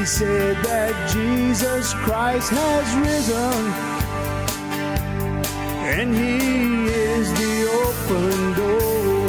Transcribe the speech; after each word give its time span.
He 0.00 0.06
said 0.06 0.56
that 0.64 1.10
Jesus 1.10 1.92
Christ 1.92 2.48
has 2.52 2.96
risen, 2.96 3.66
and 5.84 6.14
He 6.16 6.86
is 6.86 7.30
the 7.34 7.68
open 7.84 8.54
door. 8.54 9.26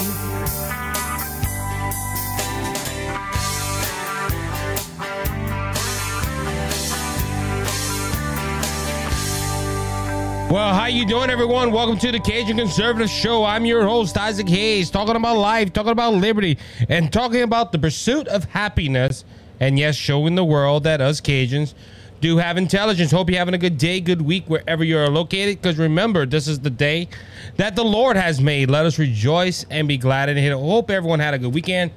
Well, 10.49 10.74
how 10.74 10.85
you 10.85 11.06
doing, 11.06 11.29
everyone? 11.29 11.74
Welcome 11.74 11.97
to 11.97 12.13
the 12.13 12.19
Cajun 12.22 12.56
Conservative 12.56 13.10
Show. 13.10 13.44
I'm 13.44 13.65
your 13.65 13.83
host, 13.83 14.17
Isaac 14.17 14.47
Hayes, 14.47 14.90
talking 14.90 15.17
about 15.17 15.35
life, 15.35 15.74
talking 15.74 15.92
about 15.92 16.13
liberty, 16.13 16.58
and 16.88 17.12
talking 17.12 17.41
about 17.41 17.73
the 17.73 17.80
pursuit 17.80 18.30
of 18.30 18.45
happiness. 18.45 19.26
And 19.62 19.78
yes, 19.78 19.96
showing 19.96 20.34
the 20.34 20.44
world 20.44 20.84
that 20.84 21.00
us 21.02 21.22
Cajuns 21.22 21.76
do 22.20 22.38
have 22.38 22.58
intelligence. 22.58 23.12
Hope 23.12 23.30
you're 23.30 23.38
having 23.38 23.54
a 23.54 23.60
good 23.60 23.78
day, 23.78 24.02
good 24.02 24.22
week, 24.22 24.44
wherever 24.48 24.84
you're 24.84 25.08
located. 25.08 25.62
Because 25.62 25.78
remember, 25.78 26.26
this 26.26 26.48
is 26.48 26.60
the 26.60 26.70
day 26.72 27.08
that 27.58 27.76
the 27.76 27.84
Lord 27.84 28.18
has 28.18 28.42
made. 28.42 28.72
Let 28.72 28.86
us 28.88 28.98
rejoice 28.98 29.66
and 29.70 29.88
be 29.88 29.98
glad 29.98 30.30
in 30.30 30.38
it. 30.38 30.52
Hope 30.52 30.90
everyone 30.90 31.20
had 31.20 31.36
a 31.36 31.38
good 31.38 31.54
weekend. 31.54 31.92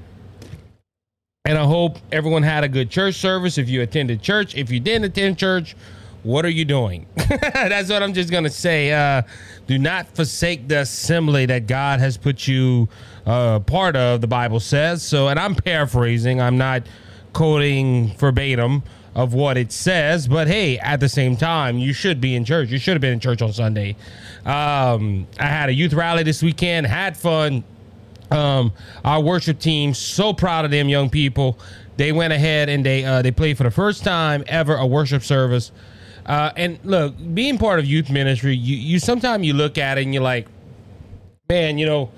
And 1.47 1.57
I 1.57 1.65
hope 1.65 1.99
everyone 2.13 2.43
had 2.43 2.65
a 2.65 2.69
good 2.69 2.91
church 2.91 3.17
service. 3.17 3.57
If 3.57 3.69
you 3.69 3.81
attended 3.81 4.23
church, 4.23 4.55
if 4.55 4.71
you 4.71 4.79
didn't 4.79 5.05
attend 5.05 5.39
church, 5.39 5.75
what 6.23 6.45
are 6.45 6.51
you 6.51 6.65
doing? 6.67 7.07
That's 7.17 7.91
what 7.91 8.03
I'm 8.03 8.15
just 8.15 8.31
gonna 8.31 8.49
say. 8.49 8.93
Uh, 8.93 9.23
do 9.67 9.79
not 9.79 10.07
forsake 10.15 10.69
the 10.69 10.81
assembly 10.81 11.45
that 11.47 11.67
God 11.67 12.01
has 12.01 12.17
put 12.17 12.49
you 12.49 12.89
uh, 13.27 13.61
part 13.61 13.95
of. 13.95 14.23
The 14.23 14.27
Bible 14.27 14.59
says 14.59 15.03
so, 15.03 15.29
and 15.29 15.39
I'm 15.39 15.55
paraphrasing. 15.55 16.41
I'm 16.41 16.57
not 16.57 16.85
quoting 17.35 18.17
verbatim 18.17 18.83
of 19.15 19.33
what 19.33 19.57
it 19.57 19.71
says, 19.71 20.27
but 20.27 20.49
hey, 20.49 20.79
at 20.79 20.99
the 21.01 21.09
same 21.09 21.37
time, 21.37 21.79
you 21.79 21.93
should 21.93 22.21
be 22.21 22.35
in 22.35 22.45
church. 22.45 22.71
You 22.71 22.79
should 22.79 22.95
have 22.95 23.01
been 23.01 23.13
in 23.13 23.21
church 23.21 23.43
on 23.43 23.53
Sunday. 23.53 23.97
Um, 24.45 25.27
I 25.39 25.47
had 25.47 25.69
a 25.69 25.73
youth 25.73 25.93
rally 25.93 26.23
this 26.23 26.43
weekend. 26.43 26.87
Had 26.87 27.17
fun. 27.17 27.63
Um, 28.31 28.73
our 29.05 29.21
worship 29.21 29.61
team, 29.61 29.95
so 29.95 30.33
proud 30.33 30.65
of 30.65 30.71
them 30.71 30.89
young 30.89 31.11
people. 31.11 31.59
They 31.97 32.11
went 32.11 32.33
ahead 32.33 32.69
and 32.69 32.85
they 32.85 33.05
uh, 33.05 33.23
they 33.23 33.31
played 33.31 33.57
for 33.57 33.63
the 33.63 33.71
first 33.71 34.03
time 34.03 34.43
ever 34.49 34.75
a 34.75 34.87
worship 34.87 35.23
service. 35.23 35.71
Uh, 36.27 36.51
and 36.57 36.79
look, 36.83 37.15
being 37.35 37.59
part 37.59 37.79
of 37.79 37.85
youth 37.85 38.11
ministry, 38.11 38.57
you, 38.57 38.77
you 38.77 38.99
sometimes 38.99 39.47
you 39.47 39.53
look 39.53 39.79
at 39.79 39.99
it 39.99 40.03
and 40.03 40.15
you're 40.15 40.23
like, 40.23 40.49
man, 41.49 41.79
you 41.79 41.87
know, 41.87 42.11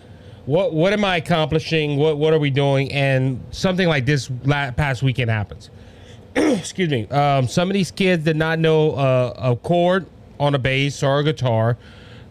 what 0.46 0.72
what 0.72 0.92
am 0.92 1.04
I 1.04 1.16
accomplishing? 1.16 1.96
What 1.96 2.16
what 2.18 2.32
are 2.32 2.38
we 2.38 2.50
doing? 2.50 2.92
And 2.92 3.40
something 3.50 3.88
like 3.88 4.06
this 4.06 4.30
last, 4.44 4.76
past 4.76 5.02
weekend 5.02 5.30
happens. 5.30 5.70
Excuse 6.36 6.88
me. 6.88 7.06
Um, 7.08 7.48
some 7.48 7.68
of 7.68 7.74
these 7.74 7.90
kids 7.90 8.24
did 8.24 8.36
not 8.36 8.58
know 8.58 8.92
uh, 8.92 9.34
a 9.36 9.56
chord 9.56 10.06
on 10.38 10.54
a 10.54 10.58
bass 10.58 11.02
or 11.02 11.18
a 11.18 11.24
guitar. 11.24 11.76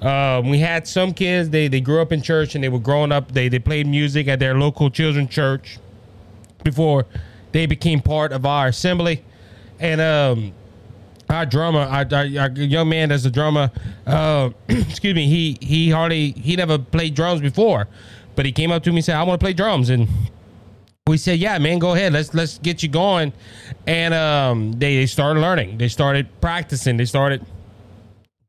Um, 0.01 0.49
we 0.49 0.59
had 0.59 0.87
some 0.87 1.13
kids 1.13 1.49
they 1.49 1.67
they 1.67 1.81
grew 1.81 2.01
up 2.01 2.11
in 2.11 2.21
church 2.21 2.55
and 2.55 2.63
they 2.63 2.69
were 2.69 2.79
growing 2.79 3.11
up. 3.11 3.31
They 3.31 3.49
they 3.49 3.59
played 3.59 3.87
music 3.87 4.27
at 4.27 4.39
their 4.39 4.55
local 4.57 4.89
children's 4.89 5.29
church 5.29 5.77
before 6.63 7.05
they 7.51 7.65
became 7.65 8.01
part 8.01 8.31
of 8.31 8.45
our 8.45 8.67
assembly. 8.67 9.23
And 9.79 9.99
um, 9.99 10.53
our 11.29 11.45
drummer, 11.45 11.81
our, 11.81 12.05
our, 12.11 12.25
our 12.39 12.49
young 12.51 12.89
man 12.89 13.09
that's 13.09 13.25
a 13.25 13.31
drummer, 13.31 13.71
uh, 14.05 14.49
excuse 14.69 15.15
me, 15.15 15.27
he 15.27 15.57
he 15.61 15.89
hardly 15.89 16.31
he 16.31 16.55
never 16.55 16.77
played 16.77 17.15
drums 17.15 17.41
before, 17.41 17.87
but 18.35 18.45
he 18.45 18.51
came 18.51 18.71
up 18.71 18.83
to 18.83 18.91
me 18.91 18.97
and 18.97 19.05
said, 19.05 19.15
"I 19.15 19.23
want 19.23 19.39
to 19.39 19.43
play 19.43 19.53
drums," 19.53 19.89
and 19.89 20.07
we 21.07 21.17
said, 21.17 21.39
"Yeah, 21.39 21.57
man, 21.57 21.79
go 21.79 21.93
ahead. 21.93 22.13
Let's 22.13 22.33
let's 22.33 22.57
get 22.59 22.83
you 22.83 22.89
going." 22.89 23.33
And 23.87 24.13
um, 24.13 24.73
they, 24.73 24.97
they 24.97 25.05
started 25.05 25.39
learning. 25.39 25.77
They 25.77 25.87
started 25.87 26.27
practicing. 26.41 26.97
They 26.97 27.05
started 27.05 27.45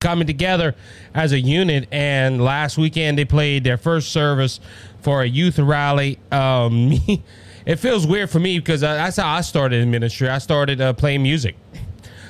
coming 0.01 0.27
together 0.27 0.75
as 1.15 1.33
a 1.33 1.41
unit. 1.41 1.89
And 1.91 2.43
last 2.43 2.79
weekend 2.79 3.19
they 3.19 3.25
played 3.25 3.65
their 3.65 3.77
first 3.77 4.13
service 4.13 4.61
for 5.01 5.23
a 5.23 5.27
youth 5.27 5.59
rally. 5.59 6.19
Um, 6.31 6.93
it 7.67 7.77
feels 7.77 8.07
weird 8.07 8.31
for 8.31 8.39
me 8.39 8.59
because 8.59 8.81
that's 8.81 9.17
how 9.17 9.29
I 9.29 9.41
started 9.41 9.83
in 9.83 9.91
ministry. 9.91 10.29
I 10.29 10.39
started 10.39 10.81
uh, 10.81 10.93
playing 10.93 11.23
music. 11.23 11.57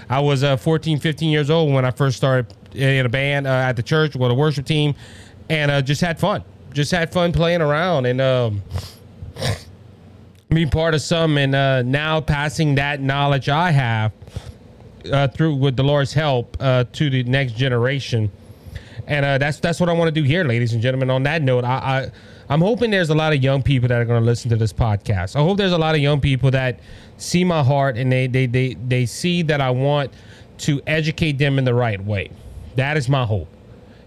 I 0.08 0.20
was 0.20 0.44
uh, 0.44 0.56
14, 0.56 0.98
15 0.98 1.30
years 1.30 1.50
old 1.50 1.72
when 1.72 1.84
I 1.84 1.90
first 1.90 2.16
started 2.16 2.54
in 2.74 3.06
a 3.06 3.08
band 3.08 3.46
uh, 3.46 3.50
at 3.50 3.74
the 3.74 3.82
church 3.82 4.14
with 4.14 4.30
a 4.30 4.34
worship 4.34 4.66
team, 4.66 4.94
and 5.48 5.70
uh, 5.70 5.82
just 5.82 6.00
had 6.00 6.18
fun. 6.18 6.44
Just 6.72 6.90
had 6.90 7.12
fun 7.12 7.32
playing 7.32 7.62
around 7.62 8.06
and 8.06 8.20
um, 8.20 8.62
being 10.48 10.70
part 10.70 10.94
of 10.94 11.00
some, 11.00 11.38
and 11.38 11.54
uh, 11.54 11.82
now 11.82 12.20
passing 12.20 12.76
that 12.76 13.00
knowledge 13.00 13.48
I 13.48 13.70
have 13.70 14.12
uh, 15.12 15.28
through 15.28 15.56
with 15.56 15.76
the 15.76 15.82
Lord's 15.82 16.12
help 16.12 16.56
uh, 16.60 16.84
to 16.92 17.10
the 17.10 17.22
next 17.24 17.56
generation. 17.56 18.30
And 19.06 19.24
uh, 19.24 19.38
that's 19.38 19.60
that's 19.60 19.78
what 19.78 19.88
I 19.88 19.92
want 19.92 20.12
to 20.12 20.20
do 20.20 20.26
here, 20.26 20.44
ladies 20.44 20.72
and 20.72 20.82
gentlemen. 20.82 21.10
On 21.10 21.22
that 21.24 21.42
note, 21.42 21.64
I, 21.64 21.76
I 21.76 22.10
I'm 22.48 22.60
hoping 22.60 22.90
there's 22.90 23.10
a 23.10 23.14
lot 23.14 23.32
of 23.32 23.42
young 23.42 23.62
people 23.62 23.88
that 23.88 24.00
are 24.00 24.04
going 24.04 24.20
to 24.20 24.26
listen 24.26 24.50
to 24.50 24.56
this 24.56 24.72
podcast. 24.72 25.36
I 25.36 25.40
hope 25.40 25.58
there's 25.58 25.72
a 25.72 25.78
lot 25.78 25.94
of 25.94 26.00
young 26.00 26.20
people 26.20 26.50
that 26.52 26.80
see 27.16 27.44
my 27.44 27.62
heart 27.62 27.96
and 27.96 28.10
they 28.10 28.26
they 28.26 28.46
they 28.46 28.74
they 28.74 29.06
see 29.06 29.42
that 29.42 29.60
I 29.60 29.70
want 29.70 30.12
to 30.58 30.80
educate 30.86 31.38
them 31.38 31.58
in 31.58 31.64
the 31.64 31.74
right 31.74 32.02
way. 32.02 32.30
That 32.76 32.96
is 32.96 33.08
my 33.08 33.24
hope. 33.24 33.48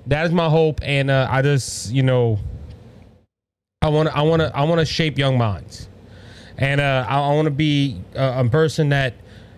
That 0.07 0.25
is 0.25 0.31
my 0.31 0.49
hope, 0.49 0.79
and 0.83 1.11
uh, 1.11 1.27
I 1.29 1.41
just 1.41 1.91
you 1.91 2.03
know 2.03 2.39
I 3.81 3.89
want 3.89 4.09
to 4.09 4.17
I 4.17 4.21
want 4.21 4.41
to 4.41 4.55
I 4.55 4.63
want 4.63 4.79
to 4.79 4.85
shape 4.85 5.17
young 5.17 5.37
minds, 5.37 5.89
and 6.57 6.81
uh, 6.81 7.05
I, 7.07 7.33
want 7.33 7.45
to 7.45 7.51
be 7.51 8.01
a, 8.15 8.45
a 8.45 8.49
person 8.49 8.89
that 8.89 9.13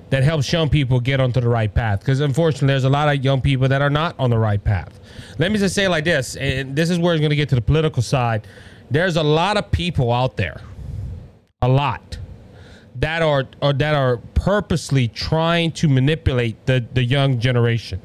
that 0.10 0.24
helps 0.24 0.52
young 0.52 0.70
people 0.70 1.00
get 1.00 1.20
onto 1.22 1.40
the 1.40 1.48
right 1.48 1.74
path. 1.74 2.00
Because 2.00 2.20
unfortunately, 2.20 2.68
there's 2.68 2.84
a 2.84 2.90
lot 2.90 3.14
of 3.14 3.24
young 3.24 3.42
people 3.42 3.68
that 3.70 3.82
are 3.82 3.90
not 3.90 4.16
on 4.20 4.30
the 4.30 4.38
right 4.38 4.62
path. 4.62 5.00
Let 5.38 5.52
me 5.52 5.58
just 5.58 5.74
say 5.74 5.88
like 5.88 6.04
this, 6.04 6.36
and 6.36 6.76
this 6.76 6.90
is 6.90 7.00
where 7.00 7.14
it's 7.14 7.22
going 7.22 7.30
to 7.30 7.36
get 7.36 7.50
to 7.50 7.56
the 7.56 7.62
political 7.62 8.04
side. 8.04 8.46
There's 8.90 9.16
a 9.16 9.24
lot 9.24 9.56
of 9.56 9.72
people 9.72 10.12
out 10.12 10.36
there, 10.36 10.60
a 11.62 11.68
lot 11.68 12.18
that 12.96 13.22
are, 13.22 13.48
that 13.62 13.96
are 13.96 14.18
purposely 14.36 15.08
trying 15.08 15.72
to 15.72 15.88
manipulate 15.88 16.66
the 16.66 16.86
the 16.94 17.04
young 17.04 17.40
generation. 17.40 18.02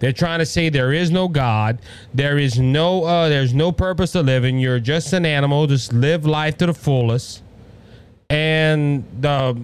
They're 0.00 0.12
trying 0.12 0.40
to 0.40 0.46
say 0.46 0.68
there 0.68 0.92
is 0.92 1.10
no 1.10 1.28
God, 1.28 1.78
there 2.12 2.36
is 2.38 2.58
no 2.58 3.04
uh, 3.04 3.28
there's 3.28 3.54
no 3.54 3.72
purpose 3.72 4.12
to 4.12 4.22
living. 4.22 4.58
You're 4.58 4.80
just 4.80 5.12
an 5.12 5.24
animal. 5.24 5.66
Just 5.66 5.92
live 5.92 6.26
life 6.26 6.58
to 6.58 6.66
the 6.66 6.74
fullest. 6.74 7.42
And 8.28 9.04
the 9.20 9.58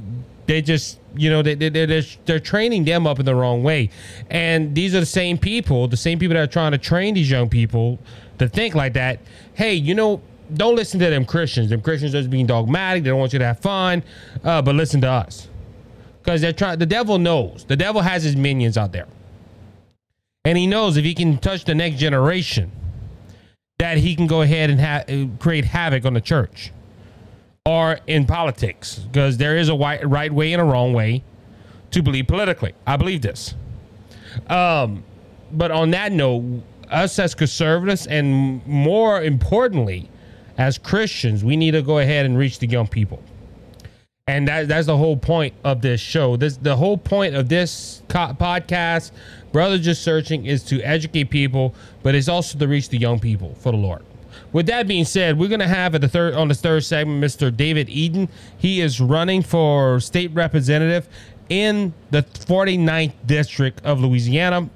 they 0.47 0.62
just 0.62 0.99
you 1.15 1.31
know 1.31 1.43
they, 1.43 1.55
they, 1.55 1.69
they're, 1.69 2.03
they're 2.25 2.41
training 2.41 2.84
them 2.84 3.06
up 3.06 3.19
in 3.19 3.27
the 3.27 3.34
wrong 3.34 3.62
way 3.62 3.88
and 4.31 4.75
these 4.75 4.94
are 4.94 5.00
the 5.00 5.06
same 5.06 5.38
people 5.38 5.87
the 5.87 5.97
same 5.97 6.19
people 6.19 6.34
that 6.34 6.43
are 6.43 6.53
trying 6.53 6.72
to 6.72 6.78
train 6.78 7.15
these 7.15 7.31
young 7.31 7.49
people 7.49 7.99
to 8.38 8.49
think 8.49 8.75
like 8.75 8.93
that 8.94 9.21
hey 9.55 9.75
you 9.75 9.94
know 9.94 10.21
don't 10.55 10.77
listen 10.77 11.00
to 11.00 11.11
them 11.11 11.25
christians. 11.25 11.71
Them 11.71 11.81
christians 11.81 12.15
are 12.15 12.19
just 12.19 12.31
being 12.31 12.47
dogmatic. 12.47 13.03
They 13.03 13.11
don't 13.11 13.19
want 13.19 13.33
you 13.33 13.38
to 13.38 13.44
have 13.44 13.61
fun. 13.61 14.03
Uh, 14.44 14.62
but 14.62 14.75
listen 14.75 15.00
to 15.03 15.09
us. 15.09 15.49
Because 16.22 16.41
they're 16.41 16.53
trying 16.53 16.78
the 16.78 16.87
devil 16.87 17.19
knows. 17.19 17.65
The 17.65 17.77
devil 17.77 18.03
has 18.03 18.22
his 18.22 18.37
minions 18.37 18.77
out 18.77 18.93
there. 18.93 19.06
And 20.44 20.56
he 20.56 20.66
knows 20.66 20.97
if 20.97 21.05
he 21.05 21.15
can 21.15 21.38
touch 21.38 21.65
the 21.65 21.75
next 21.75 21.99
generation 21.99 22.71
that 23.78 23.99
he 23.99 24.15
can 24.15 24.27
go 24.27 24.43
ahead 24.43 24.71
and 24.71 24.81
ha- 24.81 25.37
create 25.38 25.65
havoc 25.65 26.05
on 26.05 26.15
the 26.15 26.21
church 26.21 26.72
or 27.67 27.99
in 28.06 28.27
politics. 28.27 28.99
Because 28.99 29.37
there 29.37 29.56
is 29.56 29.69
a 29.69 29.75
right, 29.75 30.06
right 30.09 30.32
way 30.32 30.53
and 30.53 30.61
a 30.61 30.65
wrong 30.65 30.93
way 30.93 31.22
to 31.91 32.03
believe 32.03 32.27
politically. 32.27 32.75
I 32.87 32.97
believe 32.97 33.22
this. 33.22 33.55
Um, 34.49 35.05
but 35.53 35.71
on 35.71 35.91
that 35.91 36.12
note, 36.12 36.62
us 36.91 37.19
as 37.19 37.34
conservatives 37.34 38.06
and 38.06 38.67
more 38.67 39.22
importantly, 39.22 40.11
as 40.60 40.76
Christians, 40.76 41.43
we 41.43 41.56
need 41.56 41.71
to 41.71 41.81
go 41.81 42.00
ahead 42.00 42.26
and 42.26 42.37
reach 42.37 42.59
the 42.59 42.66
young 42.66 42.87
people. 42.87 43.22
And 44.26 44.47
that, 44.47 44.69
that's 44.69 44.87
the 44.87 44.97
whole 44.97 45.16
point 45.16 45.54
of 45.65 45.81
this 45.81 46.03
show. 46.03 46.37
This 46.37 46.59
the 46.59 46.76
whole 46.76 46.98
point 46.98 47.34
of 47.34 47.49
this 47.49 48.02
co- 48.08 48.37
podcast, 48.38 49.12
brother 49.52 49.79
just 49.79 50.02
searching, 50.02 50.44
is 50.44 50.62
to 50.64 50.82
educate 50.82 51.31
people, 51.31 51.75
but 52.02 52.14
it's 52.14 52.29
also 52.29 52.58
to 52.58 52.69
reach 52.69 52.90
the 52.90 52.99
young 52.99 53.19
people 53.19 53.55
for 53.55 53.73
the 53.73 53.79
Lord. 53.79 54.05
With 54.52 54.67
that 54.67 54.87
being 54.87 55.06
said, 55.06 55.38
we're 55.38 55.49
going 55.49 55.61
to 55.61 55.67
have 55.67 55.94
at 55.94 56.02
the 56.02 56.08
third 56.08 56.34
on 56.34 56.49
the 56.49 56.55
third 56.55 56.84
segment 56.84 57.25
Mr. 57.25 57.56
David 57.56 57.88
Eaton. 57.88 58.29
He 58.58 58.82
is 58.82 59.00
running 59.00 59.40
for 59.40 59.99
state 59.99 60.31
representative 60.34 61.08
in 61.49 61.94
the 62.11 62.23
49th 62.23 63.14
district 63.25 63.82
of 63.82 63.99
Louisiana. 63.99 64.69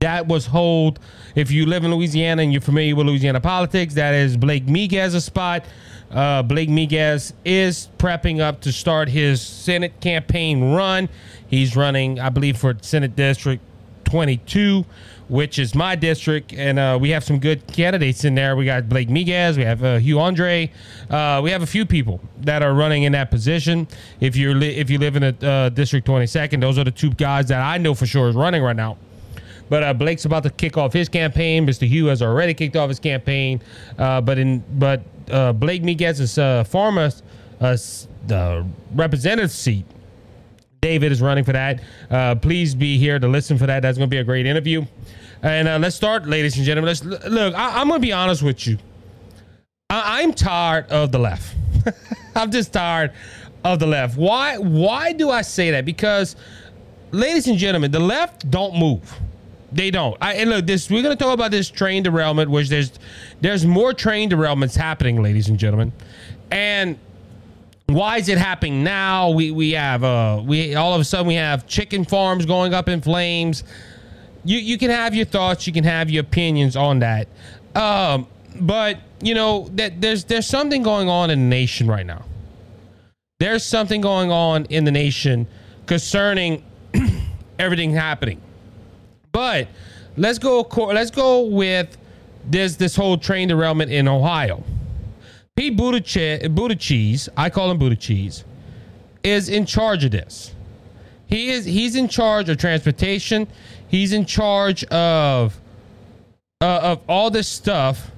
That 0.00 0.28
was 0.28 0.46
hold. 0.46 1.00
If 1.34 1.50
you 1.50 1.66
live 1.66 1.84
in 1.84 1.92
Louisiana 1.92 2.42
and 2.42 2.52
you're 2.52 2.60
familiar 2.60 2.94
with 2.94 3.06
Louisiana 3.06 3.40
politics, 3.40 3.94
that 3.94 4.14
is 4.14 4.36
Blake 4.36 4.66
Miguez's 4.66 5.24
spot. 5.24 5.64
Uh, 6.10 6.42
Blake 6.42 6.68
Miguez 6.68 7.32
is 7.44 7.88
prepping 7.98 8.40
up 8.40 8.60
to 8.62 8.72
start 8.72 9.08
his 9.08 9.42
Senate 9.42 10.00
campaign 10.00 10.72
run. 10.72 11.08
He's 11.48 11.74
running, 11.74 12.20
I 12.20 12.28
believe, 12.28 12.56
for 12.56 12.76
Senate 12.80 13.16
District 13.16 13.62
22, 14.04 14.84
which 15.28 15.58
is 15.58 15.74
my 15.74 15.94
district, 15.94 16.54
and 16.54 16.78
uh, 16.78 16.96
we 16.98 17.10
have 17.10 17.22
some 17.22 17.38
good 17.38 17.66
candidates 17.66 18.24
in 18.24 18.34
there. 18.34 18.56
We 18.56 18.64
got 18.64 18.88
Blake 18.88 19.08
Miguez, 19.08 19.56
we 19.56 19.64
have 19.64 19.84
uh, 19.84 19.98
Hugh 19.98 20.18
Andre, 20.20 20.72
uh, 21.10 21.40
we 21.44 21.50
have 21.50 21.62
a 21.62 21.66
few 21.66 21.84
people 21.84 22.20
that 22.40 22.62
are 22.62 22.72
running 22.72 23.02
in 23.02 23.12
that 23.12 23.30
position. 23.30 23.86
If 24.20 24.34
you're 24.36 24.54
li- 24.54 24.76
if 24.76 24.88
you 24.88 24.98
live 24.98 25.16
in 25.16 25.24
a 25.24 25.46
uh, 25.46 25.68
district 25.68 26.06
22nd, 26.06 26.60
those 26.60 26.78
are 26.78 26.84
the 26.84 26.90
two 26.90 27.10
guys 27.10 27.48
that 27.48 27.60
I 27.60 27.76
know 27.76 27.94
for 27.94 28.06
sure 28.06 28.28
is 28.28 28.36
running 28.36 28.62
right 28.62 28.76
now. 28.76 28.96
But 29.68 29.82
uh, 29.82 29.94
Blake's 29.94 30.24
about 30.24 30.42
to 30.44 30.50
kick 30.50 30.76
off 30.76 30.92
his 30.92 31.08
campaign. 31.08 31.66
Mr. 31.66 31.86
Hugh 31.86 32.06
has 32.06 32.22
already 32.22 32.54
kicked 32.54 32.76
off 32.76 32.88
his 32.88 33.00
campaign. 33.00 33.60
Uh, 33.98 34.20
but 34.20 34.38
in 34.38 34.64
but 34.78 35.02
uh, 35.30 35.52
Blake 35.52 35.82
Miguez's 35.82 36.38
uh, 36.38 36.64
former 36.64 37.10
uh, 37.60 38.64
representative 38.94 39.50
seat. 39.50 39.84
David 40.80 41.10
is 41.10 41.20
running 41.20 41.44
for 41.44 41.52
that. 41.52 41.80
Uh, 42.10 42.34
please 42.36 42.74
be 42.74 42.98
here 42.98 43.18
to 43.18 43.26
listen 43.26 43.58
for 43.58 43.66
that. 43.66 43.80
That's 43.80 43.98
going 43.98 44.08
to 44.08 44.14
be 44.14 44.18
a 44.18 44.24
great 44.24 44.46
interview. 44.46 44.84
And 45.42 45.68
uh, 45.68 45.78
let's 45.78 45.96
start, 45.96 46.26
ladies 46.26 46.56
and 46.56 46.64
gentlemen. 46.64 46.88
Let's 46.88 47.04
look. 47.04 47.54
I, 47.54 47.80
I'm 47.80 47.88
going 47.88 48.00
to 48.00 48.06
be 48.06 48.12
honest 48.12 48.42
with 48.42 48.66
you. 48.66 48.78
I, 49.90 50.22
I'm 50.22 50.32
tired 50.32 50.86
of 50.90 51.10
the 51.10 51.18
left. 51.18 51.56
I'm 52.36 52.50
just 52.50 52.72
tired 52.72 53.12
of 53.64 53.80
the 53.80 53.86
left. 53.86 54.16
Why? 54.16 54.58
Why 54.58 55.12
do 55.12 55.30
I 55.30 55.42
say 55.42 55.72
that? 55.72 55.84
Because, 55.84 56.36
ladies 57.10 57.48
and 57.48 57.58
gentlemen, 57.58 57.90
the 57.90 58.00
left 58.00 58.48
don't 58.50 58.76
move. 58.76 59.18
They 59.70 59.90
don't. 59.90 60.16
I, 60.20 60.34
and 60.34 60.50
look, 60.50 60.66
this 60.66 60.90
we're 60.90 61.02
going 61.02 61.16
to 61.16 61.22
talk 61.22 61.34
about 61.34 61.50
this 61.50 61.68
train 61.68 62.02
derailment, 62.02 62.50
which 62.50 62.68
there's 62.68 62.92
there's 63.40 63.66
more 63.66 63.92
train 63.92 64.30
derailments 64.30 64.74
happening, 64.76 65.22
ladies 65.22 65.48
and 65.48 65.58
gentlemen, 65.58 65.92
and 66.50 66.98
why 67.88 68.18
is 68.18 68.28
it 68.28 68.38
happening 68.38 68.84
now? 68.84 69.30
We 69.30 69.50
we 69.50 69.72
have 69.72 70.04
uh 70.04 70.42
we 70.44 70.74
all 70.74 70.94
of 70.94 71.00
a 71.00 71.04
sudden 71.04 71.26
we 71.26 71.34
have 71.34 71.66
chicken 71.66 72.04
farms 72.04 72.46
going 72.46 72.74
up 72.74 72.88
in 72.88 73.00
flames. 73.00 73.64
You 74.44 74.58
you 74.58 74.78
can 74.78 74.90
have 74.90 75.14
your 75.14 75.26
thoughts, 75.26 75.66
you 75.66 75.72
can 75.72 75.84
have 75.84 76.10
your 76.10 76.22
opinions 76.22 76.76
on 76.76 77.00
that, 77.00 77.28
um, 77.74 78.26
but 78.60 78.98
you 79.20 79.34
know 79.34 79.68
that 79.72 80.00
there's 80.00 80.24
there's 80.24 80.46
something 80.46 80.82
going 80.82 81.08
on 81.08 81.30
in 81.30 81.38
the 81.40 81.56
nation 81.56 81.86
right 81.86 82.06
now. 82.06 82.24
There's 83.38 83.64
something 83.64 84.00
going 84.00 84.30
on 84.30 84.64
in 84.66 84.84
the 84.84 84.90
nation 84.90 85.46
concerning 85.86 86.64
everything 87.58 87.92
happening. 87.92 88.40
But 89.32 89.68
let's 90.16 90.38
go. 90.38 90.62
Let's 90.62 91.10
go 91.10 91.42
with 91.42 91.96
this 92.44 92.76
this 92.76 92.96
whole 92.96 93.18
train 93.18 93.48
derailment 93.48 93.90
in 93.90 94.08
Ohio. 94.08 94.62
Pete 95.56 95.76
Buttigieg, 95.76 96.54
Buttigieg, 96.54 97.28
I 97.36 97.50
call 97.50 97.70
him 97.70 97.78
Buttigieg, 97.78 98.44
is 99.24 99.48
in 99.48 99.66
charge 99.66 100.04
of 100.04 100.12
this. 100.12 100.54
He 101.26 101.50
is 101.50 101.64
he's 101.64 101.96
in 101.96 102.08
charge 102.08 102.48
of 102.48 102.58
transportation. 102.58 103.46
He's 103.88 104.12
in 104.12 104.24
charge 104.24 104.84
of 104.84 105.58
uh, 106.60 106.80
of 106.82 107.00
all 107.08 107.30
this 107.30 107.48
stuff 107.48 108.10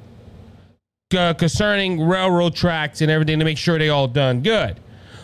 uh, 1.16 1.34
concerning 1.34 2.00
railroad 2.00 2.54
tracks 2.54 3.00
and 3.00 3.10
everything 3.10 3.38
to 3.38 3.44
make 3.44 3.58
sure 3.58 3.78
they 3.78 3.88
all 3.88 4.06
done 4.06 4.42
good. 4.42 4.78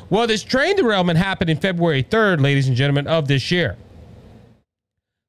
Well, 0.08 0.26
this 0.26 0.42
train 0.42 0.76
derailment 0.76 1.18
happened 1.18 1.50
in 1.50 1.58
February 1.58 2.02
3rd, 2.02 2.40
ladies 2.40 2.68
and 2.68 2.76
gentlemen, 2.76 3.06
of 3.06 3.28
this 3.28 3.50
year. 3.50 3.76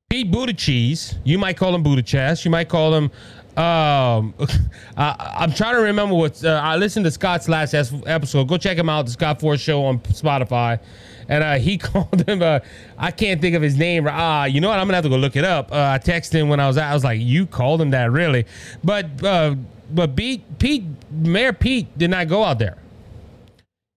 Pete 0.10 0.32
Buttigieg, 0.32 1.16
you 1.26 1.38
might 1.38 1.58
call 1.58 1.76
him 1.76 1.84
Buttigieg, 1.84 2.46
you 2.46 2.50
might 2.50 2.70
call 2.70 2.94
him. 2.94 3.12
Um, 3.58 4.34
I, 4.98 5.36
I'm 5.40 5.52
trying 5.52 5.76
to 5.76 5.82
remember 5.82 6.16
what 6.16 6.42
uh, 6.46 6.62
I 6.64 6.78
listened 6.78 7.04
to 7.04 7.12
Scott's 7.12 7.50
last 7.50 7.74
episode. 7.74 8.48
Go 8.48 8.58
check 8.58 8.78
him 8.78 8.88
out, 8.88 9.06
the 9.06 9.12
Scott 9.12 9.42
Force 9.42 9.60
Show 9.60 9.84
on 9.84 10.00
Spotify, 10.00 10.80
and 11.28 11.44
uh, 11.44 11.56
he 11.56 11.78
called 11.78 12.26
him. 12.26 12.42
Uh, 12.42 12.60
I 12.98 13.12
can't 13.12 13.42
think 13.42 13.54
of 13.58 13.62
his 13.62 13.76
name. 13.76 14.08
Ah, 14.10 14.46
you 14.46 14.62
know 14.62 14.70
what? 14.70 14.80
I'm 14.80 14.88
gonna 14.88 14.96
have 14.96 15.04
to 15.04 15.10
go 15.10 15.18
look 15.18 15.36
it 15.36 15.44
up. 15.44 15.74
Uh, 15.74 15.76
I 15.76 16.00
texted 16.00 16.34
him 16.34 16.48
when 16.48 16.62
I 16.62 16.68
was 16.68 16.78
out. 16.78 16.90
I 16.90 16.94
was 16.94 17.04
like, 17.04 17.20
"You 17.20 17.46
called 17.46 17.82
him 17.82 17.90
that, 17.90 18.10
really?" 18.10 18.46
But 18.86 19.22
uh, 19.26 19.56
but 19.92 20.16
Pete, 20.16 20.58
Pete, 20.58 20.86
Mayor 21.12 21.52
Pete 21.52 21.98
did 21.98 22.12
not 22.12 22.30
go 22.30 22.46
out 22.46 22.60
there. 22.60 22.78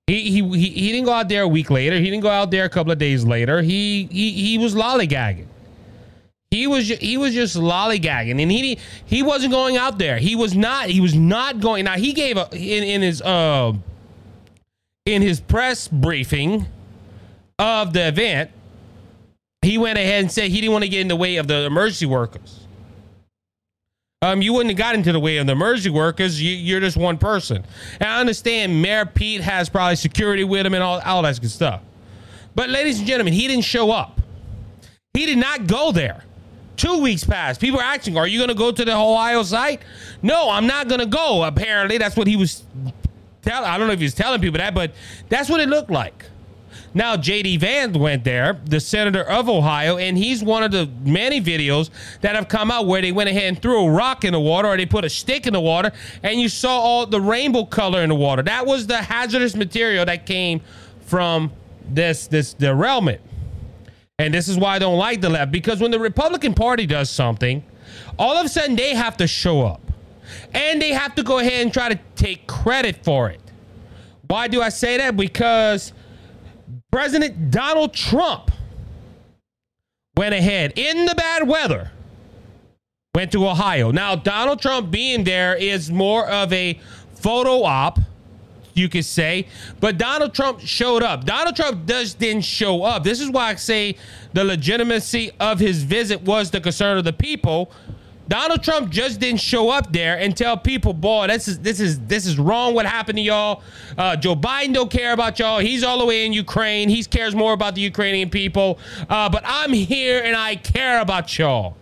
He, 0.09 0.23
he 0.23 0.43
he 0.43 0.71
he 0.71 0.91
didn't 0.91 1.05
go 1.05 1.13
out 1.13 1.29
there 1.29 1.43
a 1.43 1.49
week 1.49 1.71
later. 1.71 1.99
He 1.99 2.07
didn't 2.07 2.23
go 2.23 2.31
out 2.31 2.51
there 2.51 2.65
a 2.65 2.69
couple 2.69 2.91
of 2.91 2.99
days 2.99 3.25
later. 3.25 3.63
He 3.63 4.09
he 4.11 4.33
he 4.33 4.59
was 4.59 4.75
lollygagging. 4.75 5.47
He 6.51 6.67
was 6.67 6.89
he 6.89 7.17
was 7.17 7.33
just 7.33 7.57
lollygagging, 7.57 8.43
and 8.43 8.51
he 8.51 8.79
he 9.07 9.23
wasn't 9.23 9.53
going 9.53 9.77
out 9.77 9.99
there. 9.99 10.19
He 10.19 10.35
was 10.35 10.57
not 10.57 10.89
he 10.89 11.01
was 11.01 11.15
not 11.15 11.61
going. 11.61 11.85
Now 11.85 11.97
he 11.97 12.13
gave 12.13 12.37
a 12.37 12.49
in 12.53 12.83
in 12.83 13.03
his 13.03 13.23
uh 13.23 13.73
in 15.07 15.23
his 15.23 15.41
press 15.41 15.87
briefing 15.87 16.67
of 17.59 17.93
the 17.93 18.09
event. 18.09 18.51
He 19.63 19.79
went 19.79 19.99
ahead 19.99 20.23
and 20.23 20.33
said 20.33 20.51
he 20.51 20.61
didn't 20.61 20.73
want 20.73 20.85
to 20.85 20.89
get 20.89 21.01
in 21.03 21.09
the 21.09 21.17
way 21.17 21.37
of 21.37 21.47
the 21.47 21.67
emergency 21.67 22.07
workers. 22.07 22.67
Um, 24.23 24.43
you 24.43 24.53
wouldn't 24.53 24.71
have 24.71 24.79
got 24.79 24.95
into 24.95 25.13
the 25.13 25.21
way 25.21 25.37
of 25.39 25.47
the 25.47 25.53
emergency 25.53 25.91
workers. 25.91 26.43
You, 26.43 26.51
you're 26.51 26.81
just 26.81 26.97
one 26.97 27.17
person. 27.17 27.65
And 28.01 28.11
I 28.11 28.21
understand 28.21 28.83
Mayor 28.83 29.07
Pete 29.07 29.41
has 29.41 29.69
probably 29.69 29.97
security 29.97 30.45
with 30.45 30.67
him 30.67 30.75
and 30.75 30.83
all, 30.83 31.01
all 31.01 31.23
that 31.23 31.41
good 31.41 31.51
stuff. 31.51 31.81
But 32.55 32.69
ladies 32.69 32.99
and 32.99 33.07
gentlemen, 33.07 33.33
he 33.33 33.47
didn't 33.49 33.65
show 33.65 33.91
up. 33.91 34.21
He 35.15 35.27
did 35.27 35.39
not 35.39 35.67
go 35.67 35.93
there. 35.93 36.25
Two 36.81 37.03
weeks 37.03 37.25
passed. 37.25 37.61
People 37.61 37.79
are 37.79 37.83
asking, 37.83 38.17
"Are 38.17 38.27
you 38.27 38.39
going 38.39 38.49
to 38.49 38.55
go 38.55 38.73
to 38.73 38.85
the 38.87 38.97
Ohio 38.97 39.43
site?" 39.43 39.83
No, 40.23 40.49
I'm 40.49 40.67
not 40.67 40.89
going 40.89 41.01
to 41.01 41.07
go. 41.07 41.45
Apparently, 41.45 41.99
that's 41.99 42.17
what 42.17 42.27
he 42.27 42.37
was 42.37 42.63
telling. 43.43 43.69
I 43.69 43.77
don't 43.77 43.87
know 43.87 43.93
if 43.93 43.99
he 43.99 44.07
was 44.07 44.15
telling 44.15 44.41
people 44.41 44.57
that, 44.57 44.75
but 44.75 44.93
that's 45.29 45.51
what 45.51 45.61
it 45.61 45.69
looked 45.69 45.91
like. 45.91 46.25
Now, 46.95 47.17
JD 47.17 47.61
Vance 47.61 47.99
went 47.99 48.25
there, 48.25 48.59
the 48.65 48.81
senator 48.81 49.23
of 49.25 49.47
Ohio, 49.51 49.99
and 49.99 50.17
he's 50.17 50.43
one 50.43 50.63
of 50.63 50.73
the 50.73 50.89
many 51.05 51.39
videos 51.39 51.91
that 52.23 52.35
have 52.35 52.49
come 52.49 52.71
out 52.71 52.87
where 52.87 53.03
they 53.03 53.13
went 53.13 53.29
ahead 53.29 53.45
and 53.45 53.61
threw 53.61 53.85
a 53.85 53.91
rock 53.91 54.25
in 54.25 54.33
the 54.33 54.41
water 54.41 54.67
or 54.67 54.79
they 54.79 54.87
put 54.87 55.05
a 55.05 55.11
stick 55.11 55.47
in 55.47 55.53
the 55.53 55.61
water, 55.61 55.93
and 56.23 56.41
you 56.41 56.49
saw 56.49 56.81
all 56.81 57.05
the 57.05 57.21
rainbow 57.21 57.67
color 57.67 58.03
in 58.03 58.09
the 58.09 58.15
water. 58.15 58.41
That 58.41 58.65
was 58.65 58.87
the 58.87 59.03
hazardous 59.03 59.55
material 59.55 60.07
that 60.07 60.25
came 60.25 60.63
from 61.03 61.53
this 61.91 62.27
this 62.27 62.55
derailment. 62.55 63.21
And 64.21 64.35
this 64.35 64.49
is 64.49 64.59
why 64.59 64.75
I 64.75 64.79
don't 64.79 64.99
like 64.99 65.23
the 65.23 65.31
left 65.31 65.51
because 65.51 65.81
when 65.81 65.91
the 65.91 65.99
Republican 65.99 66.53
Party 66.53 66.85
does 66.85 67.09
something, 67.09 67.65
all 68.19 68.37
of 68.37 68.45
a 68.45 68.51
sudden 68.51 68.77
they 68.77 68.95
have 68.95 69.17
to 69.17 69.27
show 69.27 69.63
up 69.63 69.81
and 70.53 70.81
they 70.81 70.91
have 70.91 71.15
to 71.15 71.23
go 71.23 71.39
ahead 71.39 71.63
and 71.63 71.73
try 71.73 71.89
to 71.89 71.99
take 72.17 72.47
credit 72.47 73.03
for 73.03 73.31
it. 73.31 73.41
Why 74.27 74.47
do 74.47 74.61
I 74.61 74.69
say 74.69 74.99
that? 74.99 75.17
Because 75.17 75.95
President 76.93 77.51
Donald 77.51 77.95
Trump 77.95 78.51
went 80.19 80.35
ahead 80.35 80.75
in 80.77 81.07
the 81.07 81.15
bad 81.15 81.49
weather, 81.49 81.91
went 83.15 83.33
to 83.33 83.49
Ohio. 83.49 83.91
Now, 83.91 84.17
Donald 84.17 84.61
Trump 84.61 84.91
being 84.91 85.25
there 85.25 85.57
is 85.57 85.91
more 85.91 86.29
of 86.29 86.53
a 86.53 86.79
photo 87.15 87.63
op 87.63 87.99
you 88.81 88.89
could 88.89 89.05
say. 89.05 89.47
But 89.79 89.99
Donald 89.99 90.35
Trump 90.35 90.61
showed 90.61 91.03
up. 91.03 91.25
Donald 91.25 91.55
Trump 91.55 91.87
just 91.87 92.19
didn't 92.19 92.45
show 92.45 92.83
up. 92.83 93.05
This 93.05 93.21
is 93.21 93.31
why 93.31 93.51
I 93.51 93.55
say 93.55 93.97
the 94.33 94.43
legitimacy 94.45 95.31
of 95.39 95.59
his 95.59 95.83
visit 95.83 96.23
was 96.23 96.51
the 96.51 96.61
concern 96.61 96.99
of 96.99 97.05
the 97.05 97.13
people. 97.13 97.71
Donald 98.31 98.63
Trump 98.63 98.91
just 98.91 99.19
didn't 99.19 99.41
show 99.41 99.71
up 99.71 99.93
there 99.93 100.17
and 100.17 100.37
tell 100.37 100.57
people, 100.57 100.93
boy, 100.93 101.27
this 101.27 101.49
is 101.49 101.59
this 101.59 101.81
is 101.81 101.99
this 102.07 102.27
is 102.27 102.39
wrong. 102.39 102.75
What 102.75 102.87
happened 102.87 103.17
to 103.19 103.23
y'all? 103.23 103.63
Uh, 103.99 104.15
Joe 104.15 104.37
Biden 104.37 104.73
don't 104.73 104.91
care 104.91 105.13
about 105.13 105.41
y'all. 105.41 105.59
He's 105.59 105.83
all 105.83 105.99
the 105.99 106.07
way 106.07 106.25
in 106.25 106.33
Ukraine. 106.33 106.89
He 106.89 107.03
cares 107.03 107.35
more 107.35 107.53
about 107.53 107.75
the 107.75 107.81
Ukrainian 107.81 108.31
people. 108.31 108.79
Uh, 109.09 109.29
but 109.29 109.43
I'm 109.45 109.73
here 109.73 110.23
and 110.23 110.37
I 110.37 110.55
care 110.55 111.01
about 111.01 111.37
y'all. 111.41 111.77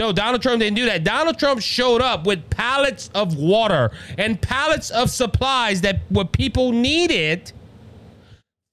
No, 0.00 0.12
Donald 0.12 0.40
Trump 0.40 0.60
didn't 0.60 0.76
do 0.76 0.86
that. 0.86 1.04
Donald 1.04 1.38
Trump 1.38 1.60
showed 1.60 2.00
up 2.00 2.24
with 2.26 2.48
pallets 2.48 3.10
of 3.14 3.36
water 3.36 3.90
and 4.16 4.40
pallets 4.40 4.88
of 4.88 5.10
supplies 5.10 5.82
that 5.82 6.00
what 6.08 6.32
people 6.32 6.72
needed 6.72 7.52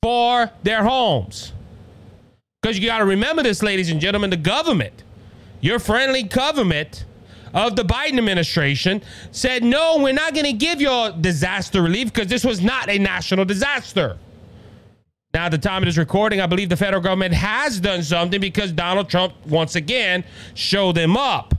for 0.02 0.50
their 0.64 0.86
homes. 0.86 1.52
Because 2.62 2.80
you 2.80 2.86
got 2.86 3.00
to 3.00 3.06
remember 3.06 3.44
this, 3.44 3.62
ladies 3.62 3.90
and 3.90 4.00
gentlemen, 4.00 4.30
the 4.30 4.38
government, 4.38 5.04
your 5.60 5.80
friendly 5.80 6.24
government 6.24 7.04
of 7.54 7.76
the 7.76 7.84
Biden 7.84 8.18
administration 8.18 9.04
said, 9.32 9.66
no, 9.66 9.98
we're 9.98 10.14
not 10.14 10.34
going 10.34 10.46
to 10.46 10.54
give 10.54 10.80
you 10.80 11.12
disaster 11.20 11.82
relief 11.82 12.14
because 12.14 12.28
this 12.28 12.46
was 12.46 12.62
not 12.62 12.88
a 12.90 12.98
national 12.98 13.44
disaster. 13.44 14.18
Now, 15.34 15.46
at 15.46 15.50
the 15.50 15.58
time 15.58 15.84
of 15.84 15.88
this 15.88 15.98
recording, 15.98 16.42
I 16.42 16.46
believe 16.48 16.70
the 16.70 16.78
federal 16.78 17.02
government 17.02 17.34
has 17.34 17.80
done 17.80 18.02
something 18.02 18.40
because 18.40 18.72
Donald 18.72 19.10
Trump, 19.10 19.34
once 19.46 19.76
again, 19.76 20.24
showed 20.54 20.96
them 20.96 21.18
up. 21.18 21.54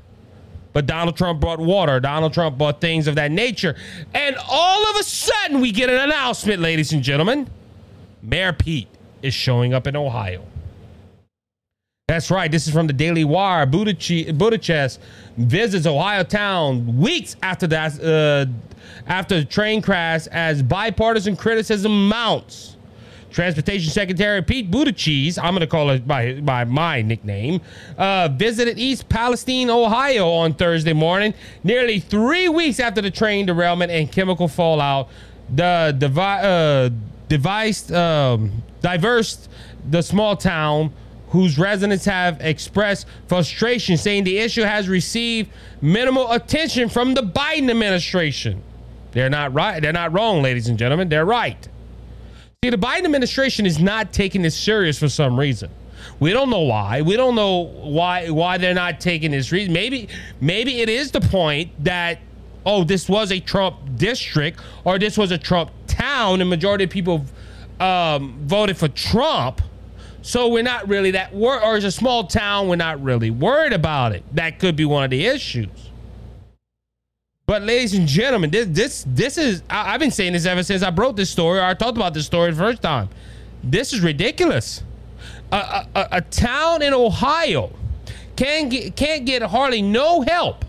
But 0.72 0.86
Donald 0.86 1.16
Trump 1.16 1.40
brought 1.40 1.60
water. 1.60 2.00
Donald 2.00 2.32
Trump 2.32 2.56
brought 2.56 2.80
things 2.80 3.06
of 3.06 3.14
that 3.16 3.30
nature. 3.30 3.76
And 4.14 4.36
all 4.48 4.88
of 4.90 4.96
a 4.96 5.02
sudden, 5.02 5.60
we 5.60 5.72
get 5.72 5.90
an 5.90 5.96
announcement, 5.96 6.60
ladies 6.60 6.92
and 6.92 7.02
gentlemen. 7.02 7.48
Mayor 8.22 8.52
Pete 8.52 8.88
is 9.22 9.34
showing 9.34 9.74
up 9.74 9.86
in 9.86 9.96
Ohio. 9.96 10.44
That's 12.08 12.30
right. 12.30 12.50
This 12.50 12.66
is 12.66 12.72
from 12.72 12.86
the 12.86 12.94
Daily 12.94 13.24
Wire. 13.24 13.66
Buttigieg 13.66 14.98
visits 15.36 15.86
Ohio 15.86 16.24
town 16.24 16.96
weeks 16.96 17.36
after 17.42 17.66
that, 17.66 18.02
uh, 18.02 18.46
after 19.06 19.40
the 19.40 19.44
train 19.44 19.82
crash, 19.82 20.26
as 20.28 20.62
bipartisan 20.62 21.36
criticism 21.36 22.08
mounts. 22.08 22.77
Transportation 23.30 23.90
Secretary 23.90 24.42
Pete 24.42 24.70
Buttigieg, 24.70 25.38
I'm 25.38 25.52
going 25.52 25.60
to 25.60 25.66
call 25.66 25.90
it 25.90 26.06
by, 26.06 26.40
by 26.40 26.64
my 26.64 27.02
nickname, 27.02 27.60
uh, 27.96 28.28
visited 28.28 28.78
East 28.78 29.08
Palestine, 29.08 29.70
Ohio 29.70 30.28
on 30.28 30.54
Thursday 30.54 30.92
morning, 30.92 31.34
nearly 31.62 32.00
three 32.00 32.48
weeks 32.48 32.80
after 32.80 33.00
the 33.00 33.10
train 33.10 33.46
derailment 33.46 33.90
and 33.92 34.10
chemical 34.10 34.48
fallout. 34.48 35.08
The 35.54 35.94
devi- 35.96 36.20
uh, 36.20 36.90
devised, 37.28 37.92
um, 37.92 38.62
diverse 38.80 39.48
the 39.88 40.02
small 40.02 40.36
town 40.36 40.92
whose 41.30 41.58
residents 41.58 42.04
have 42.06 42.40
expressed 42.40 43.06
frustration, 43.26 43.96
saying 43.96 44.24
the 44.24 44.38
issue 44.38 44.62
has 44.62 44.88
received 44.88 45.50
minimal 45.80 46.32
attention 46.32 46.88
from 46.88 47.14
the 47.14 47.22
Biden 47.22 47.70
administration. 47.70 48.62
They're 49.12 49.30
not 49.30 49.52
right. 49.52 49.80
They're 49.80 49.92
not 49.92 50.12
wrong, 50.12 50.42
ladies 50.42 50.68
and 50.68 50.78
gentlemen. 50.78 51.08
They're 51.08 51.24
right. 51.26 51.68
See, 52.64 52.70
the 52.70 52.76
Biden 52.76 53.04
administration 53.04 53.66
is 53.66 53.78
not 53.78 54.12
taking 54.12 54.42
this 54.42 54.58
serious 54.58 54.98
for 54.98 55.08
some 55.08 55.38
reason. 55.38 55.70
We 56.18 56.32
don't 56.32 56.50
know 56.50 56.62
why. 56.62 57.02
We 57.02 57.16
don't 57.16 57.36
know 57.36 57.60
why 57.60 58.30
why 58.30 58.58
they're 58.58 58.74
not 58.74 59.00
taking 59.00 59.30
this 59.30 59.52
reason. 59.52 59.72
Maybe 59.72 60.08
maybe 60.40 60.80
it 60.80 60.88
is 60.88 61.12
the 61.12 61.20
point 61.20 61.70
that 61.84 62.18
oh, 62.66 62.82
this 62.82 63.08
was 63.08 63.30
a 63.30 63.38
Trump 63.38 63.76
district 63.94 64.58
or 64.82 64.98
this 64.98 65.16
was 65.16 65.30
a 65.30 65.38
Trump 65.38 65.70
town, 65.86 66.40
and 66.40 66.50
majority 66.50 66.82
of 66.82 66.90
people 66.90 67.24
um, 67.78 68.36
voted 68.42 68.76
for 68.76 68.88
Trump. 68.88 69.62
So 70.22 70.48
we're 70.48 70.64
not 70.64 70.88
really 70.88 71.12
that 71.12 71.32
worried, 71.32 71.62
or 71.62 71.76
it's 71.76 71.86
a 71.86 71.92
small 71.92 72.26
town, 72.26 72.66
we're 72.66 72.74
not 72.74 73.00
really 73.00 73.30
worried 73.30 73.72
about 73.72 74.10
it. 74.10 74.24
That 74.34 74.58
could 74.58 74.74
be 74.74 74.84
one 74.84 75.04
of 75.04 75.10
the 75.10 75.26
issues. 75.26 75.87
But 77.48 77.62
ladies 77.62 77.94
and 77.94 78.06
gentlemen, 78.06 78.50
this 78.50 78.66
this 78.68 79.04
this 79.08 79.38
is 79.38 79.62
I, 79.70 79.92
have 79.92 80.00
been 80.00 80.10
saying 80.10 80.34
this 80.34 80.44
ever 80.44 80.62
since 80.62 80.82
I 80.82 80.90
broke 80.90 81.16
this 81.16 81.30
story 81.30 81.58
or 81.58 81.62
I 81.62 81.72
talked 81.72 81.96
about 81.96 82.12
this 82.12 82.26
story 82.26 82.50
the 82.50 82.58
first 82.58 82.82
time. 82.82 83.08
This 83.64 83.94
is 83.94 84.00
ridiculous. 84.00 84.82
A, 85.50 85.86
a, 85.94 86.08
a 86.12 86.20
town 86.20 86.82
in 86.82 86.92
Ohio 86.92 87.70
can 88.36 88.68
get, 88.68 88.96
can't 88.96 89.24
get 89.24 89.40
hardly 89.40 89.80
no 89.80 90.20
help 90.20 90.66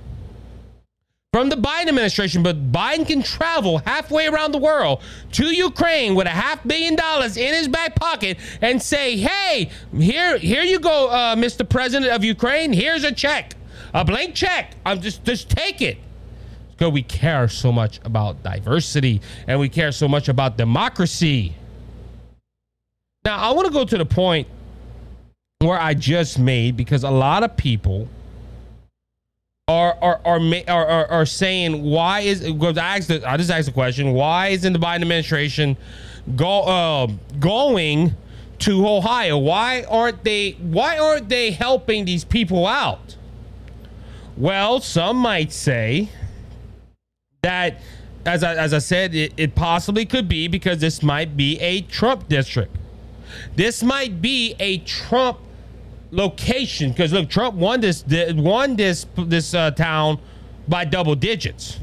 from 1.33 1.49
the 1.49 1.57
Biden 1.57 1.89
administration, 1.89 2.43
but 2.43 2.71
Biden 2.71 3.05
can 3.05 3.23
travel 3.23 3.79
halfway 3.79 4.27
around 4.27 4.53
the 4.53 4.57
world 4.57 5.01
to 5.33 5.53
Ukraine 5.53 6.15
with 6.15 6.27
a 6.27 6.31
half 6.31 6.65
billion 6.65 6.95
dollars 6.95 7.35
in 7.35 7.53
his 7.53 7.67
back 7.67 7.95
pocket 7.95 8.37
and 8.61 8.81
say, 8.81 9.17
"Hey, 9.17 9.69
here, 9.97 10.37
here 10.37 10.63
you 10.63 10.79
go, 10.79 11.09
uh, 11.09 11.35
Mr. 11.35 11.67
President 11.67 12.09
of 12.09 12.23
Ukraine. 12.23 12.71
Here's 12.71 13.03
a 13.03 13.11
check, 13.11 13.55
a 13.93 14.05
blank 14.05 14.33
check. 14.33 14.75
I'm 14.85 15.01
just, 15.01 15.25
just 15.25 15.49
take 15.49 15.81
it." 15.81 15.97
Because 16.79 16.93
we 16.93 17.03
care 17.03 17.49
so 17.49 17.73
much 17.73 17.99
about 18.05 18.41
diversity 18.41 19.19
and 19.47 19.59
we 19.59 19.67
care 19.67 19.91
so 19.91 20.07
much 20.07 20.29
about 20.29 20.55
democracy. 20.55 21.53
Now, 23.25 23.37
I 23.37 23.51
want 23.51 23.67
to 23.67 23.73
go 23.73 23.83
to 23.83 23.97
the 23.97 24.05
point 24.05 24.47
where 25.59 25.77
I 25.77 25.93
just 25.93 26.39
made 26.39 26.77
because 26.77 27.03
a 27.03 27.11
lot 27.11 27.43
of 27.43 27.57
people 27.57 28.07
are 29.67 29.93
are 30.01 30.21
are 30.23 30.39
are, 30.69 30.85
are, 30.87 31.05
are 31.07 31.25
saying 31.25 31.83
why 31.83 32.21
is 32.21 32.39
because 32.39 32.77
I 32.77 32.95
asked 32.95 33.11
I 33.11 33.35
just 33.35 33.51
asked 33.51 33.65
the 33.65 33.73
question 33.73 34.13
why 34.13 34.47
isn't 34.47 34.71
the 34.71 34.79
Biden 34.79 35.01
administration 35.01 35.75
go 36.37 36.61
uh, 36.61 37.07
going 37.41 38.15
to 38.59 38.87
Ohio? 38.87 39.37
Why 39.37 39.83
aren't 39.83 40.23
they 40.23 40.51
why 40.51 40.97
aren't 40.97 41.27
they 41.27 41.51
helping 41.51 42.05
these 42.05 42.23
people 42.23 42.65
out? 42.65 43.17
Well, 44.37 44.79
some 44.79 45.17
might 45.17 45.51
say 45.51 46.07
that, 47.41 47.81
as 48.25 48.43
I, 48.43 48.55
as 48.55 48.73
I 48.73 48.79
said, 48.79 49.15
it, 49.15 49.33
it 49.37 49.55
possibly 49.55 50.05
could 50.05 50.27
be 50.27 50.47
because 50.47 50.79
this 50.79 51.01
might 51.01 51.37
be 51.37 51.59
a 51.59 51.81
Trump 51.81 52.27
district. 52.27 52.75
This 53.55 53.83
might 53.83 54.21
be 54.21 54.55
a 54.59 54.79
Trump 54.79 55.39
location 56.11 56.91
because 56.91 57.13
look, 57.13 57.29
Trump 57.29 57.55
won 57.55 57.81
this 57.81 58.03
won 58.07 58.75
this 58.75 59.05
this 59.15 59.53
uh, 59.53 59.71
town 59.71 60.19
by 60.67 60.85
double 60.85 61.15
digits. 61.15 61.79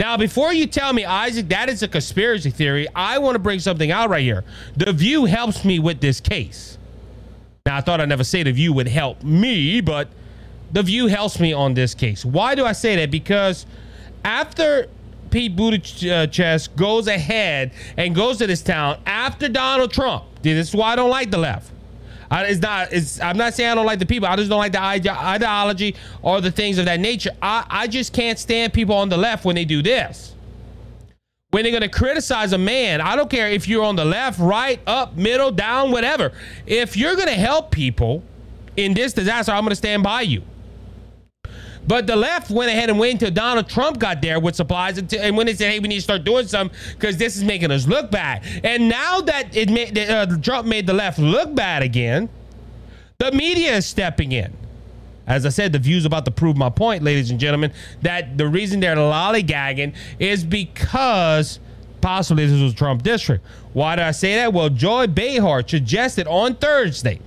Now, 0.00 0.16
before 0.16 0.52
you 0.52 0.66
tell 0.66 0.92
me, 0.92 1.04
Isaac, 1.04 1.48
that 1.50 1.68
is 1.68 1.82
a 1.84 1.88
conspiracy 1.88 2.50
theory, 2.50 2.88
I 2.96 3.18
want 3.18 3.36
to 3.36 3.38
bring 3.38 3.60
something 3.60 3.92
out 3.92 4.10
right 4.10 4.22
here. 4.22 4.42
The 4.76 4.92
View 4.92 5.24
helps 5.24 5.64
me 5.64 5.78
with 5.78 6.00
this 6.00 6.20
case. 6.20 6.78
Now, 7.64 7.76
I 7.76 7.80
thought 7.80 8.00
I'd 8.00 8.08
never 8.08 8.24
say 8.24 8.42
The 8.42 8.52
View 8.52 8.72
would 8.72 8.88
help 8.88 9.22
me, 9.22 9.80
but 9.80 10.08
The 10.72 10.82
View 10.82 11.06
helps 11.06 11.38
me 11.38 11.52
on 11.52 11.74
this 11.74 11.94
case. 11.94 12.24
Why 12.24 12.56
do 12.56 12.66
I 12.66 12.72
say 12.72 12.96
that? 12.96 13.12
Because 13.12 13.66
after 14.24 14.88
Pete 15.30 15.54
Buttigieg 15.54 16.70
uh, 16.70 16.76
goes 16.76 17.06
ahead 17.06 17.72
and 17.96 18.14
goes 18.14 18.38
to 18.38 18.46
this 18.46 18.62
town 18.62 18.98
after 19.06 19.48
Donald 19.48 19.92
Trump, 19.92 20.24
this 20.42 20.68
is 20.68 20.74
why 20.74 20.92
I 20.92 20.96
don't 20.96 21.10
like 21.10 21.30
the 21.30 21.38
left. 21.38 21.70
I, 22.30 22.44
it's 22.46 22.60
not. 22.60 22.92
It's. 22.92 23.20
I'm 23.20 23.36
not 23.36 23.54
saying 23.54 23.70
I 23.70 23.74
don't 23.74 23.86
like 23.86 23.98
the 23.98 24.06
people. 24.06 24.28
I 24.28 24.36
just 24.36 24.48
don't 24.48 24.58
like 24.58 24.72
the 24.72 24.80
ide- 24.80 25.06
ideology 25.06 25.94
or 26.22 26.40
the 26.40 26.50
things 26.50 26.78
of 26.78 26.86
that 26.86 26.98
nature. 27.00 27.30
I, 27.42 27.64
I 27.68 27.86
just 27.86 28.12
can't 28.12 28.38
stand 28.38 28.72
people 28.72 28.94
on 28.96 29.08
the 29.08 29.16
left 29.16 29.44
when 29.44 29.54
they 29.54 29.64
do 29.64 29.82
this. 29.82 30.34
When 31.50 31.62
they're 31.62 31.72
gonna 31.72 31.88
criticize 31.88 32.52
a 32.52 32.58
man, 32.58 33.00
I 33.00 33.14
don't 33.14 33.30
care 33.30 33.48
if 33.48 33.68
you're 33.68 33.84
on 33.84 33.94
the 33.94 34.04
left, 34.04 34.40
right, 34.40 34.80
up, 34.86 35.16
middle, 35.16 35.52
down, 35.52 35.92
whatever. 35.92 36.32
If 36.66 36.96
you're 36.96 37.14
gonna 37.14 37.32
help 37.32 37.70
people 37.70 38.24
in 38.76 38.94
this 38.94 39.12
disaster, 39.12 39.52
I'm 39.52 39.62
gonna 39.62 39.76
stand 39.76 40.02
by 40.02 40.22
you. 40.22 40.42
But 41.86 42.06
the 42.06 42.16
left 42.16 42.50
went 42.50 42.70
ahead 42.70 42.88
and 42.88 42.98
waited 42.98 43.22
until 43.22 43.30
Donald 43.30 43.68
Trump 43.68 43.98
got 43.98 44.22
there 44.22 44.40
with 44.40 44.56
supplies, 44.56 44.96
and, 44.98 45.12
and 45.14 45.36
when 45.36 45.46
they 45.46 45.54
said, 45.54 45.70
"Hey, 45.70 45.80
we 45.80 45.88
need 45.88 45.96
to 45.96 46.02
start 46.02 46.24
doing 46.24 46.46
something 46.46 46.76
because 46.92 47.16
this 47.16 47.36
is 47.36 47.44
making 47.44 47.70
us 47.70 47.86
look 47.86 48.10
bad." 48.10 48.42
And 48.64 48.88
now 48.88 49.20
that 49.20 49.54
it 49.56 49.68
made 49.70 49.98
uh, 49.98 50.26
Trump 50.38 50.66
made 50.66 50.86
the 50.86 50.94
left 50.94 51.18
look 51.18 51.54
bad 51.54 51.82
again, 51.82 52.28
the 53.18 53.32
media 53.32 53.76
is 53.76 53.86
stepping 53.86 54.32
in. 54.32 54.56
As 55.26 55.46
I 55.46 55.48
said, 55.48 55.72
the 55.72 55.78
view's 55.78 56.04
about 56.04 56.26
to 56.26 56.30
prove 56.30 56.56
my 56.56 56.68
point, 56.68 57.02
ladies 57.02 57.30
and 57.30 57.40
gentlemen, 57.40 57.72
that 58.02 58.36
the 58.36 58.46
reason 58.46 58.80
they're 58.80 58.96
lollygagging 58.96 59.94
is 60.18 60.44
because 60.44 61.60
possibly 62.02 62.46
this 62.46 62.60
was 62.60 62.74
Trump 62.74 63.02
district. 63.02 63.44
Why 63.72 63.96
do 63.96 64.02
I 64.02 64.10
say 64.10 64.36
that? 64.36 64.52
Well, 64.52 64.68
Joy 64.68 65.06
Behar 65.06 65.66
suggested 65.66 66.26
on 66.26 66.56
Thursday 66.56 67.20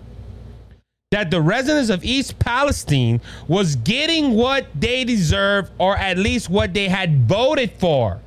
that 1.11 1.31
the 1.31 1.41
residents 1.41 1.89
of 1.89 2.03
East 2.03 2.37
Palestine 2.37 3.21
was 3.47 3.77
getting 3.77 4.33
what 4.33 4.67
they 4.75 5.05
deserve 5.05 5.69
or 5.77 5.95
at 5.97 6.17
least 6.17 6.49
what 6.49 6.73
they 6.73 6.89
had 6.89 7.27
voted 7.27 7.71
for. 7.79 8.19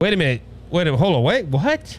Wait 0.00 0.12
a 0.12 0.16
minute. 0.16 0.40
Wait 0.70 0.86
a. 0.86 0.96
Hold 0.96 1.16
on. 1.16 1.22
Wait. 1.24 1.46
What? 1.46 1.98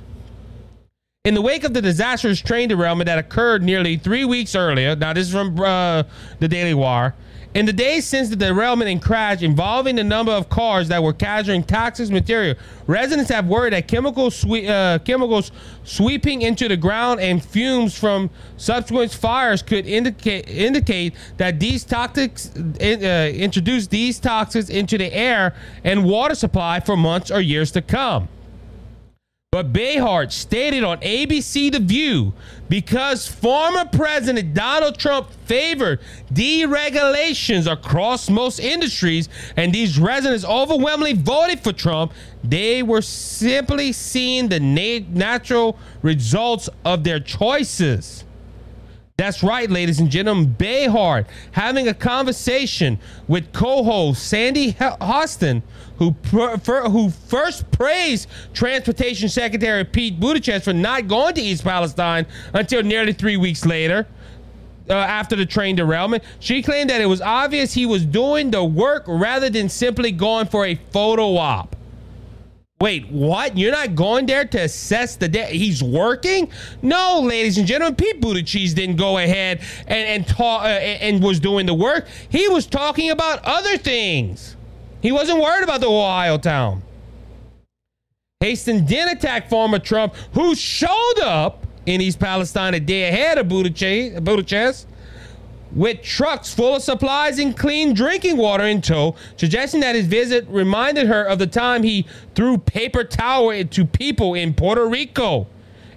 In 1.25 1.33
the 1.33 1.41
wake 1.41 1.63
of 1.63 1.73
the 1.73 1.81
disastrous 1.81 2.39
train 2.39 2.69
derailment 2.69 3.07
that 3.07 3.17
occurred 3.17 3.63
nearly 3.63 3.97
three 3.97 4.25
weeks 4.25 4.55
earlier, 4.55 4.95
now 4.95 5.11
this 5.11 5.27
is 5.27 5.33
from 5.33 5.59
uh, 5.59 6.03
the 6.39 6.47
Daily 6.47 6.73
Wire, 6.73 7.15
in 7.55 7.65
the 7.65 7.71
days 7.71 8.05
since 8.05 8.27
the 8.27 8.35
derailment 8.35 8.89
and 8.89 9.01
crash 9.01 9.41
involving 9.41 9.95
the 9.95 10.03
number 10.03 10.31
of 10.33 10.49
cars 10.49 10.89
that 10.89 11.01
were 11.01 11.13
carrying 11.13 11.63
toxic 11.63 12.09
material, 12.09 12.55
residents 12.85 13.31
have 13.31 13.47
worried 13.47 13.71
that 13.71 13.87
swe- 14.29 14.67
uh, 14.67 14.99
chemicals 14.99 15.53
sweeping 15.85 16.41
into 16.41 16.67
the 16.67 16.75
ground 16.75 17.21
and 17.21 17.43
fumes 17.43 17.97
from 17.97 18.29
subsequent 18.57 19.13
fires 19.13 19.61
could 19.61 19.87
indicate 19.87 20.49
indicate 20.49 21.13
that 21.37 21.57
these 21.57 21.85
toxics 21.85 22.51
uh, 22.81 23.31
introduce 23.33 23.87
these 23.87 24.19
toxins 24.19 24.69
into 24.69 24.97
the 24.97 25.11
air 25.13 25.55
and 25.85 26.03
water 26.03 26.35
supply 26.35 26.81
for 26.81 26.97
months 26.97 27.31
or 27.31 27.39
years 27.39 27.71
to 27.71 27.81
come. 27.81 28.27
But 29.55 29.71
Behar 29.71 30.29
stated 30.31 30.83
on 30.83 30.99
ABC 30.99 31.71
The 31.71 31.79
View 31.79 32.33
because 32.67 33.25
former 33.25 33.85
President 33.85 34.53
Donald 34.53 34.99
Trump 34.99 35.31
favored 35.45 36.01
deregulations 36.33 37.65
across 37.71 38.29
most 38.29 38.59
industries 38.59 39.29
and 39.55 39.73
these 39.73 39.97
residents 39.97 40.43
overwhelmingly 40.43 41.13
voted 41.13 41.61
for 41.61 41.71
Trump, 41.71 42.11
they 42.43 42.83
were 42.83 43.01
simply 43.01 43.93
seeing 43.93 44.49
the 44.49 44.59
nat- 44.59 45.07
natural 45.11 45.79
results 46.01 46.67
of 46.83 47.05
their 47.05 47.21
choices. 47.21 48.25
That's 49.17 49.43
right, 49.43 49.69
ladies 49.69 50.01
and 50.01 50.09
gentlemen. 50.09 50.51
Behar 50.57 51.25
having 51.53 51.87
a 51.87 51.93
conversation 51.93 52.99
with 53.29 53.53
co-host 53.53 54.21
Sunny 54.21 54.73
Hostin, 54.73 55.61
who 55.99 56.11
per, 56.11 56.57
who 56.89 57.09
first 57.09 57.71
praised 57.71 58.27
Transportation 58.53 59.29
Secretary 59.29 59.85
Pete 59.85 60.19
Buttigieg 60.19 60.65
for 60.65 60.73
not 60.73 61.07
going 61.07 61.33
to 61.35 61.41
East 61.41 61.63
Palestine 61.63 62.25
until 62.53 62.83
nearly 62.83 63.13
three 63.13 63.37
weeks 63.37 63.65
later. 63.65 64.05
Uh, 64.89 64.93
after 64.95 65.37
the 65.37 65.45
train 65.45 65.77
derailment, 65.77 66.21
she 66.41 66.61
claimed 66.61 66.89
that 66.89 66.99
it 66.99 67.05
was 67.05 67.21
obvious 67.21 67.73
he 67.73 67.85
was 67.85 68.05
doing 68.05 68.51
the 68.51 68.63
work 68.65 69.05
rather 69.07 69.49
than 69.49 69.69
simply 69.69 70.11
going 70.11 70.45
for 70.45 70.65
a 70.65 70.75
photo 70.91 71.37
op. 71.37 71.74
Wait, 72.81 73.09
what? 73.09 73.57
You're 73.57 73.71
not 73.71 73.95
going 73.95 74.25
there 74.25 74.43
to 74.43 74.57
assess 74.57 75.15
the 75.15 75.29
debt? 75.29 75.49
He's 75.49 75.81
working? 75.81 76.51
No, 76.81 77.21
ladies 77.23 77.57
and 77.57 77.65
gentlemen, 77.65 77.95
Pete 77.95 78.19
Buttigieg 78.19 78.75
didn't 78.75 78.97
go 78.97 79.17
ahead 79.17 79.61
and 79.87 80.07
and 80.07 80.27
talk 80.27 80.63
uh, 80.63 80.67
and 80.67 81.23
was 81.23 81.39
doing 81.39 81.65
the 81.65 81.73
work. 81.73 82.05
He 82.29 82.49
was 82.49 82.65
talking 82.65 83.11
about 83.11 83.39
other 83.45 83.77
things. 83.77 84.57
He 85.01 85.13
wasn't 85.13 85.39
worried 85.39 85.63
about 85.63 85.79
the 85.79 85.89
Ohio 85.89 86.37
town. 86.37 86.83
Hastings 88.41 88.89
then 88.89 89.07
attacked 89.07 89.49
former 89.49 89.79
Trump, 89.79 90.13
who 90.33 90.53
showed 90.53 91.19
up 91.23 91.65
in 91.85 92.01
East 92.01 92.19
Palestine 92.19 92.73
a 92.73 92.79
day 92.79 93.07
ahead 93.07 93.37
of 93.37 93.47
Buttigieg, 93.47 94.19
Buttigieg 94.19 94.85
with 95.75 96.01
trucks 96.01 96.53
full 96.53 96.77
of 96.77 96.81
supplies 96.81 97.37
and 97.37 97.55
clean 97.55 97.93
drinking 97.93 98.37
water 98.37 98.63
in 98.63 98.81
tow, 98.81 99.15
suggesting 99.37 99.81
that 99.81 99.93
his 99.93 100.07
visit 100.07 100.47
reminded 100.47 101.07
her 101.07 101.23
of 101.23 101.37
the 101.37 101.45
time 101.47 101.83
he 101.83 102.07
threw 102.33 102.57
paper 102.57 103.03
towel 103.03 103.63
to 103.63 103.85
people 103.85 104.33
in 104.33 104.53
Puerto 104.53 104.87
Rico. 104.87 105.47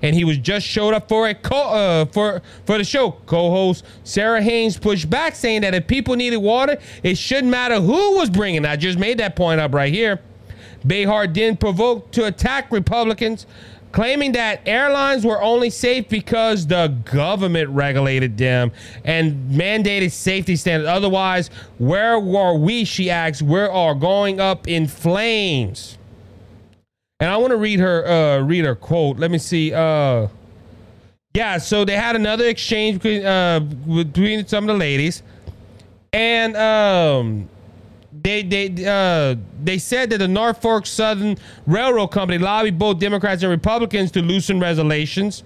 And 0.03 0.15
he 0.15 0.25
was 0.25 0.39
just 0.39 0.65
showed 0.65 0.95
up 0.95 1.09
for 1.09 1.29
a 1.29 1.35
co- 1.35 1.71
uh, 1.71 2.05
for 2.05 2.41
for 2.65 2.79
the 2.79 2.85
show. 2.85 3.13
Co-host 3.27 3.85
Sara 4.05 4.41
Haines 4.41 4.79
pushed 4.79 5.11
back, 5.11 5.35
saying 5.35 5.63
that 5.63 5.75
if 5.75 5.89
people 5.89 6.15
needed 6.15 6.37
water, 6.37 6.79
it 7.03 7.19
shouldn't 7.19 7.49
matter 7.49 7.81
who 7.81 8.17
was 8.17 8.31
bringing. 8.31 8.65
I 8.65 8.77
just 8.77 8.97
made 8.97 9.19
that 9.19 9.35
point 9.35 9.61
up 9.61 9.75
right 9.75 9.93
here. 9.93 10.21
Behar 10.87 11.27
then 11.27 11.57
provoked 11.57 12.15
to 12.15 12.27
attack 12.27 12.71
Republicans 12.71 13.47
claiming 13.93 14.33
that 14.33 14.61
airlines 14.67 15.25
were 15.25 15.43
only 15.43 15.71
safe 15.71 16.09
because 16.09 16.67
the 16.67 16.89
government 17.05 17.71
regulated 17.71 18.37
them 18.37 18.73
and 19.05 19.51
mandated 19.51 20.13
safety 20.13 20.57
standards. 20.57 20.89
Otherwise, 20.89 21.51
where 21.79 22.19
were 22.19 22.55
we? 22.55 22.85
She 22.85 23.11
asks. 23.11 23.43
We 23.43 23.61
are 23.61 23.95
going 23.95 24.41
up 24.41 24.69
in 24.69 24.87
flames. 24.87 25.99
And 27.21 27.31
I 27.31 27.37
want 27.37 27.51
to 27.51 27.57
read 27.57 27.81
her 27.81 28.07
uh, 28.07 28.39
read 28.41 28.65
her 28.65 28.77
quote. 28.77 29.19
Let 29.19 29.31
me 29.31 29.39
see. 29.39 29.73
Uh, 29.73 30.29
yeah, 31.35 31.59
so 31.59 31.85
they 31.85 31.97
had 31.97 32.17
another 32.17 32.47
exchange 32.47 33.01
between, 33.01 33.25
uh, 33.25 33.61
between 33.61 34.47
some 34.47 34.65
of 34.65 34.75
the 34.75 34.79
ladies, 34.79 35.23
and 36.13 36.57
um, 36.57 37.49
they 38.29 38.43
they 38.43 38.87
uh, 38.87 39.37
they 39.63 39.79
said 39.79 40.11
that 40.11 40.19
the 40.19 40.29
Norfolk 40.29 40.85
Southern 40.87 41.37
Railroad 41.67 42.09
Company 42.09 42.39
lobbied 42.39 42.79
both 42.79 42.99
Democrats 42.99 43.43
and 43.43 43.51
Republicans 43.51 44.11
to 44.13 44.23
loosen 44.23 44.61
regulations. 44.61 45.45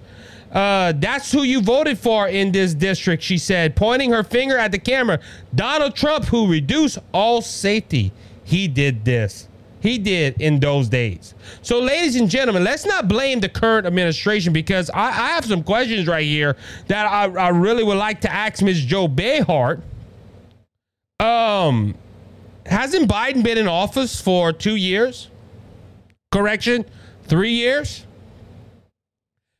Uh, 0.51 0.93
that's 0.97 1.31
who 1.31 1.43
you 1.43 1.61
voted 1.61 1.97
for 1.97 2.27
in 2.27 2.51
this 2.51 2.75
district, 2.75 3.23
she 3.23 3.39
said, 3.39 3.75
pointing 3.75 4.11
her 4.11 4.23
finger 4.23 4.57
at 4.57 4.71
the 4.71 4.77
camera. 4.77 5.19
Donald 5.55 5.95
Trump, 5.95 6.25
who 6.25 6.47
reduced 6.47 6.99
all 7.11 7.41
safety, 7.41 8.11
he 8.43 8.67
did 8.67 9.03
this. 9.03 9.47
He 9.79 9.97
did 9.97 10.39
in 10.39 10.59
those 10.59 10.87
days. 10.89 11.33
So, 11.61 11.79
ladies 11.79 12.15
and 12.15 12.29
gentlemen, 12.29 12.63
let's 12.63 12.85
not 12.85 13.07
blame 13.07 13.39
the 13.39 13.49
current 13.49 13.87
administration 13.87 14.53
because 14.53 14.89
I, 14.91 15.07
I 15.07 15.29
have 15.29 15.45
some 15.45 15.63
questions 15.63 16.07
right 16.07 16.25
here 16.25 16.55
that 16.87 17.05
I, 17.05 17.25
I 17.33 17.49
really 17.49 17.83
would 17.83 17.97
like 17.97 18.21
to 18.21 18.31
ask 18.31 18.61
Ms. 18.61 18.85
Joe 18.85 19.07
Behar. 19.07 19.81
Um, 21.19 21.95
hasn't 22.65 23.09
Biden 23.09 23.43
been 23.43 23.57
in 23.57 23.67
office 23.67 24.19
for 24.19 24.53
two 24.53 24.75
years? 24.75 25.29
Correction, 26.31 26.85
three 27.23 27.53
years? 27.53 28.05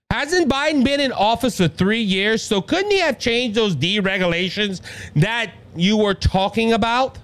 Hasn't 0.10 0.48
Biden 0.48 0.84
been 0.84 1.00
in 1.00 1.12
office 1.12 1.58
for 1.58 1.68
three 1.68 2.02
years? 2.02 2.42
So 2.44 2.62
couldn't 2.62 2.92
he 2.92 3.00
have 3.00 3.18
changed 3.18 3.56
those 3.56 3.76
deregulations 3.76 4.82
that 5.16 5.52
you 5.76 5.98
were 5.98 6.14
talking 6.14 6.74
about? 6.74 7.18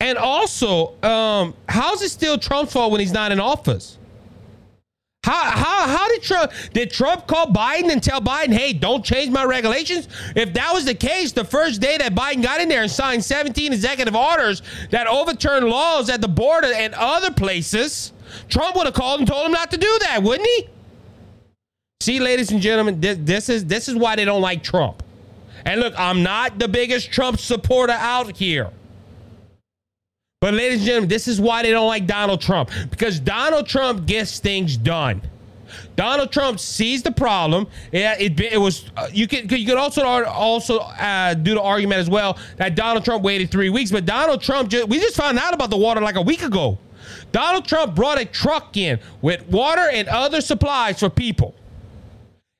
And 0.00 0.18
also, 0.18 1.00
um, 1.02 1.54
how's 1.68 2.02
it 2.02 2.10
still 2.10 2.38
Trump's 2.38 2.72
fault 2.72 2.90
when 2.90 3.00
he's 3.00 3.12
not 3.12 3.32
in 3.32 3.40
office? 3.40 3.98
How, 5.24 5.50
how, 5.52 5.88
how 5.88 6.08
did 6.08 6.22
Trump 6.22 6.52
did 6.74 6.90
Trump 6.90 7.26
call 7.26 7.46
Biden 7.46 7.90
and 7.90 8.02
tell 8.02 8.20
Biden, 8.20 8.52
hey, 8.52 8.74
don't 8.74 9.02
change 9.02 9.30
my 9.30 9.42
regulations? 9.42 10.06
If 10.36 10.52
that 10.52 10.70
was 10.74 10.84
the 10.84 10.94
case, 10.94 11.32
the 11.32 11.46
first 11.46 11.80
day 11.80 11.96
that 11.96 12.14
Biden 12.14 12.42
got 12.42 12.60
in 12.60 12.68
there 12.68 12.82
and 12.82 12.90
signed 12.90 13.24
17 13.24 13.72
executive 13.72 14.14
orders 14.14 14.60
that 14.90 15.06
overturned 15.06 15.66
laws 15.66 16.10
at 16.10 16.20
the 16.20 16.28
border 16.28 16.70
and 16.74 16.92
other 16.92 17.30
places, 17.30 18.12
Trump 18.50 18.76
would 18.76 18.84
have 18.84 18.92
called 18.92 19.20
and 19.20 19.26
told 19.26 19.46
him 19.46 19.52
not 19.52 19.70
to 19.70 19.78
do 19.78 19.98
that, 20.02 20.22
wouldn't 20.22 20.46
he? 20.46 20.68
See, 22.02 22.20
ladies 22.20 22.50
and 22.50 22.60
gentlemen, 22.60 23.00
this, 23.00 23.16
this 23.22 23.48
is 23.48 23.64
this 23.64 23.88
is 23.88 23.94
why 23.94 24.16
they 24.16 24.26
don't 24.26 24.42
like 24.42 24.62
Trump. 24.62 25.02
And 25.64 25.80
look, 25.80 25.94
I'm 25.96 26.22
not 26.22 26.58
the 26.58 26.68
biggest 26.68 27.10
Trump 27.10 27.40
supporter 27.40 27.94
out 27.94 28.36
here. 28.36 28.68
But, 30.40 30.54
ladies 30.54 30.78
and 30.78 30.86
gentlemen, 30.86 31.08
this 31.08 31.26
is 31.26 31.40
why 31.40 31.62
they 31.62 31.70
don't 31.70 31.86
like 31.86 32.06
Donald 32.06 32.40
Trump 32.40 32.70
because 32.90 33.18
Donald 33.18 33.66
Trump 33.66 34.06
gets 34.06 34.40
things 34.40 34.76
done. 34.76 35.22
Donald 35.96 36.32
Trump 36.32 36.58
sees 36.58 37.02
the 37.02 37.12
problem. 37.12 37.66
Yeah, 37.92 38.16
it, 38.18 38.38
it, 38.40 38.60
was 38.60 38.90
uh, 38.96 39.08
you 39.12 39.28
could 39.28 39.50
you 39.50 39.66
could 39.66 39.76
also 39.76 40.04
also 40.04 40.78
uh, 40.78 41.34
do 41.34 41.54
the 41.54 41.62
argument 41.62 42.00
as 42.00 42.10
well 42.10 42.38
that 42.56 42.74
Donald 42.74 43.04
Trump 43.04 43.22
waited 43.22 43.50
three 43.50 43.70
weeks, 43.70 43.90
but 43.90 44.04
Donald 44.04 44.40
Trump 44.42 44.68
just, 44.68 44.88
we 44.88 44.98
just 44.98 45.16
found 45.16 45.38
out 45.38 45.54
about 45.54 45.70
the 45.70 45.76
water 45.76 46.00
like 46.00 46.16
a 46.16 46.22
week 46.22 46.42
ago. 46.42 46.78
Donald 47.32 47.64
Trump 47.64 47.94
brought 47.94 48.20
a 48.20 48.24
truck 48.24 48.76
in 48.76 48.98
with 49.20 49.46
water 49.48 49.88
and 49.92 50.08
other 50.08 50.40
supplies 50.40 51.00
for 51.00 51.10
people. 51.10 51.54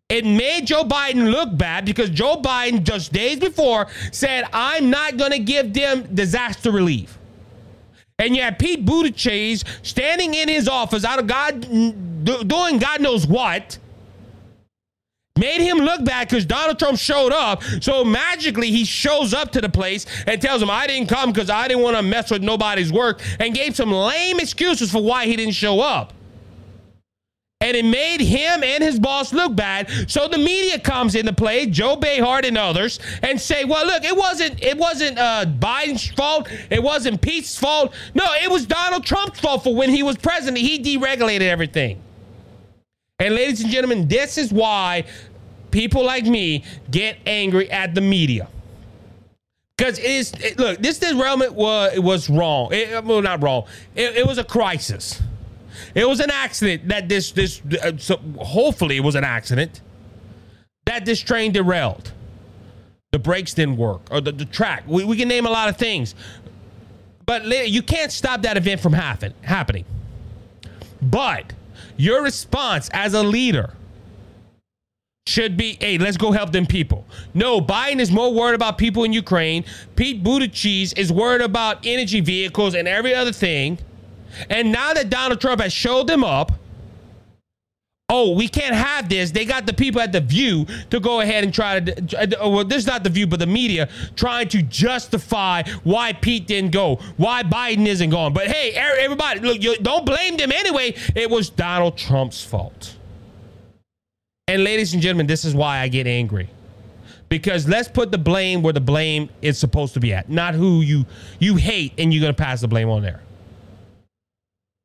It 0.09 0.25
made 0.25 0.67
Joe 0.67 0.85
Biden 0.85 1.31
look 1.31 1.57
bad 1.57 1.85
because 1.85 2.11
Joe 2.11 2.37
Biden 2.37 2.83
just 2.83 3.13
days 3.13 3.39
before 3.39 3.89
said, 4.13 4.45
"I'm 4.53 4.91
not 4.91 5.17
going 5.17 5.33
to 5.33 5.39
give 5.39 5.73
them 5.73 6.15
disaster 6.15 6.71
relief." 6.71 7.19
And 8.19 8.37
you 8.37 8.43
have 8.43 8.59
Pete 8.59 8.85
Buttigieg 8.85 9.65
standing 9.85 10.35
in 10.35 10.49
his 10.49 10.69
office 10.69 11.05
out 11.05 11.19
of 11.19 11.27
God, 11.27 11.61
doing 11.61 12.79
God 12.79 13.01
knows 13.01 13.27
what. 13.27 13.79
Made 15.37 15.63
him 15.63 15.79
look 15.79 16.05
bad 16.05 16.29
because 16.29 16.47
Donald 16.47 16.79
Trump 16.79 16.97
showed 16.97 17.33
up. 17.33 17.63
So 17.81 18.05
magically, 18.05 18.71
he 18.71 18.85
shows 18.85 19.35
up 19.35 19.51
to 19.53 19.61
the 19.61 19.69
place 19.69 20.07
and 20.29 20.41
tells 20.41 20.63
him, 20.63 20.71
I 20.71 20.87
didn't 20.87 21.09
come 21.09 21.33
because 21.33 21.51
I 21.51 21.67
didn't 21.67 21.83
want 21.83 21.97
to 21.97 22.03
mess 22.03 22.31
with 22.31 22.43
nobody's 22.43 22.93
work, 22.93 23.21
and 23.41 23.53
gave 23.53 23.75
some 23.75 23.91
lame 23.91 24.39
excuses 24.39 24.93
for 24.93 25.03
why 25.03 25.27
he 25.27 25.35
didn't 25.35 25.55
show 25.55 25.81
up 25.81 26.13
and 27.65 27.75
it 27.79 27.85
made 27.85 28.21
him 28.21 28.63
and 28.63 28.85
his 28.85 29.01
boss 29.01 29.33
look 29.33 29.57
bad. 29.57 29.91
So 30.11 30.29
the 30.29 30.37
media 30.37 30.79
comes 30.79 31.15
into 31.15 31.33
play, 31.33 31.65
Joe 31.65 31.97
Behar 31.97 32.43
and 32.45 32.59
others, 32.59 33.01
and 33.23 33.41
say, 33.41 33.65
"Well, 33.65 33.87
look, 33.87 34.05
it 34.05 34.15
wasn't 34.15 34.63
it 34.63 34.77
wasn't 34.77 35.19
uh, 35.19 35.47
Biden's 35.47 36.07
fault. 36.11 36.51
It 36.71 36.83
wasn't 36.83 37.23
Pete's 37.23 37.59
fault. 37.59 37.95
No, 38.15 38.27
it 38.43 38.51
was 38.51 38.67
Donald 38.67 39.05
Trump's 39.05 39.41
fault 39.41 39.65
for 39.65 39.75
when 39.75 39.89
he 39.89 40.03
was 40.03 40.17
president. 40.19 40.59
He 40.59 40.79
deregulated 40.79 41.49
everything." 41.49 42.01
And 43.19 43.35
ladies 43.35 43.63
and 43.63 43.71
gentlemen, 43.71 44.09
this 44.09 44.37
is 44.37 44.53
why 44.53 45.05
people 45.71 46.05
like 46.05 46.27
me 46.27 46.65
get 46.91 47.17
angry 47.25 47.71
at 47.71 47.95
the 47.95 48.03
media. 48.03 48.49
Because 49.77 49.99
it 49.99 50.05
is 50.05 50.33
it, 50.35 50.59
look, 50.59 50.81
this 50.81 50.99
derailment 50.99 51.55
was 51.55 51.99
was 51.99 52.29
wrong. 52.29 52.73
It, 52.73 53.03
well, 53.05 53.23
not 53.23 53.43
wrong. 53.43 53.65
It, 53.95 54.19
it 54.19 54.27
was 54.27 54.37
a 54.37 54.45
crisis. 54.45 55.23
It 55.95 56.09
was 56.09 56.21
an 56.21 56.31
accident 56.31 56.89
that 56.89 57.09
this 57.09 57.33
this 57.33 57.61
uh, 57.83 57.93
so 57.99 58.17
hopefully 58.39 58.97
it 58.97 59.05
was 59.05 59.15
an 59.15 59.25
accident 59.25 59.81
that 60.87 61.05
this 61.05 61.21
train 61.21 61.53
derailed. 61.53 62.13
The 63.13 63.19
brakes 63.19 63.55
didn't 63.55 63.77
work 63.77 64.01
or 64.11 64.21
the, 64.21 64.33
the 64.33 64.45
track. 64.45 64.85
We, 64.87 65.05
we 65.05 65.17
can 65.17 65.29
name 65.29 65.47
a 65.47 65.51
lot 65.51 65.69
of 65.69 65.77
things. 65.77 66.15
But 67.27 67.47
you 67.69 67.83
can't 67.83 68.13
stop 68.13 68.43
that 68.43 68.57
event 68.57 68.81
from 68.81 68.93
happen, 68.93 69.33
happening. 69.43 69.85
But 71.01 71.53
your 71.97 72.23
response 72.23 72.91
as 72.93 73.15
a 73.15 73.23
leader 73.23 73.73
should 75.27 75.57
be, 75.57 75.79
hey, 75.81 75.97
let's 75.97 76.19
go 76.19 76.33
help 76.33 76.53
them 76.53 76.67
people. 76.67 77.07
No, 77.33 77.61
Biden 77.61 77.99
is 77.99 78.11
more 78.11 78.33
worried 78.33 78.55
about 78.55 78.77
people 78.77 79.05
in 79.05 79.13
Ukraine. 79.13 79.65
Pete 79.97 80.23
Buttigieg 80.23 80.99
is 80.99 81.11
worried 81.11 81.41
about 81.41 81.87
energy 81.87 82.21
vehicles 82.21 82.75
and 82.75 82.87
every 82.87 83.15
other 83.15 83.33
thing. 83.33 83.79
And 84.51 84.73
now 84.73 84.93
that 84.93 85.11
Donald 85.11 85.41
Trump 85.41 85.61
has 85.61 85.73
showed 85.73 86.07
them 86.07 86.25
up, 86.25 86.53
oh, 88.09 88.33
we 88.33 88.49
can't 88.49 88.75
have 88.75 89.09
this. 89.09 89.31
They 89.31 89.45
got 89.45 89.67
the 89.67 89.73
people 89.73 90.01
at 90.01 90.13
the 90.13 90.21
View 90.21 90.67
to 90.91 91.01
go 91.01 91.21
ahead 91.21 91.45
and 91.45 91.53
try 91.53 91.81
to. 91.81 92.23
Uh, 92.23 92.49
well, 92.49 92.65
this 92.65 92.79
is 92.79 92.87
not 92.87 93.03
the 93.03 93.11
View, 93.11 93.27
but 93.27 93.41
the 93.41 93.47
media 93.47 93.89
trying 94.15 94.49
to 94.49 94.63
justify 94.63 95.63
why 95.83 96.13
Pete 96.13 96.47
didn't 96.47 96.71
go, 96.71 96.97
why 97.17 97.43
Biden 97.43 97.87
isn't 97.87 98.11
going. 98.11 98.33
But 98.33 98.47
hey, 98.49 98.73
everybody, 98.73 99.41
look, 99.41 99.63
you 99.63 99.77
don't 99.79 100.07
blame 100.07 100.37
them 100.37 100.53
anyway. 100.53 100.95
It 101.15 101.29
was 101.29 101.51
Donald 101.51 101.97
Trump's 101.97 102.43
fault. 102.43 102.97
And 104.47 104.63
ladies 104.63 104.93
and 104.93 105.03
gentlemen, 105.03 105.27
this 105.27 105.45
is 105.45 105.55
why 105.55 105.81
I 105.81 105.89
get 105.89 106.07
angry. 106.07 106.51
Because 107.31 107.67
let's 107.67 107.89
put 107.89 108.13
the 108.13 108.19
blame 108.19 108.63
where 108.63 108.75
the 108.75 108.81
blame 108.81 109.31
is 109.41 109.59
supposed 109.59 109.95
to 109.95 110.01
be 110.01 110.13
at, 110.13 110.29
not 110.29 110.55
who 110.55 110.83
you 110.83 111.05
you 111.41 111.57
hate, 111.57 111.95
and 111.99 112.13
you're 112.13 112.21
gonna 112.21 112.35
pass 112.35 112.61
the 112.61 112.69
blame 112.69 112.89
on 112.89 113.03
there. 113.03 113.24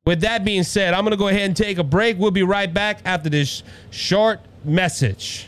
With 0.06 0.22
that 0.22 0.44
being 0.44 0.62
said, 0.62 0.94
I'm 0.94 1.04
going 1.04 1.12
to 1.12 1.18
go 1.18 1.28
ahead 1.28 1.42
and 1.42 1.56
take 1.56 1.78
a 1.78 1.84
break. 1.84 2.18
We'll 2.18 2.30
be 2.30 2.42
right 2.42 2.72
back 2.72 3.00
after 3.04 3.28
this 3.28 3.62
short 3.90 4.40
message. 4.64 5.46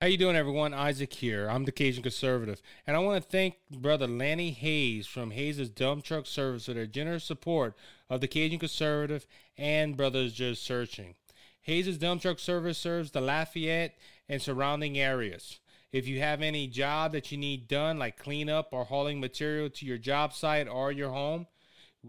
How 0.00 0.08
you 0.08 0.18
doing, 0.18 0.36
everyone? 0.36 0.74
Isaac 0.74 1.14
here. 1.14 1.48
I'm 1.48 1.64
the 1.64 1.72
Cajun 1.72 2.02
Conservative, 2.02 2.60
and 2.86 2.94
I 2.94 3.00
want 3.00 3.22
to 3.22 3.28
thank 3.28 3.54
Brother 3.70 4.06
Lanny 4.06 4.50
Hayes 4.50 5.06
from 5.06 5.30
Hayes' 5.30 5.70
Dump 5.70 6.04
Truck 6.04 6.26
Service 6.26 6.66
for 6.66 6.74
their 6.74 6.86
generous 6.86 7.24
support 7.24 7.74
of 8.10 8.20
the 8.20 8.28
Cajun 8.28 8.58
Conservative 8.58 9.26
and 9.56 9.96
Brothers 9.96 10.34
Just 10.34 10.62
Searching. 10.62 11.14
Hayes' 11.62 11.96
Dump 11.96 12.20
Truck 12.20 12.38
Service 12.38 12.76
serves 12.76 13.12
the 13.12 13.22
Lafayette 13.22 13.96
and 14.28 14.42
surrounding 14.42 14.98
areas. 14.98 15.58
If 15.94 16.08
you 16.08 16.18
have 16.18 16.42
any 16.42 16.66
job 16.66 17.12
that 17.12 17.30
you 17.30 17.38
need 17.38 17.68
done, 17.68 18.00
like 18.00 18.18
cleanup 18.18 18.70
or 18.72 18.84
hauling 18.84 19.20
material 19.20 19.70
to 19.70 19.86
your 19.86 19.96
job 19.96 20.32
site 20.32 20.66
or 20.66 20.90
your 20.90 21.10
home, 21.10 21.46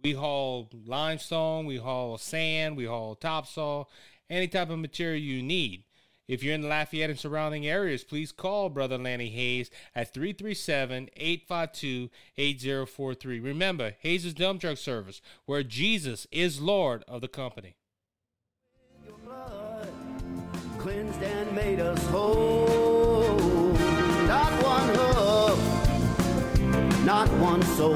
we 0.02 0.14
haul 0.14 0.72
limestone, 0.88 1.68
we 1.68 1.78
haul 1.78 2.18
sand, 2.18 2.78
we 2.78 2.86
haul 2.86 3.14
topsoil, 3.14 3.88
any 4.28 4.48
type 4.48 4.72
of 4.72 4.80
material 4.80 5.22
you 5.22 5.44
need. 5.44 5.84
If 6.28 6.42
you're 6.42 6.56
in 6.56 6.62
the 6.62 6.68
Lafayette 6.68 7.12
and 7.12 7.20
surrounding 7.20 7.68
areas, 7.68 8.04
please 8.04 8.32
call 8.32 8.70
Brother 8.70 8.98
Lanny 8.98 9.30
Hayes 9.30 9.70
at 9.94 10.12
337 10.16 11.12
852 11.16 12.10
8043. 12.40 13.40
Remember, 13.40 13.94
Hayes' 14.00 14.34
Dump 14.34 14.62
Truck 14.62 14.80
Service, 14.80 15.22
where 15.46 15.62
Jesus 15.62 16.26
is 16.32 16.60
Lord 16.60 17.04
of 17.08 17.22
the 17.22 17.28
company. 17.28 17.76
Not 24.36 24.52
one 24.64 24.88
not 27.06 27.32
one 27.40 27.62
soul. 27.62 27.96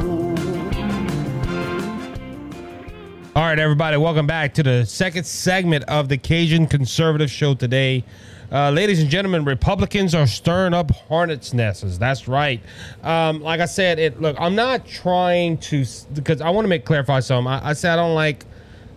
All 3.36 3.44
right, 3.44 3.60
everybody, 3.60 3.98
welcome 3.98 4.26
back 4.26 4.54
to 4.54 4.64
the 4.64 4.86
second 4.86 5.26
segment 5.26 5.84
of 5.90 6.08
the 6.08 6.18
Cajun 6.18 6.68
Conservative 6.68 7.30
Show 7.30 7.56
today. 7.56 8.06
Uh, 8.54 8.72
ladies 8.72 9.02
and 9.02 9.10
gentlemen, 9.10 9.44
Republicans 9.44 10.16
are 10.16 10.26
stirring 10.26 10.74
up 10.74 10.92
hornets' 10.92 11.54
nests. 11.54 11.98
That's 11.98 12.30
right. 12.30 12.62
Um, 13.04 13.42
like 13.42 13.60
I 13.60 13.66
said, 13.66 14.00
it 14.00 14.22
look. 14.22 14.38
I'm 14.40 14.56
not 14.56 14.88
trying 14.88 15.58
to 15.58 15.86
because 16.14 16.40
I 16.40 16.52
want 16.52 16.64
to 16.64 16.70
make 16.70 16.86
clarify 16.86 17.20
something. 17.20 17.52
I, 17.52 17.72
I 17.72 17.74
said 17.74 17.92
I 17.92 17.96
don't 17.98 18.16
like 18.16 18.46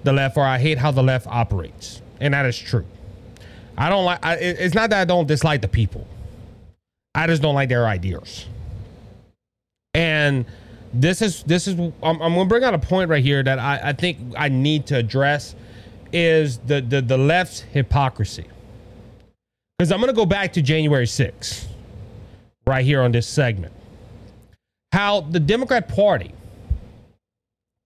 the 0.05 0.13
left 0.13 0.37
or 0.37 0.45
I 0.45 0.59
hate 0.61 0.79
how 0.79 0.93
the 0.93 1.03
left 1.03 1.27
operates, 1.27 2.03
and 2.21 2.35
that 2.35 2.47
is 2.47 2.57
true. 2.57 2.87
I 3.77 3.89
don't 3.89 4.05
like. 4.05 4.25
I, 4.25 4.35
it's 4.35 4.77
not 4.77 4.91
that 4.91 5.01
I 5.01 5.05
don't 5.05 5.27
dislike 5.27 5.61
the 5.61 5.67
people. 5.67 6.07
I 7.15 7.27
just 7.27 7.43
don't 7.43 7.55
like 7.55 7.69
their 7.69 7.87
ideas. 7.87 8.47
And 9.95 10.47
this 10.95 11.23
is 11.23 11.43
this 11.45 11.67
is 11.67 11.79
I'm, 11.79 11.93
I'm 12.03 12.19
gonna 12.19 12.47
bring 12.47 12.65
out 12.65 12.75
a 12.75 12.79
point 12.79 13.11
right 13.11 13.23
here 13.23 13.43
that 13.43 13.59
I, 13.59 13.81
I 13.85 13.93
think 13.93 14.19
I 14.37 14.49
need 14.49 14.87
to 14.87 14.97
address 14.97 15.55
is 16.13 16.59
the 16.59 16.81
the, 16.81 17.03
the 17.03 17.19
left's 17.19 17.61
hypocrisy. 17.61 18.47
Because 19.79 19.93
I'm 19.93 20.01
gonna 20.01 20.13
go 20.13 20.27
back 20.27 20.53
to 20.55 20.63
January 20.63 21.07
6th, 21.07 21.67
right 22.67 22.85
here 22.85 23.03
on 23.03 23.13
this 23.13 23.27
segment. 23.27 23.73
How 24.93 25.23
the 25.23 25.41
Democrat 25.41 25.89
Party 25.89 26.33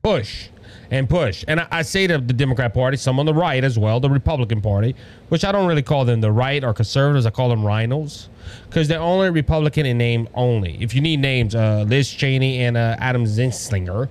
push 0.02 0.48
and 0.90 1.08
push. 1.08 1.44
And 1.48 1.60
I, 1.60 1.66
I 1.70 1.82
say 1.82 2.06
to 2.06 2.18
the 2.18 2.32
Democrat 2.32 2.72
Party, 2.74 2.96
some 2.96 3.18
on 3.18 3.26
the 3.26 3.34
right 3.34 3.62
as 3.64 3.78
well, 3.78 4.00
the 4.00 4.10
Republican 4.10 4.60
Party, 4.60 4.94
which 5.28 5.44
I 5.44 5.52
don't 5.52 5.66
really 5.66 5.82
call 5.82 6.04
them 6.04 6.20
the 6.20 6.32
right 6.32 6.62
or 6.62 6.72
conservatives, 6.72 7.26
I 7.26 7.30
call 7.30 7.48
them 7.48 7.64
rhinos, 7.64 8.28
because 8.68 8.88
they're 8.88 9.00
only 9.00 9.30
Republican 9.30 9.86
in 9.86 9.98
name 9.98 10.28
only. 10.34 10.80
If 10.82 10.94
you 10.94 11.00
need 11.00 11.20
names, 11.20 11.54
uh, 11.54 11.84
Liz 11.86 12.10
Cheney 12.10 12.62
and 12.62 12.76
uh, 12.76 12.96
Adam 12.98 13.24
Zinslinger, 13.24 14.08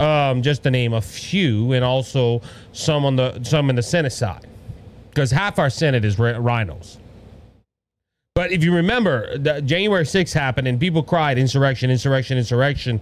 um, 0.00 0.42
just 0.42 0.62
to 0.62 0.70
name 0.70 0.92
a 0.92 1.00
few, 1.00 1.72
and 1.72 1.84
also 1.84 2.40
some 2.72 3.04
on 3.04 3.16
the 3.16 3.42
some 3.42 3.68
in 3.68 3.76
the 3.76 3.82
Senate 3.82 4.12
side, 4.12 4.46
because 5.10 5.30
half 5.30 5.58
our 5.58 5.70
Senate 5.70 6.04
is 6.04 6.18
rhinos. 6.18 6.98
But 8.38 8.52
if 8.52 8.62
you 8.62 8.72
remember, 8.72 9.36
January 9.62 10.04
6th 10.04 10.32
happened 10.32 10.68
and 10.68 10.78
people 10.78 11.02
cried 11.02 11.38
insurrection, 11.38 11.90
insurrection, 11.90 12.38
insurrection. 12.38 13.00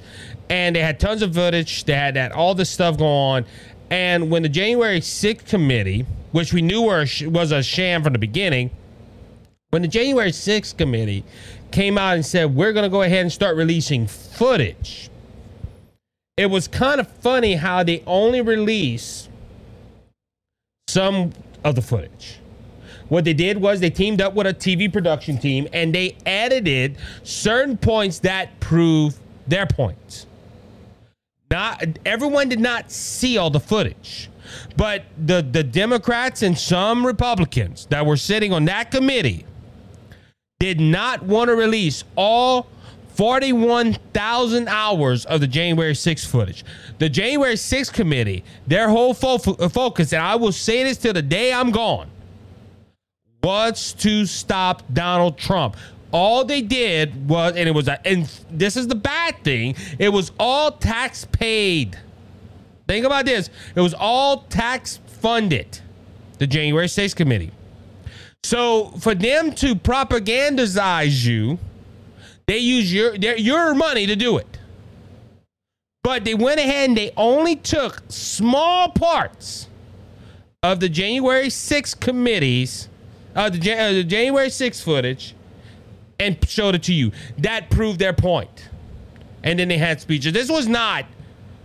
And 0.49 0.75
they 0.75 0.81
had 0.81 0.99
tons 0.99 1.21
of 1.21 1.35
footage. 1.35 1.85
They 1.85 1.93
had 1.93 2.15
that 2.15 2.33
all 2.33 2.55
this 2.55 2.71
stuff 2.71 2.97
going 2.97 3.11
on. 3.11 3.45
And 3.91 4.31
when 4.31 4.43
the 4.45 4.49
January 4.49 5.01
6th 5.01 5.45
committee, 5.45 6.07
which 6.33 6.55
we 6.55 6.63
knew 6.63 6.81
was 6.81 7.53
a 7.53 7.63
sham 7.63 8.03
from 8.03 8.15
the 8.15 8.19
beginning, 8.19 8.71
when 9.69 9.83
the 9.83 9.89
January 9.89 10.31
6th 10.31 10.79
committee 10.79 11.23
came 11.71 11.99
out 11.99 12.15
and 12.15 12.25
said, 12.25 12.55
we're 12.55 12.73
going 12.73 12.85
to 12.85 12.89
go 12.89 13.03
ahead 13.03 13.21
and 13.21 13.31
start 13.31 13.59
releasing 13.59 14.07
footage, 14.07 15.11
it 16.39 16.47
was 16.47 16.67
kind 16.67 16.99
of 16.99 17.09
funny 17.09 17.57
how 17.57 17.83
they 17.83 18.03
only 18.07 18.41
released 18.41 19.29
some 20.89 21.35
of 21.63 21.75
the 21.75 21.83
footage. 21.83 22.39
What 23.09 23.25
they 23.25 23.35
did 23.35 23.59
was 23.59 23.81
they 23.81 23.91
teamed 23.91 24.21
up 24.21 24.35
with 24.35 24.47
a 24.47 24.55
TV 24.55 24.93
production 24.93 25.39
team 25.39 25.69
and 25.73 25.95
they 25.95 26.17
edited 26.27 26.97
certain 27.23 27.77
points 27.77 28.19
that 28.21 28.59
prove 28.61 29.19
their 29.47 29.67
points. 29.67 30.27
Not 31.51 31.85
everyone 32.05 32.49
did 32.49 32.61
not 32.61 32.91
see 32.91 33.39
all 33.39 33.51
the 33.51 33.61
footage, 33.61 34.29
but 34.77 35.05
the 35.25 35.43
the 35.43 35.63
Democrats 35.63 36.43
and 36.43 36.59
some 36.59 37.07
Republicans 37.07 37.87
that 37.87 38.05
were 38.05 38.17
sitting 38.17 38.53
on 38.53 38.65
that 38.65 38.91
committee 38.91 39.47
did 40.59 40.81
not 40.81 41.23
want 41.23 41.49
to 41.49 41.55
release 41.55 42.03
all 42.17 42.67
41,000 43.15 44.69
hours 44.69 45.25
of 45.27 45.41
the 45.41 45.47
January 45.47 45.95
6th 45.95 46.27
footage. 46.27 46.65
The 46.99 47.09
January 47.09 47.55
6th 47.55 47.93
committee, 47.93 48.45
their 48.67 48.91
whole 48.91 49.15
fo- 49.15 49.39
focus, 49.39 50.13
and 50.13 50.23
I 50.23 50.35
will 50.35 50.53
say 50.53 50.85
this 50.85 50.99
till 50.99 51.15
the 51.15 51.23
day 51.23 51.53
I'm 51.53 51.71
gone, 51.71 52.11
was 53.47 53.93
to 53.93 54.27
stop 54.27 54.83
Donald 54.93 55.39
Trump. 55.39 55.77
All 56.11 56.45
they 56.45 56.63
did 56.63 57.29
was, 57.29 57.55
and 57.55 57.69
it 57.69 57.73
was, 57.73 57.87
a, 57.87 58.05
and 58.05 58.29
this 58.51 58.77
is 58.77 58.89
the 58.89 58.97
bad 58.97 59.37
thing, 59.45 59.77
it 60.01 60.09
was 60.09 60.33
all 60.41 60.73
tax 60.73 61.27
paid. 61.31 61.97
Think 62.89 63.07
about 63.07 63.25
this 63.25 63.51
it 63.77 63.81
was 63.81 63.95
all 63.95 64.43
tax 64.49 64.99
funded, 65.07 65.81
the 66.39 66.47
January 66.49 66.89
6th 66.89 67.15
committee. 67.15 67.53
So 68.43 68.87
for 68.99 69.15
them 69.15 69.53
to 69.57 69.77
propagandize 69.77 71.25
you, 71.25 71.59
they 72.47 72.59
use 72.59 72.93
your 72.93 73.17
their, 73.17 73.37
your 73.39 73.75
money 73.75 74.07
to 74.07 74.17
do 74.17 74.39
it. 74.39 74.59
But 76.03 76.25
they 76.25 76.35
went 76.35 76.59
ahead 76.59 76.89
and 76.89 76.99
they 76.99 77.13
only 77.17 77.55
took 77.55 78.03
small 78.09 78.91
parts 78.91 79.69
of 80.65 80.81
the 80.81 80.89
January 80.89 81.47
6th 81.47 82.01
committees, 82.01 82.89
uh, 83.37 83.51
the, 83.51 83.59
uh, 83.73 83.93
the 83.93 84.05
January 84.05 84.49
6th 84.49 84.83
footage, 84.83 85.35
and 86.19 86.37
showed 86.49 86.75
it 86.75 86.83
to 86.85 86.95
you. 86.95 87.13
That 87.39 87.71
proved 87.71 87.99
their 87.99 88.13
point. 88.13 88.69
And 89.43 89.59
then 89.59 89.69
they 89.69 89.79
had 89.79 90.01
speeches. 90.01 90.33
This 90.33 90.51
was 90.51 90.67
not 90.67 91.05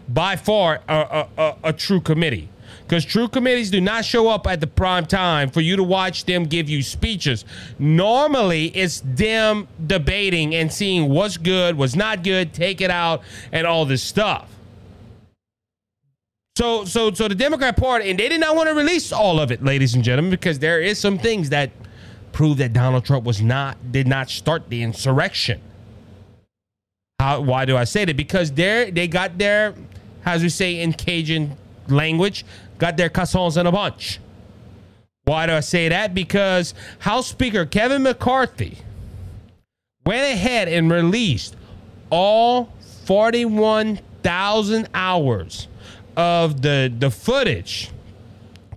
by 0.07 0.35
far 0.35 0.81
a, 0.87 0.93
a, 0.93 1.27
a, 1.37 1.55
a 1.65 1.73
true 1.73 2.01
committee. 2.01 2.49
Because 2.83 3.05
true 3.05 3.29
committees 3.29 3.71
do 3.71 3.79
not 3.79 4.03
show 4.03 4.27
up 4.27 4.45
at 4.47 4.59
the 4.59 4.67
prime 4.67 5.05
time 5.05 5.49
for 5.49 5.61
you 5.61 5.77
to 5.77 5.83
watch 5.83 6.25
them 6.25 6.43
give 6.43 6.69
you 6.69 6.83
speeches. 6.83 7.45
Normally, 7.79 8.65
it's 8.67 9.01
them 9.05 9.67
debating 9.87 10.53
and 10.55 10.71
seeing 10.71 11.09
what's 11.09 11.37
good, 11.37 11.77
what's 11.77 11.95
not 11.95 12.23
good, 12.23 12.53
take 12.53 12.81
it 12.81 12.91
out, 12.91 13.21
and 13.53 13.65
all 13.65 13.85
this 13.85 14.03
stuff. 14.03 14.49
So, 16.61 16.85
so, 16.85 17.11
so 17.11 17.27
the 17.27 17.33
Democrat 17.33 17.75
Party, 17.75 18.11
and 18.11 18.19
they 18.19 18.29
did 18.29 18.39
not 18.39 18.55
want 18.55 18.69
to 18.69 18.75
release 18.75 19.11
all 19.11 19.39
of 19.39 19.51
it, 19.51 19.63
ladies 19.63 19.95
and 19.95 20.03
gentlemen, 20.03 20.29
because 20.29 20.59
there 20.59 20.79
is 20.79 20.99
some 20.99 21.17
things 21.17 21.49
that 21.49 21.71
prove 22.33 22.57
that 22.57 22.71
Donald 22.71 23.03
Trump 23.03 23.25
was 23.25 23.41
not 23.41 23.91
did 23.91 24.05
not 24.05 24.29
start 24.29 24.69
the 24.69 24.83
insurrection. 24.83 25.59
How? 27.19 27.41
Why 27.41 27.65
do 27.65 27.75
I 27.75 27.85
say 27.85 28.05
that? 28.05 28.15
Because 28.15 28.51
they 28.51 28.91
they 28.91 29.07
got 29.07 29.39
their, 29.39 29.73
as 30.23 30.43
we 30.43 30.49
say 30.49 30.81
in 30.81 30.93
Cajun 30.93 31.57
language, 31.87 32.45
got 32.77 32.95
their 32.95 33.09
cassons 33.09 33.57
in 33.57 33.65
a 33.65 33.71
bunch. 33.71 34.19
Why 35.23 35.47
do 35.47 35.53
I 35.53 35.61
say 35.61 35.89
that? 35.89 36.13
Because 36.13 36.75
House 36.99 37.25
Speaker 37.25 37.65
Kevin 37.65 38.03
McCarthy 38.03 38.77
went 40.05 40.31
ahead 40.31 40.67
and 40.67 40.91
released 40.91 41.55
all 42.11 42.71
41,000 43.05 44.89
hours 44.93 45.67
of 46.21 46.61
the 46.61 46.93
the 46.99 47.09
footage 47.09 47.89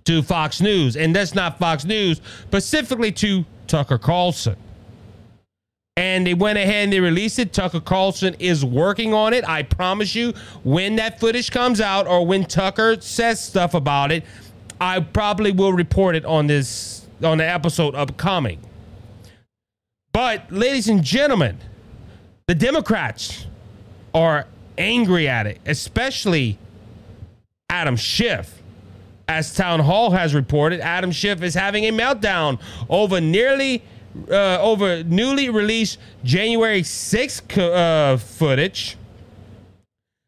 to 0.05 0.23
Fox 0.23 0.61
News, 0.61 0.97
and 0.97 1.15
that's 1.15 1.35
not 1.35 1.59
Fox 1.59 1.85
News, 1.85 2.21
specifically 2.43 3.13
to 3.13 3.45
Tucker 3.67 3.99
Carlson. 3.99 4.57
And 5.97 6.27
they 6.27 6.35
went 6.35 6.59
ahead 6.59 6.85
and 6.85 6.93
they 6.93 7.01
released 7.01 7.39
it. 7.39 7.53
Tucker 7.53 7.81
Carlson 7.81 8.35
is 8.41 8.65
working 8.65 9.15
on 9.15 9.33
it. 9.33 9.49
I 9.49 9.63
promise 9.63 10.15
you, 10.15 10.33
when 10.65 10.97
that 10.97 11.21
footage 11.21 11.51
comes 11.53 11.81
out 11.81 12.09
or 12.09 12.27
when 12.27 12.45
Tucker 12.47 13.01
says 13.01 13.41
stuff 13.41 13.75
about 13.75 14.11
it, 14.11 14.25
I 14.81 15.01
probably 15.01 15.53
will 15.53 15.73
report 15.73 16.17
it 16.17 16.25
on 16.25 16.47
this 16.47 17.07
on 17.23 17.39
the 17.39 17.49
episode 17.49 17.95
upcoming. 17.95 18.59
But 20.13 20.51
ladies 20.51 20.89
and 20.89 21.03
gentlemen, 21.03 21.59
the 22.49 22.55
Democrats 22.55 23.47
are 24.15 24.47
angry 24.77 25.29
at 25.29 25.47
it, 25.47 25.61
especially 25.67 26.59
Adam 27.75 27.97
Schiff. 27.97 28.63
As 29.27 29.53
Townhall 29.53 30.13
has 30.13 30.33
reported, 30.33 30.81
Adam 30.81 31.11
Schiff 31.11 31.43
is 31.43 31.55
having 31.55 31.85
a 31.87 31.93
meltdown 31.93 32.61
over 32.89 33.21
nearly 33.21 33.83
uh, 34.31 34.59
over 34.61 35.03
newly 35.03 35.49
released 35.51 35.99
January 36.23 36.83
6th 36.83 37.49
co- 37.49 37.73
uh, 37.73 38.17
footage. 38.17 38.97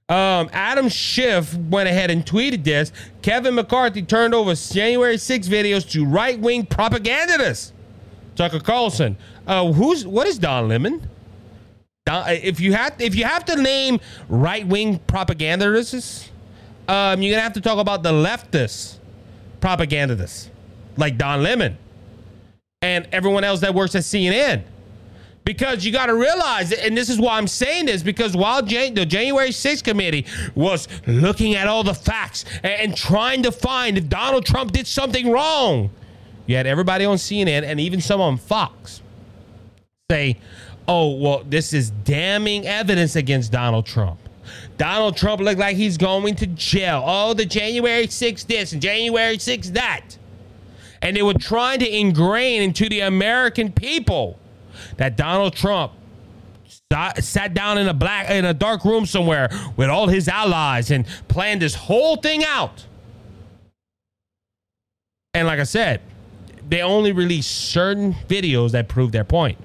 Um, 0.09 0.51
Adam 0.53 0.89
Schiff 0.89 1.55
went 1.55 1.89
ahead 1.89 2.11
and 2.11 2.27
tweeted 2.27 2.65
this. 2.65 2.91
Kevin 3.23 3.55
McCarthy 3.55 4.03
turned 4.03 4.35
over 4.35 4.55
January 4.55 5.17
6 5.19 5.49
videos 5.49 5.89
to 5.91 6.05
right 6.05 6.39
wing 6.41 6.67
propagandists. 6.67 7.73
Tucker 8.35 8.61
Carlson. 8.61 9.17
Uh, 9.47 9.73
who's 9.73 10.05
what 10.05 10.27
is 10.27 10.39
Don 10.39 10.69
Lemon? 10.69 11.09
Don, 12.07 12.29
if 12.29 12.59
you 12.59 12.73
have 12.73 13.01
if 13.01 13.15
you 13.15 13.25
have 13.25 13.45
to 13.45 13.63
name 13.63 14.01
right 14.29 14.67
wing 14.67 14.99
propagandists, 15.07 16.31
um, 16.89 17.23
you're 17.23 17.33
gonna 17.33 17.43
have 17.43 17.55
to 17.55 17.61
talk 17.61 17.79
about 17.79 18.03
the 18.03 18.13
leftist 18.13 18.99
propagandists 19.61 20.51
like 20.97 21.19
Don 21.19 21.43
Lemon 21.43 21.77
and 22.83 23.09
everyone 23.13 23.45
else 23.45 23.61
that 23.61 23.75
works 23.75 23.95
at 23.95 24.03
CNN. 24.03 24.63
Because 25.45 25.85
you 25.85 25.93
got 25.93 26.07
to 26.07 26.15
realize, 26.15 26.73
and 26.73 26.97
this 26.97 27.09
is 27.09 27.21
why 27.21 27.39
I'm 27.39 27.47
saying 27.47 27.87
this, 27.87 28.03
because 28.03 28.37
while 28.37 28.63
Jan- 28.63 28.95
the 28.95 29.07
January 29.07 29.51
6th 29.51 29.85
committee 29.85 30.27
was 30.57 30.89
looking 31.07 31.55
at 31.55 31.69
all 31.69 31.85
the 31.85 31.95
facts 31.95 32.45
and, 32.65 32.73
and 32.73 32.97
trying 32.97 33.45
to 33.45 33.53
find 33.53 33.97
if 33.97 34.09
Donald 34.09 34.45
Trump 34.45 34.73
did 34.73 34.89
something 34.89 35.31
wrong, 35.31 35.91
you 36.47 36.57
had 36.57 36.67
everybody 36.67 37.05
on 37.05 37.17
CNN 37.17 37.63
and 37.63 37.79
even 37.79 38.01
some 38.01 38.21
on 38.21 38.39
Fox 38.39 39.03
say, 40.11 40.37
oh, 40.89 41.15
well, 41.15 41.45
this 41.47 41.73
is 41.73 41.91
damning 41.91 42.67
evidence 42.67 43.15
against 43.15 43.53
Donald 43.53 43.87
Trump. 43.87 44.19
Donald 44.77 45.17
Trump 45.17 45.41
looked 45.41 45.59
like 45.59 45.77
he's 45.77 45.97
going 45.97 46.35
to 46.37 46.47
jail. 46.47 47.03
Oh, 47.05 47.35
the 47.35 47.47
January 47.47 48.07
6th 48.07 48.47
this 48.47 48.73
and 48.73 48.83
January 48.83 49.39
6th 49.39 49.73
that. 49.73 50.19
And 51.03 51.17
they 51.17 51.23
were 51.23 51.35
trying 51.35 51.79
to 51.81 51.97
ingrain 51.97 52.63
into 52.63 52.89
the 52.89 53.01
American 53.01 53.73
people 53.73 54.39
that 54.97 55.17
Donald 55.17 55.55
Trump 55.55 55.93
sat 57.19 57.55
down 57.55 57.79
in 57.79 57.89
a 57.89 57.95
black 57.95 58.31
in 58.31 58.45
a 58.45 58.55
dark 58.55 58.85
room 58.85 59.07
somewhere 59.07 59.49
with 59.77 59.89
all 59.89 60.09
his 60.09 60.29
allies 60.29 60.91
and 60.91 61.07
planned 61.29 61.63
this 61.63 61.75
whole 61.75 62.17
thing 62.17 62.45
out. 62.45 62.87
And 65.35 65.47
like 65.47 65.61
I 65.61 65.65
said, 65.65 66.01
they 66.69 66.83
only 66.83 67.13
released 67.13 67.71
certain 67.71 68.15
videos 68.29 68.73
that 68.73 68.89
prove 68.89 69.13
their 69.13 69.25
point. 69.25 69.59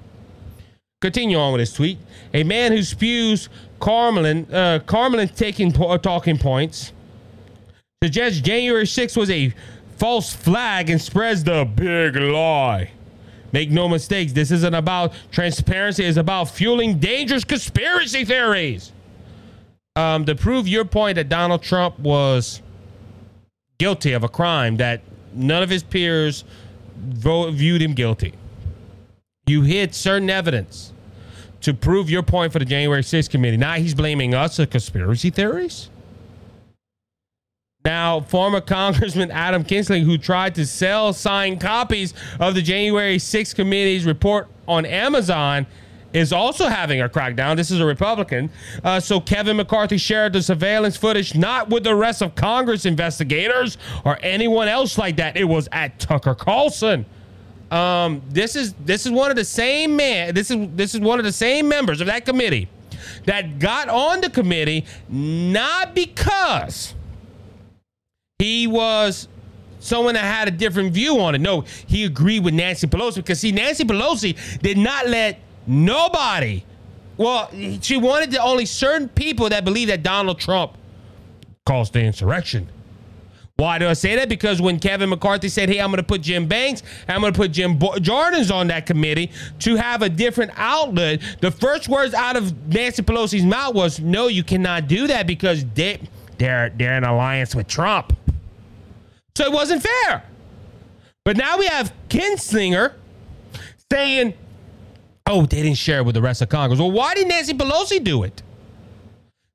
Continue 1.01 1.37
on 1.37 1.53
with 1.53 1.61
his 1.61 1.73
tweet. 1.73 1.97
A 2.33 2.43
man 2.43 2.71
who 2.71 2.83
spews 2.83 3.49
Carmelin, 3.81 4.47
uh, 4.53 4.79
Carmelin 4.85 5.27
taking 5.27 5.73
po- 5.73 5.97
talking 5.97 6.37
points 6.37 6.93
suggests 8.03 8.39
January 8.39 8.85
6th 8.85 9.17
was 9.17 9.29
a 9.29 9.53
false 9.97 10.31
flag 10.33 10.89
and 10.89 11.01
spreads 11.01 11.43
the 11.43 11.65
big 11.65 12.15
lie. 12.15 12.91
Make 13.51 13.71
no 13.71 13.89
mistakes, 13.89 14.31
this 14.31 14.51
isn't 14.51 14.73
about 14.73 15.13
transparency, 15.31 16.05
it's 16.05 16.17
about 16.17 16.45
fueling 16.49 16.99
dangerous 16.99 17.43
conspiracy 17.43 18.23
theories. 18.23 18.93
Um, 19.97 20.25
to 20.25 20.35
prove 20.35 20.67
your 20.69 20.85
point 20.85 21.15
that 21.15 21.27
Donald 21.27 21.63
Trump 21.63 21.99
was 21.99 22.61
guilty 23.77 24.13
of 24.13 24.23
a 24.23 24.29
crime 24.29 24.77
that 24.77 25.01
none 25.33 25.63
of 25.63 25.69
his 25.69 25.83
peers 25.83 26.45
vote, 26.95 27.51
viewed 27.51 27.81
him 27.81 27.93
guilty. 27.93 28.35
You 29.47 29.63
hid 29.63 29.93
certain 29.95 30.29
evidence 30.29 30.90
to 31.61 31.73
prove 31.73 32.09
your 32.09 32.23
point 32.23 32.51
for 32.51 32.59
the 32.59 32.65
January 32.65 33.01
6th 33.01 33.29
committee. 33.29 33.57
Now 33.57 33.73
he's 33.73 33.93
blaming 33.93 34.33
us 34.33 34.57
for 34.57 34.65
conspiracy 34.65 35.29
theories? 35.29 35.89
Now, 37.83 38.21
former 38.21 38.61
Congressman 38.61 39.31
Adam 39.31 39.63
Kinzinger, 39.63 40.03
who 40.03 40.17
tried 40.17 40.55
to 40.55 40.65
sell 40.65 41.13
signed 41.13 41.61
copies 41.61 42.13
of 42.39 42.55
the 42.55 42.61
January 42.61 43.17
6th 43.17 43.55
committee's 43.55 44.05
report 44.05 44.47
on 44.67 44.85
Amazon, 44.85 45.65
is 46.13 46.33
also 46.33 46.67
having 46.67 47.01
a 47.01 47.07
crackdown. 47.07 47.55
This 47.55 47.71
is 47.71 47.79
a 47.79 47.85
Republican. 47.85 48.49
Uh, 48.83 48.99
so 48.99 49.19
Kevin 49.19 49.57
McCarthy 49.57 49.97
shared 49.97 50.33
the 50.33 50.41
surveillance 50.41 50.97
footage 50.97 51.35
not 51.35 51.69
with 51.69 51.83
the 51.83 51.95
rest 51.95 52.21
of 52.21 52.35
Congress 52.35 52.85
investigators 52.85 53.77
or 54.03 54.19
anyone 54.21 54.67
else 54.67 54.97
like 54.97 55.15
that. 55.17 55.37
It 55.37 55.45
was 55.45 55.69
at 55.71 55.99
Tucker 55.99 56.35
Carlson. 56.35 57.05
Um, 57.71 58.21
this 58.29 58.57
is 58.57 58.73
this 58.73 59.05
is 59.05 59.11
one 59.13 59.31
of 59.31 59.37
the 59.37 59.45
same 59.45 59.95
man. 59.95 60.33
This 60.35 60.51
is 60.51 60.67
this 60.75 60.93
is 60.93 60.99
one 60.99 61.19
of 61.19 61.25
the 61.25 61.31
same 61.31 61.69
members 61.69 62.01
of 62.01 62.07
that 62.07 62.25
committee 62.25 62.67
that 63.25 63.59
got 63.59 63.87
on 63.87 64.21
the 64.21 64.29
committee 64.29 64.85
not 65.09 65.95
because 65.95 66.93
he 68.39 68.67
was 68.67 69.27
someone 69.79 70.15
that 70.15 70.23
had 70.23 70.47
a 70.47 70.51
different 70.51 70.93
view 70.93 71.19
on 71.19 71.33
it. 71.33 71.39
No, 71.39 71.61
he 71.87 72.03
agreed 72.03 72.43
with 72.43 72.53
Nancy 72.53 72.87
Pelosi 72.87 73.15
because 73.15 73.39
see, 73.39 73.51
Nancy 73.51 73.85
Pelosi 73.85 74.37
did 74.61 74.77
not 74.77 75.07
let 75.07 75.39
nobody. 75.65 76.63
Well, 77.17 77.49
she 77.81 77.97
wanted 77.97 78.31
to 78.31 78.41
only 78.41 78.65
certain 78.65 79.07
people 79.07 79.49
that 79.49 79.63
believe 79.63 79.87
that 79.89 80.03
Donald 80.03 80.39
Trump 80.39 80.73
caused 81.65 81.93
the 81.93 82.01
insurrection. 82.01 82.67
Why 83.61 83.77
do 83.77 83.87
I 83.87 83.93
say 83.93 84.15
that? 84.15 84.27
Because 84.27 84.59
when 84.59 84.79
Kevin 84.79 85.09
McCarthy 85.09 85.47
said, 85.47 85.69
"Hey, 85.69 85.79
I'm 85.79 85.91
going 85.91 85.97
to 85.97 86.03
put 86.03 86.21
Jim 86.21 86.47
Banks, 86.47 86.81
I'm 87.07 87.21
going 87.21 87.31
to 87.31 87.37
put 87.37 87.51
Jim 87.51 87.77
Bo- 87.77 87.99
Jordan's 87.99 88.49
on 88.49 88.65
that 88.69 88.87
committee 88.87 89.29
to 89.59 89.75
have 89.75 90.01
a 90.01 90.09
different 90.09 90.51
outlet," 90.55 91.21
the 91.41 91.51
first 91.51 91.87
words 91.87 92.15
out 92.15 92.35
of 92.35 92.67
Nancy 92.73 93.03
Pelosi's 93.03 93.45
mouth 93.45 93.75
was, 93.75 93.99
"No, 93.99 94.29
you 94.29 94.43
cannot 94.43 94.87
do 94.87 95.05
that 95.05 95.27
because 95.27 95.63
they, 95.75 95.99
they're 96.39 96.71
they're 96.71 96.97
in 96.97 97.03
alliance 97.03 97.53
with 97.53 97.67
Trump." 97.67 98.17
So 99.35 99.45
it 99.45 99.51
wasn't 99.51 99.83
fair. 99.83 100.23
But 101.23 101.37
now 101.37 101.59
we 101.59 101.67
have 101.67 101.93
Kinslinger 102.09 102.93
saying, 103.91 104.33
oh, 105.27 105.45
they 105.45 105.61
didn't 105.61 105.77
share 105.77 105.99
it 105.99 106.05
with 106.05 106.15
the 106.15 106.21
rest 106.21 106.41
of 106.41 106.49
Congress. 106.49 106.79
Well, 106.79 106.89
why 106.89 107.13
did 107.13 107.27
Nancy 107.27 107.53
Pelosi 107.53 108.03
do 108.03 108.23
it? 108.23 108.41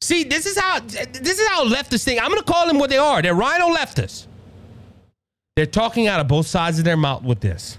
See, 0.00 0.24
this 0.24 0.46
is 0.46 0.58
how 0.58 0.80
this 0.80 1.38
is 1.38 1.48
how 1.48 1.64
leftists 1.64 2.04
think. 2.04 2.22
I'm 2.22 2.28
gonna 2.28 2.42
call 2.42 2.66
them 2.66 2.78
what 2.78 2.90
they 2.90 2.98
are. 2.98 3.22
They're 3.22 3.34
rhino 3.34 3.68
leftists. 3.74 4.26
They're 5.56 5.66
talking 5.66 6.06
out 6.06 6.20
of 6.20 6.28
both 6.28 6.46
sides 6.46 6.78
of 6.78 6.84
their 6.84 6.98
mouth 6.98 7.22
with 7.22 7.40
this. 7.40 7.78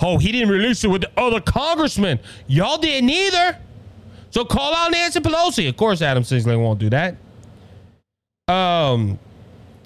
Oh, 0.00 0.18
he 0.18 0.30
didn't 0.30 0.50
release 0.50 0.84
it 0.84 0.88
with 0.88 1.02
the 1.02 1.10
other 1.16 1.40
congressman. 1.40 2.20
Y'all 2.46 2.78
didn't 2.78 3.10
either. 3.10 3.58
So 4.30 4.44
call 4.44 4.74
out 4.74 4.92
Nancy 4.92 5.20
Pelosi. 5.20 5.68
Of 5.68 5.76
course, 5.76 6.00
Adam 6.00 6.22
Kinzinger 6.22 6.60
won't 6.60 6.78
do 6.78 6.90
that. 6.90 7.16
Um, 8.46 9.18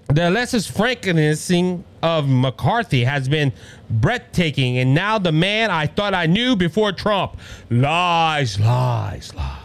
the 0.08 0.28
Alexis 0.28 0.70
Frankening 0.70 1.84
of 2.02 2.28
McCarthy 2.28 3.04
has 3.04 3.28
been 3.28 3.52
breathtaking, 3.88 4.78
and 4.78 4.94
now 4.94 5.18
the 5.18 5.32
man 5.32 5.70
I 5.70 5.86
thought 5.86 6.12
I 6.12 6.26
knew 6.26 6.54
before 6.54 6.92
Trump 6.92 7.38
lies, 7.70 8.60
lies, 8.60 9.34
lies. 9.34 9.61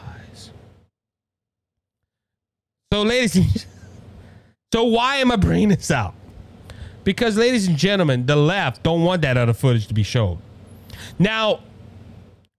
So, 2.94 3.04
ladies 3.04 3.36
and 3.36 3.66
so 4.74 4.84
why 4.86 5.18
am 5.18 5.32
I 5.32 5.36
bringing 5.36 5.70
this 5.70 5.92
out? 5.92 6.14
Because, 7.04 7.38
ladies 7.38 7.68
and 7.68 7.78
gentlemen, 7.78 8.26
the 8.26 8.36
left 8.36 8.84
don't 8.84 9.04
want 9.04 9.22
that 9.22 9.38
other 9.38 9.54
footage 9.54 9.88
to 9.88 9.94
be 9.94 10.04
shown. 10.04 10.40
Now, 11.18 11.62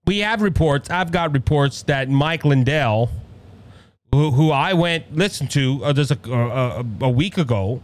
we 0.07 0.19
have 0.21 0.41
reports. 0.41 0.89
I've 0.89 1.13
got 1.13 1.33
reports 1.35 1.83
that 1.83 2.09
Mike 2.09 2.45
Lindell 2.45 3.11
who, 4.13 4.31
who 4.31 4.51
I 4.51 4.73
went 4.73 5.15
listened 5.15 5.51
to 5.53 5.85
uh, 5.85 5.93
just 5.93 6.11
a, 6.11 6.33
a, 6.33 6.85
a 7.03 7.11
week 7.11 7.39
ago, 7.39 7.83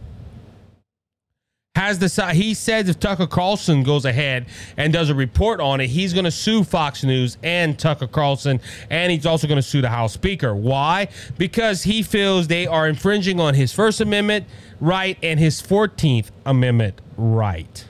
has 1.75 1.97
decided 1.97 2.41
he 2.41 2.53
says 2.53 2.87
if 2.87 2.99
Tucker 2.99 3.27
Carlson 3.27 3.83
goes 3.83 4.05
ahead 4.05 4.45
and 4.77 4.93
does 4.93 5.09
a 5.09 5.15
report 5.15 5.59
on 5.59 5.81
it, 5.81 5.87
he's 5.87 6.13
going 6.13 6.25
to 6.25 6.31
sue 6.31 6.63
Fox 6.63 7.03
News 7.03 7.37
and 7.43 7.77
Tucker 7.77 8.07
Carlson, 8.07 8.61
and 8.89 9.11
he's 9.11 9.25
also 9.25 9.47
going 9.47 9.57
to 9.57 9.61
sue 9.61 9.81
the 9.81 9.89
House 9.89 10.13
Speaker. 10.13 10.55
Why? 10.55 11.09
Because 11.37 11.83
he 11.83 12.01
feels 12.01 12.47
they 12.47 12.65
are 12.65 12.87
infringing 12.87 13.39
on 13.39 13.53
his 13.53 13.73
First 13.73 13.99
Amendment 13.99 14.45
right 14.79 15.17
and 15.21 15.39
his 15.39 15.59
Fourteenth 15.59 16.31
Amendment 16.45 17.01
right. 17.17 17.85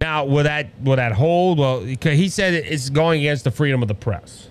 Now, 0.00 0.24
will 0.24 0.44
that 0.44 0.68
will 0.82 0.96
that 0.96 1.12
hold? 1.12 1.58
Well, 1.58 1.80
he 1.80 2.28
said 2.28 2.54
it's 2.54 2.90
going 2.90 3.20
against 3.20 3.44
the 3.44 3.50
freedom 3.50 3.82
of 3.82 3.88
the 3.88 3.94
press. 3.94 4.48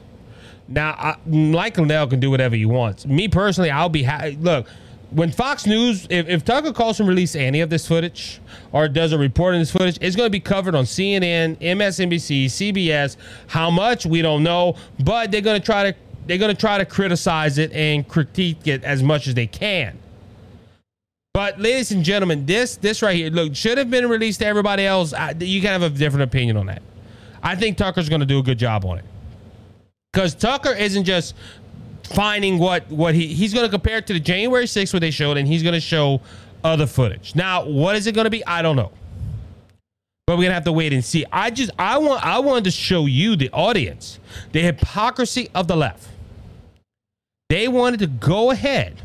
Now, 0.67 0.91
I, 0.91 1.17
Mike 1.27 1.77
Lindell 1.77 2.07
can 2.07 2.19
do 2.19 2.31
whatever 2.31 2.55
he 2.55 2.65
wants. 2.65 3.05
Me 3.05 3.27
personally, 3.27 3.69
I'll 3.69 3.89
be. 3.89 4.07
Look, 4.39 4.67
when 5.15 5.31
Fox 5.31 5.65
News, 5.65 6.05
if, 6.09 6.27
if 6.27 6.43
Tucker 6.43 6.73
Carlson 6.73 7.07
releases 7.07 7.37
any 7.37 7.61
of 7.61 7.69
this 7.69 7.87
footage 7.87 8.41
or 8.73 8.89
does 8.89 9.13
a 9.13 9.17
report 9.17 9.53
on 9.53 9.61
this 9.61 9.71
footage, 9.71 9.97
it's 10.01 10.13
going 10.13 10.27
to 10.27 10.31
be 10.31 10.41
covered 10.41 10.75
on 10.75 10.83
CNN, 10.83 11.57
MSNBC, 11.59 12.45
CBS. 12.45 13.15
How 13.47 13.71
much 13.71 14.05
we 14.05 14.21
don't 14.21 14.43
know, 14.43 14.75
but 15.05 15.31
they're 15.31 15.39
going 15.39 15.59
to 15.59 15.65
try 15.65 15.89
to 15.91 15.97
they're 16.27 16.37
going 16.37 16.53
to 16.53 16.59
try 16.59 16.77
to 16.77 16.85
criticize 16.85 17.59
it 17.59 17.71
and 17.71 18.05
critique 18.07 18.67
it 18.67 18.83
as 18.83 19.03
much 19.03 19.27
as 19.27 19.35
they 19.35 19.47
can. 19.47 19.97
But 21.33 21.61
ladies 21.61 21.91
and 21.91 22.03
gentlemen, 22.03 22.45
this 22.45 22.75
this 22.75 23.01
right 23.01 23.15
here, 23.15 23.29
look, 23.29 23.55
should 23.55 23.77
have 23.77 23.89
been 23.89 24.09
released 24.09 24.39
to 24.39 24.45
everybody 24.45 24.85
else. 24.85 25.13
I, 25.13 25.33
you 25.39 25.61
can 25.61 25.69
have 25.69 25.83
a 25.83 25.89
different 25.89 26.23
opinion 26.23 26.57
on 26.57 26.65
that. 26.65 26.81
I 27.41 27.55
think 27.55 27.77
Tucker's 27.77 28.09
going 28.09 28.21
to 28.21 28.25
do 28.25 28.39
a 28.39 28.43
good 28.43 28.59
job 28.59 28.83
on 28.83 28.97
it 28.97 29.05
because 30.11 30.35
Tucker 30.35 30.73
isn't 30.73 31.05
just 31.05 31.35
finding 32.05 32.59
what 32.59 32.89
what 32.89 33.15
he 33.15 33.27
he's 33.27 33.53
going 33.53 33.65
to 33.65 33.71
compare 33.71 33.97
it 33.97 34.07
to 34.07 34.13
the 34.13 34.19
January 34.19 34.65
6th 34.65 34.93
what 34.93 34.99
they 34.99 35.11
showed, 35.11 35.37
and 35.37 35.47
he's 35.47 35.63
going 35.63 35.73
to 35.73 35.79
show 35.79 36.21
other 36.63 36.87
footage. 36.87 37.35
Now, 37.35 37.65
what 37.65 37.95
is 37.95 38.07
it 38.07 38.13
going 38.13 38.25
to 38.25 38.31
be? 38.31 38.45
I 38.45 38.61
don't 38.61 38.75
know, 38.75 38.91
but 40.27 40.37
we're 40.37 40.43
gonna 40.43 40.55
have 40.55 40.65
to 40.65 40.71
wait 40.71 40.93
and 40.93 41.03
see. 41.03 41.25
I 41.31 41.51
just 41.51 41.71
I 41.77 41.97
want 41.97 42.25
I 42.25 42.39
wanted 42.39 42.65
to 42.65 42.71
show 42.71 43.05
you 43.05 43.35
the 43.35 43.49
audience 43.51 44.19
the 44.51 44.61
hypocrisy 44.61 45.49
of 45.53 45.67
the 45.67 45.75
left. 45.75 46.07
They 47.49 47.67
wanted 47.67 47.99
to 47.99 48.07
go 48.07 48.51
ahead 48.51 49.01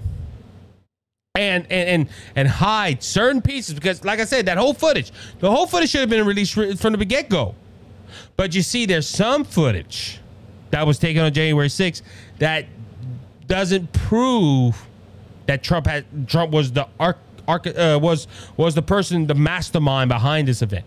and 1.34 1.66
and 1.70 1.88
and 1.88 2.08
and 2.36 2.48
hide 2.48 3.02
certain 3.02 3.42
pieces 3.42 3.74
because, 3.74 4.04
like 4.04 4.20
I 4.20 4.24
said, 4.24 4.46
that 4.46 4.58
whole 4.58 4.74
footage, 4.74 5.12
the 5.38 5.50
whole 5.50 5.66
footage 5.66 5.90
should 5.90 6.00
have 6.00 6.10
been 6.10 6.26
released 6.26 6.54
from 6.54 6.94
the 6.94 7.04
get 7.04 7.28
go. 7.28 7.54
But 8.36 8.54
you 8.54 8.62
see, 8.62 8.86
there's 8.86 9.08
some 9.08 9.44
footage 9.44 10.20
that 10.70 10.86
was 10.86 10.98
taken 10.98 11.22
on 11.22 11.32
January 11.32 11.68
6th 11.68 12.02
that 12.38 12.66
doesn't 13.50 13.92
prove 13.92 14.86
that 15.46 15.62
Trump 15.62 15.86
had 15.86 16.06
Trump 16.28 16.52
was 16.52 16.72
the 16.72 16.86
arc, 16.98 17.18
arc 17.46 17.66
uh, 17.66 17.98
was 18.00 18.28
was 18.56 18.74
the 18.74 18.82
person, 18.82 19.26
the 19.26 19.34
mastermind 19.34 20.08
behind 20.08 20.48
this 20.48 20.62
event. 20.62 20.86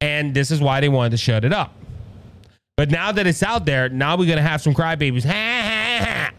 And 0.00 0.32
this 0.32 0.50
is 0.50 0.60
why 0.60 0.80
they 0.80 0.88
wanted 0.88 1.10
to 1.10 1.16
shut 1.16 1.44
it 1.44 1.52
up. 1.52 1.74
But 2.76 2.90
now 2.90 3.12
that 3.12 3.26
it's 3.26 3.42
out 3.42 3.66
there, 3.66 3.88
now 3.88 4.16
we're 4.16 4.28
gonna 4.28 4.42
have 4.42 4.62
some 4.62 4.72
crybabies. 4.72 5.24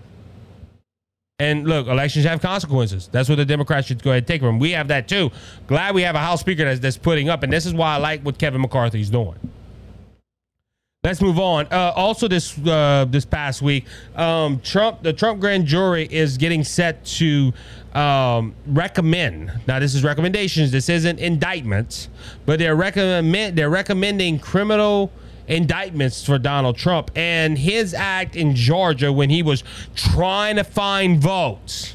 And 1.38 1.68
look, 1.68 1.88
elections 1.88 2.24
have 2.24 2.42
consequences. 2.42 3.10
That's 3.12 3.28
what 3.28 3.36
the 3.36 3.44
Democrats 3.44 3.88
should 3.88 4.02
go 4.02 4.12
ahead 4.12 4.20
and 4.20 4.28
take 4.28 4.40
from. 4.40 4.58
We 4.58 4.72
have 4.72 4.88
that 4.88 5.10
too. 5.10 5.32
Glad 5.68 5.94
we 5.94 6.02
have 6.04 6.16
a 6.16 6.20
House 6.20 6.40
Speaker 6.40 6.64
that's, 6.64 6.80
that's 6.80 6.98
putting 6.98 7.28
up, 7.28 7.44
and 7.44 7.52
this 7.52 7.66
is 7.66 7.74
why 7.74 7.96
I 7.96 7.98
like 7.98 8.22
what 8.22 8.38
Kevin 8.38 8.62
McCarthy's 8.62 9.10
doing. 9.10 9.36
Let's 11.06 11.22
move 11.22 11.38
on. 11.38 11.68
Uh, 11.72 11.94
also, 11.96 12.28
this 12.28 12.58
uh, 12.66 13.06
this 13.08 13.26
past 13.26 13.62
week, 13.62 13.86
um, 14.16 14.60
Trump, 14.62 15.04
the 15.04 15.14
Trump 15.14 15.40
grand 15.40 15.68
jury 15.68 16.08
is 16.10 16.36
getting 16.36 16.64
set 16.64 17.06
to 17.06 17.54
um, 17.94 18.56
recommend. 18.66 19.52
Now, 19.68 19.78
this 19.78 19.94
is 19.94 20.04
recommendations. 20.04 20.72
This 20.72 20.90
isn't 20.90 21.20
indictments, 21.20 22.10
but 22.48 22.58
they're 22.58 22.76
recommend 22.76 23.56
they're 23.56 23.70
recommending 23.70 24.40
criminal 24.40 25.12
indictments 25.48 26.26
for 26.26 26.40
Donald 26.40 26.76
Trump 26.76 27.12
and 27.16 27.56
his 27.56 27.94
act 27.94 28.36
in 28.36 28.56
Georgia 28.56 29.14
when 29.14 29.30
he 29.30 29.44
was 29.44 29.64
trying 29.94 30.56
to 30.56 30.64
find 30.64 31.22
votes. 31.22 31.95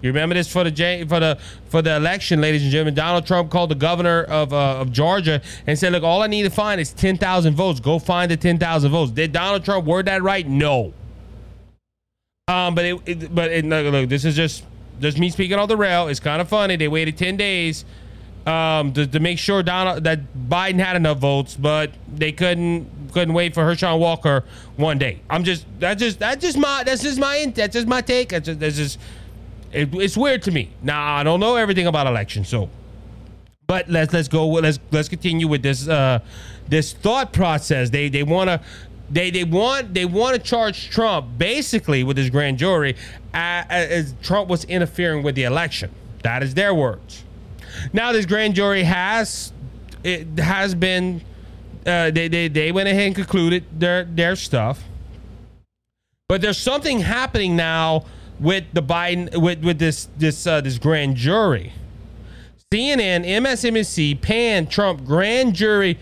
You 0.00 0.10
remember 0.10 0.34
this 0.34 0.50
for 0.50 0.62
the 0.62 1.06
for 1.08 1.18
the 1.18 1.38
for 1.68 1.82
the 1.82 1.96
election, 1.96 2.40
ladies 2.40 2.62
and 2.62 2.70
gentlemen. 2.70 2.94
Donald 2.94 3.26
Trump 3.26 3.50
called 3.50 3.70
the 3.70 3.74
governor 3.74 4.22
of 4.24 4.52
uh, 4.52 4.80
of 4.80 4.92
Georgia 4.92 5.42
and 5.66 5.76
said, 5.78 5.92
"Look, 5.92 6.04
all 6.04 6.22
I 6.22 6.28
need 6.28 6.44
to 6.44 6.50
find 6.50 6.80
is 6.80 6.92
ten 6.92 7.16
thousand 7.16 7.54
votes. 7.54 7.80
Go 7.80 7.98
find 7.98 8.30
the 8.30 8.36
ten 8.36 8.58
thousand 8.58 8.92
votes." 8.92 9.10
Did 9.10 9.32
Donald 9.32 9.64
Trump 9.64 9.86
word 9.86 10.06
that 10.06 10.22
right? 10.22 10.46
No. 10.46 10.94
Um, 12.46 12.74
but 12.74 12.84
it, 12.84 13.00
it 13.06 13.34
but 13.34 13.50
it, 13.50 13.64
look, 13.64 13.92
look, 13.92 14.08
this 14.08 14.24
is 14.24 14.36
just 14.36 14.64
just 15.00 15.18
me 15.18 15.30
speaking 15.30 15.58
on 15.58 15.68
the 15.68 15.76
rail. 15.76 16.06
It's 16.06 16.20
kind 16.20 16.40
of 16.40 16.48
funny. 16.48 16.76
They 16.76 16.88
waited 16.88 17.18
ten 17.18 17.36
days 17.36 17.84
um, 18.46 18.92
to, 18.92 19.06
to 19.06 19.20
make 19.20 19.38
sure 19.38 19.62
Donald 19.62 20.04
that 20.04 20.20
Biden 20.48 20.78
had 20.78 20.96
enough 20.96 21.18
votes, 21.18 21.56
but 21.56 21.90
they 22.12 22.32
couldn't 22.32 23.12
couldn't 23.12 23.34
wait 23.34 23.52
for 23.52 23.64
Herschel 23.64 23.98
Walker 23.98 24.44
one 24.76 24.96
day. 24.98 25.20
I'm 25.28 25.44
just 25.44 25.66
that 25.80 25.94
just 25.94 26.20
that 26.20 26.40
just 26.40 26.56
my 26.56 26.84
that's 26.84 27.02
just 27.02 27.18
my 27.18 27.52
that's 27.54 27.74
just 27.74 27.86
my 27.88 28.00
take. 28.00 28.30
That's 28.30 28.46
just, 28.46 28.60
that's 28.60 28.76
just 28.76 28.98
it, 29.72 29.94
it's 29.94 30.16
weird 30.16 30.42
to 30.42 30.50
me. 30.50 30.70
Now 30.82 31.16
I 31.16 31.22
don't 31.22 31.40
know 31.40 31.56
everything 31.56 31.86
about 31.86 32.06
elections, 32.06 32.48
so 32.48 32.68
but 33.66 33.88
let's 33.88 34.12
let's 34.12 34.28
go 34.28 34.48
let's 34.48 34.78
let's 34.90 35.08
continue 35.08 35.46
with 35.46 35.62
this 35.62 35.88
uh 35.88 36.20
this 36.68 36.92
thought 36.92 37.32
process. 37.32 37.90
They 37.90 38.08
they 38.08 38.22
want 38.22 38.48
to 38.48 38.60
they 39.10 39.30
they 39.30 39.44
want 39.44 39.94
they 39.94 40.04
want 40.04 40.36
to 40.36 40.42
charge 40.42 40.90
Trump 40.90 41.38
basically 41.38 42.04
with 42.04 42.16
his 42.16 42.30
grand 42.30 42.58
jury 42.58 42.96
uh, 43.34 43.64
as 43.68 44.14
Trump 44.22 44.48
was 44.48 44.64
interfering 44.64 45.22
with 45.22 45.34
the 45.34 45.44
election. 45.44 45.90
That 46.22 46.42
is 46.42 46.54
their 46.54 46.74
words. 46.74 47.24
Now 47.92 48.12
this 48.12 48.26
grand 48.26 48.54
jury 48.54 48.82
has 48.82 49.52
it 50.02 50.38
has 50.38 50.74
been 50.74 51.22
uh, 51.86 52.10
they, 52.10 52.28
they 52.28 52.48
they 52.48 52.72
went 52.72 52.88
ahead 52.88 53.06
and 53.08 53.14
concluded 53.14 53.64
their 53.78 54.04
their 54.04 54.36
stuff. 54.36 54.82
But 56.28 56.42
there's 56.42 56.58
something 56.58 57.00
happening 57.00 57.56
now 57.56 58.04
with 58.40 58.64
the 58.72 58.82
Biden 58.82 59.40
with 59.40 59.64
with 59.64 59.78
this 59.78 60.08
this 60.16 60.46
uh, 60.46 60.60
this 60.60 60.78
grand 60.78 61.16
jury. 61.16 61.72
CNN, 62.72 63.24
MSNBC, 63.26 64.20
Pan, 64.20 64.66
Trump 64.66 65.04
grand 65.04 65.54
jury 65.54 65.98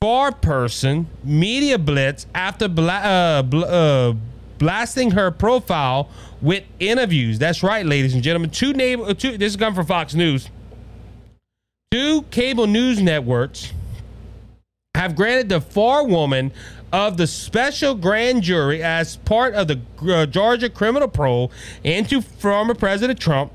far 0.00 0.32
person 0.32 1.06
media 1.24 1.78
blitz 1.78 2.26
after 2.34 2.68
bla- 2.68 2.92
uh, 2.92 3.42
bl- 3.42 3.64
uh, 3.64 4.14
blasting 4.58 5.12
her 5.12 5.30
profile 5.30 6.08
with 6.40 6.64
interviews. 6.78 7.38
That's 7.38 7.62
right, 7.62 7.84
ladies 7.84 8.14
and 8.14 8.22
gentlemen. 8.22 8.50
Two 8.50 8.72
neighbor, 8.72 9.12
two. 9.14 9.36
This 9.38 9.52
is 9.52 9.56
coming 9.56 9.74
from 9.74 9.86
Fox 9.86 10.14
News. 10.14 10.48
Two 11.90 12.22
cable 12.30 12.66
news 12.66 13.02
networks 13.02 13.72
have 14.94 15.16
granted 15.16 15.48
the 15.48 15.60
forewoman 15.60 16.52
of 16.92 17.16
the 17.16 17.26
special 17.26 17.94
grand 17.94 18.42
jury 18.42 18.82
as 18.82 19.16
part 19.16 19.54
of 19.54 19.68
the 19.68 19.80
uh, 20.12 20.26
Georgia 20.26 20.68
criminal 20.68 21.08
probe 21.08 21.50
into 21.82 22.20
former 22.20 22.74
President 22.74 23.18
Trump 23.18 23.52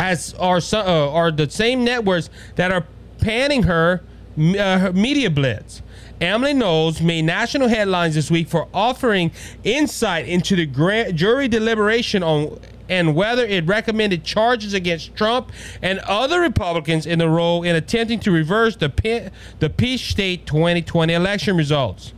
as 0.00 0.34
are 0.34 0.60
uh, 0.72 1.12
are 1.12 1.30
the 1.30 1.48
same 1.48 1.84
networks 1.84 2.28
that 2.56 2.70
are 2.72 2.86
panning 3.20 3.62
her, 3.62 4.02
uh, 4.38 4.78
her 4.78 4.92
media 4.92 5.30
blitz. 5.30 5.82
Emily 6.20 6.52
Knowles 6.52 7.00
made 7.00 7.22
national 7.22 7.68
headlines 7.68 8.14
this 8.14 8.30
week 8.30 8.48
for 8.48 8.68
offering 8.74 9.30
insight 9.62 10.26
into 10.26 10.56
the 10.56 10.66
grand 10.66 11.16
jury 11.16 11.48
deliberation 11.48 12.22
on 12.22 12.58
and 12.88 13.14
whether 13.14 13.44
it 13.44 13.64
recommended 13.66 14.24
charges 14.24 14.74
against 14.74 15.14
Trump 15.16 15.50
and 15.80 15.98
other 16.00 16.40
Republicans 16.40 17.06
in 17.06 17.18
the 17.18 17.28
role 17.28 17.62
in 17.62 17.74
attempting 17.74 18.20
to 18.20 18.30
reverse 18.30 18.76
the, 18.76 19.32
the 19.58 19.70
Peach 19.70 20.10
State 20.10 20.46
2020 20.46 21.12
election 21.12 21.56
results. 21.56 22.12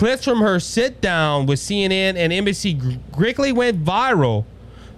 Clips 0.00 0.24
from 0.24 0.40
her 0.40 0.58
sit 0.58 1.02
down 1.02 1.44
with 1.44 1.58
CNN 1.58 2.16
and 2.16 2.32
NBC 2.32 2.98
quickly 3.12 3.52
went 3.52 3.84
viral, 3.84 4.46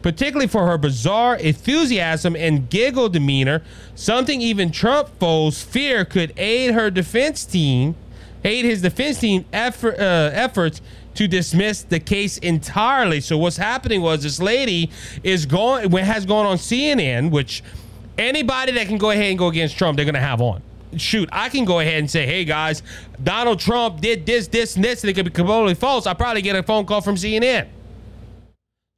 particularly 0.00 0.46
for 0.46 0.68
her 0.68 0.78
bizarre 0.78 1.34
enthusiasm 1.34 2.36
and 2.36 2.70
giggle 2.70 3.08
demeanor, 3.08 3.62
something 3.96 4.40
even 4.40 4.70
Trump 4.70 5.08
foes 5.18 5.60
fear 5.60 6.04
could 6.04 6.32
aid 6.36 6.74
her 6.74 6.88
defense 6.88 7.44
team, 7.44 7.96
aid 8.44 8.64
his 8.64 8.80
defense 8.80 9.18
team 9.18 9.44
effort, 9.52 9.98
uh, 9.98 10.30
efforts 10.34 10.80
to 11.16 11.26
dismiss 11.26 11.82
the 11.82 11.98
case 11.98 12.38
entirely. 12.38 13.20
So 13.20 13.36
what's 13.36 13.56
happening 13.56 14.02
was 14.02 14.22
this 14.22 14.40
lady 14.40 14.88
is 15.24 15.46
going 15.46 15.90
has 15.90 16.24
gone 16.24 16.46
on 16.46 16.58
CNN, 16.58 17.32
which 17.32 17.64
anybody 18.16 18.70
that 18.70 18.86
can 18.86 18.98
go 18.98 19.10
ahead 19.10 19.30
and 19.30 19.38
go 19.40 19.48
against 19.48 19.76
Trump, 19.76 19.96
they're 19.96 20.06
gonna 20.06 20.20
have 20.20 20.40
on. 20.40 20.62
Shoot, 20.96 21.28
I 21.32 21.48
can 21.48 21.64
go 21.64 21.80
ahead 21.80 21.94
and 21.94 22.10
say, 22.10 22.26
hey 22.26 22.44
guys, 22.44 22.82
Donald 23.22 23.60
Trump 23.60 24.00
did 24.00 24.26
this, 24.26 24.48
this, 24.48 24.76
and 24.76 24.84
this, 24.84 25.02
and 25.02 25.10
it 25.10 25.14
could 25.14 25.24
be 25.24 25.30
completely 25.30 25.74
false. 25.74 26.06
I 26.06 26.14
probably 26.14 26.42
get 26.42 26.56
a 26.56 26.62
phone 26.62 26.84
call 26.84 27.00
from 27.00 27.16
CNN. 27.16 27.68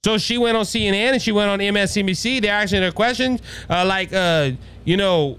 So 0.05 0.19
she 0.19 0.37
went 0.37 0.55
on 0.55 0.64
CNN 0.67 1.14
and 1.14 1.23
she 1.23 1.33
went 1.33 1.49
on 1.49 1.61
MSNBC. 1.61 2.43
They're 2.43 2.53
asking 2.53 2.83
her 2.83 2.93
questions 2.93 3.40
uh, 3.71 3.87
like, 3.87 4.12
uh, 4.12 4.51
you 4.85 4.99
know, 4.99 5.38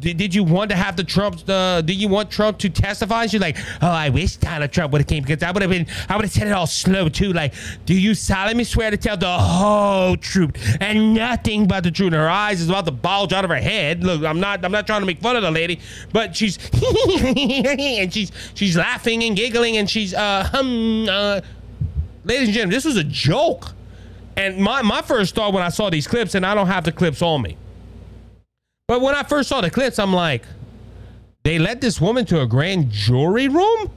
did, 0.00 0.18
did 0.18 0.34
you 0.34 0.44
want 0.44 0.68
to 0.70 0.76
have 0.76 0.96
the 0.96 1.02
Trump? 1.02 1.40
Uh, 1.48 1.80
do 1.80 1.94
you 1.94 2.06
want 2.06 2.30
Trump 2.30 2.58
to 2.58 2.68
testify? 2.68 3.24
She's 3.24 3.40
like, 3.40 3.56
oh, 3.80 3.88
I 3.88 4.10
wish 4.10 4.36
Donald 4.36 4.70
Trump 4.70 4.92
would 4.92 5.00
have 5.00 5.08
came 5.08 5.22
because 5.22 5.42
I 5.42 5.50
would 5.50 5.62
have 5.62 5.70
been, 5.70 5.86
I 6.10 6.16
would 6.16 6.26
have 6.26 6.30
said 6.30 6.46
it 6.46 6.50
all 6.50 6.66
slow 6.66 7.08
too. 7.08 7.32
Like, 7.32 7.54
do 7.86 7.94
you 7.94 8.12
solemnly 8.12 8.64
swear 8.64 8.90
to 8.90 8.98
tell 8.98 9.16
the 9.16 9.32
whole 9.32 10.18
truth 10.18 10.52
and 10.78 11.14
nothing 11.14 11.66
but 11.66 11.82
the 11.82 11.90
truth? 11.90 12.12
And 12.12 12.16
her 12.16 12.28
eyes 12.28 12.60
is 12.60 12.68
about 12.68 12.84
to 12.84 12.92
bulge 12.92 13.32
out 13.32 13.44
of 13.44 13.50
her 13.50 13.56
head. 13.56 14.04
Look, 14.04 14.24
I'm 14.24 14.40
not, 14.40 14.62
I'm 14.62 14.72
not 14.72 14.86
trying 14.86 15.00
to 15.00 15.06
make 15.06 15.20
fun 15.20 15.36
of 15.36 15.42
the 15.42 15.50
lady, 15.50 15.80
but 16.12 16.36
she's 16.36 16.58
and 16.74 18.12
she's 18.12 18.30
she's 18.52 18.76
laughing 18.76 19.24
and 19.24 19.34
giggling 19.34 19.78
and 19.78 19.88
she's 19.88 20.12
uh 20.12 20.44
hum. 20.52 21.08
Uh, 21.08 21.40
ladies 22.26 22.48
and 22.48 22.54
gentlemen, 22.54 22.74
this 22.74 22.84
was 22.84 22.98
a 22.98 23.04
joke. 23.04 23.72
And 24.36 24.58
my, 24.58 24.82
my 24.82 25.02
first 25.02 25.34
thought 25.34 25.52
when 25.52 25.62
I 25.62 25.70
saw 25.70 25.90
these 25.90 26.06
clips, 26.06 26.34
and 26.34 26.44
I 26.44 26.54
don't 26.54 26.66
have 26.66 26.84
the 26.84 26.92
clips 26.92 27.22
on 27.22 27.42
me 27.42 27.56
but 28.88 29.00
when 29.00 29.16
I 29.16 29.24
first 29.24 29.48
saw 29.48 29.60
the 29.60 29.70
clips, 29.70 29.98
I'm 29.98 30.12
like, 30.12 30.44
they 31.42 31.58
led 31.58 31.80
this 31.80 32.00
woman 32.00 32.24
to 32.26 32.40
a 32.40 32.46
grand 32.46 32.90
jury 32.90 33.48
room? 33.48 33.90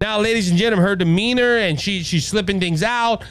Now, 0.00 0.18
ladies 0.18 0.50
and 0.50 0.58
gentlemen, 0.58 0.84
her 0.84 0.96
demeanor 0.96 1.56
and 1.58 1.80
she 1.80 2.02
she's 2.02 2.26
slipping 2.26 2.58
things 2.58 2.82
out 2.82 3.24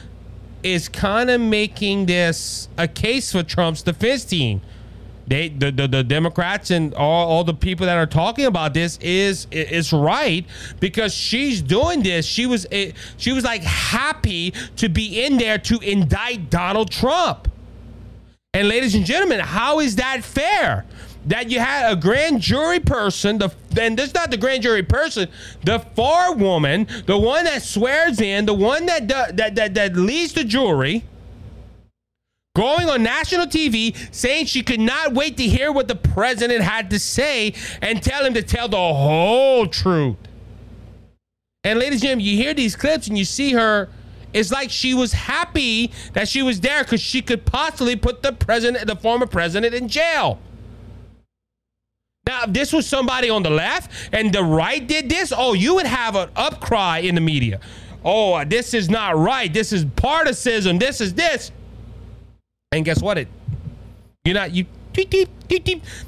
is 0.62 0.88
kind 0.88 1.28
of 1.28 1.40
making 1.42 2.06
this 2.06 2.68
a 2.78 2.88
case 2.88 3.32
for 3.32 3.42
Trump's 3.42 3.82
defense 3.82 4.24
team. 4.24 4.62
They 5.26 5.48
the, 5.48 5.70
the, 5.70 5.86
the 5.86 6.04
Democrats 6.04 6.70
and 6.70 6.94
all, 6.94 7.28
all 7.28 7.44
the 7.44 7.54
people 7.54 7.86
that 7.86 7.96
are 7.96 8.06
talking 8.06 8.46
about 8.46 8.74
this 8.74 8.98
is 9.00 9.46
is 9.50 9.92
right 9.92 10.44
because 10.80 11.14
she's 11.14 11.62
doing 11.62 12.02
this. 12.02 12.26
She 12.26 12.46
was 12.46 12.66
eh, 12.72 12.92
she 13.16 13.32
was 13.32 13.44
like 13.44 13.62
happy 13.62 14.52
to 14.76 14.88
be 14.88 15.24
in 15.24 15.38
there 15.38 15.58
to 15.58 15.78
indict 15.78 16.50
Donald 16.50 16.90
Trump. 16.90 17.48
And 18.54 18.68
ladies 18.68 18.94
and 18.94 19.06
gentlemen, 19.06 19.40
how 19.40 19.80
is 19.80 19.96
that 19.96 20.22
fair? 20.24 20.84
That 21.26 21.50
you 21.50 21.60
had 21.60 21.90
a 21.90 21.96
grand 21.96 22.40
jury 22.40 22.80
person, 22.80 23.38
the 23.38 23.54
and 23.80 23.96
this 23.96 24.08
is 24.08 24.14
not 24.14 24.32
the 24.32 24.36
grand 24.36 24.62
jury 24.64 24.82
person, 24.82 25.28
the 25.64 25.78
far 25.78 26.34
woman, 26.34 26.88
the 27.06 27.16
one 27.16 27.44
that 27.44 27.62
swears 27.62 28.20
in, 28.20 28.44
the 28.44 28.54
one 28.54 28.86
that 28.86 29.06
that 29.08 29.54
that 29.54 29.74
that 29.74 29.96
leads 29.96 30.32
the 30.32 30.42
jury, 30.42 31.04
going 32.54 32.88
on 32.88 33.02
national 33.02 33.46
TV 33.46 33.96
saying 34.14 34.46
she 34.46 34.62
could 34.62 34.80
not 34.80 35.14
wait 35.14 35.36
to 35.38 35.44
hear 35.44 35.72
what 35.72 35.88
the 35.88 35.94
president 35.94 36.62
had 36.62 36.90
to 36.90 36.98
say 36.98 37.54
and 37.80 38.02
tell 38.02 38.24
him 38.24 38.34
to 38.34 38.42
tell 38.42 38.68
the 38.68 38.76
whole 38.76 39.66
truth. 39.66 40.16
And 41.64 41.78
ladies 41.78 41.94
and 41.94 42.02
gentlemen, 42.02 42.26
you 42.26 42.36
hear 42.36 42.54
these 42.54 42.76
clips 42.76 43.06
and 43.08 43.16
you 43.16 43.24
see 43.24 43.52
her 43.52 43.88
it's 44.32 44.50
like 44.50 44.70
she 44.70 44.94
was 44.94 45.12
happy 45.12 45.92
that 46.14 46.28
she 46.28 46.42
was 46.42 46.60
there 46.60 46.84
because 46.84 47.00
she 47.00 47.20
could 47.22 47.44
possibly 47.44 47.96
put 47.96 48.22
the 48.22 48.32
president, 48.32 48.86
the 48.86 48.96
former 48.96 49.26
president, 49.26 49.74
in 49.74 49.88
jail. 49.88 50.38
Now, 52.26 52.44
if 52.44 52.52
this 52.52 52.72
was 52.72 52.86
somebody 52.86 53.28
on 53.28 53.42
the 53.42 53.50
left 53.50 53.90
and 54.12 54.32
the 54.32 54.42
right 54.42 54.86
did 54.86 55.08
this, 55.08 55.32
oh, 55.36 55.52
you 55.54 55.74
would 55.74 55.86
have 55.86 56.16
an 56.16 56.28
upcry 56.30 57.02
in 57.04 57.14
the 57.14 57.20
media. 57.20 57.60
Oh, 58.04 58.42
this 58.44 58.74
is 58.74 58.88
not 58.88 59.16
right. 59.16 59.52
This 59.52 59.72
is 59.72 59.84
partisanship. 59.96 60.80
This 60.80 61.00
is 61.00 61.14
this. 61.14 61.52
And 62.72 62.84
guess 62.84 63.02
what? 63.02 63.18
It 63.18 63.28
you're 64.24 64.34
not 64.34 64.52
you 64.52 64.66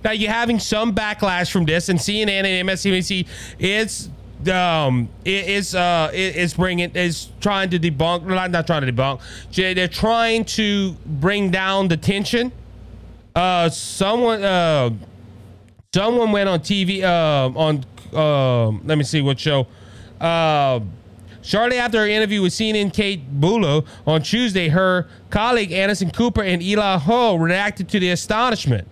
now 0.05 0.11
you're 0.13 0.31
having 0.31 0.59
some 0.59 0.95
backlash 0.95 1.51
from 1.51 1.65
this, 1.65 1.89
and 1.89 1.99
CNN 1.99 2.45
and 2.45 2.69
MSNBC 2.69 3.27
is 3.59 4.09
um 4.49 5.09
is 5.25 5.75
uh 5.75 6.11
is 6.13 6.55
bringing 6.55 6.91
is 6.95 7.31
trying 7.41 7.71
to 7.71 7.79
debunk 7.79 8.25
not 8.27 8.51
not 8.51 8.67
trying 8.67 8.85
to 8.85 8.93
debunk. 8.93 9.21
Jay 9.51 9.75
they're 9.75 9.89
trying 9.89 10.45
to 10.45 10.93
bring 11.07 11.51
down 11.51 11.89
the 11.89 11.97
tension. 11.97 12.53
Uh 13.35 13.69
someone 13.69 14.43
uh 14.43 14.91
someone 15.95 16.31
went 16.33 16.49
on 16.49 16.61
tv 16.61 17.03
uh 17.03 17.59
on 17.59 17.85
uh 18.13 18.69
let 18.85 18.97
me 18.97 19.05
see 19.05 19.21
what 19.23 19.39
show. 19.39 19.67
Uh 20.21 20.81
Shortly 21.45 21.77
after 21.77 21.99
her 21.99 22.07
interview 22.07 22.41
with 22.41 22.55
CNN 22.55 22.93
Kate 22.95 23.23
Bolduan 23.39 23.87
on 24.07 24.23
Tuesday, 24.23 24.69
her 24.69 25.07
colleague 25.29 25.73
Anderson 25.73 26.11
Cooper 26.11 26.43
and 26.43 26.63
Eli 26.63 26.97
Ho 26.97 27.37
reacted 27.37 27.87
to 27.91 28.01
the 28.01 28.11
astonishment. 28.11 28.89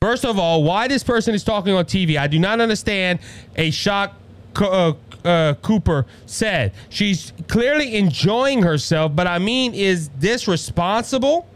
First 0.00 0.24
of 0.24 0.38
all, 0.38 0.62
why 0.62 0.86
this 0.86 1.02
person 1.02 1.34
is 1.34 1.42
talking 1.42 1.74
on 1.74 1.86
TV, 1.86 2.16
I 2.16 2.28
do 2.28 2.38
not 2.38 2.60
understand. 2.60 3.18
A 3.56 3.72
shock 3.72 4.14
uh, 4.60 4.92
uh, 5.24 5.54
Cooper 5.54 6.06
said. 6.26 6.72
She's 6.88 7.32
clearly 7.48 7.96
enjoying 7.96 8.62
herself, 8.62 9.16
but 9.16 9.26
I 9.26 9.40
mean, 9.40 9.74
is 9.74 10.08
this 10.10 10.46
responsible? 10.46 11.48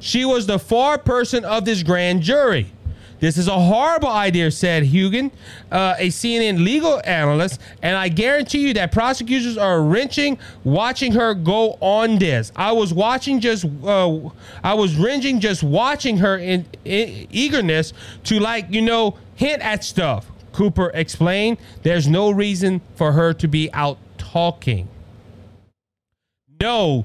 She 0.00 0.24
was 0.24 0.46
the 0.46 0.58
far 0.58 0.96
person 0.96 1.44
of 1.44 1.66
this 1.66 1.82
grand 1.82 2.22
jury. 2.22 2.72
This 3.20 3.36
is 3.36 3.48
a 3.48 3.58
horrible 3.58 4.08
idea, 4.08 4.50
said 4.50 4.84
Hugan, 4.84 5.30
uh, 5.72 5.96
a 5.98 6.08
CNN 6.08 6.64
legal 6.64 7.00
analyst, 7.04 7.60
and 7.82 7.96
I 7.96 8.08
guarantee 8.08 8.68
you 8.68 8.74
that 8.74 8.92
prosecutors 8.92 9.58
are 9.58 9.82
wrenching 9.82 10.38
watching 10.62 11.12
her 11.12 11.34
go 11.34 11.78
on 11.80 12.18
this. 12.18 12.52
I 12.54 12.72
was 12.72 12.94
watching 12.94 13.40
just, 13.40 13.64
uh, 13.82 14.20
I 14.62 14.74
was 14.74 14.96
wrenching 14.96 15.40
just 15.40 15.62
watching 15.62 16.18
her 16.18 16.38
in, 16.38 16.66
in 16.84 17.26
eagerness 17.30 17.92
to, 18.24 18.38
like, 18.38 18.66
you 18.70 18.82
know, 18.82 19.18
hint 19.34 19.62
at 19.62 19.82
stuff. 19.82 20.30
Cooper 20.52 20.90
explained, 20.94 21.58
there's 21.82 22.08
no 22.08 22.30
reason 22.30 22.80
for 22.94 23.12
her 23.12 23.32
to 23.34 23.48
be 23.48 23.72
out 23.72 23.98
talking. 24.16 24.88
No, 26.60 27.04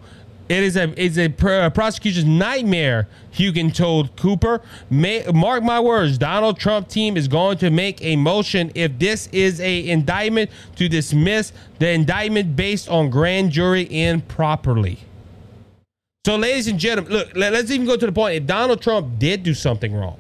it 0.50 0.64
is 0.64 0.76
a 0.76 0.94
it's 1.02 1.18
a 1.18 1.30
prosecution's 1.30 2.26
nightmare. 2.26 3.08
Hugan 3.34 3.74
told 3.74 4.16
Cooper. 4.18 4.62
May, 4.90 5.26
mark 5.34 5.64
my 5.64 5.80
words. 5.80 6.18
Donald 6.18 6.60
Trump 6.60 6.90
team 6.90 7.16
is 7.16 7.28
going 7.28 7.58
to 7.60 7.70
make 7.70 8.02
a 8.04 8.16
motion 8.16 8.72
if 8.76 9.00
this 9.00 9.28
is 9.32 9.62
a 9.62 9.90
indictment 9.90 10.52
to 10.76 10.90
dismiss 10.90 11.54
the 11.80 11.90
indictment 11.90 12.56
based 12.56 12.90
on 12.90 13.10
grand 13.10 13.52
jury 13.52 13.88
improperly. 13.90 15.00
So, 16.26 16.36
ladies 16.36 16.68
and 16.68 16.80
gentlemen, 16.80 17.14
look. 17.14 17.36
Let, 17.36 17.54
let's 17.54 17.72
even 17.72 17.88
go 17.88 17.98
to 17.98 18.06
the 18.06 18.12
point. 18.12 18.36
If 18.36 18.46
Donald 18.46 18.82
Trump 18.82 19.20
did 19.20 19.44
do 19.44 19.54
something 19.54 19.94
wrong, 19.94 20.18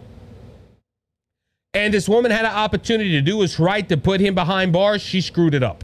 and 1.73 1.93
this 1.93 2.07
woman 2.07 2.31
had 2.31 2.45
an 2.45 2.51
opportunity 2.51 3.11
to 3.11 3.21
do 3.21 3.37
what's 3.37 3.59
right 3.59 3.87
to 3.89 3.97
put 3.97 4.21
him 4.21 4.35
behind 4.35 4.71
bars, 4.71 5.01
she 5.01 5.21
screwed 5.21 5.53
it 5.53 5.63
up. 5.63 5.83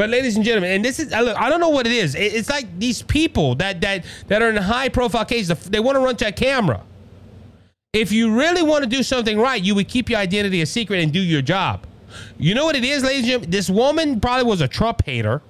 But 0.00 0.08
ladies 0.08 0.34
and 0.34 0.42
gentlemen, 0.42 0.70
and 0.70 0.82
this 0.82 0.98
is 0.98 1.10
look, 1.10 1.36
I 1.36 1.50
don't 1.50 1.60
know 1.60 1.68
what 1.68 1.86
it 1.86 1.92
is. 1.92 2.14
It's 2.14 2.48
like 2.48 2.78
these 2.78 3.02
people 3.02 3.54
that 3.56 3.82
that 3.82 4.06
that 4.28 4.40
are 4.40 4.48
in 4.48 4.56
high 4.56 4.88
profile 4.88 5.26
cases. 5.26 5.62
They 5.68 5.78
want 5.78 5.96
to 5.96 6.00
run 6.00 6.16
to 6.16 6.28
a 6.28 6.32
camera. 6.32 6.82
If 7.92 8.10
you 8.10 8.34
really 8.34 8.62
want 8.62 8.82
to 8.82 8.88
do 8.88 9.02
something 9.02 9.38
right, 9.38 9.62
you 9.62 9.74
would 9.74 9.88
keep 9.88 10.08
your 10.08 10.18
identity 10.18 10.62
a 10.62 10.64
secret 10.64 11.02
and 11.02 11.12
do 11.12 11.20
your 11.20 11.42
job. 11.42 11.86
You 12.38 12.54
know 12.54 12.64
what 12.64 12.76
it 12.76 12.84
is, 12.86 13.04
ladies 13.04 13.24
and 13.24 13.26
gentlemen? 13.26 13.50
This 13.50 13.68
woman 13.68 14.20
probably 14.20 14.46
was 14.46 14.62
a 14.62 14.68
Trump 14.68 15.04
hater 15.04 15.42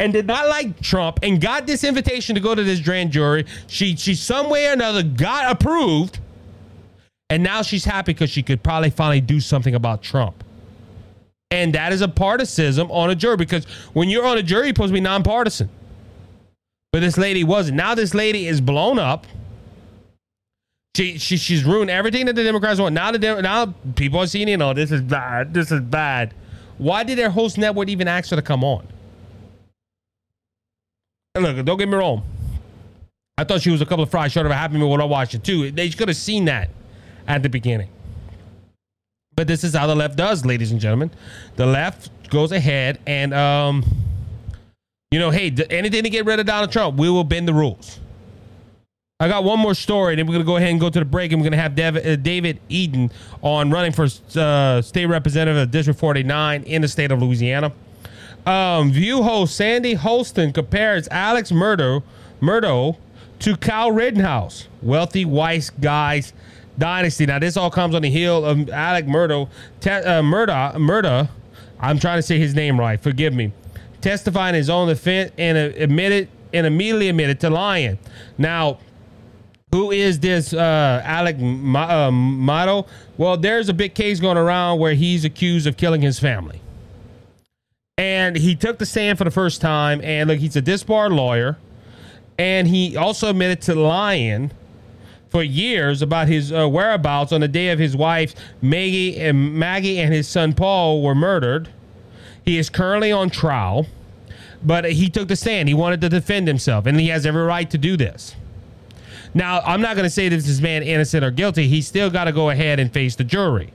and 0.00 0.12
did 0.12 0.26
not 0.26 0.48
like 0.48 0.80
Trump 0.80 1.20
and 1.22 1.40
got 1.40 1.68
this 1.68 1.84
invitation 1.84 2.34
to 2.34 2.40
go 2.40 2.56
to 2.56 2.64
this 2.64 2.80
grand 2.80 3.12
jury. 3.12 3.46
She 3.68 3.94
she 3.94 4.16
some 4.16 4.50
way 4.50 4.66
or 4.66 4.72
another 4.72 5.04
got 5.04 5.52
approved. 5.52 6.18
And 7.30 7.44
now 7.44 7.62
she's 7.62 7.84
happy 7.84 8.12
because 8.12 8.30
she 8.30 8.42
could 8.42 8.64
probably 8.64 8.90
finally 8.90 9.20
do 9.20 9.38
something 9.38 9.76
about 9.76 10.02
Trump. 10.02 10.42
And 11.50 11.74
that 11.74 11.92
is 11.92 12.02
a 12.02 12.08
partisanship 12.08 12.88
on 12.90 13.10
a 13.10 13.14
jury 13.14 13.36
because 13.36 13.64
when 13.94 14.08
you're 14.08 14.26
on 14.26 14.36
a 14.36 14.42
jury, 14.42 14.66
you're 14.66 14.74
supposed 14.74 14.90
to 14.90 14.94
be 14.94 15.00
nonpartisan. 15.00 15.70
But 16.92 17.00
this 17.00 17.16
lady 17.16 17.44
wasn't. 17.44 17.76
Now 17.76 17.94
this 17.94 18.14
lady 18.14 18.46
is 18.46 18.60
blown 18.60 18.98
up. 18.98 19.26
She, 20.96 21.16
she 21.18 21.36
she's 21.36 21.64
ruined 21.64 21.90
everything 21.90 22.26
that 22.26 22.34
the 22.34 22.42
Democrats 22.42 22.80
want. 22.80 22.94
Now 22.94 23.12
the 23.12 23.18
now 23.40 23.74
people 23.94 24.20
are 24.20 24.26
seeing, 24.26 24.48
you 24.48 24.56
know, 24.56 24.74
this 24.74 24.90
is 24.90 25.00
bad. 25.00 25.54
This 25.54 25.70
is 25.70 25.80
bad. 25.80 26.34
Why 26.76 27.04
did 27.04 27.18
their 27.18 27.30
host 27.30 27.56
network 27.56 27.88
even 27.88 28.08
ask 28.08 28.30
her 28.30 28.36
to 28.36 28.42
come 28.42 28.64
on? 28.64 28.86
And 31.34 31.44
look, 31.44 31.64
don't 31.64 31.78
get 31.78 31.88
me 31.88 31.94
wrong. 31.94 32.24
I 33.36 33.44
thought 33.44 33.60
she 33.60 33.70
was 33.70 33.80
a 33.80 33.86
couple 33.86 34.02
of 34.02 34.10
fries 34.10 34.32
short 34.32 34.46
of 34.46 34.52
a 34.52 34.56
happy 34.56 34.76
meal 34.76 34.90
when 34.90 35.00
I 35.00 35.04
watched 35.04 35.34
it 35.34 35.44
too. 35.44 35.70
They 35.70 35.88
could 35.90 36.08
have 36.08 36.16
seen 36.16 36.46
that 36.46 36.70
at 37.28 37.42
the 37.42 37.48
beginning. 37.48 37.90
But 39.38 39.46
this 39.46 39.62
is 39.62 39.72
how 39.72 39.86
the 39.86 39.94
left 39.94 40.16
does, 40.16 40.44
ladies 40.44 40.72
and 40.72 40.80
gentlemen. 40.80 41.12
The 41.54 41.64
left 41.64 42.28
goes 42.28 42.50
ahead 42.50 42.98
and, 43.06 43.32
um, 43.32 43.84
you 45.12 45.20
know, 45.20 45.30
hey, 45.30 45.54
anything 45.70 46.02
to 46.02 46.10
get 46.10 46.26
rid 46.26 46.40
of 46.40 46.46
Donald 46.46 46.72
Trump, 46.72 46.98
we 46.98 47.08
will 47.08 47.22
bend 47.22 47.46
the 47.46 47.54
rules. 47.54 48.00
I 49.20 49.28
got 49.28 49.44
one 49.44 49.60
more 49.60 49.74
story, 49.74 50.14
and 50.14 50.18
then 50.18 50.26
we're 50.26 50.32
going 50.32 50.44
to 50.44 50.46
go 50.46 50.56
ahead 50.56 50.70
and 50.70 50.80
go 50.80 50.90
to 50.90 50.98
the 50.98 51.04
break, 51.04 51.30
and 51.30 51.40
we're 51.40 51.44
going 51.44 51.56
to 51.56 51.62
have 51.62 51.76
David, 51.76 52.04
uh, 52.04 52.16
David 52.16 52.58
Eaton 52.68 53.12
on 53.40 53.70
running 53.70 53.92
for 53.92 54.08
uh, 54.34 54.82
state 54.82 55.06
representative 55.06 55.62
of 55.62 55.70
District 55.70 56.00
49 56.00 56.64
in 56.64 56.82
the 56.82 56.88
state 56.88 57.12
of 57.12 57.22
Louisiana. 57.22 57.70
Um, 58.44 58.90
View 58.90 59.22
host 59.22 59.54
Sunny 59.54 59.94
Hostin 59.94 60.52
compares 60.52 61.06
Alex 61.12 61.52
Murdo, 61.52 62.02
Murdo 62.40 62.96
to 63.38 63.56
Kyle 63.56 63.92
Rittenhouse, 63.92 64.66
wealthy 64.82 65.24
white 65.24 65.70
guys 65.80 66.32
dynasty. 66.78 67.26
Now, 67.26 67.38
this 67.38 67.56
all 67.56 67.70
comes 67.70 67.94
on 67.94 68.02
the 68.02 68.10
heel 68.10 68.44
of 68.44 68.70
Alec 68.70 69.06
Murdo, 69.06 69.48
te- 69.80 69.90
uh, 69.90 70.22
Murda, 70.22 70.74
Murda. 70.74 71.28
I'm 71.80 71.98
trying 71.98 72.18
to 72.18 72.22
say 72.22 72.38
his 72.38 72.54
name 72.54 72.78
right. 72.78 73.00
Forgive 73.00 73.34
me. 73.34 73.52
Testifying 74.00 74.54
his 74.54 74.70
own 74.70 74.88
defense 74.88 75.32
and 75.38 75.58
uh, 75.58 75.76
admitted 75.76 76.28
and 76.52 76.66
immediately 76.66 77.08
admitted 77.08 77.40
to 77.40 77.50
lying. 77.50 77.98
Now, 78.38 78.78
who 79.72 79.90
is 79.90 80.20
this 80.20 80.54
uh, 80.54 81.02
Alec 81.04 81.38
Ma- 81.38 82.08
uh? 82.08 82.82
Well, 83.18 83.36
there's 83.36 83.68
a 83.68 83.74
big 83.74 83.94
case 83.94 84.18
going 84.18 84.38
around 84.38 84.78
where 84.78 84.94
he's 84.94 85.24
accused 85.24 85.66
of 85.66 85.76
killing 85.76 86.00
his 86.00 86.18
family. 86.18 86.60
And 87.98 88.36
he 88.36 88.54
took 88.54 88.78
the 88.78 88.86
stand 88.86 89.18
for 89.18 89.24
the 89.24 89.30
first 89.30 89.60
time. 89.60 90.00
And 90.02 90.30
look, 90.30 90.38
he's 90.38 90.56
a 90.56 90.62
disbarred 90.62 91.12
lawyer. 91.12 91.58
And 92.38 92.68
he 92.68 92.96
also 92.96 93.30
admitted 93.30 93.60
to 93.62 93.74
lying 93.74 94.52
for 95.30 95.42
years 95.42 96.02
about 96.02 96.28
his 96.28 96.52
uh, 96.52 96.68
whereabouts 96.68 97.32
on 97.32 97.40
the 97.40 97.48
day 97.48 97.70
of 97.70 97.78
his 97.78 97.96
wife 97.96 98.34
Maggie 98.62 99.18
and 99.18 99.54
Maggie 99.54 99.98
and 99.98 100.12
his 100.12 100.28
son 100.28 100.52
Paul 100.52 101.02
were 101.02 101.14
murdered. 101.14 101.68
He 102.44 102.58
is 102.58 102.70
currently 102.70 103.12
on 103.12 103.28
trial, 103.28 103.86
but 104.62 104.90
he 104.90 105.10
took 105.10 105.28
the 105.28 105.36
stand. 105.36 105.68
He 105.68 105.74
wanted 105.74 106.00
to 106.00 106.08
defend 106.08 106.48
himself, 106.48 106.86
and 106.86 106.98
he 106.98 107.08
has 107.08 107.26
every 107.26 107.42
right 107.42 107.68
to 107.70 107.76
do 107.76 107.96
this. 107.96 108.34
Now, 109.34 109.60
I'm 109.60 109.82
not 109.82 109.96
going 109.96 110.04
to 110.04 110.10
say 110.10 110.30
that 110.30 110.36
this 110.36 110.60
man 110.60 110.82
innocent 110.82 111.22
or 111.22 111.30
guilty. 111.30 111.68
He 111.68 111.82
still 111.82 112.08
got 112.08 112.24
to 112.24 112.32
go 112.32 112.48
ahead 112.48 112.80
and 112.80 112.90
face 112.90 113.16
the 113.16 113.24
jury. 113.24 113.72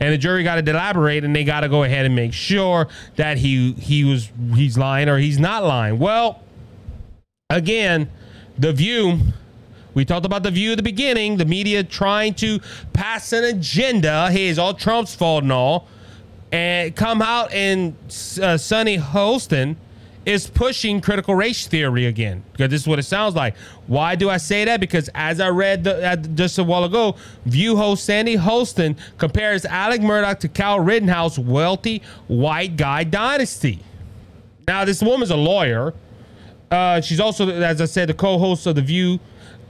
And 0.00 0.12
the 0.12 0.18
jury 0.18 0.42
got 0.42 0.56
to 0.56 0.62
deliberate, 0.62 1.24
and 1.24 1.36
they 1.36 1.44
got 1.44 1.60
to 1.60 1.68
go 1.68 1.84
ahead 1.84 2.06
and 2.06 2.16
make 2.16 2.32
sure 2.32 2.88
that 3.16 3.38
he 3.38 3.72
he 3.74 4.02
was 4.02 4.30
he's 4.54 4.76
lying 4.78 5.08
or 5.08 5.18
he's 5.18 5.38
not 5.38 5.62
lying. 5.62 5.98
Well, 5.98 6.42
again, 7.50 8.10
the 8.58 8.72
view 8.72 9.18
we 9.94 10.04
talked 10.04 10.26
about 10.26 10.42
the 10.42 10.50
view 10.50 10.72
at 10.72 10.76
the 10.76 10.82
beginning, 10.82 11.36
the 11.36 11.44
media 11.44 11.82
trying 11.82 12.34
to 12.34 12.60
pass 12.92 13.32
an 13.32 13.44
agenda. 13.44 14.30
Hey, 14.30 14.48
it's 14.48 14.58
all 14.58 14.74
Trump's 14.74 15.14
fault 15.14 15.42
and 15.42 15.52
all. 15.52 15.88
And 16.52 16.94
come 16.96 17.22
out 17.22 17.52
and 17.52 17.94
uh, 18.42 18.56
Sunny 18.56 18.98
Hostin 18.98 19.76
is 20.26 20.46
pushing 20.46 21.00
critical 21.00 21.34
race 21.34 21.66
theory 21.66 22.06
again 22.06 22.42
because 22.52 22.70
this 22.70 22.82
is 22.82 22.88
what 22.88 22.98
it 22.98 23.04
sounds 23.04 23.34
like. 23.34 23.56
Why 23.86 24.14
do 24.16 24.28
I 24.28 24.36
say 24.36 24.64
that? 24.64 24.80
Because 24.80 25.08
as 25.14 25.40
I 25.40 25.48
read 25.48 25.84
the, 25.84 26.06
uh, 26.06 26.16
just 26.16 26.58
a 26.58 26.64
while 26.64 26.84
ago, 26.84 27.16
View 27.46 27.76
host 27.76 28.04
Sunny 28.04 28.36
Hostin 28.36 28.96
compares 29.18 29.64
Alec 29.64 30.02
Murdaugh 30.02 30.38
to 30.40 30.48
Kyle 30.48 30.80
Rittenhouse, 30.80 31.38
wealthy 31.38 32.02
white 32.28 32.76
guy 32.76 33.04
dynasty. 33.04 33.80
Now, 34.68 34.84
this 34.84 35.02
woman's 35.02 35.30
a 35.30 35.36
lawyer. 35.36 35.94
Uh, 36.70 37.00
she's 37.00 37.18
also, 37.18 37.48
as 37.48 37.80
I 37.80 37.86
said, 37.86 38.08
the 38.08 38.14
co-host 38.14 38.66
of 38.66 38.76
the 38.76 38.82
View 38.82 39.18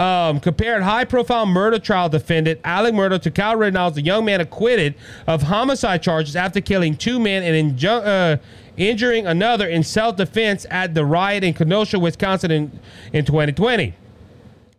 um, 0.01 0.40
compared 0.40 0.82
high 0.82 1.05
profile 1.05 1.44
murder 1.44 1.78
trial 1.78 2.09
defendant 2.09 2.59
Alec 2.64 2.94
Murdaugh 2.94 3.20
to 3.20 3.30
Kyle 3.30 3.55
Rittenhouse, 3.55 3.98
a 3.98 4.03
young 4.03 4.24
man 4.24 4.40
acquitted 4.40 4.94
of 5.26 5.42
homicide 5.42 6.03
charges 6.03 6.34
after 6.34 6.62
killing 6.62 6.96
two 6.96 7.20
men 7.20 7.42
and 7.42 7.76
inju- 7.76 8.07
uh, 8.07 8.38
injuring 8.78 9.26
another 9.26 9.68
in 9.68 9.82
self 9.82 10.16
defense 10.16 10.64
at 10.70 10.94
the 10.94 11.05
riot 11.05 11.44
in 11.44 11.53
Kenosha, 11.53 11.98
Wisconsin 11.98 12.51
in, 12.51 12.80
in 13.12 13.26
2020. 13.26 13.94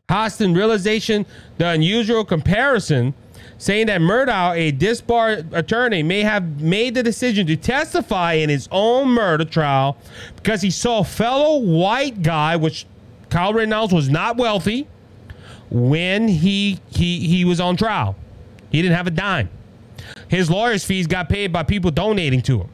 Hostin 0.10 0.56
realization 0.56 1.28
the 1.60 1.68
unusual 1.68 2.26
comparison, 2.26 3.14
saying 3.60 3.86
that 3.86 4.02
Murdaugh, 4.02 4.58
a 4.58 4.72
disbar 4.72 5.46
attorney, 5.54 6.02
may 6.02 6.22
have 6.22 6.60
made 6.60 6.96
the 6.96 7.04
decision 7.04 7.46
to 7.46 7.56
testify 7.56 8.34
in 8.34 8.50
his 8.50 8.68
own 8.72 9.10
murder 9.10 9.46
trial 9.46 9.98
because 10.36 10.64
he 10.64 10.72
saw 10.72 11.04
fellow 11.04 11.58
white 11.60 12.24
guy, 12.24 12.56
which 12.56 12.88
Kyle 13.30 13.54
Rittenhouse 13.54 13.94
was 13.94 14.10
not 14.10 14.36
wealthy, 14.36 14.88
when 15.72 16.28
he 16.28 16.80
he 16.90 17.28
he 17.28 17.46
was 17.46 17.60
on 17.60 17.78
trial. 17.78 18.16
He 18.72 18.82
didn't 18.82 18.96
have 18.96 19.08
a 19.08 19.12
dime. 19.12 19.50
His 20.28 20.50
lawyer's 20.50 20.84
fees 20.84 21.08
got 21.08 21.30
paid 21.30 21.52
by 21.52 21.64
people 21.64 21.92
donating 21.92 22.42
to 22.44 22.62
him 22.62 22.70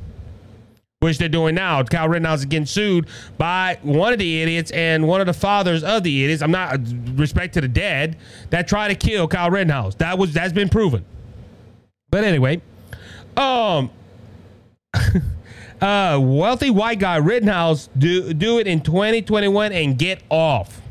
which 0.99 1.19
they're 1.19 1.29
doing 1.29 1.53
now. 1.53 1.83
Kyle 1.83 2.09
Rittenhouse 2.09 2.39
is 2.39 2.45
getting 2.45 2.65
sued 2.65 3.07
by 3.37 3.77
one 3.83 4.13
of 4.13 4.19
the 4.19 4.41
idiots 4.41 4.71
and 4.71 5.07
one 5.07 5.21
of 5.21 5.27
the 5.27 5.33
fathers 5.33 5.83
of 5.83 6.03
the 6.03 6.23
idiots. 6.23 6.41
I'm 6.41 6.51
not 6.51 6.79
respect 7.13 7.53
to 7.53 7.61
the 7.61 7.67
dead 7.67 8.17
that 8.49 8.67
tried 8.67 8.87
to 8.87 8.95
kill 8.95 9.27
Kyle 9.27 9.51
Rittenhouse. 9.51 9.95
That 9.95 10.17
was 10.17 10.33
that's 10.33 10.53
been 10.53 10.69
proven. 10.69 11.05
But 12.09 12.23
anyway, 12.23 12.61
um, 13.35 13.91
uh, 15.81 16.19
wealthy 16.19 16.71
white 16.71 16.99
guy 16.99 17.17
Rittenhouse 17.17 17.89
do 17.95 18.33
do 18.33 18.57
it 18.57 18.65
in 18.65 18.81
2021 18.81 19.71
and 19.71 19.97
get 19.99 20.23
off. 20.29 20.81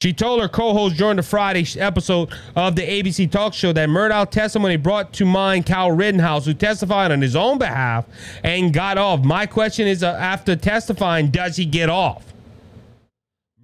She 0.00 0.12
told 0.12 0.40
her 0.40 0.48
co-host 0.48 0.96
during 0.96 1.16
the 1.16 1.24
Friday 1.24 1.66
episode 1.76 2.32
of 2.54 2.76
the 2.76 2.82
ABC 2.82 3.28
talk 3.28 3.52
show 3.52 3.72
that 3.72 3.88
Murdaugh 3.88 4.30
testimony 4.30 4.76
brought 4.76 5.12
to 5.14 5.24
mind 5.24 5.66
Kyle 5.66 5.90
Rittenhouse, 5.90 6.46
who 6.46 6.54
testified 6.54 7.10
on 7.10 7.20
his 7.20 7.34
own 7.34 7.58
behalf 7.58 8.06
and 8.44 8.72
got 8.72 8.96
off. 8.96 9.24
My 9.24 9.44
question 9.44 9.88
is, 9.88 10.04
uh, 10.04 10.10
after 10.12 10.54
testifying, 10.54 11.32
does 11.32 11.56
he 11.56 11.64
get 11.64 11.90
off? 11.90 12.32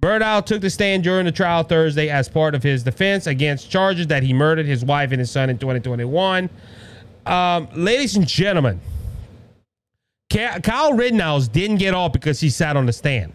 Murdaugh 0.01 0.45
took 0.45 0.59
the 0.59 0.69
stand 0.69 1.03
during 1.03 1.25
the 1.25 1.31
trial 1.31 1.63
Thursday 1.63 2.09
as 2.09 2.27
part 2.27 2.53
of 2.53 2.61
his 2.61 2.83
defense 2.83 3.27
against 3.27 3.69
charges 3.71 4.07
that 4.07 4.21
he 4.21 4.33
murdered 4.33 4.65
his 4.65 4.83
wife 4.83 5.11
and 5.11 5.21
his 5.21 5.31
son 5.31 5.49
in 5.49 5.57
2021. 5.57 6.49
Um, 7.25 7.69
ladies 7.73 8.17
and 8.17 8.27
gentlemen, 8.27 8.81
Kyle 10.29 10.91
Rittenhouse 10.91 11.47
didn't 11.47 11.77
get 11.77 11.93
off 11.93 12.11
because 12.11 12.41
he 12.41 12.49
sat 12.49 12.75
on 12.75 12.87
the 12.87 12.93
stand. 12.93 13.31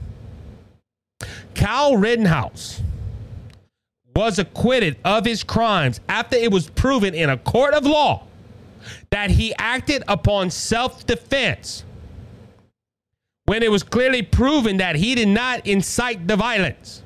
Kyle 1.54 1.96
Rittenhouse 1.96 2.82
was 4.14 4.38
acquitted 4.38 4.96
of 5.04 5.24
his 5.24 5.44
crimes 5.44 6.00
after 6.08 6.36
it 6.36 6.50
was 6.50 6.68
proven 6.70 7.14
in 7.14 7.30
a 7.30 7.36
court 7.36 7.74
of 7.74 7.84
law 7.84 8.26
that 9.10 9.30
he 9.30 9.54
acted 9.58 10.02
upon 10.08 10.50
self 10.50 11.06
defense 11.06 11.84
when 13.46 13.62
it 13.62 13.70
was 13.70 13.82
clearly 13.82 14.22
proven 14.22 14.76
that 14.76 14.96
he 14.96 15.14
did 15.14 15.28
not 15.28 15.66
incite 15.66 16.26
the 16.26 16.36
violence. 16.36 17.02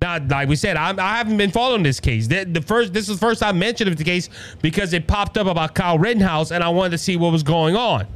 Now, 0.00 0.18
like 0.28 0.48
we 0.48 0.56
said, 0.56 0.76
I'm, 0.76 1.00
I 1.00 1.16
have 1.16 1.28
not 1.28 1.38
been 1.38 1.50
following 1.50 1.82
this 1.82 1.98
case. 1.98 2.26
The, 2.26 2.44
the, 2.44 2.60
first, 2.60 2.92
this 2.92 3.08
is 3.08 3.18
the 3.18 3.26
first 3.26 3.42
I 3.42 3.52
mentioned 3.52 3.88
of 3.88 3.96
the 3.96 4.04
case 4.04 4.28
because 4.60 4.92
it 4.92 5.06
popped 5.06 5.38
up 5.38 5.46
about 5.46 5.74
Kyle 5.74 5.98
Rittenhouse, 5.98 6.50
and 6.50 6.62
I 6.62 6.68
wanted 6.68 6.90
to 6.90 6.98
see 6.98 7.16
what 7.16 7.32
was 7.32 7.42
going 7.42 7.74
on. 7.74 8.06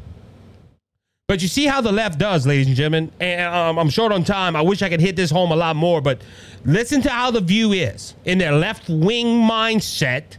But 1.29 1.43
you 1.43 1.49
see 1.49 1.66
how 1.66 1.83
the 1.83 1.93
left 1.93 2.18
does, 2.18 2.47
ladies 2.47 2.68
and 2.68 2.74
gentlemen. 2.74 3.12
And 3.20 3.55
um, 3.55 3.79
I'm 3.79 3.91
short 3.91 4.12
on 4.12 4.24
time. 4.24 4.57
I 4.57 4.62
wish 4.62 4.81
I 4.81 4.89
could 4.89 5.01
hit 5.01 5.14
this 5.14 5.31
home 5.31 5.53
a 5.53 5.57
lot 5.57 5.76
more, 5.76 6.01
but 6.01 6.22
listen 6.64 7.03
to 7.03 7.11
how 7.11 7.31
the 7.31 7.43
view 7.43 7.72
is 7.72 8.14
in 8.24 8.39
their 8.39 8.53
left 8.53 8.89
wing 8.89 9.26
mindset. 9.26 10.39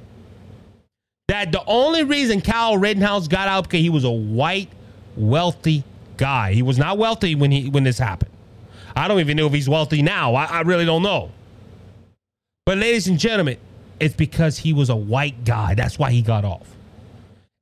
That 1.27 1.51
the 1.51 1.63
only 1.67 2.03
reason 2.03 2.41
Kyle 2.41 2.75
Rittenhouse 2.75 3.27
got 3.27 3.47
out 3.47 3.65
because 3.65 3.81
he 3.81 3.91
was 3.91 4.03
a 4.03 4.09
white, 4.09 4.69
wealthy 5.15 5.83
guy. 6.17 6.53
He 6.53 6.63
was 6.63 6.79
not 6.79 6.97
wealthy 6.97 7.35
when 7.35 7.51
he 7.51 7.69
when 7.69 7.83
this 7.83 7.99
happened. 7.99 8.31
I 8.95 9.07
don't 9.07 9.19
even 9.19 9.37
know 9.37 9.45
if 9.45 9.53
he's 9.53 9.69
wealthy 9.69 10.01
now. 10.01 10.33
I, 10.33 10.45
I 10.45 10.61
really 10.61 10.85
don't 10.85 11.03
know. 11.03 11.29
But 12.65 12.79
ladies 12.79 13.07
and 13.07 13.19
gentlemen, 13.19 13.59
it's 13.99 14.15
because 14.15 14.57
he 14.57 14.73
was 14.73 14.89
a 14.89 14.95
white 14.95 15.45
guy. 15.45 15.75
That's 15.75 15.99
why 15.99 16.09
he 16.09 16.23
got 16.23 16.45
off. 16.45 16.67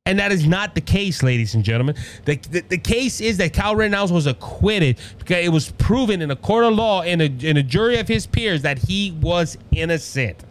And 0.07 0.17
that 0.19 0.31
is 0.31 0.47
not 0.47 0.73
the 0.73 0.79
case, 0.79 1.21
ladies 1.21 1.53
and 1.53 1.65
gentlemen. 1.65 1.95
The, 2.23 2.37
the, 2.37 2.61
the, 2.61 2.77
case 2.77 3.19
is 3.19 3.35
that 3.37 3.51
Kyle 3.51 3.75
Rittenhouse 3.75 4.09
was 4.09 4.25
acquitted 4.25 4.99
because 5.19 5.45
it 5.45 5.49
was 5.49 5.71
proven 5.73 6.21
in 6.21 6.31
a 6.31 6.35
court 6.37 6.63
of 6.63 6.75
law 6.75 7.01
in 7.01 7.19
a, 7.19 7.25
in 7.25 7.57
a 7.57 7.63
jury 7.63 7.97
of 7.97 8.07
his 8.07 8.25
peers 8.25 8.61
that 8.61 8.77
he 8.77 9.11
was 9.19 9.57
innocent 9.73 10.45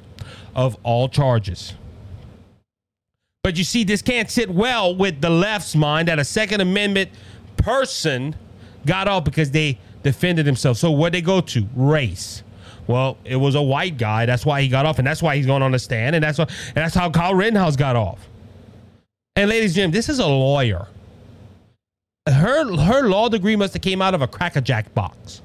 of 0.55 0.77
all 0.83 1.09
charges. 1.09 1.73
But 3.43 3.57
you 3.57 3.65
see, 3.65 3.83
this 3.83 4.03
can't 4.03 4.31
sit 4.31 4.51
well 4.51 4.95
with 4.95 5.23
the 5.23 5.31
left's 5.31 5.75
mind 5.75 6.09
that 6.09 6.19
a 6.19 6.25
Second 6.25 6.61
Amendment 6.61 7.09
person 7.57 8.37
got 8.85 9.09
off 9.09 9.25
because 9.25 9.53
they 9.53 9.79
defended 10.03 10.45
themselves. 10.45 10.81
So 10.81 10.91
what 10.91 11.15
they 11.15 11.23
go 11.23 11.41
to? 11.41 11.67
Race. 11.75 12.43
Well, 12.89 13.17
it 13.25 13.37
was 13.37 13.55
a 13.55 13.63
white 13.63 13.97
guy. 13.97 14.27
That's 14.27 14.45
why 14.45 14.61
he 14.61 14.69
got 14.69 14.85
off, 14.85 14.99
and 14.99 15.07
that's 15.07 15.23
why 15.23 15.35
he's 15.37 15.47
going 15.47 15.63
on 15.63 15.73
the 15.73 15.79
stand, 15.79 16.15
and 16.15 16.23
that's 16.23 16.37
why, 16.37 16.45
and 16.45 16.77
that's 16.77 16.95
how 16.95 17.09
Kyle 17.09 17.35
Rittenhouse 17.35 17.75
got 17.75 17.97
off. 17.97 18.29
And 19.37 19.51
ladies 19.51 19.72
and 19.72 19.76
gentlemen, 19.76 19.93
this 19.93 20.09
is 20.09 20.18
a 20.18 20.26
lawyer. 20.26 20.89
Her 22.26 22.76
her 22.76 23.09
law 23.09 23.28
degree 23.28 23.55
must 23.55 23.74
have 23.74 23.82
came 23.82 24.03
out 24.03 24.14
of 24.14 24.22
a 24.22 24.26
crackerjack 24.26 24.93
box. 24.95 25.43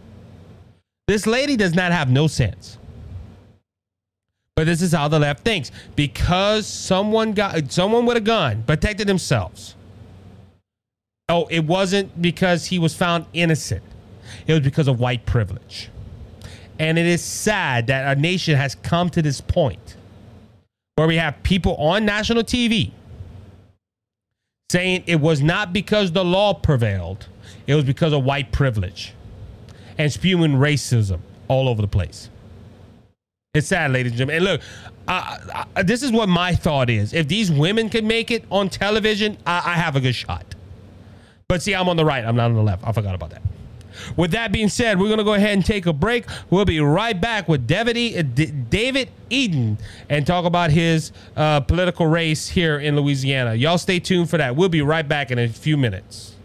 This 1.07 1.27
lady 1.27 1.57
does 1.57 1.75
not 1.75 1.91
have 1.91 2.09
no 2.09 2.27
sense. 2.27 2.77
But 4.55 4.65
this 4.65 4.81
is 4.81 4.93
how 4.93 5.09
the 5.09 5.19
left 5.19 5.43
thinks. 5.43 5.71
Because 5.95 6.65
someone 6.65 7.33
got 7.33 7.71
someone 7.71 8.05
with 8.05 8.17
a 8.17 8.21
gun 8.21 8.63
protected 8.63 9.07
themselves. 9.07 9.75
Oh, 11.27 11.47
it 11.49 11.65
wasn't 11.65 12.21
because 12.21 12.65
he 12.65 12.79
was 12.79 12.95
found 12.95 13.25
innocent. 13.33 13.83
It 14.47 14.53
was 14.53 14.61
because 14.61 14.87
of 14.87 14.99
white 14.99 15.25
privilege. 15.25 15.89
And 16.79 16.97
it 16.97 17.05
is 17.05 17.21
sad 17.21 17.87
that 17.87 18.07
our 18.07 18.15
nation 18.15 18.55
has 18.55 18.75
come 18.75 19.09
to 19.11 19.21
this 19.21 19.41
point 19.41 19.97
where 20.95 21.07
we 21.07 21.17
have 21.17 21.41
people 21.43 21.75
on 21.75 22.05
national 22.05 22.43
TV 22.43 22.91
saying 24.71 25.03
it 25.05 25.19
was 25.19 25.41
not 25.41 25.73
because 25.73 26.13
the 26.13 26.23
law 26.23 26.53
prevailed, 26.53 27.27
it 27.67 27.75
was 27.75 27.83
because 27.83 28.13
of 28.13 28.23
white 28.23 28.53
privilege 28.53 29.13
and 29.97 30.11
spewing 30.11 30.53
racism 30.53 31.19
all 31.49 31.67
over 31.67 31.81
the 31.81 31.87
place. 31.87 32.29
It's 33.53 33.67
sad, 33.67 33.91
ladies 33.91 34.13
and 34.13 34.19
gentlemen. 34.19 34.47
And 34.47 34.61
look, 35.75 35.85
this 35.85 36.01
is 36.03 36.11
what 36.13 36.29
my 36.29 36.55
thought 36.55 36.89
is. 36.89 37.13
If 37.13 37.27
these 37.27 37.51
women 37.51 37.89
can 37.89 38.07
make 38.07 38.31
it 38.31 38.45
on 38.49 38.69
television, 38.69 39.37
I, 39.45 39.57
I 39.57 39.73
have 39.73 39.97
a 39.97 39.99
good 39.99 40.15
shot. 40.15 40.55
But 41.49 41.61
see, 41.61 41.75
I'm 41.75 41.89
on 41.89 41.97
the 41.97 42.05
right. 42.05 42.23
I'm 42.23 42.37
not 42.37 42.45
on 42.45 42.55
the 42.55 42.63
left. 42.63 42.87
I 42.87 42.93
forgot 42.93 43.13
about 43.13 43.31
that. 43.31 43.41
With 44.15 44.31
that 44.31 44.51
being 44.51 44.69
said, 44.69 44.99
we're 44.99 45.07
going 45.07 45.17
to 45.19 45.23
go 45.23 45.33
ahead 45.33 45.53
and 45.53 45.65
take 45.65 45.85
a 45.85 45.93
break. 45.93 46.25
We'll 46.49 46.65
be 46.65 46.79
right 46.79 47.19
back 47.19 47.47
with 47.47 47.67
David 47.67 49.09
Eaton 49.29 49.77
and 50.09 50.27
talk 50.27 50.45
about 50.45 50.71
his 50.71 51.11
uh, 51.35 51.61
political 51.61 52.07
race 52.07 52.49
here 52.49 52.79
in 52.79 52.95
Louisiana. 52.95 53.55
Y'all 53.55 53.77
stay 53.77 53.99
tuned 53.99 54.29
for 54.29 54.37
that. 54.37 54.55
We'll 54.55 54.69
be 54.69 54.81
right 54.81 55.07
back 55.07 55.31
in 55.31 55.39
a 55.39 55.47
few 55.47 55.77
minutes. 55.77 56.35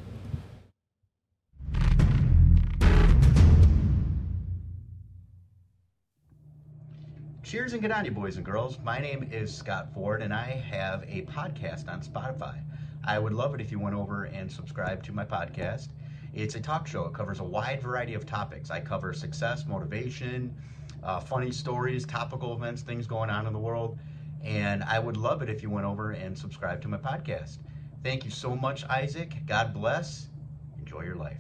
Cheers 7.43 7.75
and 7.75 7.81
good 7.81 7.93
on 7.93 8.05
you, 8.05 8.11
boys 8.11 8.37
and 8.37 8.45
girls. 8.45 8.79
My 8.85 8.99
name 8.99 9.29
is 9.31 9.55
Scott 9.55 9.95
Ford, 9.95 10.21
and 10.21 10.35
I 10.35 10.47
have 10.69 11.05
a 11.05 11.23
podcast 11.23 11.89
on 11.89 12.03
Spotify. 12.03 12.61
I 13.05 13.21
would 13.21 13.33
love 13.33 13.55
it 13.55 13.61
if 13.61 13.71
you 13.71 13.79
went 13.79 13.95
over 13.95 14.25
and 14.25 14.51
subscribed 14.51 15.05
to 15.07 15.13
my 15.13 15.25
podcast. 15.25 15.89
It's 16.37 16.55
a 16.55 16.61
talk 16.61 16.87
show. 16.87 17.07
It 17.07 17.15
covers 17.15 17.41
a 17.41 17.45
wide 17.45 17.81
variety 17.81 18.13
of 18.13 18.27
topics. 18.27 18.71
I 18.71 18.79
cover 18.79 19.15
success, 19.15 19.65
motivation, 19.67 20.55
uh, 21.03 21.19
funny 21.19 21.51
stories, 21.51 22.05
topical 22.05 22.53
events, 22.53 22.83
things 22.83 23.07
going 23.07 23.31
on 23.31 23.47
in 23.47 23.55
the 23.55 23.59
world. 23.59 23.99
And 24.45 24.85
I 24.85 24.99
would 24.99 25.17
love 25.17 25.41
it 25.41 25.49
if 25.49 25.63
you 25.63 25.71
went 25.71 25.87
over 25.87 26.11
and 26.11 26.37
subscribed 26.37 26.83
to 26.83 26.89
my 26.89 26.99
podcast. 26.99 27.57
Thank 28.03 28.27
you 28.27 28.31
so 28.31 28.55
much, 28.55 28.85
Isaac. 28.85 29.35
God 29.47 29.73
bless. 29.73 30.29
Enjoy 30.79 31.03
your 31.05 31.17
life. 31.17 31.39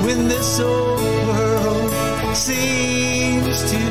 when 0.04 0.28
this 0.28 0.60
old 0.60 1.00
world 1.00 2.36
seems 2.36 3.70
to 3.72 3.87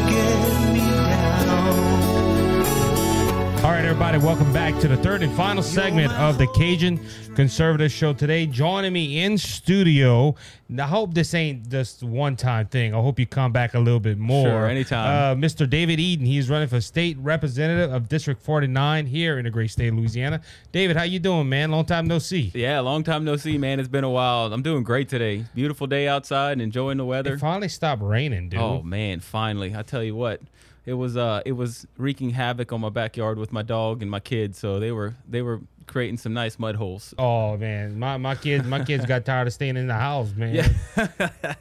All 3.68 3.74
right, 3.74 3.84
everybody, 3.84 4.18
welcome 4.18 4.54
back 4.54 4.80
to 4.80 4.88
the 4.88 4.96
third 4.96 5.22
and 5.22 5.36
final 5.36 5.62
segment 5.62 6.14
of 6.14 6.38
the 6.38 6.48
Cajun 6.48 7.06
Conservative 7.36 7.92
Show 7.92 8.14
today. 8.14 8.46
Joining 8.46 8.94
me 8.94 9.26
in 9.26 9.38
studio. 9.38 10.36
I 10.80 10.84
hope 10.84 11.14
this 11.14 11.34
ain't 11.34 11.68
just 11.68 12.02
one 12.02 12.38
time 12.38 12.68
thing. 12.68 12.96
I 12.96 13.02
hope 13.02 13.20
you 13.20 13.26
come 13.26 13.52
back 13.52 13.74
a 13.74 13.80
little 13.80 14.00
bit 14.00 14.18
more. 14.18 14.48
Sure, 14.48 14.68
anytime. 14.68 15.38
Uh, 15.38 15.46
Mr. 15.46 15.70
David 15.70 16.00
Eaton. 16.00 16.26
He's 16.26 16.50
running 16.50 16.70
for 16.70 16.80
state 16.80 17.18
representative 17.20 17.92
of 17.92 18.08
District 18.08 18.42
49 18.42 19.06
here 19.06 19.38
in 19.38 19.44
the 19.44 19.52
great 19.52 19.70
state 19.70 19.90
of 19.90 19.96
Louisiana. 19.96 20.40
David, 20.72 20.96
how 20.96 21.04
you 21.04 21.20
doing, 21.20 21.50
man? 21.50 21.70
Long 21.70 21.84
time 21.84 22.08
no 22.08 22.20
see. 22.20 22.54
Yeah, 22.56 22.80
long 22.80 23.04
time 23.04 23.26
no 23.26 23.36
see, 23.36 23.58
man. 23.58 23.82
It's 23.82 23.90
been 23.90 24.06
a 24.06 24.10
while. 24.10 24.54
I'm 24.54 24.64
doing 24.64 24.84
great 24.84 25.10
today. 25.10 25.44
Beautiful 25.54 25.88
day 25.88 26.08
outside 26.08 26.54
and 26.54 26.62
enjoying 26.62 27.00
the 27.00 27.06
weather. 27.06 27.34
It 27.34 27.40
finally 27.40 27.68
stopped 27.68 28.02
raining, 28.02 28.48
dude. 28.48 28.62
Oh 28.62 28.82
man, 28.82 29.20
finally! 29.20 29.76
I 29.76 29.82
tell 29.82 30.04
you 30.04 30.16
what 30.16 30.40
it 30.88 30.94
was 30.94 31.18
uh 31.18 31.42
it 31.46 31.52
was 31.52 31.86
wreaking 31.98 32.30
havoc 32.30 32.72
on 32.72 32.80
my 32.80 32.90
backyard 32.90 33.38
with 33.38 33.52
my 33.52 33.62
dog 33.62 34.02
and 34.02 34.10
my 34.10 34.22
kids. 34.22 34.58
So 34.58 34.80
they 34.80 34.94
were 34.94 35.16
they 35.28 35.42
were 35.42 35.60
creating 35.86 36.18
some 36.18 36.34
nice 36.34 36.58
mud 36.58 36.76
holes. 36.76 37.14
Oh 37.20 37.58
man, 37.58 38.00
my 38.00 38.16
my 38.16 38.36
kids 38.36 38.66
my 38.66 38.84
kids 38.84 39.06
got 39.06 39.26
tired 39.26 39.48
of 39.48 39.54
staying 39.54 39.76
in 39.76 39.88
the 39.88 39.94
house, 39.94 40.34
man. 40.34 40.56
Yeah. 40.56 40.70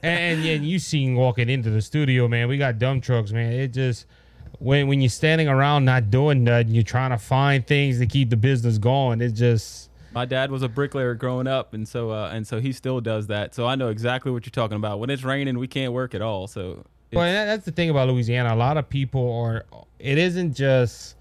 and, 0.03 0.45
and 0.45 0.64
you 0.64 0.79
seen 0.79 1.16
walking 1.16 1.49
into 1.51 1.70
the 1.70 1.83
studio, 1.83 2.29
man. 2.29 2.47
We 2.47 2.57
got 2.57 2.79
dump 2.79 3.03
trucks, 3.03 3.33
man. 3.33 3.53
It 3.53 3.72
just 3.72 4.07
when 4.61 4.87
when 4.87 5.01
you're 5.01 5.11
standing 5.11 5.49
around 5.49 5.85
not 5.85 6.09
doing 6.09 6.45
nothing, 6.45 6.72
you're 6.72 6.85
trying 6.85 7.11
to 7.11 7.18
find 7.18 7.66
things 7.66 7.99
to 7.99 8.07
keep 8.07 8.31
the 8.31 8.37
business 8.37 8.79
going. 8.79 9.20
It 9.20 9.33
just 9.33 9.91
My 10.12 10.24
dad 10.24 10.53
was 10.53 10.62
a 10.62 10.68
bricklayer 10.68 11.14
growing 11.14 11.49
up, 11.49 11.74
and 11.74 11.89
so 11.89 12.12
uh, 12.12 12.31
and 12.33 12.47
so 12.47 12.61
he 12.61 12.72
still 12.72 13.01
does 13.01 13.27
that. 13.27 13.57
So 13.57 13.66
I 13.66 13.74
know 13.74 13.89
exactly 13.89 14.31
what 14.31 14.47
you're 14.47 14.53
talking 14.53 14.77
about. 14.77 15.01
When 15.01 15.11
it's 15.11 15.24
raining, 15.24 15.59
we 15.59 15.66
can't 15.66 15.93
work 15.93 16.14
at 16.14 16.22
all. 16.22 16.47
So 16.47 16.85
But 17.12 17.32
that- 17.32 17.44
that's 17.46 17.64
the 17.64 17.72
thing 17.72 17.90
about 17.90 18.09
Louisiana. 18.09 18.54
A 18.54 18.57
lot 18.57 18.76
of 18.76 18.88
people 18.88 19.32
are. 19.42 19.64
It 19.98 20.18
isn't 20.18 20.54
just, 20.54 21.16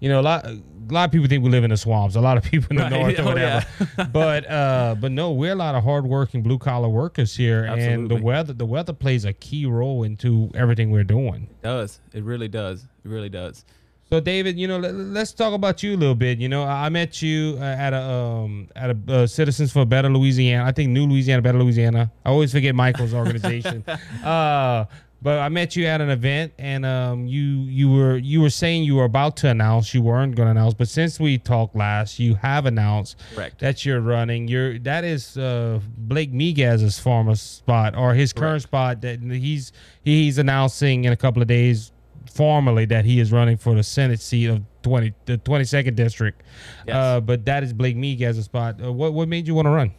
you 0.00 0.08
know, 0.08 0.20
a 0.20 0.22
lot. 0.22 0.44
A 0.46 0.60
lot 0.90 1.04
of 1.04 1.12
people 1.12 1.28
think 1.28 1.44
we 1.44 1.50
live 1.50 1.64
in 1.64 1.70
the 1.70 1.76
swamps. 1.76 2.16
A 2.16 2.20
lot 2.20 2.36
of 2.36 2.44
people 2.44 2.68
in 2.70 2.76
the 2.76 2.82
Right. 2.82 2.92
north 2.92 3.18
or 3.18 3.22
Oh, 3.22 3.26
whatever. 3.26 3.66
but 4.12 4.50
uh, 4.50 4.94
but 5.00 5.12
no, 5.12 5.32
we're 5.32 5.52
a 5.52 5.56
lot 5.56 5.74
of 5.74 5.84
hardworking 5.84 6.42
blue 6.42 6.58
collar 6.58 6.88
workers 6.88 7.36
here, 7.36 7.64
and 7.64 8.08
the 8.10 8.16
weather 8.16 8.52
the 8.52 8.66
weather 8.66 8.92
plays 8.92 9.24
a 9.24 9.32
key 9.32 9.66
role 9.66 10.02
into 10.04 10.50
everything 10.54 10.90
we're 10.90 11.04
doing. 11.04 11.48
it 11.50 11.62
does 11.62 12.00
it 12.12 12.24
really 12.24 12.48
does 12.48 12.82
it 13.04 13.08
really 13.08 13.28
does. 13.28 13.64
So 14.10 14.20
David, 14.20 14.58
you 14.58 14.66
know, 14.66 14.78
let, 14.78 14.94
let's 14.94 15.34
talk 15.34 15.52
about 15.52 15.82
you 15.82 15.94
a 15.94 15.98
little 15.98 16.14
bit. 16.14 16.38
You 16.38 16.48
know, 16.48 16.62
I 16.62 16.86
I 16.86 16.88
met 16.88 17.20
you 17.20 17.58
uh, 17.60 17.64
at 17.64 17.92
a 17.92 18.02
um, 18.02 18.68
at 18.74 18.88
a 18.90 18.96
uh, 19.08 19.26
Citizens 19.26 19.70
for 19.72 19.84
Better 19.84 20.08
Louisiana. 20.08 20.64
I 20.64 20.72
think 20.72 20.88
New 20.90 21.06
Louisiana, 21.06 21.42
Better 21.42 21.58
Louisiana. 21.58 22.10
I 22.24 22.30
always 22.30 22.50
forget 22.52 22.74
Michael's 22.74 23.12
organization. 23.12 23.84
uh, 24.24 24.86
but 25.20 25.40
I 25.40 25.48
met 25.48 25.74
you 25.74 25.86
at 25.86 26.00
an 26.00 26.10
event, 26.10 26.52
and 26.58 26.86
um, 26.86 27.26
you 27.26 27.42
you 27.42 27.90
were 27.90 28.16
you 28.16 28.40
were 28.40 28.50
saying 28.50 28.84
you 28.84 28.96
were 28.96 29.04
about 29.04 29.36
to 29.38 29.48
announce. 29.48 29.92
You 29.92 30.02
weren't 30.02 30.36
going 30.36 30.46
to 30.46 30.50
announce, 30.52 30.74
but 30.74 30.88
since 30.88 31.18
we 31.18 31.38
talked 31.38 31.74
last, 31.74 32.18
you 32.18 32.34
have 32.36 32.66
announced 32.66 33.16
Correct. 33.34 33.58
that 33.58 33.84
you're 33.84 34.00
running. 34.00 34.46
You're 34.46 34.78
that 34.80 35.04
is 35.04 35.36
uh, 35.36 35.80
Blake 35.96 36.32
Miguez's 36.32 36.98
former 36.98 37.34
spot 37.34 37.96
or 37.96 38.14
his 38.14 38.32
current 38.32 38.62
spot 38.62 39.00
that 39.02 39.20
he's 39.20 39.72
he's 40.04 40.38
announcing 40.38 41.04
in 41.04 41.12
a 41.12 41.16
couple 41.16 41.42
of 41.42 41.48
days 41.48 41.92
formally 42.32 42.84
that 42.84 43.04
he 43.04 43.18
is 43.18 43.32
running 43.32 43.56
for 43.56 43.74
the 43.74 43.82
Senate 43.82 44.20
seat 44.20 44.46
of 44.46 44.62
20 44.82 45.12
the 45.24 45.38
22nd 45.38 45.96
district. 45.96 46.42
Yes. 46.86 46.94
Uh, 46.94 47.20
but 47.20 47.44
that 47.46 47.64
is 47.64 47.72
Blake 47.72 47.96
Miguez's 47.96 48.44
spot. 48.44 48.80
Uh, 48.82 48.92
what 48.92 49.12
what 49.12 49.28
made 49.28 49.48
you 49.48 49.54
want 49.54 49.66
to 49.66 49.70
run? 49.70 49.92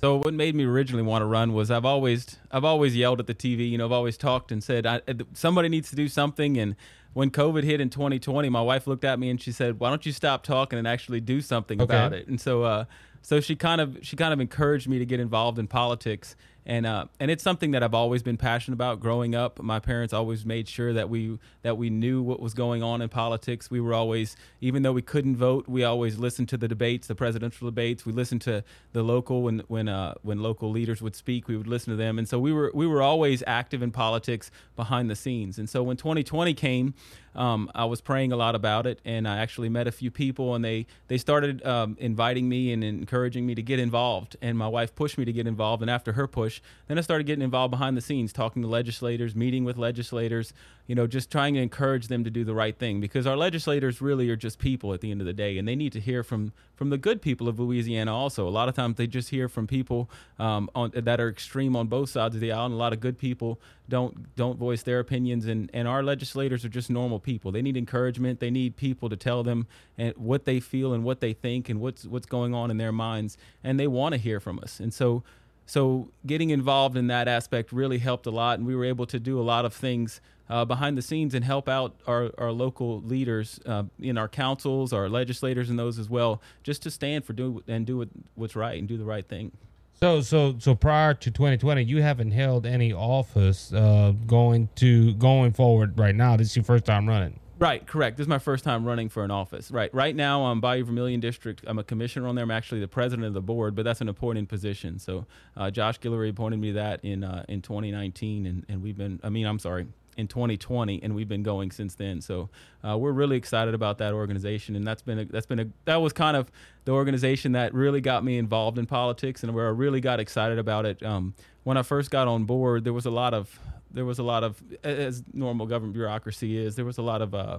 So 0.00 0.16
what 0.16 0.32
made 0.32 0.54
me 0.54 0.64
originally 0.64 1.02
want 1.02 1.22
to 1.22 1.26
run 1.26 1.52
was 1.52 1.70
I've 1.70 1.84
always 1.84 2.36
I've 2.52 2.64
always 2.64 2.94
yelled 2.96 3.18
at 3.20 3.26
the 3.26 3.34
TV. 3.34 3.68
You 3.68 3.78
know, 3.78 3.86
I've 3.86 3.92
always 3.92 4.16
talked 4.16 4.52
and 4.52 4.62
said 4.62 4.86
I, 4.86 5.00
somebody 5.32 5.68
needs 5.68 5.90
to 5.90 5.96
do 5.96 6.08
something. 6.08 6.56
And 6.56 6.76
when 7.14 7.30
COVID 7.30 7.64
hit 7.64 7.80
in 7.80 7.90
2020, 7.90 8.48
my 8.48 8.62
wife 8.62 8.86
looked 8.86 9.04
at 9.04 9.18
me 9.18 9.28
and 9.28 9.40
she 9.40 9.50
said, 9.50 9.80
"Why 9.80 9.88
don't 9.88 10.06
you 10.06 10.12
stop 10.12 10.44
talking 10.44 10.78
and 10.78 10.86
actually 10.86 11.20
do 11.20 11.40
something 11.40 11.80
Okay. 11.80 11.92
about 11.96 12.12
it?" 12.12 12.28
And 12.28 12.40
so 12.40 12.62
uh, 12.62 12.84
so 13.22 13.40
she 13.40 13.56
kind 13.56 13.80
of 13.80 13.98
she 14.02 14.14
kind 14.14 14.32
of 14.32 14.40
encouraged 14.40 14.88
me 14.88 14.98
to 15.00 15.06
get 15.06 15.18
involved 15.18 15.58
in 15.58 15.66
politics. 15.66 16.36
And 16.68 16.84
uh, 16.84 17.06
and 17.18 17.30
it's 17.30 17.42
something 17.42 17.70
that 17.70 17.82
I've 17.82 17.94
always 17.94 18.22
been 18.22 18.36
passionate 18.36 18.74
about. 18.74 19.00
Growing 19.00 19.34
up, 19.34 19.58
my 19.62 19.80
parents 19.80 20.12
always 20.12 20.44
made 20.44 20.68
sure 20.68 20.92
that 20.92 21.08
we 21.08 21.38
that 21.62 21.78
we 21.78 21.88
knew 21.88 22.22
what 22.22 22.40
was 22.40 22.52
going 22.52 22.82
on 22.82 23.00
in 23.00 23.08
politics. 23.08 23.70
We 23.70 23.80
were 23.80 23.94
always, 23.94 24.36
even 24.60 24.82
though 24.82 24.92
we 24.92 25.00
couldn't 25.00 25.36
vote, 25.36 25.66
we 25.66 25.82
always 25.82 26.18
listened 26.18 26.50
to 26.50 26.58
the 26.58 26.68
debates, 26.68 27.06
the 27.06 27.14
presidential 27.14 27.66
debates. 27.66 28.04
We 28.04 28.12
listened 28.12 28.42
to 28.42 28.62
the 28.92 29.02
local 29.02 29.40
when 29.40 29.60
when 29.68 29.88
uh, 29.88 30.14
when 30.20 30.42
local 30.42 30.70
leaders 30.70 31.00
would 31.00 31.16
speak, 31.16 31.48
we 31.48 31.56
would 31.56 31.66
listen 31.66 31.90
to 31.90 31.96
them. 31.96 32.18
And 32.18 32.28
so 32.28 32.38
we 32.38 32.52
were 32.52 32.70
we 32.74 32.86
were 32.86 33.00
always 33.00 33.42
active 33.46 33.80
in 33.80 33.90
politics 33.90 34.50
behind 34.76 35.08
the 35.08 35.16
scenes. 35.16 35.58
And 35.58 35.70
so 35.70 35.82
when 35.82 35.96
2020 35.96 36.52
came, 36.52 36.92
um, 37.34 37.70
I 37.74 37.84
was 37.84 38.00
praying 38.00 38.32
a 38.32 38.36
lot 38.36 38.54
about 38.54 38.86
it, 38.86 39.00
and 39.04 39.28
I 39.28 39.38
actually 39.38 39.68
met 39.68 39.86
a 39.86 39.92
few 39.92 40.10
people, 40.10 40.54
and 40.54 40.64
they 40.64 40.86
they 41.06 41.18
started 41.18 41.64
um, 41.64 41.96
inviting 42.00 42.48
me 42.48 42.72
and 42.72 42.82
encouraging 42.82 43.46
me 43.46 43.54
to 43.54 43.62
get 43.62 43.78
involved. 43.78 44.36
And 44.42 44.58
my 44.58 44.68
wife 44.68 44.94
pushed 44.94 45.16
me 45.16 45.24
to 45.24 45.32
get 45.32 45.46
involved, 45.46 45.80
and 45.80 45.90
after 45.90 46.12
her 46.12 46.26
push, 46.26 46.57
then 46.86 46.98
I 46.98 47.00
started 47.02 47.24
getting 47.26 47.42
involved 47.42 47.70
behind 47.70 47.96
the 47.96 48.00
scenes, 48.00 48.32
talking 48.32 48.62
to 48.62 48.68
legislators, 48.68 49.34
meeting 49.34 49.64
with 49.64 49.76
legislators, 49.76 50.52
you 50.86 50.94
know, 50.94 51.06
just 51.06 51.30
trying 51.30 51.54
to 51.54 51.60
encourage 51.60 52.08
them 52.08 52.24
to 52.24 52.30
do 52.30 52.44
the 52.44 52.54
right 52.54 52.76
thing 52.76 53.00
because 53.00 53.26
our 53.26 53.36
legislators 53.36 54.00
really 54.00 54.30
are 54.30 54.36
just 54.36 54.58
people 54.58 54.94
at 54.94 55.02
the 55.02 55.10
end 55.10 55.20
of 55.20 55.26
the 55.26 55.34
day, 55.34 55.58
and 55.58 55.68
they 55.68 55.76
need 55.76 55.92
to 55.92 56.00
hear 56.00 56.22
from 56.22 56.52
from 56.74 56.90
the 56.90 56.96
good 56.96 57.20
people 57.20 57.48
of 57.48 57.58
Louisiana. 57.58 58.14
Also, 58.14 58.48
a 58.48 58.50
lot 58.50 58.68
of 58.68 58.74
times 58.74 58.96
they 58.96 59.06
just 59.06 59.28
hear 59.28 59.48
from 59.48 59.66
people 59.66 60.08
um, 60.38 60.70
on, 60.74 60.90
that 60.94 61.20
are 61.20 61.28
extreme 61.28 61.76
on 61.76 61.88
both 61.88 62.08
sides 62.08 62.34
of 62.34 62.40
the 62.40 62.52
aisle, 62.52 62.66
and 62.66 62.74
a 62.74 62.78
lot 62.78 62.92
of 62.92 63.00
good 63.00 63.18
people 63.18 63.60
don't 63.88 64.34
don't 64.34 64.58
voice 64.58 64.82
their 64.82 64.98
opinions. 64.98 65.46
And 65.46 65.70
and 65.74 65.86
our 65.86 66.02
legislators 66.02 66.64
are 66.64 66.70
just 66.70 66.88
normal 66.88 67.20
people. 67.20 67.52
They 67.52 67.62
need 67.62 67.76
encouragement. 67.76 68.40
They 68.40 68.50
need 68.50 68.76
people 68.76 69.10
to 69.10 69.16
tell 69.16 69.42
them 69.42 69.66
and 69.98 70.16
what 70.16 70.46
they 70.46 70.58
feel 70.58 70.94
and 70.94 71.04
what 71.04 71.20
they 71.20 71.34
think 71.34 71.68
and 71.68 71.80
what's 71.80 72.06
what's 72.06 72.26
going 72.26 72.54
on 72.54 72.70
in 72.70 72.78
their 72.78 72.92
minds, 72.92 73.36
and 73.62 73.78
they 73.78 73.86
want 73.86 74.14
to 74.14 74.18
hear 74.18 74.40
from 74.40 74.58
us. 74.60 74.80
And 74.80 74.94
so 74.94 75.22
so 75.68 76.08
getting 76.24 76.48
involved 76.48 76.96
in 76.96 77.08
that 77.08 77.28
aspect 77.28 77.72
really 77.72 77.98
helped 77.98 78.24
a 78.24 78.30
lot, 78.30 78.58
and 78.58 78.66
we 78.66 78.74
were 78.74 78.86
able 78.86 79.04
to 79.04 79.20
do 79.20 79.38
a 79.38 79.42
lot 79.42 79.66
of 79.66 79.74
things 79.74 80.22
uh, 80.48 80.64
behind 80.64 80.96
the 80.96 81.02
scenes 81.02 81.34
and 81.34 81.44
help 81.44 81.68
out 81.68 81.94
our, 82.06 82.30
our 82.38 82.50
local 82.50 83.02
leaders 83.02 83.60
uh, 83.66 83.82
in 84.00 84.16
our 84.16 84.28
councils, 84.28 84.94
our 84.94 85.10
legislators, 85.10 85.68
and 85.68 85.78
those 85.78 85.98
as 85.98 86.08
well, 86.08 86.40
just 86.62 86.82
to 86.84 86.90
stand 86.90 87.26
for 87.26 87.34
do 87.34 87.62
and 87.68 87.84
do 87.84 87.98
what, 87.98 88.08
what's 88.34 88.56
right 88.56 88.78
and 88.78 88.88
do 88.88 88.96
the 88.96 89.04
right 89.04 89.28
thing. 89.28 89.52
So 90.00 90.22
so 90.22 90.54
so 90.58 90.74
prior 90.74 91.12
to 91.12 91.30
2020, 91.30 91.82
you 91.82 92.00
haven't 92.00 92.30
held 92.30 92.64
any 92.64 92.94
office 92.94 93.70
uh, 93.70 94.14
going 94.26 94.70
to 94.76 95.12
going 95.14 95.52
forward 95.52 95.98
right 95.98 96.14
now. 96.14 96.36
This 96.36 96.48
is 96.48 96.56
your 96.56 96.64
first 96.64 96.86
time 96.86 97.06
running. 97.06 97.40
Right, 97.58 97.84
correct. 97.84 98.16
This 98.16 98.24
is 98.24 98.28
my 98.28 98.38
first 98.38 98.62
time 98.62 98.84
running 98.84 99.08
for 99.08 99.24
an 99.24 99.32
office. 99.32 99.72
Right, 99.72 99.92
right 99.92 100.14
now 100.14 100.44
I'm 100.44 100.60
Bayou 100.60 100.84
Vermilion 100.84 101.18
District. 101.18 101.64
I'm 101.66 101.78
a 101.78 101.82
commissioner 101.82 102.28
on 102.28 102.36
there. 102.36 102.44
I'm 102.44 102.52
actually 102.52 102.80
the 102.80 102.88
president 102.88 103.26
of 103.26 103.34
the 103.34 103.40
board, 103.40 103.74
but 103.74 103.84
that's 103.84 104.00
an 104.00 104.08
appointed 104.08 104.48
position. 104.48 105.00
So 105.00 105.26
uh, 105.56 105.68
Josh 105.72 105.98
Guillory 105.98 106.30
appointed 106.30 106.60
me 106.60 106.70
that 106.72 107.04
in 107.04 107.24
uh, 107.24 107.44
in 107.48 107.60
2019, 107.60 108.46
and, 108.46 108.64
and 108.68 108.80
we've 108.80 108.96
been. 108.96 109.18
I 109.24 109.30
mean, 109.30 109.44
I'm 109.44 109.58
sorry, 109.58 109.88
in 110.16 110.28
2020, 110.28 111.02
and 111.02 111.16
we've 111.16 111.28
been 111.28 111.42
going 111.42 111.72
since 111.72 111.96
then. 111.96 112.20
So 112.20 112.48
uh, 112.86 112.96
we're 112.96 113.12
really 113.12 113.36
excited 113.36 113.74
about 113.74 113.98
that 113.98 114.12
organization, 114.12 114.76
and 114.76 114.86
that's 114.86 115.02
been 115.02 115.18
a, 115.18 115.24
that's 115.24 115.46
been 115.46 115.58
a 115.58 115.66
that 115.86 115.96
was 115.96 116.12
kind 116.12 116.36
of 116.36 116.52
the 116.84 116.92
organization 116.92 117.52
that 117.52 117.74
really 117.74 118.00
got 118.00 118.22
me 118.22 118.38
involved 118.38 118.78
in 118.78 118.86
politics, 118.86 119.42
and 119.42 119.52
where 119.52 119.66
I 119.66 119.70
really 119.70 120.00
got 120.00 120.20
excited 120.20 120.60
about 120.60 120.86
it. 120.86 121.02
Um, 121.02 121.34
when 121.64 121.76
I 121.76 121.82
first 121.82 122.12
got 122.12 122.28
on 122.28 122.44
board, 122.44 122.84
there 122.84 122.92
was 122.92 123.06
a 123.06 123.10
lot 123.10 123.34
of 123.34 123.58
there 123.90 124.04
was 124.04 124.18
a 124.18 124.22
lot 124.22 124.44
of 124.44 124.62
as 124.84 125.22
normal 125.32 125.66
government 125.66 125.94
bureaucracy 125.94 126.56
is. 126.56 126.76
There 126.76 126.84
was 126.84 126.98
a 126.98 127.02
lot 127.02 127.22
of 127.22 127.34
uh, 127.34 127.58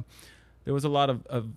there 0.66 0.74
was 0.74 0.84
a 0.84 0.90
lot 0.90 1.10
of, 1.10 1.26
of 1.28 1.50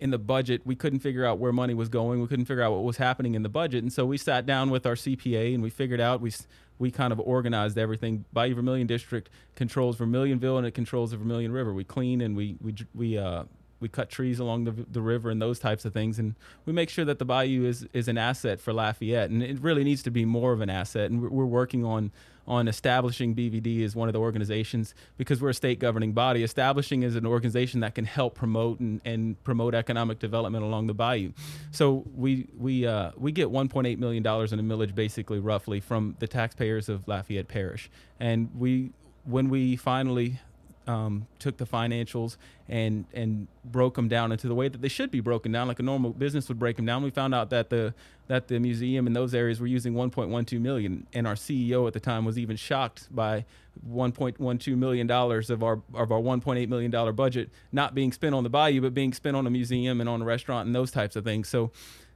in 0.00 0.10
the 0.10 0.18
budget, 0.18 0.62
we 0.64 0.74
couldn't 0.74 0.98
figure 0.98 1.24
out 1.24 1.38
where 1.38 1.52
money 1.52 1.72
was 1.72 1.88
going. 1.88 2.20
We 2.20 2.26
couldn't 2.26 2.44
figure 2.46 2.62
out 2.62 2.72
what 2.72 2.82
was 2.82 2.96
happening 2.96 3.34
in 3.34 3.42
the 3.42 3.48
budget, 3.48 3.82
and 3.82 3.92
so 3.92 4.04
we 4.04 4.18
sat 4.18 4.44
down 4.44 4.70
with 4.70 4.86
our 4.86 4.94
CPA 4.94 5.54
and 5.54 5.62
we 5.62 5.70
figured 5.70 6.00
out 6.00 6.20
we 6.20 6.32
we 6.78 6.90
kind 6.90 7.12
of 7.12 7.20
organized 7.20 7.78
everything. 7.78 8.24
Bayou 8.32 8.54
Vermilion 8.54 8.86
District 8.86 9.30
controls 9.54 9.96
Vermilionville 9.96 10.58
and 10.58 10.66
it 10.66 10.72
controls 10.72 11.12
the 11.12 11.16
Vermilion 11.16 11.52
River. 11.52 11.72
We 11.72 11.84
clean 11.84 12.20
and 12.20 12.36
we 12.36 12.56
we 12.60 12.74
we 12.94 13.18
uh 13.18 13.44
we 13.80 13.88
cut 13.88 14.08
trees 14.08 14.38
along 14.38 14.64
the, 14.64 14.72
the 14.72 15.02
river 15.02 15.30
and 15.30 15.42
those 15.42 15.58
types 15.58 15.84
of 15.84 15.92
things, 15.92 16.18
and 16.18 16.34
we 16.64 16.72
make 16.72 16.88
sure 16.88 17.04
that 17.04 17.18
the 17.18 17.24
bayou 17.24 17.64
is 17.64 17.86
is 17.92 18.08
an 18.08 18.18
asset 18.18 18.60
for 18.60 18.72
Lafayette, 18.72 19.30
and 19.30 19.42
it 19.42 19.60
really 19.60 19.84
needs 19.84 20.02
to 20.02 20.10
be 20.10 20.24
more 20.24 20.52
of 20.52 20.60
an 20.60 20.70
asset. 20.70 21.10
And 21.10 21.22
we're, 21.22 21.28
we're 21.28 21.46
working 21.46 21.84
on 21.84 22.10
on 22.46 22.68
establishing 22.68 23.34
BVD 23.34 23.84
as 23.84 23.96
one 23.96 24.08
of 24.08 24.12
the 24.12 24.20
organizations 24.20 24.94
because 25.16 25.40
we're 25.40 25.50
a 25.50 25.54
state 25.54 25.78
governing 25.78 26.12
body. 26.12 26.42
Establishing 26.42 27.04
as 27.04 27.16
an 27.16 27.26
organization 27.26 27.80
that 27.80 27.94
can 27.94 28.04
help 28.04 28.34
promote 28.34 28.80
and, 28.80 29.00
and 29.04 29.42
promote 29.44 29.74
economic 29.74 30.18
development 30.18 30.64
along 30.64 30.86
the 30.86 30.94
bayou. 30.94 31.32
So 31.70 32.04
we 32.14 32.48
we 32.56 32.86
uh, 32.86 33.12
we 33.16 33.32
get 33.32 33.48
1.8 33.48 33.98
million 33.98 34.22
dollars 34.22 34.52
in 34.52 34.58
a 34.58 34.62
millage, 34.62 34.94
basically 34.94 35.38
roughly 35.38 35.80
from 35.80 36.16
the 36.18 36.26
taxpayers 36.26 36.88
of 36.88 37.06
Lafayette 37.08 37.48
Parish, 37.48 37.90
and 38.20 38.50
we 38.58 38.90
when 39.24 39.48
we 39.48 39.76
finally 39.76 40.40
um, 40.86 41.26
took 41.38 41.56
the 41.56 41.66
financials 41.66 42.36
and 42.68 43.04
and 43.14 43.46
broke 43.64 43.94
them 43.94 44.08
down 44.08 44.32
into 44.32 44.48
the 44.48 44.54
way 44.54 44.68
that 44.68 44.82
they 44.82 44.88
should 44.88 45.10
be 45.10 45.20
broken 45.20 45.52
down, 45.52 45.68
like 45.68 45.78
a 45.78 45.82
normal 45.82 46.10
business 46.10 46.48
would 46.48 46.58
break 46.58 46.76
them 46.76 46.86
down. 46.86 47.02
We 47.02 47.10
found 47.10 47.34
out 47.34 47.50
that 47.50 47.70
the 47.70 47.94
that 48.26 48.48
the 48.48 48.58
museum 48.58 49.06
in 49.06 49.12
those 49.12 49.34
areas 49.34 49.60
were 49.60 49.66
using 49.66 49.92
1.12 49.94 50.60
million, 50.60 51.06
and 51.12 51.26
our 51.26 51.34
CEO 51.34 51.86
at 51.86 51.92
the 51.92 52.00
time 52.00 52.24
was 52.24 52.38
even 52.38 52.56
shocked 52.56 53.14
by 53.14 53.44
1.12 53.88 54.76
million 54.76 55.06
dollars 55.06 55.50
of 55.50 55.62
our 55.62 55.80
of 55.94 56.12
our 56.12 56.20
1.8 56.20 56.68
million 56.68 56.90
dollar 56.90 57.12
budget 57.12 57.50
not 57.72 57.94
being 57.94 58.12
spent 58.12 58.34
on 58.34 58.42
the 58.44 58.50
bayou, 58.50 58.80
but 58.80 58.94
being 58.94 59.12
spent 59.12 59.36
on 59.36 59.46
a 59.46 59.50
museum 59.50 60.00
and 60.00 60.08
on 60.08 60.22
a 60.22 60.24
restaurant 60.24 60.66
and 60.66 60.74
those 60.74 60.90
types 60.90 61.16
of 61.16 61.24
things. 61.24 61.48
So 61.48 61.70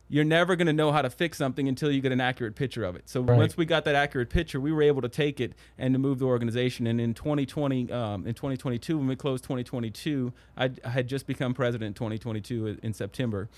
you're 0.09 0.25
never 0.25 0.57
going 0.57 0.67
to 0.67 0.73
know 0.73 0.91
how 0.91 1.03
to 1.03 1.11
fix 1.11 1.37
something 1.39 1.69
until 1.69 1.91
you 1.91 2.01
get 2.01 2.13
an 2.13 2.21
accurate 2.21 2.55
picture 2.55 2.85
of 2.85 2.97
it. 2.97 3.09
So 3.09 3.21
Right. 3.21 3.37
once 3.37 3.57
we 3.57 3.65
got 3.67 3.85
that 3.85 3.95
accurate 3.95 4.31
picture, 4.31 4.59
we 4.61 4.73
were 4.73 4.83
able 4.83 5.03
to 5.03 5.09
take 5.09 5.39
it 5.41 5.53
and 5.77 5.95
to 5.95 5.99
move 5.99 6.19
the 6.19 6.25
organization. 6.25 6.87
And 6.87 7.01
in 7.01 7.13
2020, 7.15 7.93
um, 7.93 8.27
in 8.27 8.35
2022, 8.35 8.97
when 8.99 9.07
we 9.07 9.17
closed 9.17 9.45
2022, 9.45 10.33
I, 10.57 10.71
I 10.85 10.89
had 10.89 11.09
just 11.09 11.27
become 11.27 11.53
president 11.55 11.89
in 11.89 11.95
2022 11.95 12.79
in 12.83 12.95
September. 12.95 13.49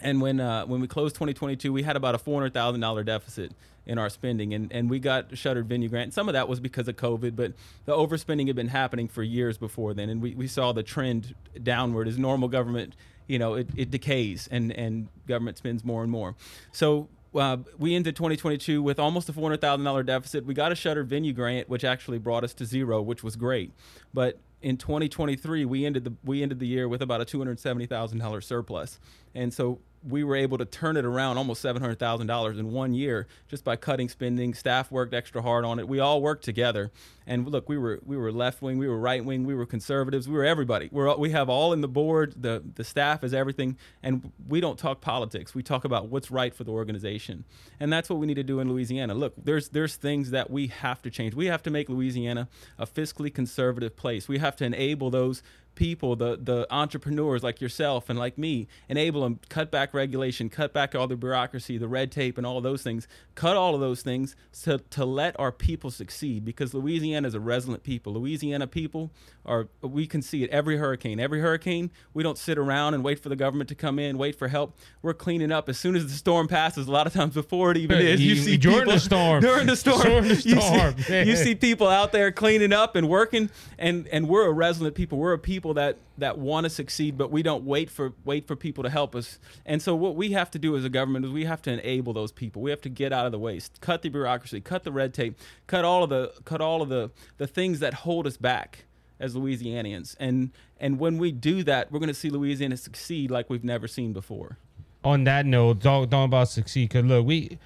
and 0.00 0.20
when 0.20 0.40
uh, 0.40 0.64
when 0.66 0.80
we 0.80 0.86
closed 0.88 1.14
2022, 1.16 1.72
we 1.72 1.82
had 1.84 1.96
about 1.96 2.14
a 2.14 2.18
four 2.18 2.40
hundred 2.40 2.52
thousand 2.52 2.80
dollar 2.80 3.04
deficit 3.04 3.52
in 3.86 3.96
our 3.98 4.08
spending, 4.10 4.52
and 4.54 4.72
and 4.72 4.90
we 4.90 4.98
got 4.98 5.36
shuttered 5.38 5.68
venue 5.68 5.88
grant. 5.88 6.12
Some 6.12 6.28
of 6.28 6.32
that 6.32 6.48
was 6.48 6.58
because 6.58 6.88
of 6.88 6.96
COVID, 6.96 7.36
but 7.36 7.52
the 7.84 7.92
overspending 7.92 8.46
had 8.48 8.56
been 8.56 8.68
happening 8.68 9.08
for 9.08 9.22
years 9.22 9.56
before 9.56 9.94
then, 9.94 10.08
and 10.10 10.20
we, 10.20 10.34
we 10.34 10.48
saw 10.48 10.72
the 10.72 10.82
trend 10.82 11.34
downward 11.62 12.08
as 12.08 12.18
normal 12.18 12.48
government, 12.48 12.96
you 13.26 13.38
know, 13.38 13.54
it, 13.54 13.68
it 13.76 13.90
decays 13.90 14.48
and 14.50 14.72
and 14.72 15.08
government 15.26 15.56
spends 15.58 15.84
more 15.84 16.02
and 16.02 16.10
more. 16.10 16.34
So 16.72 17.08
uh, 17.34 17.58
we 17.78 17.94
ended 17.94 18.16
2022 18.16 18.82
with 18.82 18.98
almost 18.98 19.28
a 19.28 19.32
$400,000 19.32 20.06
deficit. 20.06 20.44
We 20.44 20.54
got 20.54 20.70
a 20.70 20.74
shuttered 20.74 21.08
venue 21.08 21.32
grant, 21.32 21.68
which 21.68 21.84
actually 21.84 22.18
brought 22.18 22.44
us 22.44 22.54
to 22.54 22.64
zero, 22.64 23.02
which 23.02 23.24
was 23.24 23.34
great. 23.34 23.72
But 24.12 24.38
in 24.62 24.76
2023, 24.76 25.64
we 25.64 25.84
ended 25.84 26.04
the 26.04 26.14
we 26.24 26.42
ended 26.42 26.58
the 26.58 26.66
year 26.66 26.88
with 26.88 27.02
about 27.02 27.20
a 27.20 27.24
$270,000 27.24 28.42
surplus, 28.42 28.98
and 29.34 29.52
so 29.52 29.80
we 30.06 30.22
were 30.24 30.36
able 30.36 30.58
to 30.58 30.64
turn 30.64 30.96
it 30.96 31.04
around 31.04 31.38
almost 31.38 31.64
$700,000 31.64 32.58
in 32.58 32.72
one 32.72 32.94
year 32.94 33.26
just 33.48 33.64
by 33.64 33.76
cutting 33.76 34.08
spending. 34.08 34.54
Staff 34.54 34.90
worked 34.90 35.14
extra 35.14 35.42
hard 35.42 35.64
on 35.64 35.78
it. 35.78 35.88
We 35.88 35.98
all 35.98 36.20
worked 36.20 36.44
together. 36.44 36.90
And 37.26 37.48
look, 37.48 37.68
we 37.68 37.78
were 37.78 38.00
we 38.04 38.16
were 38.16 38.30
left 38.30 38.60
wing, 38.60 38.76
we 38.76 38.86
were 38.86 38.98
right 38.98 39.24
wing, 39.24 39.44
we 39.44 39.54
were 39.54 39.64
conservatives, 39.64 40.28
we 40.28 40.34
were 40.34 40.44
everybody. 40.44 40.90
We're 40.92 41.16
we 41.16 41.30
have 41.30 41.48
all 41.48 41.72
in 41.72 41.80
the 41.80 41.88
board. 41.88 42.34
The 42.36 42.62
the 42.74 42.84
staff 42.84 43.24
is 43.24 43.32
everything, 43.32 43.78
and 44.02 44.30
we 44.46 44.60
don't 44.60 44.78
talk 44.78 45.00
politics. 45.00 45.54
We 45.54 45.62
talk 45.62 45.86
about 45.86 46.08
what's 46.08 46.30
right 46.30 46.54
for 46.54 46.64
the 46.64 46.72
organization, 46.72 47.44
and 47.80 47.90
that's 47.90 48.10
what 48.10 48.18
we 48.18 48.26
need 48.26 48.34
to 48.34 48.42
do 48.42 48.60
in 48.60 48.68
Louisiana. 48.68 49.14
Look, 49.14 49.32
there's 49.42 49.70
there's 49.70 49.96
things 49.96 50.32
that 50.32 50.50
we 50.50 50.66
have 50.66 51.00
to 51.02 51.10
change. 51.10 51.34
We 51.34 51.46
have 51.46 51.62
to 51.62 51.70
make 51.70 51.88
Louisiana 51.88 52.48
a 52.78 52.86
fiscally 52.86 53.32
conservative 53.32 53.96
place. 53.96 54.28
We 54.28 54.38
have 54.38 54.56
to 54.56 54.64
enable 54.66 55.10
those 55.10 55.42
people, 55.74 56.16
the 56.16 56.38
the 56.40 56.66
entrepreneurs 56.70 57.42
like 57.42 57.60
yourself 57.60 58.08
and 58.08 58.18
like 58.18 58.38
me, 58.38 58.68
enable 58.88 59.22
them 59.22 59.40
cut 59.48 59.70
back 59.70 59.92
regulation, 59.94 60.48
cut 60.48 60.72
back 60.72 60.94
all 60.94 61.06
the 61.06 61.16
bureaucracy, 61.16 61.78
the 61.78 61.88
red 61.88 62.10
tape, 62.12 62.38
and 62.38 62.46
all 62.46 62.60
those 62.60 62.82
things. 62.82 63.06
Cut 63.34 63.56
all 63.56 63.74
of 63.74 63.80
those 63.80 64.02
things 64.02 64.36
to 64.62 64.78
to 64.90 65.04
let 65.04 65.38
our 65.38 65.52
people 65.52 65.90
succeed 65.90 66.44
because 66.44 66.74
Louisiana 66.74 67.28
is 67.28 67.34
a 67.34 67.40
resilient 67.40 67.82
people. 67.82 68.12
Louisiana 68.14 68.66
people 68.66 69.10
are 69.46 69.68
we 69.82 70.06
can 70.06 70.22
see 70.22 70.42
it 70.44 70.50
every 70.50 70.76
hurricane. 70.76 71.18
Every 71.20 71.40
hurricane, 71.40 71.90
we 72.14 72.22
don't 72.22 72.38
sit 72.38 72.56
around 72.58 72.94
and 72.94 73.02
wait 73.04 73.20
for 73.20 73.28
the 73.28 73.36
government 73.36 73.68
to 73.68 73.74
come 73.74 73.98
in, 73.98 74.16
wait 74.18 74.36
for 74.36 74.48
help. 74.48 74.76
We're 75.02 75.14
cleaning 75.14 75.52
up 75.52 75.68
as 75.68 75.78
soon 75.78 75.96
as 75.96 76.04
the 76.04 76.12
storm 76.12 76.48
passes. 76.48 76.86
A 76.86 76.90
lot 76.92 77.06
of 77.06 77.12
times 77.12 77.34
before 77.34 77.70
it 77.70 77.76
even 77.76 77.98
is, 77.98 78.20
you, 78.20 78.34
You- 78.34 78.42
see 78.42 78.56
during 78.56 78.78
people, 78.80 78.92
the 78.94 79.00
storm. 79.00 79.40
during 79.42 79.66
the 79.66 79.76
storm, 79.76 80.00
During 80.02 80.22
the 80.24 80.28
you 80.34 80.40
see- 80.40 80.50
storm. 80.60 80.94
you 81.08 81.36
see 81.36 81.54
people 81.54 81.88
out 81.88 82.12
there 82.12 82.30
cleaning 82.32 82.72
up 82.72 82.96
and 82.96 83.08
working 83.08 83.50
and 83.78 84.06
and 84.08 84.28
we're 84.28 84.46
a 84.46 84.52
resolute 84.52 84.94
people 84.94 85.18
we're 85.18 85.32
a 85.32 85.38
people 85.38 85.63
that 85.72 85.96
that 86.18 86.36
want 86.36 86.64
to 86.64 86.70
succeed 86.70 87.16
but 87.16 87.30
we 87.30 87.42
don't 87.42 87.64
wait 87.64 87.88
for 87.88 88.12
wait 88.26 88.46
for 88.46 88.54
people 88.54 88.84
to 88.84 88.90
help 88.90 89.14
us. 89.14 89.38
And 89.64 89.80
so 89.80 89.94
what 89.94 90.16
we 90.16 90.32
have 90.32 90.50
to 90.50 90.58
do 90.58 90.76
as 90.76 90.84
a 90.84 90.90
government 90.90 91.24
is 91.24 91.30
we 91.30 91.46
have 91.46 91.62
to 91.62 91.72
enable 91.72 92.12
those 92.12 92.32
people. 92.32 92.60
We 92.60 92.70
have 92.70 92.82
to 92.82 92.90
get 92.90 93.12
out 93.12 93.24
of 93.24 93.32
the 93.32 93.38
way 93.38 93.58
cut 93.80 94.02
the 94.02 94.10
bureaucracy 94.10 94.60
cut 94.60 94.84
the 94.84 94.92
red 94.92 95.14
tape 95.14 95.38
cut 95.66 95.84
all 95.84 96.02
of 96.02 96.10
the 96.10 96.32
cut 96.44 96.60
all 96.60 96.82
of 96.82 96.90
the 96.90 97.10
the 97.38 97.46
things 97.46 97.80
that 97.80 97.94
hold 97.94 98.26
us 98.26 98.36
back 98.36 98.84
as 99.18 99.34
Louisianians. 99.34 100.16
And 100.20 100.50
and 100.78 100.98
when 100.98 101.16
we 101.16 101.32
do 101.32 101.62
that 101.62 101.90
we're 101.90 102.00
going 102.00 102.08
to 102.08 102.14
see 102.14 102.28
Louisiana 102.28 102.76
succeed 102.76 103.30
like 103.30 103.48
we've 103.48 103.64
never 103.64 103.88
seen 103.88 104.12
before. 104.12 104.58
On 105.04 105.24
that 105.24 105.46
note, 105.46 105.80
don't 105.80 106.10
don't 106.10 106.24
about 106.24 106.48
succeed. 106.48 106.90
Cause 106.90 107.04
look, 107.04 107.24
we 107.24 107.58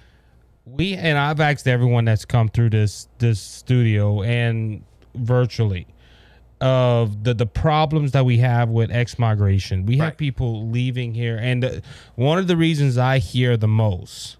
we 0.65 0.93
and 0.93 1.17
I've 1.17 1.39
asked 1.39 1.67
everyone 1.67 2.05
that's 2.05 2.25
come 2.25 2.49
through 2.49 2.69
this 2.69 3.07
this 3.17 3.39
studio 3.39 4.21
and 4.21 4.83
virtually 5.15 5.87
of 6.61 7.23
the 7.23 7.33
the 7.33 7.45
problems 7.45 8.11
that 8.11 8.25
we 8.25 8.37
have 8.37 8.69
with 8.69 8.91
ex 8.91 9.17
migration. 9.17 9.85
We 9.85 9.97
have 9.97 10.17
people 10.17 10.69
leaving 10.69 11.13
here, 11.13 11.37
and 11.37 11.63
uh, 11.63 11.71
one 12.15 12.37
of 12.37 12.47
the 12.47 12.57
reasons 12.57 12.97
I 12.97 13.19
hear 13.19 13.55
the 13.57 13.67
most 13.67 14.37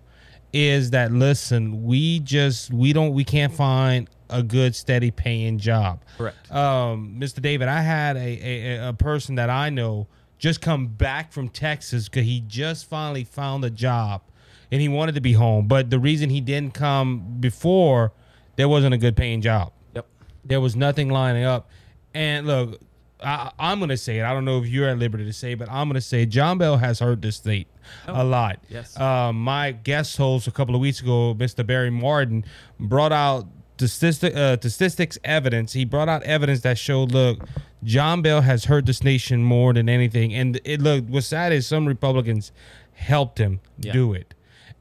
is 0.51 0.91
that 0.91 1.11
listen, 1.11 1.83
we 1.83 2.19
just 2.19 2.73
we 2.73 2.93
don't 2.93 3.13
we 3.13 3.23
can't 3.23 3.53
find 3.53 4.09
a 4.29 4.43
good 4.43 4.75
steady 4.75 5.11
paying 5.11 5.57
job. 5.57 6.03
Correct. 6.17 6.51
Um, 6.51 7.15
Mr. 7.19 7.41
David, 7.41 7.67
I 7.67 7.81
had 7.81 8.17
a, 8.17 8.19
a 8.19 8.89
a 8.89 8.93
person 8.93 9.35
that 9.35 9.49
I 9.49 9.69
know 9.69 10.07
just 10.37 10.61
come 10.61 10.87
back 10.87 11.31
from 11.31 11.49
Texas 11.49 12.07
because 12.07 12.25
he 12.25 12.41
just 12.41 12.87
finally 12.87 13.25
found 13.25 13.63
a 13.65 13.69
job 13.69 14.21
and 14.71 14.81
he 14.81 14.87
wanted 14.87 15.15
to 15.15 15.21
be 15.21 15.33
home. 15.33 15.67
But 15.67 15.89
the 15.89 15.99
reason 15.99 16.29
he 16.29 16.41
didn't 16.41 16.73
come 16.73 17.37
before, 17.39 18.13
there 18.55 18.69
wasn't 18.69 18.93
a 18.93 18.97
good 18.97 19.15
paying 19.15 19.41
job. 19.41 19.73
yep 19.93 20.05
There 20.45 20.61
was 20.61 20.75
nothing 20.75 21.09
lining 21.09 21.43
up. 21.43 21.69
And 22.13 22.47
look, 22.47 22.79
I, 23.23 23.51
I'm 23.59 23.79
going 23.79 23.89
to 23.89 23.97
say 23.97 24.19
it. 24.19 24.23
I 24.23 24.33
don't 24.33 24.45
know 24.45 24.59
if 24.61 24.67
you're 24.67 24.87
at 24.89 24.97
liberty 24.97 25.25
to 25.25 25.33
say, 25.33 25.53
but 25.53 25.69
I'm 25.69 25.87
going 25.87 25.95
to 25.95 26.01
say 26.01 26.25
John 26.25 26.57
Bell 26.57 26.77
has 26.77 26.99
hurt 26.99 27.21
this 27.21 27.35
state 27.35 27.67
a 28.07 28.23
lot. 28.23 28.59
yes. 28.69 28.97
Uh, 28.99 29.31
my 29.33 29.71
guest 29.71 30.15
host 30.17 30.47
a 30.47 30.51
couple 30.51 30.75
of 30.75 30.81
weeks 30.81 31.01
ago, 31.01 31.35
Mr. 31.37 31.65
Barry 31.65 31.89
Martin, 31.89 32.45
brought 32.79 33.11
out 33.11 33.47
statistic, 33.77 34.35
uh, 34.35 34.55
statistics 34.57 35.17
evidence. 35.23 35.73
He 35.73 35.85
brought 35.85 36.07
out 36.09 36.23
evidence 36.23 36.61
that 36.61 36.77
showed, 36.77 37.11
look, 37.11 37.45
John 37.83 38.21
Bell 38.21 38.41
has 38.41 38.65
hurt 38.65 38.85
this 38.85 39.03
nation 39.03 39.43
more 39.43 39.73
than 39.73 39.89
anything. 39.89 40.33
And 40.33 40.59
it 40.63 40.81
look 40.81 41.05
what's 41.07 41.27
sad 41.27 41.51
is 41.53 41.65
some 41.67 41.85
Republicans 41.87 42.51
helped 42.93 43.37
him 43.37 43.59
Yeah. 43.79 43.93
do 43.93 44.13
it. 44.13 44.33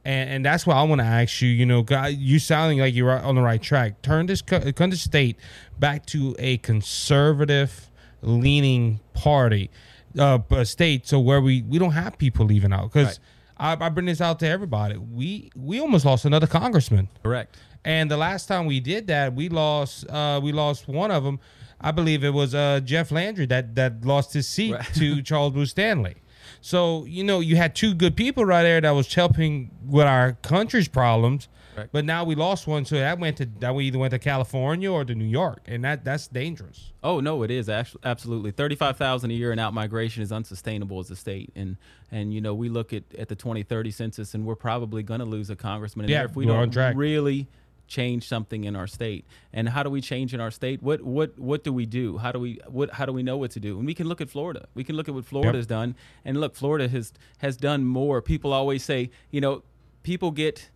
And, 0.09 0.29
and 0.29 0.45
that's 0.45 0.65
why 0.65 0.73
I 0.75 0.83
want 0.83 1.01
to 1.01 1.05
ask 1.05 1.39
you, 1.41 1.49
you 1.49 1.65
know, 1.67 1.83
God, 1.83 2.13
you 2.13 2.39
sounding 2.39 2.79
like 2.79 2.95
you're 2.95 3.11
on 3.11 3.35
the 3.35 3.41
right 3.41 3.61
track. 3.61 4.01
Turn 4.01 4.25
this 4.25 4.41
turn 4.41 4.89
the 4.89 4.95
state 4.97 5.37
back 5.77 6.05
to 6.07 6.35
a 6.39 6.57
conservative 7.03 7.89
leaning 8.21 8.99
party, 9.13 9.69
uh, 10.17 10.39
a 10.51 10.65
state, 10.65 11.07
so 11.07 11.19
where 11.19 11.41
we 11.41 11.61
we 11.61 11.77
don't 11.79 11.91
have 11.91 12.17
people 12.17 12.45
leaving 12.45 12.73
out. 12.73 12.91
Because 12.91 13.19
I, 13.57 13.77
I 13.79 13.89
bring 13.89 14.07
this 14.07 14.21
out 14.21 14.39
to 14.39 14.47
everybody. 14.47 14.97
We 14.97 15.51
we 15.55 15.79
almost 15.79 16.05
lost 16.05 16.25
another 16.25 16.47
congressman. 16.47 17.07
correct 17.23 17.57
And 17.85 18.09
the 18.09 18.17
last 18.17 18.47
time 18.47 18.65
we 18.65 18.79
did 18.79 19.07
that, 19.07 19.35
we 19.35 19.49
lost 19.49 20.09
uh, 20.09 20.39
we 20.41 20.51
lost 20.51 20.87
one 20.87 21.11
of 21.11 21.23
them. 21.23 21.39
I 21.81 21.91
believe 21.91 22.23
it 22.23 22.33
was 22.33 22.53
uh, 22.55 22.81
Jeff 22.83 23.11
Landry 23.11 23.45
that 23.47 23.75
that 23.75 24.03
lost 24.03 24.33
his 24.33 24.47
seat 24.47 24.73
Right. 24.73 24.93
to 24.95 25.21
Charles 25.29 25.53
Boustany. 25.53 26.15
So 26.61 27.05
you 27.05 27.23
know 27.23 27.39
you 27.39 27.55
had 27.55 27.75
two 27.75 27.93
good 27.93 28.15
people 28.15 28.45
right 28.45 28.63
there 28.63 28.81
that 28.81 28.91
was 28.91 29.13
helping 29.13 29.71
with 29.85 30.05
our 30.05 30.33
country's 30.33 30.87
problems, 30.87 31.47
Right. 31.77 31.87
but 31.91 32.03
now 32.03 32.25
we 32.25 32.35
lost 32.35 32.67
one. 32.67 32.83
So 32.83 32.95
that 32.95 33.17
went 33.19 33.37
to 33.37 33.45
that 33.59 33.73
we 33.73 33.85
either 33.85 33.97
went 33.99 34.11
to 34.11 34.19
California 34.19 34.91
or 34.91 35.05
to 35.05 35.15
New 35.15 35.23
York, 35.25 35.61
and 35.67 35.83
that 35.85 36.03
that's 36.03 36.27
dangerous. 36.27 36.91
Oh 37.01 37.21
no, 37.21 37.43
it 37.43 37.51
is 37.51 37.69
actually 37.69 38.01
absolutely 38.03 38.51
thirty-five 38.51 38.97
thousand 38.97 39.31
a 39.31 39.33
year 39.35 39.51
in 39.53 39.59
out 39.59 39.73
migration 39.73 40.21
is 40.21 40.31
unsustainable 40.33 40.99
as 40.99 41.09
a 41.11 41.15
state, 41.15 41.51
and 41.55 41.77
and 42.11 42.33
you 42.33 42.41
know 42.41 42.53
we 42.53 42.67
look 42.67 42.91
at, 42.91 43.03
at 43.17 43.29
the 43.29 43.35
twenty 43.35 43.63
thirty 43.63 43.91
census, 43.91 44.33
and 44.33 44.45
we're 44.45 44.55
probably 44.55 45.01
going 45.03 45.21
to 45.21 45.25
lose 45.25 45.49
a 45.49 45.55
congressman 45.55 46.09
Yeah, 46.09 46.25
if 46.25 46.35
we 46.35 46.45
we're 46.45 46.51
on 46.53 46.57
don't 46.63 46.71
track. 46.71 46.95
really 46.97 47.47
change 47.89 48.27
something 48.27 48.63
in 48.63 48.75
our 48.75 48.87
state. 48.87 49.25
And 49.51 49.67
how 49.67 49.83
do 49.83 49.89
we 49.89 49.99
change 49.99 50.33
in 50.33 50.39
our 50.39 50.51
state? 50.51 50.81
What 50.81 51.01
what 51.01 51.37
what 51.37 51.63
do 51.63 51.73
we 51.73 51.85
do? 51.85 52.17
How 52.17 52.31
do 52.31 52.39
we 52.39 52.59
what 52.67 52.91
how 52.91 53.05
do 53.05 53.11
we 53.11 53.23
know 53.23 53.37
what 53.37 53.51
to 53.51 53.59
do? 53.59 53.77
And 53.77 53.85
we 53.85 53.93
can 53.93 54.07
look 54.07 54.21
at 54.21 54.29
Florida. 54.29 54.67
We 54.73 54.83
can 54.83 54.95
look 54.95 55.09
at 55.09 55.15
what 55.15 55.25
Florida's 55.25 55.67
done, 55.67 55.95
and 56.23 56.39
look, 56.39 56.55
Florida 56.55 56.87
has 56.87 57.11
has 57.39 57.57
done 57.57 57.85
more. 57.85 58.21
People 58.21 58.53
always 58.53 58.83
say, 58.83 59.09
you 59.31 59.41
know, 59.41 59.63
people 60.03 60.31
get 60.31 60.69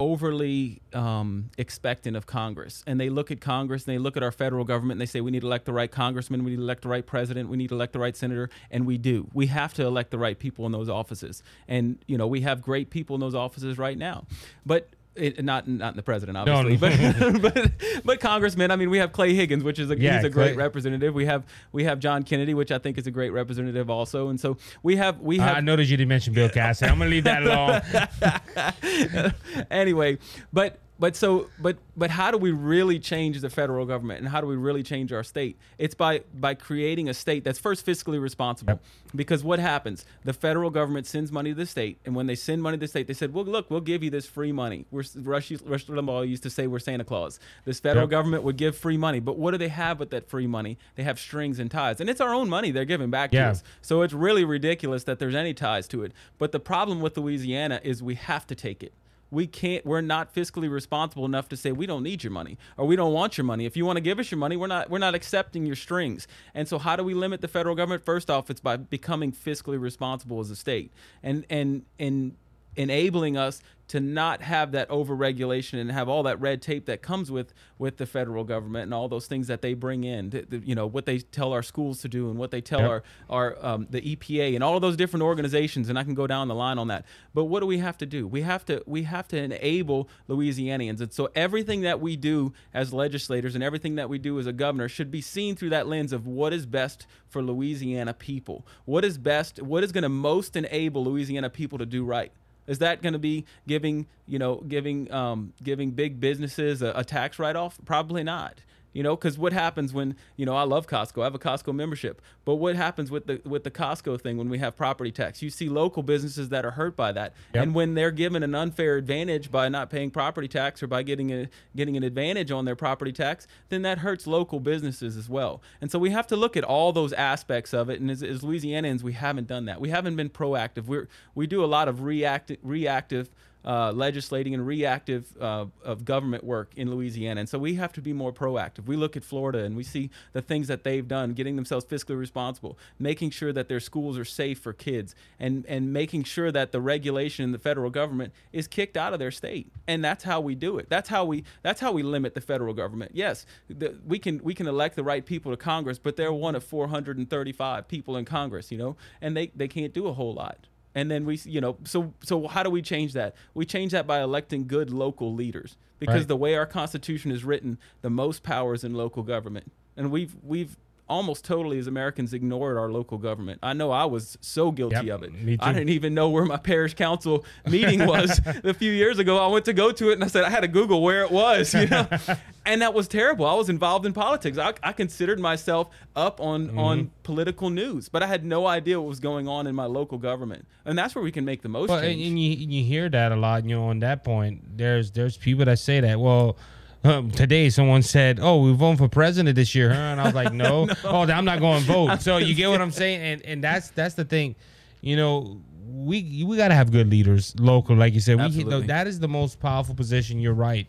overly 0.00 0.80
um, 0.94 1.50
expectant 1.58 2.16
of 2.16 2.26
Congress. 2.26 2.82
And 2.86 2.98
they 2.98 3.10
look 3.10 3.30
at 3.30 3.40
Congress 3.40 3.86
and 3.86 3.94
they 3.94 3.98
look 3.98 4.16
at 4.16 4.22
our 4.22 4.32
federal 4.32 4.64
government 4.64 4.92
and 4.92 5.00
they 5.00 5.06
say, 5.06 5.20
we 5.20 5.30
need 5.30 5.40
to 5.40 5.46
elect 5.46 5.66
the 5.66 5.74
right 5.74 5.90
congressman, 5.90 6.42
we 6.42 6.52
need 6.52 6.56
to 6.56 6.62
elect 6.62 6.82
the 6.82 6.88
right 6.88 7.06
president, 7.06 7.50
we 7.50 7.58
need 7.58 7.68
to 7.68 7.74
elect 7.74 7.92
the 7.92 7.98
right 7.98 8.16
senator. 8.16 8.48
And 8.70 8.86
we 8.86 8.96
do. 8.96 9.28
We 9.34 9.46
have 9.48 9.74
to 9.74 9.84
elect 9.84 10.10
the 10.10 10.18
right 10.18 10.38
people 10.38 10.64
in 10.64 10.72
those 10.72 10.88
offices. 10.88 11.42
And, 11.68 12.02
you 12.06 12.16
know, 12.16 12.26
we 12.26 12.40
have 12.40 12.62
great 12.62 12.88
people 12.88 13.14
in 13.14 13.20
those 13.20 13.34
offices 13.34 13.76
right 13.76 13.98
now. 13.98 14.24
But 14.64 14.88
it, 15.16 15.44
not 15.44 15.66
not 15.66 15.96
the 15.96 16.02
president, 16.02 16.38
obviously, 16.38 16.76
no. 16.76 17.38
but, 17.38 17.54
but 17.54 17.72
but 18.04 18.20
congressmen. 18.20 18.70
I 18.70 18.76
mean, 18.76 18.90
we 18.90 18.98
have 18.98 19.12
Clay 19.12 19.34
Higgins, 19.34 19.64
which 19.64 19.78
is 19.78 19.90
a 19.90 19.98
Yeah, 19.98 20.16
he's 20.16 20.24
a 20.24 20.30
great 20.30 20.56
representative. 20.56 21.14
We 21.14 21.26
have 21.26 21.44
we 21.72 21.84
have 21.84 21.98
John 21.98 22.22
Kennedy, 22.22 22.54
which 22.54 22.70
I 22.70 22.78
think 22.78 22.98
is 22.98 23.06
a 23.06 23.10
great 23.10 23.30
representative 23.30 23.90
also. 23.90 24.28
And 24.28 24.40
so 24.40 24.56
we 24.82 24.96
have 24.96 25.20
we 25.20 25.38
uh, 25.38 25.44
have 25.44 25.56
I 25.56 25.60
noticed 25.60 25.90
you 25.90 25.96
didn't 25.96 26.08
mention 26.08 26.32
Bill 26.34 26.48
Cassidy. 26.50 26.90
I'm 26.90 26.98
gonna 26.98 27.10
leave 27.10 27.24
that 27.24 27.42
alone. 27.42 29.32
anyway, 29.70 30.18
but 30.52 30.78
but 31.00 31.16
so 31.16 31.48
but 31.58 31.78
but 31.96 32.10
how 32.10 32.30
do 32.30 32.38
we 32.38 32.52
really 32.52 32.98
change 33.00 33.40
the 33.40 33.50
federal 33.50 33.86
government 33.86 34.20
and 34.20 34.28
how 34.28 34.40
do 34.40 34.46
we 34.46 34.54
really 34.54 34.82
change 34.82 35.12
our 35.12 35.24
state? 35.24 35.56
It's 35.78 35.94
by 35.94 36.20
by 36.34 36.54
creating 36.54 37.08
a 37.08 37.14
state 37.14 37.42
that's 37.42 37.58
first 37.58 37.84
fiscally 37.84 38.20
responsible. 38.20 38.78
Because 39.16 39.42
what 39.42 39.58
happens? 39.58 40.04
The 40.24 40.32
federal 40.32 40.70
government 40.70 41.06
sends 41.06 41.32
money 41.32 41.50
to 41.50 41.56
the 41.56 41.66
state, 41.66 41.98
and 42.04 42.14
when 42.14 42.26
they 42.28 42.36
send 42.36 42.62
money 42.62 42.76
to 42.76 42.80
the 42.82 42.86
state, 42.86 43.08
they 43.08 43.14
said, 43.14 43.34
"Well, 43.34 43.44
look, 43.44 43.68
we'll 43.70 43.80
give 43.80 44.04
you 44.04 44.10
this 44.10 44.26
free 44.26 44.52
money." 44.52 44.84
We're 44.92 45.02
Rush, 45.16 45.50
Rush 45.64 45.86
Limbaugh 45.86 46.28
used 46.28 46.44
to 46.44 46.50
say 46.50 46.66
we're 46.68 46.78
Santa 46.78 47.02
Claus. 47.04 47.40
This 47.64 47.80
federal 47.80 48.04
Yep. 48.04 48.10
government 48.10 48.42
would 48.44 48.56
give 48.56 48.76
free 48.76 48.96
money, 48.98 49.18
but 49.18 49.36
what 49.38 49.50
do 49.52 49.58
they 49.58 49.68
have 49.68 49.98
with 49.98 50.10
that 50.10 50.28
free 50.28 50.46
money? 50.46 50.76
They 50.94 51.02
have 51.02 51.18
strings 51.18 51.58
and 51.58 51.70
ties, 51.70 52.00
and 52.00 52.08
it's 52.10 52.20
our 52.20 52.34
own 52.34 52.48
money 52.48 52.70
they're 52.70 52.84
giving 52.84 53.10
back 53.10 53.32
Yeah. 53.32 53.46
to 53.46 53.50
us. 53.52 53.62
So 53.80 54.02
it's 54.02 54.12
really 54.12 54.44
ridiculous 54.44 55.04
that 55.04 55.18
there's 55.18 55.34
any 55.34 55.54
ties 55.54 55.88
to 55.88 56.04
it. 56.04 56.12
But 56.38 56.52
the 56.52 56.60
problem 56.60 57.00
with 57.00 57.16
Louisiana 57.16 57.80
is 57.82 58.02
we 58.02 58.14
have 58.16 58.46
to 58.48 58.54
take 58.54 58.82
it. 58.82 58.92
We 59.30 59.46
can't 59.46 59.84
we're 59.86 60.00
not 60.00 60.34
fiscally 60.34 60.70
responsible 60.70 61.24
enough 61.24 61.48
to 61.48 61.56
say 61.56 61.72
we 61.72 61.86
don't 61.86 62.02
need 62.02 62.22
your 62.24 62.32
money 62.32 62.58
or 62.76 62.86
we 62.86 62.96
don't 62.96 63.12
want 63.12 63.38
your 63.38 63.44
money. 63.44 63.66
If 63.66 63.76
you 63.76 63.86
want 63.86 63.96
to 63.96 64.00
give 64.00 64.18
us 64.18 64.30
your 64.30 64.38
money 64.38 64.56
we're 64.56 64.66
not 64.66 64.90
we're 64.90 64.98
not 64.98 65.14
accepting 65.14 65.66
your 65.66 65.76
strings. 65.76 66.26
And 66.54 66.68
so 66.68 66.78
how 66.78 66.96
do 66.96 67.04
we 67.04 67.14
limit 67.14 67.40
the 67.40 67.48
federal 67.48 67.74
government? 67.74 68.04
First 68.04 68.30
off 68.30 68.50
it's 68.50 68.60
by 68.60 68.76
becoming 68.76 69.32
fiscally 69.32 69.80
responsible 69.80 70.40
as 70.40 70.50
a 70.50 70.56
state. 70.56 70.92
And 71.22 71.44
and 71.48 71.84
and 71.98 72.36
enabling 72.76 73.36
us 73.36 73.60
to 73.90 73.98
not 73.98 74.40
have 74.40 74.70
that 74.70 74.88
overregulation 74.88 75.80
and 75.80 75.90
have 75.90 76.08
all 76.08 76.22
that 76.22 76.40
red 76.40 76.62
tape 76.62 76.86
that 76.86 77.02
comes 77.02 77.28
with 77.28 77.52
with 77.76 77.96
the 77.96 78.06
federal 78.06 78.44
government 78.44 78.84
and 78.84 78.94
all 78.94 79.08
those 79.08 79.26
things 79.26 79.48
that 79.48 79.62
they 79.62 79.74
bring 79.74 80.04
in 80.04 80.30
the, 80.30 80.42
the, 80.42 80.58
you 80.58 80.76
know 80.76 80.86
what 80.86 81.06
they 81.06 81.18
tell 81.18 81.52
our 81.52 81.62
schools 81.62 82.00
to 82.00 82.06
do 82.06 82.30
and 82.30 82.38
what 82.38 82.52
they 82.52 82.60
tell 82.60 82.78
Yep. 82.78 82.88
our 82.88 83.02
our 83.28 83.66
um, 83.66 83.88
the 83.90 84.00
EPA 84.00 84.54
and 84.54 84.62
all 84.62 84.76
of 84.76 84.80
those 84.82 84.96
different 84.96 85.24
organizations 85.24 85.88
and 85.88 85.98
I 85.98 86.04
can 86.04 86.14
go 86.14 86.28
down 86.28 86.46
the 86.46 86.54
line 86.54 86.78
on 86.78 86.86
that. 86.86 87.04
But 87.34 87.46
what 87.46 87.60
do 87.60 87.66
we 87.66 87.78
have 87.78 87.98
to 87.98 88.06
do? 88.06 88.28
We 88.28 88.42
have 88.42 88.64
to 88.66 88.80
we 88.86 89.02
have 89.02 89.26
to 89.28 89.36
enable 89.36 90.08
Louisianians. 90.28 91.00
And 91.00 91.12
so 91.12 91.28
everything 91.34 91.80
that 91.80 92.00
we 92.00 92.14
do 92.14 92.52
as 92.72 92.92
legislators 92.92 93.56
and 93.56 93.64
everything 93.64 93.96
that 93.96 94.08
we 94.08 94.18
do 94.18 94.38
as 94.38 94.46
a 94.46 94.52
governor 94.52 94.88
should 94.88 95.10
be 95.10 95.20
seen 95.20 95.56
through 95.56 95.70
that 95.70 95.88
lens 95.88 96.12
of 96.12 96.28
what 96.28 96.52
is 96.52 96.64
best 96.64 97.08
for 97.28 97.42
Louisiana 97.42 98.14
people. 98.14 98.64
What 98.84 99.04
is 99.04 99.18
best 99.18 99.60
what 99.60 99.82
is 99.82 99.90
going 99.90 100.02
to 100.02 100.08
most 100.08 100.54
enable 100.54 101.04
Louisiana 101.04 101.50
people 101.50 101.76
to 101.78 101.86
do 101.86 102.04
right 102.04 102.30
is 102.70 102.78
that 102.78 103.02
going 103.02 103.14
to 103.14 103.18
be 103.18 103.44
giving 103.66 104.06
you 104.26 104.38
know 104.38 104.62
giving 104.66 105.12
um, 105.12 105.52
giving 105.62 105.90
big 105.90 106.20
businesses 106.20 106.80
a, 106.80 106.92
a 106.94 107.04
tax 107.04 107.38
write 107.38 107.56
off? 107.56 107.78
Probably 107.84 108.22
not. 108.22 108.60
You 108.92 109.02
know, 109.04 109.14
because 109.14 109.38
what 109.38 109.52
happens 109.52 109.92
when 109.92 110.16
you 110.36 110.44
know 110.44 110.56
I 110.56 110.64
love 110.64 110.86
Costco. 110.88 111.20
I 111.20 111.24
have 111.24 111.34
a 111.34 111.38
Costco 111.38 111.72
membership, 111.74 112.20
but 112.44 112.56
what 112.56 112.74
happens 112.74 113.10
with 113.10 113.26
the 113.26 113.40
with 113.44 113.62
the 113.64 113.70
Costco 113.70 114.20
thing 114.20 114.36
when 114.36 114.48
we 114.48 114.58
have 114.58 114.76
property 114.76 115.12
tax? 115.12 115.42
You 115.42 115.50
see 115.50 115.68
local 115.68 116.02
businesses 116.02 116.48
that 116.48 116.64
are 116.64 116.72
hurt 116.72 116.96
by 116.96 117.12
that, 117.12 117.34
Yep. 117.54 117.62
and 117.62 117.74
when 117.74 117.94
they're 117.94 118.10
given 118.10 118.42
an 118.42 118.54
unfair 118.54 118.96
advantage 118.96 119.50
by 119.50 119.68
not 119.68 119.90
paying 119.90 120.10
property 120.10 120.48
tax 120.48 120.82
or 120.82 120.88
by 120.88 121.02
getting 121.04 121.30
a 121.32 121.48
getting 121.76 121.96
an 121.96 122.02
advantage 122.02 122.50
on 122.50 122.64
their 122.64 122.76
property 122.76 123.12
tax, 123.12 123.46
then 123.68 123.82
that 123.82 123.98
hurts 123.98 124.26
local 124.26 124.58
businesses 124.58 125.16
as 125.16 125.28
well. 125.28 125.62
And 125.80 125.90
so 125.90 125.98
we 125.98 126.10
have 126.10 126.26
to 126.26 126.36
look 126.36 126.56
at 126.56 126.64
all 126.64 126.92
those 126.92 127.12
aspects 127.12 127.72
of 127.72 127.90
it. 127.90 128.00
And 128.00 128.10
as, 128.10 128.22
as 128.24 128.40
Louisianians, 128.40 129.02
we 129.02 129.12
haven't 129.12 129.46
done 129.46 129.66
that. 129.66 129.80
We 129.80 129.90
haven't 129.90 130.16
been 130.16 130.30
proactive. 130.30 130.86
We're 130.86 131.08
we 131.34 131.46
do 131.46 131.64
a 131.64 131.66
lot 131.66 131.86
of 131.86 132.02
reactive 132.02 132.58
reactive 132.62 133.30
uh, 133.64 133.92
legislating 133.92 134.54
and 134.54 134.66
reactive 134.66 135.36
uh, 135.40 135.66
of 135.84 136.04
government 136.04 136.44
work 136.44 136.72
in 136.76 136.90
Louisiana. 136.90 137.40
And 137.40 137.48
so 137.48 137.58
we 137.58 137.74
have 137.74 137.92
to 137.94 138.02
be 138.02 138.12
more 138.12 138.32
proactive. 138.32 138.86
We 138.86 138.96
look 138.96 139.16
at 139.16 139.24
Florida 139.24 139.64
and 139.64 139.76
we 139.76 139.84
see 139.84 140.10
the 140.32 140.42
things 140.42 140.68
that 140.68 140.84
they've 140.84 141.06
done, 141.06 141.32
getting 141.32 141.56
themselves 141.56 141.84
fiscally 141.84 142.18
responsible, 142.18 142.78
making 142.98 143.30
sure 143.30 143.52
that 143.52 143.68
their 143.68 143.80
schools 143.80 144.18
are 144.18 144.24
safe 144.24 144.58
for 144.58 144.72
kids, 144.72 145.14
and, 145.38 145.66
and 145.66 145.92
making 145.92 146.24
sure 146.24 146.50
that 146.52 146.72
the 146.72 146.80
regulation 146.80 147.44
in 147.44 147.52
the 147.52 147.58
federal 147.58 147.90
government 147.90 148.32
is 148.52 148.66
kicked 148.66 148.96
out 148.96 149.12
of 149.12 149.18
their 149.18 149.30
state. 149.30 149.70
And 149.86 150.04
that's 150.04 150.24
how 150.24 150.40
we 150.40 150.54
do 150.54 150.78
it. 150.78 150.88
That's 150.88 151.08
how 151.08 151.24
we 151.24 151.44
that's 151.62 151.80
how 151.80 151.92
we 151.92 152.02
limit 152.02 152.34
the 152.34 152.40
federal 152.40 152.74
government. 152.74 153.12
Yes, 153.14 153.46
the, 153.68 153.98
we 154.06 154.18
can 154.18 154.42
we 154.42 154.54
can 154.54 154.66
elect 154.66 154.96
the 154.96 155.04
right 155.04 155.24
people 155.24 155.52
to 155.52 155.56
Congress, 155.56 155.98
but 155.98 156.16
they're 156.16 156.32
one 156.32 156.54
of 156.54 156.64
435 156.64 157.88
people 157.88 158.16
in 158.16 158.24
Congress, 158.24 158.70
you 158.70 158.78
know, 158.78 158.96
and 159.20 159.36
they, 159.36 159.48
they 159.54 159.68
can't 159.68 159.92
do 159.92 160.06
a 160.06 160.12
whole 160.12 160.34
lot 160.34 160.66
and 160.94 161.10
then 161.10 161.24
we 161.24 161.38
you 161.44 161.60
know 161.60 161.76
so 161.84 162.12
so 162.22 162.46
how 162.48 162.62
do 162.62 162.70
we 162.70 162.82
change 162.82 163.12
that? 163.12 163.34
We 163.54 163.64
change 163.64 163.92
that 163.92 164.06
by 164.06 164.20
electing 164.20 164.66
good 164.66 164.90
local 164.90 165.34
leaders. 165.34 165.76
Because 165.98 166.20
Right. 166.22 166.28
the 166.28 166.36
way 166.36 166.54
our 166.54 166.64
constitution 166.66 167.30
is 167.30 167.44
written 167.44 167.78
the 168.00 168.08
most 168.08 168.42
powers 168.42 168.84
in 168.84 168.94
local 168.94 169.22
government. 169.22 169.70
And 169.96 170.10
we've 170.10 170.34
we've 170.42 170.78
almost 171.10 171.44
totally 171.44 171.78
as 171.78 171.86
americans 171.86 172.32
ignored 172.32 172.78
our 172.78 172.90
local 172.90 173.18
government. 173.18 173.58
I 173.62 173.72
know 173.74 173.90
i 173.90 174.04
was 174.04 174.38
so 174.40 174.70
guilty 174.70 175.06
Yep, 175.06 175.14
of 175.16 175.22
it. 175.24 175.32
me 175.34 175.58
i 175.60 175.72
didn't 175.72 175.90
even 175.90 176.14
know 176.14 176.30
where 176.30 176.44
my 176.46 176.56
parish 176.56 176.94
council 176.94 177.44
meeting 177.68 178.06
was 178.06 178.40
a 178.64 178.72
few 178.72 178.92
years 178.92 179.18
ago. 179.18 179.36
I 179.36 179.48
went 179.48 179.64
to 179.66 179.72
go 179.74 179.90
to 179.92 180.10
it 180.10 180.14
and 180.14 180.24
i 180.24 180.28
said 180.28 180.44
i 180.44 180.50
had 180.50 180.60
to 180.60 180.68
google 180.68 181.02
where 181.02 181.22
it 181.24 181.30
was 181.30 181.74
you 181.74 181.86
know? 181.86 182.06
And 182.66 182.82
that 182.82 182.92
was 182.92 183.08
terrible. 183.08 183.46
I 183.46 183.54
was 183.54 183.70
involved 183.70 184.04
in 184.04 184.12
politics. 184.12 184.58
I, 184.58 184.74
I 184.82 184.92
considered 184.92 185.40
myself 185.40 185.88
up 186.14 186.40
on 186.40 186.68
Mm-hmm. 186.68 186.78
on 186.78 187.10
political 187.22 187.70
news 187.70 188.08
but 188.08 188.22
i 188.22 188.26
had 188.26 188.44
no 188.44 188.66
idea 188.66 189.00
what 189.00 189.08
was 189.08 189.18
going 189.20 189.48
on 189.48 189.66
in 189.66 189.74
my 189.74 189.86
local 189.86 190.18
government. 190.18 190.66
And 190.84 190.96
that's 190.98 191.14
where 191.14 191.24
we 191.24 191.32
can 191.32 191.44
make 191.44 191.62
the 191.62 191.68
most 191.68 191.88
Well, 191.88 191.98
and, 191.98 192.20
and 192.28 192.38
you 192.38 192.50
you 192.74 192.84
hear 192.84 193.08
that 193.08 193.32
a 193.32 193.36
lot. 193.36 193.64
You 193.64 193.76
know, 193.76 193.84
on 193.88 193.98
that 194.00 194.24
point, 194.24 194.76
there's 194.76 195.10
there's 195.10 195.36
people 195.36 195.64
that 195.66 195.78
say 195.78 196.00
that. 196.00 196.18
Well, 196.20 196.56
um, 197.04 197.30
today 197.30 197.70
someone 197.70 198.02
said, 198.02 198.38
"Oh, 198.40 198.62
we're 198.62 198.74
voting 198.74 198.98
for 198.98 199.08
president 199.08 199.56
this 199.56 199.74
year," 199.74 199.90
huh? 199.90 200.00
and 200.00 200.20
I 200.20 200.24
was 200.24 200.34
like, 200.34 200.52
"No, 200.54 200.88
oh, 201.04 201.22
I'm 201.22 201.44
not 201.44 201.60
going 201.60 201.80
to 201.80 201.86
vote." 201.86 202.20
So 202.22 202.36
you 202.36 202.54
get 202.54 202.68
what 202.70 202.80
I'm 202.80 202.90
saying, 202.90 203.20
and 203.20 203.46
and 203.46 203.64
that's 203.64 203.90
that's 203.90 204.14
the 204.14 204.24
thing. 204.24 204.54
You 205.00 205.16
know, 205.16 205.60
we 205.86 206.44
we 206.46 206.56
got 206.56 206.68
to 206.68 206.74
have 206.74 206.90
good 206.92 207.08
leaders 207.08 207.54
local, 207.58 207.96
like 207.96 208.14
you 208.14 208.20
said. 208.20 208.36
We 208.36 208.44
Absolutely. 208.44 208.86
that 208.88 209.06
is 209.06 209.18
the 209.18 209.28
most 209.28 209.60
powerful 209.60 209.94
position. 209.94 210.38
You're 210.38 210.54
right. 210.54 210.86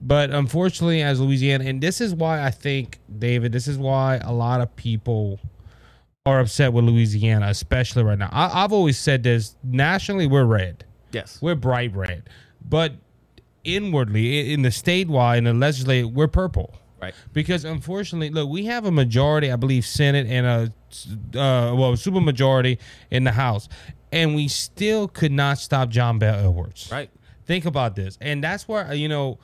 But 0.00 0.30
unfortunately, 0.30 1.02
as 1.02 1.20
Louisiana, 1.20 1.64
and 1.64 1.80
this 1.80 2.00
is 2.00 2.14
why 2.14 2.42
I 2.42 2.50
think, 2.50 3.00
David, 3.18 3.52
this 3.52 3.66
is 3.66 3.78
why 3.78 4.16
a 4.16 4.32
lot 4.32 4.60
of 4.60 4.74
people 4.76 5.40
are 6.26 6.40
upset 6.40 6.72
with 6.72 6.84
Louisiana, 6.84 7.46
especially 7.48 8.02
right 8.02 8.18
now. 8.18 8.28
I, 8.30 8.64
I've 8.64 8.72
always 8.72 8.98
said 8.98 9.22
this 9.22 9.56
nationally, 9.62 10.26
we're 10.26 10.44
red. 10.44 10.84
yes 11.12 11.40
We're 11.40 11.54
bright 11.54 11.94
red. 11.96 12.28
But 12.68 12.94
inwardly, 13.66 14.52
in 14.52 14.62
the 14.62 14.68
statewide, 14.70 15.38
in 15.38 15.44
the 15.44 15.54
legislature, 15.54 16.06
we're 16.06 16.28
purple. 16.28 16.74
right 17.02 17.14
Because 17.32 17.64
unfortunately, 17.64 18.30
look, 18.30 18.48
we 18.48 18.64
have 18.66 18.86
a 18.86 18.90
majority, 18.90 19.50
I 19.50 19.56
believe, 19.56 19.84
Senate 19.84 20.26
and 20.26 20.46
a 20.46 20.72
uh, 21.38 21.74
well, 21.74 21.96
super 21.96 22.20
majority 22.20 22.78
in 23.10 23.24
the 23.24 23.32
House, 23.32 23.68
and 24.12 24.34
we 24.34 24.48
still 24.48 25.08
could 25.08 25.32
not 25.32 25.58
stop 25.58 25.90
John 25.90 26.18
Bell 26.18 26.48
Edwards. 26.48 26.88
right 26.90 27.10
Think 27.44 27.64
about 27.64 27.94
this, 27.94 28.18
and 28.20 28.42
that's 28.42 28.66
where 28.66 28.92
you 28.94 29.08
know. 29.08 29.38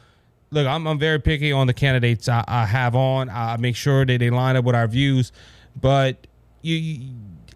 Look, 0.50 0.66
I'm, 0.66 0.86
I'm 0.86 0.98
very 0.98 1.18
picky 1.18 1.50
on 1.50 1.66
the 1.66 1.72
candidates 1.72 2.28
I, 2.28 2.44
I 2.46 2.66
have 2.66 2.94
on. 2.94 3.30
I 3.30 3.56
make 3.56 3.74
sure 3.74 4.04
that 4.04 4.18
they 4.18 4.28
line 4.28 4.54
up 4.54 4.66
with 4.66 4.74
our 4.74 4.86
views, 4.86 5.32
but 5.80 6.26
you, 6.60 6.76
you 6.76 7.14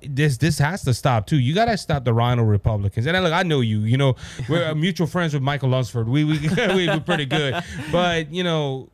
this 0.09 0.37
this 0.39 0.59
has 0.59 0.83
to 0.85 0.95
stop 0.95 1.27
too. 1.27 1.39
You 1.39 1.55
got 1.55 1.67
to 1.67 1.77
stop 1.77 2.05
the 2.05 2.13
RINO 2.15 2.43
Republicans. 2.45 3.07
And 3.07 3.23
look, 3.23 3.33
I 3.33 3.43
know 3.43 3.61
you. 3.61 3.81
You 3.81 3.97
know, 3.97 4.17
we're 4.49 4.65
uh, 4.71 4.75
mutual 4.75 5.07
friends 5.07 5.35
with 5.35 5.43
Michael 5.43 5.69
Lunsford. 5.71 6.09
We 6.09 6.25
we 6.25 6.39
we 6.75 6.87
we're 6.89 7.01
pretty 7.01 7.27
good, 7.27 7.63
but 7.93 8.33
you 8.33 8.45
know, 8.45 8.89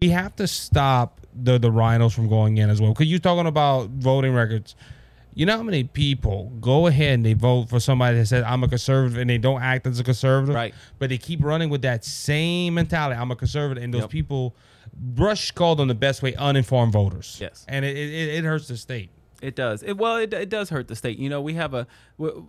we 0.00 0.08
have 0.10 0.34
to 0.36 0.46
stop 0.46 1.20
the 1.34 1.58
the 1.58 1.70
RINOs 1.70 2.12
from 2.12 2.28
going 2.28 2.56
in 2.58 2.70
as 2.70 2.80
well. 2.80 2.92
Because 2.92 3.06
you're 3.06 3.18
talking 3.20 3.46
about 3.46 3.88
voting 3.90 4.34
records. 4.34 4.74
You 5.32 5.46
know 5.46 5.56
how 5.56 5.62
many 5.62 5.84
people 5.84 6.50
go 6.60 6.88
ahead 6.88 7.14
and 7.14 7.24
they 7.24 7.34
vote 7.34 7.68
for 7.68 7.78
somebody 7.78 8.18
that 8.18 8.26
says 8.26 8.44
I'm 8.44 8.64
a 8.64 8.68
conservative 8.68 9.16
and 9.16 9.30
they 9.30 9.38
don't 9.38 9.62
act 9.62 9.86
as 9.86 10.00
a 10.00 10.04
conservative, 10.04 10.54
Right. 10.56 10.74
But 10.98 11.08
they 11.08 11.18
keep 11.18 11.42
running 11.44 11.70
with 11.70 11.82
that 11.82 12.04
same 12.04 12.74
mentality. 12.74 13.18
I'm 13.18 13.30
a 13.30 13.36
conservative, 13.36 13.82
and 13.82 13.94
those 13.94 14.02
Yep. 14.02 14.10
people, 14.10 14.56
Brush 14.92 15.52
called 15.52 15.78
them 15.78 15.86
the 15.86 15.94
best 15.94 16.20
way 16.20 16.34
uninformed 16.34 16.92
voters. 16.92 17.38
Yes. 17.40 17.64
and 17.68 17.84
it 17.84 17.96
it, 17.96 18.34
it 18.38 18.44
hurts 18.44 18.66
the 18.66 18.76
state. 18.76 19.10
It 19.40 19.56
does. 19.56 19.82
It, 19.82 19.96
well, 19.96 20.16
it, 20.16 20.32
it 20.34 20.48
does 20.48 20.70
hurt 20.70 20.88
the 20.88 20.96
state. 20.96 21.18
You 21.18 21.28
know, 21.28 21.40
we 21.40 21.54
have 21.54 21.72
a 21.74 21.86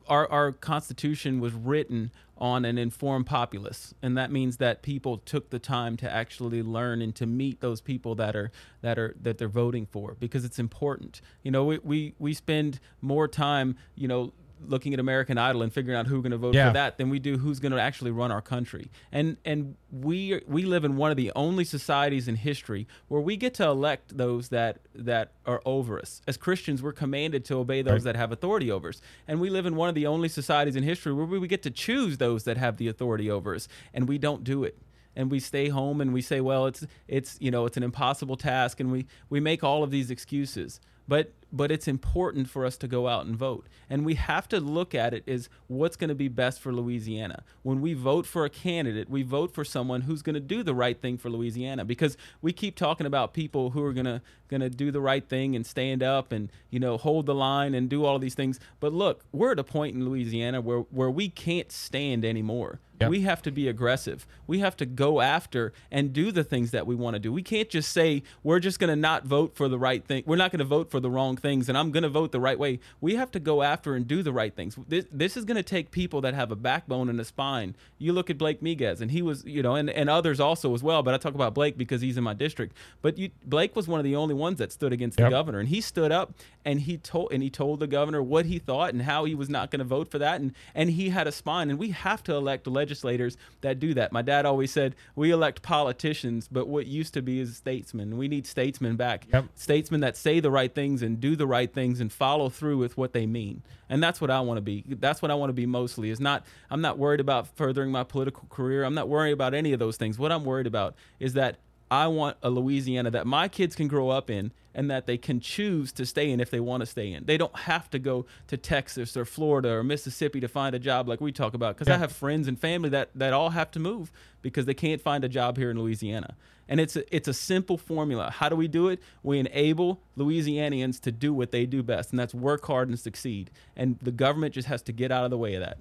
our 0.08 0.30
our 0.30 0.52
constitution 0.52 1.40
was 1.40 1.54
written 1.54 2.12
on 2.38 2.66
an 2.66 2.78
informed 2.78 3.28
populace, 3.28 3.94
and 4.02 4.18
that 4.18 4.32
means 4.32 4.58
that 4.58 4.82
people 4.82 5.20
took 5.20 5.52
the 5.52 5.60
time 5.60 5.96
to 5.98 6.12
actually 6.12 6.62
learn 6.62 7.02
and 7.02 7.16
to 7.16 7.26
meet 7.26 7.62
those 7.62 7.80
people 7.80 8.16
that 8.16 8.36
are 8.36 8.52
that 8.82 9.00
are 9.00 9.16
that 9.22 9.38
they're 9.38 9.48
voting 9.48 9.86
for 9.86 10.16
because 10.20 10.44
it's 10.44 10.60
important. 10.60 11.22
You 11.44 11.52
know, 11.52 11.64
we 11.64 11.80
we, 11.84 12.16
we 12.20 12.34
spend 12.34 12.80
more 13.00 13.28
time, 13.28 13.78
you 13.96 14.08
know, 14.08 14.34
looking 14.68 14.94
at 14.94 15.00
American 15.00 15.38
Idol 15.38 15.62
and 15.64 15.74
figuring 15.74 15.98
out 15.98 16.08
who's 16.08 16.22
going 16.22 16.32
to 16.32 16.38
vote 16.38 16.54
Yeah. 16.54 16.70
for 16.70 16.74
that 16.74 16.98
than 16.98 17.10
we 17.10 17.20
do 17.20 17.38
who's 17.38 17.60
going 17.60 17.72
to 17.72 17.80
actually 17.82 18.12
run 18.12 18.32
our 18.32 18.42
country. 18.42 18.92
And 19.12 19.38
and 19.46 19.76
we 19.92 20.42
we 20.48 20.64
live 20.64 20.86
in 20.86 20.96
one 20.98 21.12
of 21.12 21.18
the 21.18 21.32
only 21.36 21.64
societies 21.64 22.28
in 22.28 22.36
history 22.36 22.88
where 23.08 23.22
we 23.22 23.38
get 23.38 23.54
to 23.56 23.66
elect 23.66 24.18
those 24.18 24.50
that 24.50 24.80
that 24.94 25.32
are 25.46 25.62
over 25.66 26.00
us. 26.00 26.22
As 26.28 26.38
Christians, 26.38 26.82
we're 26.82 26.92
commanded 26.94 27.44
to 27.46 27.56
obey 27.58 27.82
those 27.82 27.94
Right. 27.94 28.04
that 28.04 28.16
have 28.16 28.32
authority 28.32 28.70
over 28.72 28.90
us. 28.90 29.02
And 29.28 29.40
we 29.40 29.50
live 29.50 29.66
in 29.66 29.76
one 29.76 29.90
of 29.90 29.96
the 29.96 30.06
only 30.08 30.30
societies 30.30 30.76
in 30.76 30.84
history 30.84 31.14
where 31.14 31.26
we 31.26 31.48
get 31.48 31.64
to 31.64 31.72
choose 31.72 32.18
those 32.18 32.44
that 32.44 32.58
have 32.58 32.78
the 32.78 32.88
authority 32.88 33.30
over 33.32 33.56
us, 33.56 33.68
and 33.94 34.08
we 34.08 34.18
don't 34.18 34.44
do 34.44 34.64
it. 34.64 34.78
And 35.16 35.30
we 35.30 35.40
stay 35.42 35.68
home 35.68 36.00
and 36.00 36.14
we 36.14 36.22
say, 36.22 36.40
well, 36.40 36.68
it's 36.68 36.86
it's 37.08 37.38
you 37.42 37.52
know 37.52 37.66
it's 37.66 37.76
an 37.78 37.84
impossible 37.84 38.38
task, 38.38 38.80
and 38.80 38.92
we 38.92 39.08
we 39.30 39.40
make 39.40 39.64
all 39.64 39.84
of 39.84 39.92
these 39.92 40.10
excuses. 40.10 40.80
But 41.08 41.34
but 41.52 41.72
it's 41.72 41.88
important 41.88 42.50
for 42.50 42.66
us 42.66 42.78
to 42.78 42.88
go 42.88 43.08
out 43.08 43.26
and 43.26 43.36
vote. 43.36 43.68
And 43.90 44.06
we 44.06 44.16
have 44.16 44.48
to 44.50 44.60
look 44.60 44.96
at 44.96 45.14
it 45.14 45.28
as 45.28 45.50
what's 45.68 45.96
going 45.96 46.10
to 46.10 46.16
be 46.16 46.28
best 46.28 46.62
for 46.62 46.74
Louisiana. 46.74 47.44
When 47.64 47.82
we 47.82 47.94
vote 47.94 48.26
for 48.26 48.46
a 48.46 48.50
candidate, 48.50 49.10
we 49.10 49.24
vote 49.24 49.54
for 49.54 49.66
someone 49.66 50.02
who's 50.02 50.22
going 50.22 50.36
to 50.36 50.40
do 50.40 50.64
the 50.64 50.74
right 50.74 51.00
thing 51.00 51.18
for 51.18 51.30
Louisiana 51.30 51.86
because 51.86 52.18
we 52.42 52.54
keep 52.54 52.76
talking 52.76 53.06
about 53.06 53.34
people 53.34 53.72
who 53.72 53.84
are 53.84 53.94
going 53.94 54.06
to 54.06 54.22
going 54.48 54.62
to 54.62 54.70
do 54.70 54.92
the 54.92 55.02
right 55.02 55.28
thing 55.28 55.56
and 55.56 55.66
stand 55.66 56.04
up 56.04 56.32
and, 56.32 56.52
you 56.70 56.80
know, 56.80 56.98
hold 56.98 57.26
the 57.26 57.36
line 57.36 57.74
and 57.74 57.90
do 57.90 58.04
all 58.04 58.20
these 58.20 58.36
things. 58.36 58.60
But 58.80 58.94
look, 58.94 59.24
we're 59.32 59.54
at 59.54 59.60
a 59.60 59.64
point 59.64 59.96
in 59.96 60.06
Louisiana 60.06 60.62
where 60.62 60.80
where 60.80 61.10
we 61.10 61.30
can't 61.30 61.72
stand 61.72 62.26
anymore. 62.26 62.80
Yep. 63.02 63.10
We 63.10 63.22
have 63.22 63.42
to 63.44 63.52
be 63.52 63.68
aggressive. 63.68 64.26
We 64.48 64.60
have 64.60 64.78
to 64.78 64.86
go 64.86 65.22
after 65.22 65.74
and 65.92 66.14
do 66.14 66.32
the 66.32 66.44
things 66.44 66.72
that 66.72 66.86
we 66.88 66.96
want 66.96 67.16
to 67.16 67.20
do. 67.20 67.32
We 67.32 67.44
can't 67.44 67.70
just 67.70 67.92
say 67.92 68.24
we're 68.44 68.60
just 68.60 68.80
going 68.80 68.90
to 68.90 68.96
not 68.96 69.26
vote 69.26 69.56
for 69.56 69.68
the 69.68 69.80
right 69.80 70.04
thing. 70.06 70.24
We're 70.26 70.36
not 70.36 70.52
going 70.52 70.60
to 70.60 70.66
vote 70.66 70.92
for 70.92 71.00
the 71.00 71.10
wrong 71.10 71.38
things 71.38 71.68
and 71.70 71.78
I'm 71.78 71.92
going 71.92 72.04
to 72.04 72.10
vote 72.10 72.32
the 72.32 72.40
right 72.40 72.58
way. 72.60 72.80
We 73.00 73.16
have 73.16 73.32
to 73.32 73.40
go 73.40 73.62
after 73.64 73.96
and 73.96 74.08
do 74.08 74.24
the 74.24 74.32
right 74.32 74.56
things. 74.56 74.78
This, 74.88 75.06
this 75.12 75.36
is 75.38 75.46
going 75.46 75.58
to 75.58 75.64
take 75.64 75.92
people 75.92 76.22
that 76.22 76.34
have 76.34 76.52
a 76.52 76.56
backbone 76.56 77.10
and 77.10 77.20
a 77.20 77.26
spine. 77.26 77.76
You 77.98 78.14
look 78.14 78.30
at 78.30 78.38
Blake 78.38 78.62
Miguez 78.62 79.02
and 79.02 79.12
he 79.12 79.22
was, 79.22 79.44
you 79.46 79.62
know, 79.64 79.76
and, 79.76 79.90
and 79.90 80.10
others 80.10 80.40
also 80.40 80.74
as 80.74 80.84
well, 80.84 81.04
but 81.04 81.14
I 81.14 81.18
talk 81.18 81.36
about 81.36 81.54
Blake 81.54 81.78
because 81.78 82.02
he's 82.02 82.18
in 82.18 82.24
my 82.24 82.34
district. 82.34 82.76
But 83.02 83.18
you, 83.18 83.32
Blake 83.46 83.76
was 83.76 83.88
one 83.88 84.00
of 84.00 84.04
the 84.04 84.16
only 84.16 84.36
ones 84.36 84.60
that 84.60 84.72
stood 84.72 84.94
against 84.94 85.20
Yep. 85.20 85.28
the 85.28 85.32
governor 85.32 85.60
and 85.60 85.70
he 85.70 85.82
stood 85.82 86.12
up 86.12 86.34
and 86.66 86.82
he 86.82 86.98
told 86.98 87.32
and 87.32 87.42
he 87.42 87.50
told 87.50 87.80
the 87.80 87.88
governor 87.88 88.22
what 88.22 88.46
he 88.46 88.60
thought 88.60 88.94
and 88.94 89.04
how 89.04 89.26
he 89.26 89.36
was 89.36 89.50
not 89.50 89.72
going 89.72 89.80
to 89.80 89.86
vote 89.86 90.10
for 90.10 90.20
that 90.20 90.40
and 90.42 90.54
and 90.76 90.92
he 90.92 91.10
had 91.10 91.28
a 91.28 91.32
spine 91.32 91.70
and 91.70 91.80
we 91.80 91.90
have 91.90 92.24
to 92.24 92.34
elect 92.34 92.68
legislators 92.68 93.38
that 93.62 93.80
do 93.80 93.94
that. 93.94 94.12
My 94.12 94.22
dad 94.22 94.46
always 94.46 94.72
said 94.72 94.96
we 95.16 95.32
elect 95.32 95.62
politicians, 95.62 96.48
but 96.52 96.68
what 96.68 96.88
used 96.88 97.14
to 97.14 97.22
be 97.22 97.40
is 97.40 97.58
statesmen. 97.58 98.18
We 98.18 98.28
need 98.28 98.46
statesmen 98.46 98.96
back. 98.96 99.28
Yep. 99.32 99.46
Statesmen 99.56 100.02
that 100.02 100.18
say 100.18 100.40
the 100.40 100.52
right 100.52 100.74
things 100.74 101.02
and 101.02 101.20
do 101.20 101.36
the 101.36 101.48
right 101.48 101.72
things 101.74 102.00
and 102.00 102.12
follow 102.12 102.50
through 102.50 102.78
with 102.78 102.98
what 102.98 103.14
they 103.14 103.26
mean. 103.26 103.64
And 103.90 104.02
that's 104.02 104.22
what 104.22 104.32
I 104.32 104.40
want 104.40 104.58
to 104.58 104.62
be. 104.62 104.86
That's 104.88 105.22
what 105.22 105.32
I 105.32 105.36
want 105.36 105.50
to 105.50 105.54
be 105.54 105.66
mostly. 105.66 106.10
Is 106.10 106.20
not 106.20 106.46
I'm 106.70 106.82
not 106.82 106.98
worried 106.98 107.20
about 107.20 107.48
furthering 107.56 107.92
my 107.92 108.04
political 108.04 108.48
career. 108.50 108.84
I'm 108.84 108.96
not 108.96 109.10
worried 109.10 109.34
about 109.34 109.54
any 109.54 109.74
of 109.74 109.80
those 109.80 109.98
things. 109.98 110.18
What 110.18 110.32
I'm 110.32 110.46
worried 110.46 110.68
about 110.68 110.96
is 111.20 111.34
that 111.34 111.58
I 111.92 112.08
want 112.08 112.38
a 112.42 112.50
Louisiana 112.50 113.12
that 113.12 113.28
my 113.28 113.50
kids 113.50 113.76
can 113.76 113.90
grow 113.90 114.10
up 114.10 114.30
in 114.30 114.54
and 114.74 114.90
that 114.90 115.06
they 115.06 115.18
can 115.18 115.40
choose 115.40 115.92
to 115.94 116.06
stay 116.06 116.30
in 116.30 116.40
if 116.40 116.50
they 116.50 116.60
want 116.60 116.82
to 116.82 116.86
stay 116.86 117.12
in. 117.12 117.26
They 117.26 117.38
don't 117.38 117.56
have 117.60 117.90
to 117.92 118.00
go 118.00 118.26
to 118.48 118.58
Texas 118.58 119.18
or 119.18 119.26
Florida 119.26 119.70
or 119.70 119.84
Mississippi 119.84 120.40
to 120.40 120.48
find 120.48 120.76
a 120.76 120.80
job 120.80 121.08
like 121.08 121.22
we 121.22 121.32
talk 121.32 121.54
about 121.54 121.76
because 121.78 121.92
I 121.92 121.98
have 121.98 122.12
friends 122.12 122.48
and 122.48 122.60
family 122.60 122.90
that 122.90 123.10
that 123.16 123.34
all 123.34 123.50
have 123.50 123.72
to 123.72 123.80
move 123.80 124.12
because 124.42 124.66
they 124.66 124.74
can't 124.74 125.02
find 125.02 125.24
a 125.24 125.30
job 125.30 125.58
here 125.58 125.72
in 125.72 125.80
Louisiana. 125.80 126.36
And 126.68 126.80
it's 126.80 126.96
a, 126.96 127.16
it's 127.16 127.28
a 127.28 127.34
simple 127.34 127.78
formula. 127.78 128.32
How 128.32 128.48
do 128.48 128.56
we 128.56 128.70
do 128.70 128.88
it? 128.88 129.02
We 129.24 129.40
enable 129.40 130.02
Louisianians 130.18 131.02
to 131.02 131.12
do 131.12 131.34
what 131.34 131.52
they 131.52 131.66
do 131.66 131.84
best, 131.84 132.12
and 132.12 132.20
that's 132.20 132.34
work 132.34 132.66
hard 132.66 132.88
and 132.88 132.98
succeed. 132.98 133.52
And 133.76 134.00
the 134.02 134.12
government 134.12 134.54
just 134.54 134.70
has 134.70 134.82
to 134.84 134.94
get 134.94 135.12
out 135.12 135.26
of 135.26 135.32
the 135.32 135.38
way 135.38 135.56
of 135.56 135.62
that. 135.62 135.80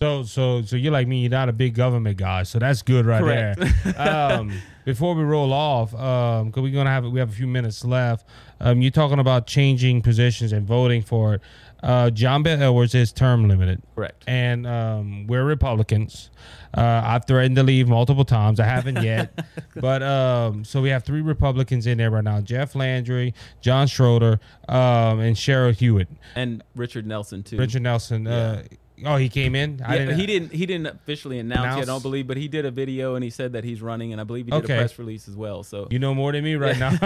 So, 0.00 0.22
so, 0.22 0.62
so 0.62 0.76
you're 0.76 0.92
like 0.92 1.08
me. 1.08 1.22
You're 1.22 1.30
not 1.30 1.48
a 1.48 1.52
big 1.52 1.74
government 1.74 2.18
guy, 2.18 2.44
so 2.44 2.60
that's 2.60 2.82
good 2.82 3.04
right 3.04 3.20
Correct. 3.20 3.60
there. 3.84 4.00
um, 4.00 4.52
before 4.84 5.14
we 5.16 5.24
roll 5.24 5.52
off, 5.52 5.92
um, 5.94 6.46
because 6.46 6.62
we're 6.62 6.72
gonna 6.72 6.90
have 6.90 7.04
we 7.04 7.18
have 7.18 7.30
a 7.30 7.32
few 7.34 7.48
minutes 7.48 7.84
left. 7.84 8.24
Um, 8.60 8.80
you're 8.80 8.92
talking 8.92 9.18
about 9.18 9.48
changing 9.48 10.02
positions 10.02 10.52
and 10.52 10.66
voting 10.66 11.02
for 11.02 11.34
it. 11.34 11.40
Uh, 11.82 12.10
John 12.10 12.42
Bel 12.44 12.62
Edwards 12.62 12.94
is 12.94 13.12
term 13.12 13.48
limited, 13.48 13.82
Correct. 13.96 14.22
and 14.28 14.66
um, 14.68 15.26
we're 15.26 15.44
Republicans. 15.44 16.30
Uh, 16.76 17.02
I've 17.04 17.24
threatened 17.24 17.56
to 17.56 17.62
leave 17.64 17.88
multiple 17.88 18.24
times. 18.24 18.60
I 18.60 18.64
haven't 18.66 19.02
yet, 19.02 19.32
but 19.76 20.02
um, 20.02 20.64
so 20.64 20.80
we 20.80 20.90
have 20.90 21.02
three 21.04 21.22
Republicans 21.22 21.88
in 21.88 21.98
there 21.98 22.10
right 22.10 22.22
now: 22.24 22.40
Jeff 22.40 22.76
Landry, 22.76 23.34
John 23.60 23.88
Schroder, 23.88 24.38
um, 24.68 25.18
and 25.20 25.34
Cheryl 25.34 25.74
Hewitt. 25.74 26.08
And 26.36 26.62
Richard 26.76 27.04
Nelson 27.04 27.42
too. 27.42 27.56
Richard 27.58 27.82
Nelson. 27.82 28.28
Uh, 28.28 28.62
oh, 29.04 29.16
he 29.16 29.28
came 29.28 29.54
in. 29.54 29.78
Yeah, 29.78 30.12
he 30.14 30.26
didn't. 30.26 30.52
He 30.52 30.66
didn't 30.66 30.86
officially 30.86 31.38
announce, 31.38 31.76
yet, 31.76 31.82
I 31.82 31.84
don't 31.84 32.02
believe, 32.02 32.26
but 32.26 32.36
he 32.36 32.48
did 32.48 32.64
a 32.66 32.70
video 32.70 33.14
and 33.14 33.22
he 33.24 33.30
said 33.30 33.52
that 33.52 33.64
he's 33.64 33.80
running, 33.82 34.12
and 34.12 34.20
I 34.20 34.24
believe 34.24 34.46
he 34.46 34.50
did 34.52 34.64
Okay. 34.64 34.74
a 34.74 34.78
press 34.78 34.98
release 34.98 35.28
as 35.28 35.36
well. 35.36 35.62
So 35.62 35.88
You 35.90 35.98
know 35.98 36.14
more 36.14 36.32
than 36.32 36.44
me 36.44 36.54
right 36.56 36.78
now. 36.78 36.96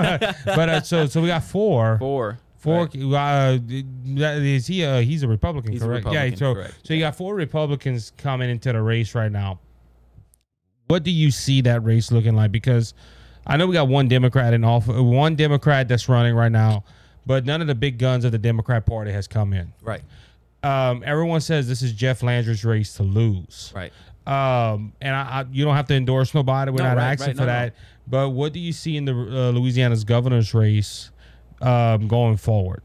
but 0.45 0.69
uh, 0.69 0.81
so 0.83 1.07
so 1.07 1.21
we 1.21 1.29
got 1.29 1.45
four. 1.45 1.97
four, 1.99 2.39
Four. 2.59 2.89
Right. 2.95 2.95
Uh, 2.97 3.59
that- 4.17 4.39
is 4.43 4.67
he? 4.69 4.85
Uh, 4.85 5.01
he's 5.01 5.23
a 5.25 5.29
Republican, 5.29 5.73
He's 5.73 5.83
a 5.83 5.87
correct? 5.87 6.05
yeah. 6.07 6.23
Republican, 6.25 6.37
So 6.39 6.55
correct. 6.55 6.75
so 6.87 6.95
you 6.95 7.01
got 7.01 7.17
four 7.17 7.35
Republicans 7.35 8.13
coming 8.17 8.49
into 8.51 8.73
the 8.73 8.81
race 8.81 9.15
right 9.15 9.33
now. 9.33 9.59
What 10.89 11.03
do 11.05 11.11
you 11.11 11.31
see 11.31 11.61
that 11.63 11.83
race 11.85 12.13
looking 12.13 12.35
like? 12.37 12.53
Because 12.53 12.95
I 13.47 13.57
know 13.57 13.67
we 13.67 13.73
got 13.73 13.89
one 13.89 14.09
Democrat 14.09 14.53
in 14.55 14.63
off, 14.65 14.87
one 14.89 15.37
Democrat 15.37 15.89
that's 15.89 16.09
running 16.09 16.35
right 16.35 16.53
now, 16.53 16.85
but 17.27 17.45
none 17.47 17.61
of 17.61 17.67
the 17.67 17.75
big 17.75 17.99
guns 17.99 18.25
of 18.25 18.33
the 18.33 18.39
Democrat 18.39 18.85
Party 18.87 19.11
has 19.11 19.27
come 19.27 19.53
in. 19.53 19.73
right, 19.83 20.03
Um, 20.63 21.03
everyone 21.05 21.41
says 21.41 21.67
this 21.69 21.83
is 21.83 21.93
Jeff 21.93 22.23
Landry's 22.23 22.65
race 22.65 22.95
to 22.95 23.03
lose. 23.03 23.73
right. 23.75 23.93
Um, 24.25 24.93
and 25.01 25.17
I, 25.17 25.21
I, 25.41 25.45
you 25.51 25.65
don't 25.65 25.75
have 25.75 25.89
to 25.89 25.95
endorse 25.95 26.33
nobody. 26.33 26.71
We're 26.71 26.79
No, 26.79 26.85
not 26.91 26.97
right, 26.99 27.11
asking 27.13 27.27
right, 27.29 27.37
for 27.37 27.41
no, 27.43 27.47
no. 27.47 27.53
that. 27.53 27.75
But 28.07 28.31
what 28.31 28.53
do 28.53 28.61
you 28.61 28.73
see 28.73 28.97
in 28.97 29.05
the 29.05 29.13
uh, 29.13 29.51
Louisiana's 29.51 30.05
governor's 30.05 30.55
race 30.55 31.11
um, 31.61 32.07
going 32.07 32.37
forward? 32.37 32.83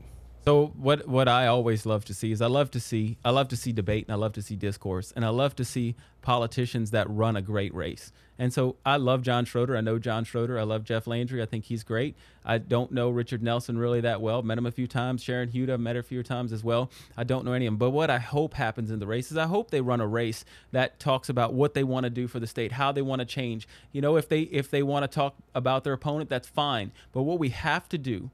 So 0.47 0.67
what 0.77 1.09
what 1.09 1.27
I 1.27 1.47
always 1.47 1.85
love 1.85 2.05
to 2.05 2.13
see 2.13 2.31
is 2.31 2.41
I 2.41 2.47
love 2.47 2.71
to 2.71 2.79
see 2.79 3.17
I 3.25 3.31
love 3.31 3.49
to 3.49 3.57
see 3.57 3.73
debate 3.73 4.05
and 4.07 4.13
I 4.13 4.15
love 4.15 4.31
to 4.31 4.41
see 4.41 4.55
discourse 4.55 5.11
and 5.13 5.25
I 5.25 5.27
love 5.27 5.57
to 5.57 5.65
see 5.65 5.93
politicians 6.21 6.91
that 6.91 7.09
run 7.09 7.35
a 7.35 7.41
great 7.41 7.75
race. 7.75 8.13
And 8.39 8.53
so 8.53 8.77
I 8.85 8.95
love 8.95 9.23
John 9.23 9.43
Schroder. 9.43 9.75
I 9.75 9.81
know 9.81 9.99
John 9.99 10.23
Schroder. 10.23 10.57
I 10.57 10.63
love 10.63 10.85
Jeff 10.85 11.05
Landry. 11.05 11.41
I 11.41 11.45
think 11.45 11.65
he's 11.65 11.83
great. 11.83 12.15
I 12.45 12.59
don't 12.59 12.93
know 12.93 13.09
Richard 13.09 13.43
Nelson 13.43 13.77
really 13.77 13.99
that 13.99 14.21
well. 14.21 14.41
Met 14.41 14.57
him 14.57 14.65
a 14.65 14.71
few 14.71 14.87
times. 14.87 15.21
Sharon 15.21 15.49
Hewitt, 15.49 15.81
met 15.81 15.97
her 15.97 15.99
a 15.99 16.03
few 16.03 16.23
times 16.23 16.53
as 16.53 16.63
well. 16.63 16.89
I 17.17 17.25
don't 17.25 17.43
know 17.43 17.51
any 17.51 17.65
of 17.65 17.73
them. 17.73 17.77
But 17.77 17.89
what 17.89 18.09
I 18.09 18.19
hope 18.19 18.53
happens 18.53 18.89
in 18.89 18.99
the 18.99 19.05
race 19.05 19.31
is 19.31 19.37
I 19.37 19.47
hope 19.47 19.69
they 19.69 19.81
run 19.81 19.99
a 19.99 20.07
race 20.07 20.45
that 20.71 20.97
talks 20.97 21.27
about 21.27 21.55
what 21.55 21.73
they 21.73 21.83
want 21.83 22.05
to 22.05 22.09
do 22.09 22.25
for 22.25 22.39
the 22.39 22.47
state, 22.47 22.71
how 22.71 22.93
they 22.93 23.01
want 23.01 23.19
to 23.19 23.25
change. 23.25 23.67
You 23.91 23.99
know, 23.99 24.15
if 24.15 24.29
they 24.29 24.43
if 24.43 24.71
they 24.71 24.81
want 24.81 25.03
to 25.03 25.13
talk 25.13 25.35
about 25.53 25.83
their 25.83 25.91
opponent, 25.91 26.29
that's 26.29 26.47
fine. 26.47 26.93
But 27.11 27.23
what 27.23 27.37
we 27.37 27.49
have 27.49 27.89
to 27.89 27.97
do 27.97 28.31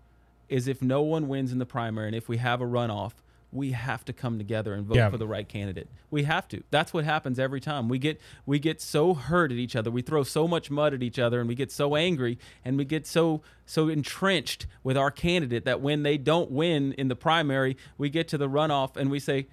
is 0.50 0.68
if 0.68 0.82
no 0.82 1.02
one 1.02 1.28
wins 1.28 1.52
in 1.52 1.60
the 1.60 1.66
primary 1.66 2.08
and 2.08 2.16
if 2.16 2.28
we 2.30 2.38
have 2.38 2.62
a 2.62 2.66
runoff, 2.66 3.14
we 3.52 3.72
have 3.72 4.04
to 4.04 4.12
come 4.14 4.40
together 4.40 4.74
and 4.74 4.84
vote 4.86 4.98
Yeah. 4.98 5.10
for 5.12 5.18
the 5.18 5.28
right 5.28 5.48
candidate. 5.48 5.88
We 6.10 6.24
have 6.24 6.48
to. 6.48 6.64
That's 6.72 6.92
what 6.92 7.06
happens 7.06 7.38
every 7.38 7.62
time. 7.62 7.88
We 7.88 8.00
get 8.00 8.20
we 8.48 8.58
get 8.58 8.82
so 8.82 9.14
hurt 9.14 9.52
at 9.52 9.58
each 9.60 9.76
other. 9.76 9.92
We 9.92 10.02
throw 10.02 10.24
so 10.24 10.48
much 10.48 10.72
mud 10.72 10.94
at 10.96 11.04
each 11.04 11.20
other 11.20 11.40
and 11.40 11.48
we 11.48 11.54
get 11.54 11.72
so 11.72 11.96
angry 11.96 12.40
and 12.66 12.78
we 12.80 12.86
get 12.86 13.06
so 13.06 13.42
so 13.68 13.90
entrenched 13.90 14.66
with 14.84 14.98
our 14.98 15.12
candidate 15.12 15.66
that 15.66 15.82
when 15.82 16.02
they 16.02 16.18
don't 16.18 16.50
win 16.50 16.94
in 16.94 17.10
the 17.10 17.16
primary, 17.16 17.78
we 17.98 18.10
get 18.10 18.28
to 18.30 18.38
the 18.40 18.50
runoff 18.50 18.98
and 18.98 19.12
we 19.12 19.20
say 19.20 19.48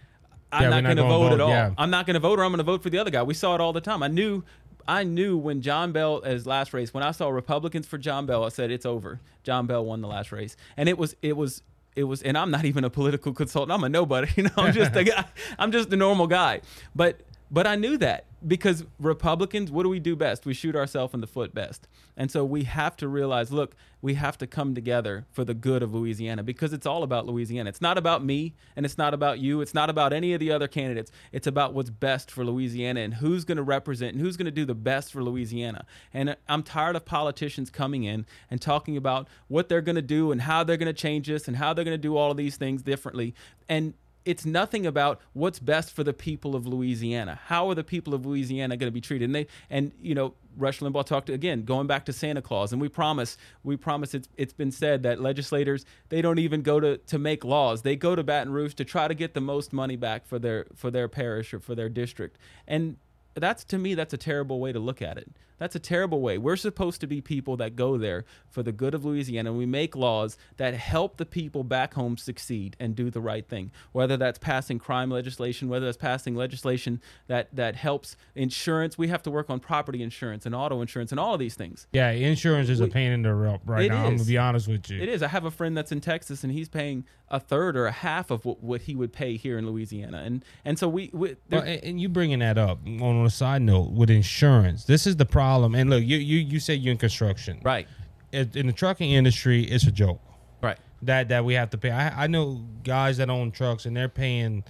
I'm 0.50 0.62
Yeah, 0.64 0.68
not 0.70 0.82
going 0.84 0.96
to 0.96 1.02
vote, 1.02 1.28
vote, 1.28 1.32
at 1.34 1.40
all. 1.42 1.50
yeah. 1.50 1.70
I'm 1.78 1.90
not 1.90 2.06
going 2.06 2.14
to 2.14 2.20
vote 2.20 2.38
or 2.40 2.44
I'm 2.44 2.50
going 2.50 2.58
to 2.58 2.64
vote 2.64 2.82
for 2.82 2.90
the 2.90 2.98
other 2.98 3.10
guy. 3.10 3.22
We 3.22 3.34
saw 3.34 3.54
it 3.54 3.60
all 3.60 3.72
the 3.74 3.80
time. 3.82 4.02
I 4.02 4.08
knew 4.08 4.42
I 4.86 5.04
knew 5.04 5.36
when 5.36 5.62
John 5.62 5.92
Bel 5.92 6.22
as 6.24 6.46
last 6.46 6.72
race, 6.72 6.92
when 6.92 7.02
I 7.02 7.10
saw 7.10 7.28
Republicans 7.28 7.86
for 7.86 7.98
John 7.98 8.26
Bel, 8.26 8.44
I 8.44 8.48
said 8.48 8.70
it's 8.70 8.86
over. 8.86 9.20
John 9.42 9.66
Bel 9.66 9.84
won 9.84 10.00
the 10.00 10.08
last 10.08 10.32
race. 10.32 10.56
And 10.76 10.88
it 10.88 10.98
was 10.98 11.16
it 11.22 11.36
was 11.36 11.62
it 11.96 12.04
was 12.04 12.22
and 12.22 12.36
I'm 12.36 12.50
not 12.50 12.64
even 12.64 12.84
a 12.84 12.90
political 12.90 13.32
consultant. 13.32 13.72
I'm 13.72 13.84
a 13.84 13.88
nobody. 13.88 14.28
You 14.36 14.44
know, 14.44 14.50
I'm 14.56 14.72
just 14.72 14.94
a 14.96 15.04
guy. 15.04 15.24
I'm 15.58 15.72
just 15.72 15.92
a 15.92 15.96
normal 15.96 16.26
guy. 16.26 16.60
But 16.94 17.20
but 17.50 17.66
I 17.66 17.76
knew 17.76 17.98
that 17.98 18.24
because 18.46 18.84
Republicans, 18.98 19.70
what 19.70 19.82
do 19.82 19.88
we 19.88 20.00
do 20.00 20.16
best? 20.16 20.46
We 20.46 20.54
shoot 20.54 20.74
ourselves 20.74 21.12
in 21.12 21.20
the 21.20 21.26
foot 21.26 21.54
best. 21.54 21.88
And 22.16 22.30
so 22.30 22.44
we 22.44 22.64
have 22.64 22.96
to 22.98 23.08
realize, 23.08 23.52
look, 23.52 23.74
we 24.02 24.14
have 24.14 24.38
to 24.38 24.46
come 24.46 24.74
together 24.74 25.26
for 25.30 25.44
the 25.44 25.52
good 25.52 25.82
of 25.82 25.94
Louisiana 25.94 26.42
because 26.42 26.72
it's 26.72 26.86
all 26.86 27.02
about 27.02 27.26
Louisiana. 27.26 27.68
It's 27.68 27.82
not 27.82 27.98
about 27.98 28.24
me 28.24 28.54
and 28.76 28.86
it's 28.86 28.96
not 28.96 29.12
about 29.12 29.40
you. 29.40 29.60
It's 29.60 29.74
not 29.74 29.90
about 29.90 30.12
any 30.12 30.32
of 30.32 30.40
the 30.40 30.50
other 30.52 30.68
candidates. 30.68 31.10
It's 31.32 31.46
about 31.46 31.74
what's 31.74 31.90
best 31.90 32.30
for 32.30 32.44
Louisiana 32.44 33.00
and 33.00 33.14
who's 33.14 33.44
going 33.44 33.56
to 33.56 33.62
represent 33.62 34.14
and 34.14 34.20
who's 34.20 34.36
going 34.36 34.46
to 34.46 34.50
do 34.50 34.64
the 34.64 34.74
best 34.74 35.12
for 35.12 35.22
Louisiana. 35.22 35.84
And 36.14 36.36
I'm 36.48 36.62
tired 36.62 36.96
of 36.96 37.04
politicians 37.04 37.68
coming 37.68 38.04
in 38.04 38.26
and 38.50 38.60
talking 38.60 38.96
about 38.96 39.28
what 39.48 39.68
they're 39.68 39.82
going 39.82 39.96
to 39.96 40.02
do 40.02 40.32
and 40.32 40.42
how 40.42 40.64
they're 40.64 40.78
going 40.78 40.86
to 40.86 40.92
change 40.92 41.26
this 41.26 41.46
and 41.46 41.56
how 41.56 41.74
they're 41.74 41.84
going 41.84 41.94
to 41.94 41.98
do 41.98 42.16
all 42.16 42.30
of 42.30 42.38
these 42.38 42.56
things 42.56 42.82
differently. 42.82 43.34
And 43.68 43.94
it's 44.24 44.44
nothing 44.44 44.86
about 44.86 45.20
what's 45.32 45.58
best 45.58 45.92
for 45.92 46.04
the 46.04 46.12
people 46.12 46.54
of 46.54 46.66
Louisiana. 46.66 47.40
How 47.46 47.68
are 47.70 47.74
the 47.74 47.84
people 47.84 48.14
of 48.14 48.26
Louisiana 48.26 48.76
going 48.76 48.88
to 48.88 48.94
be 48.94 49.00
treated? 49.00 49.26
And 49.26 49.34
they 49.34 49.46
and 49.70 49.92
you 50.00 50.14
know, 50.14 50.34
Rush 50.56 50.80
Limbaugh 50.80 51.06
talked 51.06 51.30
again, 51.30 51.64
going 51.64 51.86
back 51.86 52.04
to 52.06 52.12
Santa 52.12 52.42
Claus, 52.42 52.72
and 52.72 52.80
we 52.80 52.88
promise, 52.88 53.36
we 53.64 53.76
promise. 53.76 54.14
It's 54.14 54.28
it's 54.36 54.52
been 54.52 54.72
said 54.72 55.02
that 55.04 55.20
legislators 55.20 55.84
they 56.08 56.20
don't 56.22 56.38
even 56.38 56.62
go 56.62 56.80
to 56.80 56.98
to 56.98 57.18
make 57.18 57.44
laws. 57.44 57.82
They 57.82 57.96
go 57.96 58.14
to 58.14 58.22
Baton 58.22 58.52
Rouge 58.52 58.74
to 58.74 58.84
try 58.84 59.08
to 59.08 59.14
get 59.14 59.34
the 59.34 59.40
most 59.40 59.72
money 59.72 59.96
back 59.96 60.26
for 60.26 60.38
their 60.38 60.66
for 60.74 60.90
their 60.90 61.08
parish 61.08 61.54
or 61.54 61.60
for 61.60 61.74
their 61.74 61.88
district. 61.88 62.38
And 62.66 62.96
that's 63.34 63.64
to 63.64 63.78
me 63.78 63.94
that's 63.94 64.12
a 64.12 64.18
terrible 64.18 64.60
way 64.60 64.72
to 64.72 64.78
look 64.78 65.00
at 65.00 65.16
it. 65.16 65.30
That's 65.60 65.76
a 65.76 65.78
terrible 65.78 66.22
way. 66.22 66.38
We're 66.38 66.56
supposed 66.56 67.02
to 67.02 67.06
be 67.06 67.20
people 67.20 67.56
that 67.58 67.76
go 67.76 67.98
there 67.98 68.24
for 68.48 68.62
the 68.62 68.72
good 68.72 68.94
of 68.94 69.04
Louisiana. 69.04 69.50
And 69.50 69.58
we 69.58 69.66
make 69.66 69.94
laws 69.94 70.38
that 70.56 70.72
help 70.72 71.18
the 71.18 71.26
people 71.26 71.62
back 71.64 71.94
home 71.94 72.16
succeed 72.16 72.76
and 72.80 72.96
do 72.96 73.10
the 73.10 73.20
right 73.20 73.46
thing. 73.46 73.70
Whether 73.92 74.16
that's 74.16 74.38
passing 74.38 74.78
crime 74.78 75.10
legislation, 75.10 75.68
whether 75.68 75.84
that's 75.84 75.98
passing 75.98 76.34
legislation 76.34 77.02
that 77.26 77.54
that 77.54 77.76
helps 77.76 78.16
insurance. 78.34 78.96
We 78.96 79.08
have 79.08 79.22
to 79.24 79.30
work 79.30 79.50
on 79.50 79.60
property 79.60 80.02
insurance 80.02 80.46
and 80.46 80.54
auto 80.54 80.80
insurance 80.80 81.10
and 81.10 81.20
all 81.20 81.34
of 81.34 81.40
these 81.40 81.54
things. 81.54 81.86
Yeah, 81.92 82.10
insurance 82.10 82.70
is 82.70 82.80
a 82.80 82.88
pain 82.88 83.12
in 83.12 83.22
the 83.22 83.34
rump 83.34 83.62
right 83.66 83.90
now. 83.90 84.06
I'm 84.06 84.16
gonna 84.16 84.24
be 84.24 84.38
honest 84.38 84.66
with 84.66 84.90
you. 84.90 84.98
It 84.98 85.10
is. 85.10 85.22
I 85.22 85.28
have 85.28 85.44
a 85.44 85.50
friend 85.50 85.76
that's 85.76 85.92
in 85.92 86.00
Texas 86.00 86.42
and 86.42 86.52
he's 86.52 86.70
paying 86.70 87.04
a 87.28 87.38
third 87.38 87.76
or 87.76 87.86
a 87.86 87.92
half 87.92 88.30
of 88.30 88.44
what, 88.44 88.62
what 88.62 88.80
he 88.82 88.96
would 88.96 89.12
pay 89.12 89.36
here 89.36 89.58
in 89.58 89.66
Louisiana. 89.66 90.22
And 90.24 90.42
and 90.64 90.78
so 90.78 90.88
we, 90.88 91.10
we 91.12 91.36
Well, 91.50 91.60
and, 91.60 91.84
and 91.84 92.00
you 92.00 92.08
bringing 92.08 92.38
that 92.38 92.56
up 92.56 92.80
on 92.86 93.26
a 93.26 93.30
side 93.30 93.60
note 93.60 93.90
with 93.90 94.08
insurance. 94.08 94.84
This 94.84 95.06
is 95.06 95.16
the 95.16 95.26
problem. 95.26 95.49
And 95.50 95.90
look, 95.90 96.02
you 96.04 96.16
you 96.18 96.38
you 96.38 96.60
say 96.60 96.74
you're 96.74 96.92
in 96.92 96.98
construction, 96.98 97.60
right, 97.62 97.86
In 98.32 98.66
the 98.66 98.72
trucking 98.72 99.10
industry, 99.10 99.64
it's 99.64 99.84
a 99.86 99.92
joke. 99.92 100.20
right. 100.62 100.78
that 101.02 101.28
that 101.28 101.44
we 101.44 101.54
have 101.54 101.70
to 101.70 101.78
pay. 101.78 101.90
I, 101.90 102.24
I 102.24 102.26
know 102.26 102.62
guys 102.84 103.16
that 103.18 103.28
own 103.30 103.50
trucks 103.50 103.86
and 103.86 103.96
they're 103.96 104.08
paying 104.08 104.64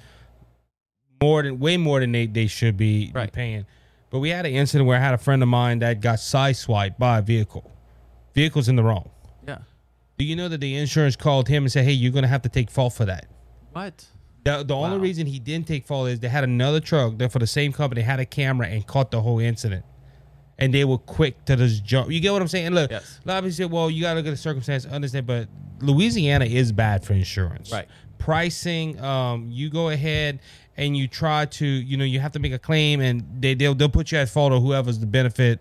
more 1.23 1.43
than 1.43 1.59
way 1.59 1.77
more 1.77 2.01
than 2.01 2.13
they, 2.13 2.27
they 2.27 2.47
should 2.47 2.77
be 2.77 3.11
Right. 3.15 3.33
paying. 3.33 3.67
But 4.11 4.19
we 4.21 4.31
had 4.31 4.45
an 4.47 4.53
incident 4.53 4.89
where 4.89 4.97
I 4.99 5.01
had 5.01 5.15
a 5.15 5.19
friend 5.19 5.43
of 5.43 5.49
mine 5.49 5.81
that 5.81 6.01
got 6.01 6.19
sideswiped 6.19 6.99
by 6.99 7.19
a 7.19 7.23
vehicle. 7.23 7.71
Vehicle's 8.35 8.69
in 8.69 8.77
the 8.77 8.83
wrong. 8.83 9.09
Yeah. 9.47 9.59
Do 10.19 10.25
you 10.25 10.35
know 10.37 10.49
that 10.49 10.61
the 10.61 10.77
insurance 10.77 11.15
called 11.17 11.47
him 11.49 11.65
and 11.65 11.73
said, 11.73 11.85
"Hey, 11.85 11.93
you're 11.93 12.13
gonna 12.13 12.27
have 12.29 12.43
to 12.43 12.49
take 12.49 12.71
fault 12.71 12.93
for 12.95 13.05
that." 13.05 13.27
What? 13.73 14.07
The, 14.45 14.63
the 14.65 14.75
only 14.75 14.99
reason 14.99 15.27
he 15.27 15.39
didn't 15.39 15.67
take 15.69 15.85
fault 15.87 16.09
is 16.09 16.21
they 16.21 16.29
had 16.29 16.45
another 16.45 16.81
truck 16.81 17.19
that 17.19 17.31
for 17.31 17.39
the 17.39 17.47
same 17.47 17.73
company 17.75 18.01
had 18.01 18.21
a 18.21 18.25
camera 18.25 18.67
and 18.69 18.87
caught 18.87 19.11
the 19.11 19.21
whole 19.21 19.39
incident. 19.39 19.85
And 20.61 20.75
they 20.75 20.85
were 20.85 20.99
quick 20.99 21.45
to 21.47 21.57
just 21.57 21.85
jump. 21.85 22.11
You 22.11 22.21
get 22.21 22.33
what 22.33 22.43
I'm 22.43 22.49
saying? 22.49 22.73
Look, 22.73 22.91
Yes. 22.91 23.19
a 23.25 23.29
lot 23.29 23.39
of 23.39 23.45
people 23.45 23.55
say, 23.57 23.65
well, 23.65 23.91
you 23.91 24.03
got 24.03 24.11
to 24.13 24.19
look 24.19 24.27
at 24.27 24.31
the 24.31 24.37
circumstance, 24.37 24.85
understand, 24.85 25.27
but 25.27 25.49
Louisiana 25.81 26.45
is 26.45 26.71
bad 26.71 27.03
for 27.05 27.15
insurance. 27.15 27.73
Right. 27.73 27.89
Pricing, 28.19 29.01
um, 29.01 29.49
you 29.51 29.71
go 29.71 29.89
ahead 29.89 30.41
and 30.77 30.95
you 30.97 31.09
try 31.09 31.47
to, 31.47 31.67
you 31.67 31.97
know, 31.97 32.05
you 32.05 32.21
have 32.21 32.33
to 32.33 32.39
make 32.39 32.53
a 32.53 32.59
claim 32.59 33.01
and 33.01 33.25
they, 33.41 33.55
they'll, 33.55 33.75
they'll 33.75 33.89
put 33.89 34.13
you 34.13 34.19
at 34.19 34.29
fault 34.29 34.53
or 34.53 34.61
whoever's 34.61 34.99
the 34.99 35.07
benefit, 35.07 35.61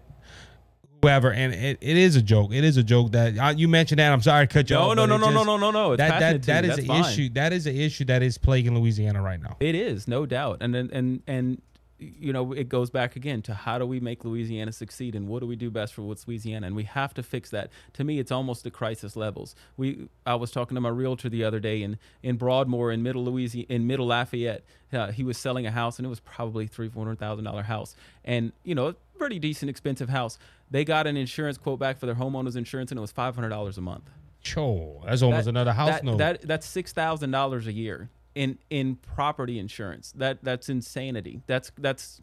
whoever. 1.02 1.32
And 1.32 1.54
it, 1.54 1.78
it 1.80 1.96
is 1.98 2.18
a 2.18 2.22
joke. 2.22 2.54
It 2.54 2.66
is 2.66 2.76
a 2.76 2.84
joke 2.84 3.14
that 3.14 3.38
uh, 3.38 3.54
you 3.56 3.70
mentioned 3.70 4.00
that. 4.00 4.12
I'm 4.12 4.22
sorry 4.22 4.48
to 4.48 4.54
cut 4.54 4.70
you 4.70 4.76
No, 4.76 4.90
off. 4.90 4.96
no, 4.98 5.06
no, 5.06 5.16
no, 5.18 5.30
no, 5.30 5.44
no, 5.46 5.56
no, 5.58 5.72
no. 5.72 5.94
It's 5.94 6.00
That, 6.00 6.20
that, 6.20 6.44
that 6.44 6.66
is 6.66 6.78
an 6.80 6.92
issue. 6.92 7.30
That 7.30 7.54
is 7.54 7.66
an 7.68 7.76
issue 7.78 8.04
that 8.06 8.22
is 8.22 8.38
plaguing 8.38 8.78
Louisiana 8.78 9.22
right 9.22 9.42
now. 9.42 9.56
It 9.62 9.76
is, 9.76 10.08
no 10.08 10.26
doubt. 10.26 10.58
And 10.62 10.76
and 10.76 10.92
and 10.92 11.22
and 11.28 11.62
you 12.00 12.32
know, 12.32 12.54
it 12.54 12.70
goes 12.70 12.90
back 12.90 13.16
again 13.16 13.42
to 13.44 13.54
how 13.54 13.78
do 13.78 13.86
we 13.86 14.00
make 14.00 14.24
Louisiana 14.24 14.72
succeed 14.72 15.16
and 15.16 15.28
what 15.28 15.40
do 15.42 15.48
we 15.48 15.56
do 15.56 15.70
best 15.70 15.94
for 15.94 16.02
what's 16.04 16.28
Louisiana? 16.28 16.68
And 16.68 16.76
we 16.76 16.84
have 16.86 17.14
to 17.16 17.24
fix 17.24 17.50
that. 17.50 17.70
To 17.94 18.04
me, 18.04 18.20
it's 18.20 18.32
almost 18.32 18.64
the 18.64 18.72
crisis 18.72 19.16
levels. 19.16 19.56
We 19.78 20.08
I 20.26 20.36
was 20.36 20.52
talking 20.52 20.76
to 20.76 20.82
my 20.82 20.90
realtor 20.90 21.30
the 21.30 21.44
other 21.44 21.60
day 21.60 21.82
in 21.84 21.98
in 22.24 22.38
Broadmoor 22.38 22.92
in 22.92 23.04
middle 23.04 23.26
Louisiana 23.26 23.66
in 23.70 23.86
middle 23.88 24.08
Lafayette. 24.08 24.64
Uh, 24.94 25.12
he 25.12 25.24
was 25.24 25.38
selling 25.38 25.66
a 25.68 25.72
house 25.72 26.00
and 26.00 26.06
it 26.06 26.10
was 26.10 26.20
probably 26.22 26.68
three, 26.68 26.90
four 26.90 27.04
hundred 27.04 27.20
thousand 27.20 27.44
dollar 27.46 27.64
house. 27.64 27.96
And, 28.24 28.54
you 28.64 28.74
know, 28.76 28.88
a 28.88 28.94
pretty 29.18 29.38
decent 29.40 29.70
expensive 29.70 30.10
house. 30.10 30.38
They 30.72 30.86
got 30.86 31.06
an 31.08 31.18
insurance 31.18 31.58
quote 31.58 31.80
back 31.80 32.00
for 32.00 32.06
their 32.06 32.16
homeowner's 32.16 32.56
insurance 32.56 32.92
and 32.92 32.98
it 32.98 33.02
was 33.02 33.12
five 33.12 33.36
hundred 33.36 33.50
dollars 33.50 33.78
a 33.78 33.82
month. 33.82 34.10
Cho, 34.42 35.02
that's 35.06 35.22
almost 35.22 35.46
That- 35.46 35.50
another 35.50 35.74
house 35.74 35.90
that, 35.90 36.04
note. 36.06 36.18
That 36.18 36.42
that's 36.44 36.66
six 36.66 36.94
thousand 36.94 37.32
dollars 37.32 37.68
a 37.68 37.74
year 37.74 38.10
in 38.36 38.58
in 38.70 38.96
property 38.96 39.60
insurance. 39.60 40.14
That 40.16 40.40
that's 40.44 40.70
insanity. 40.70 41.42
That's 41.48 41.72
that's 41.78 42.22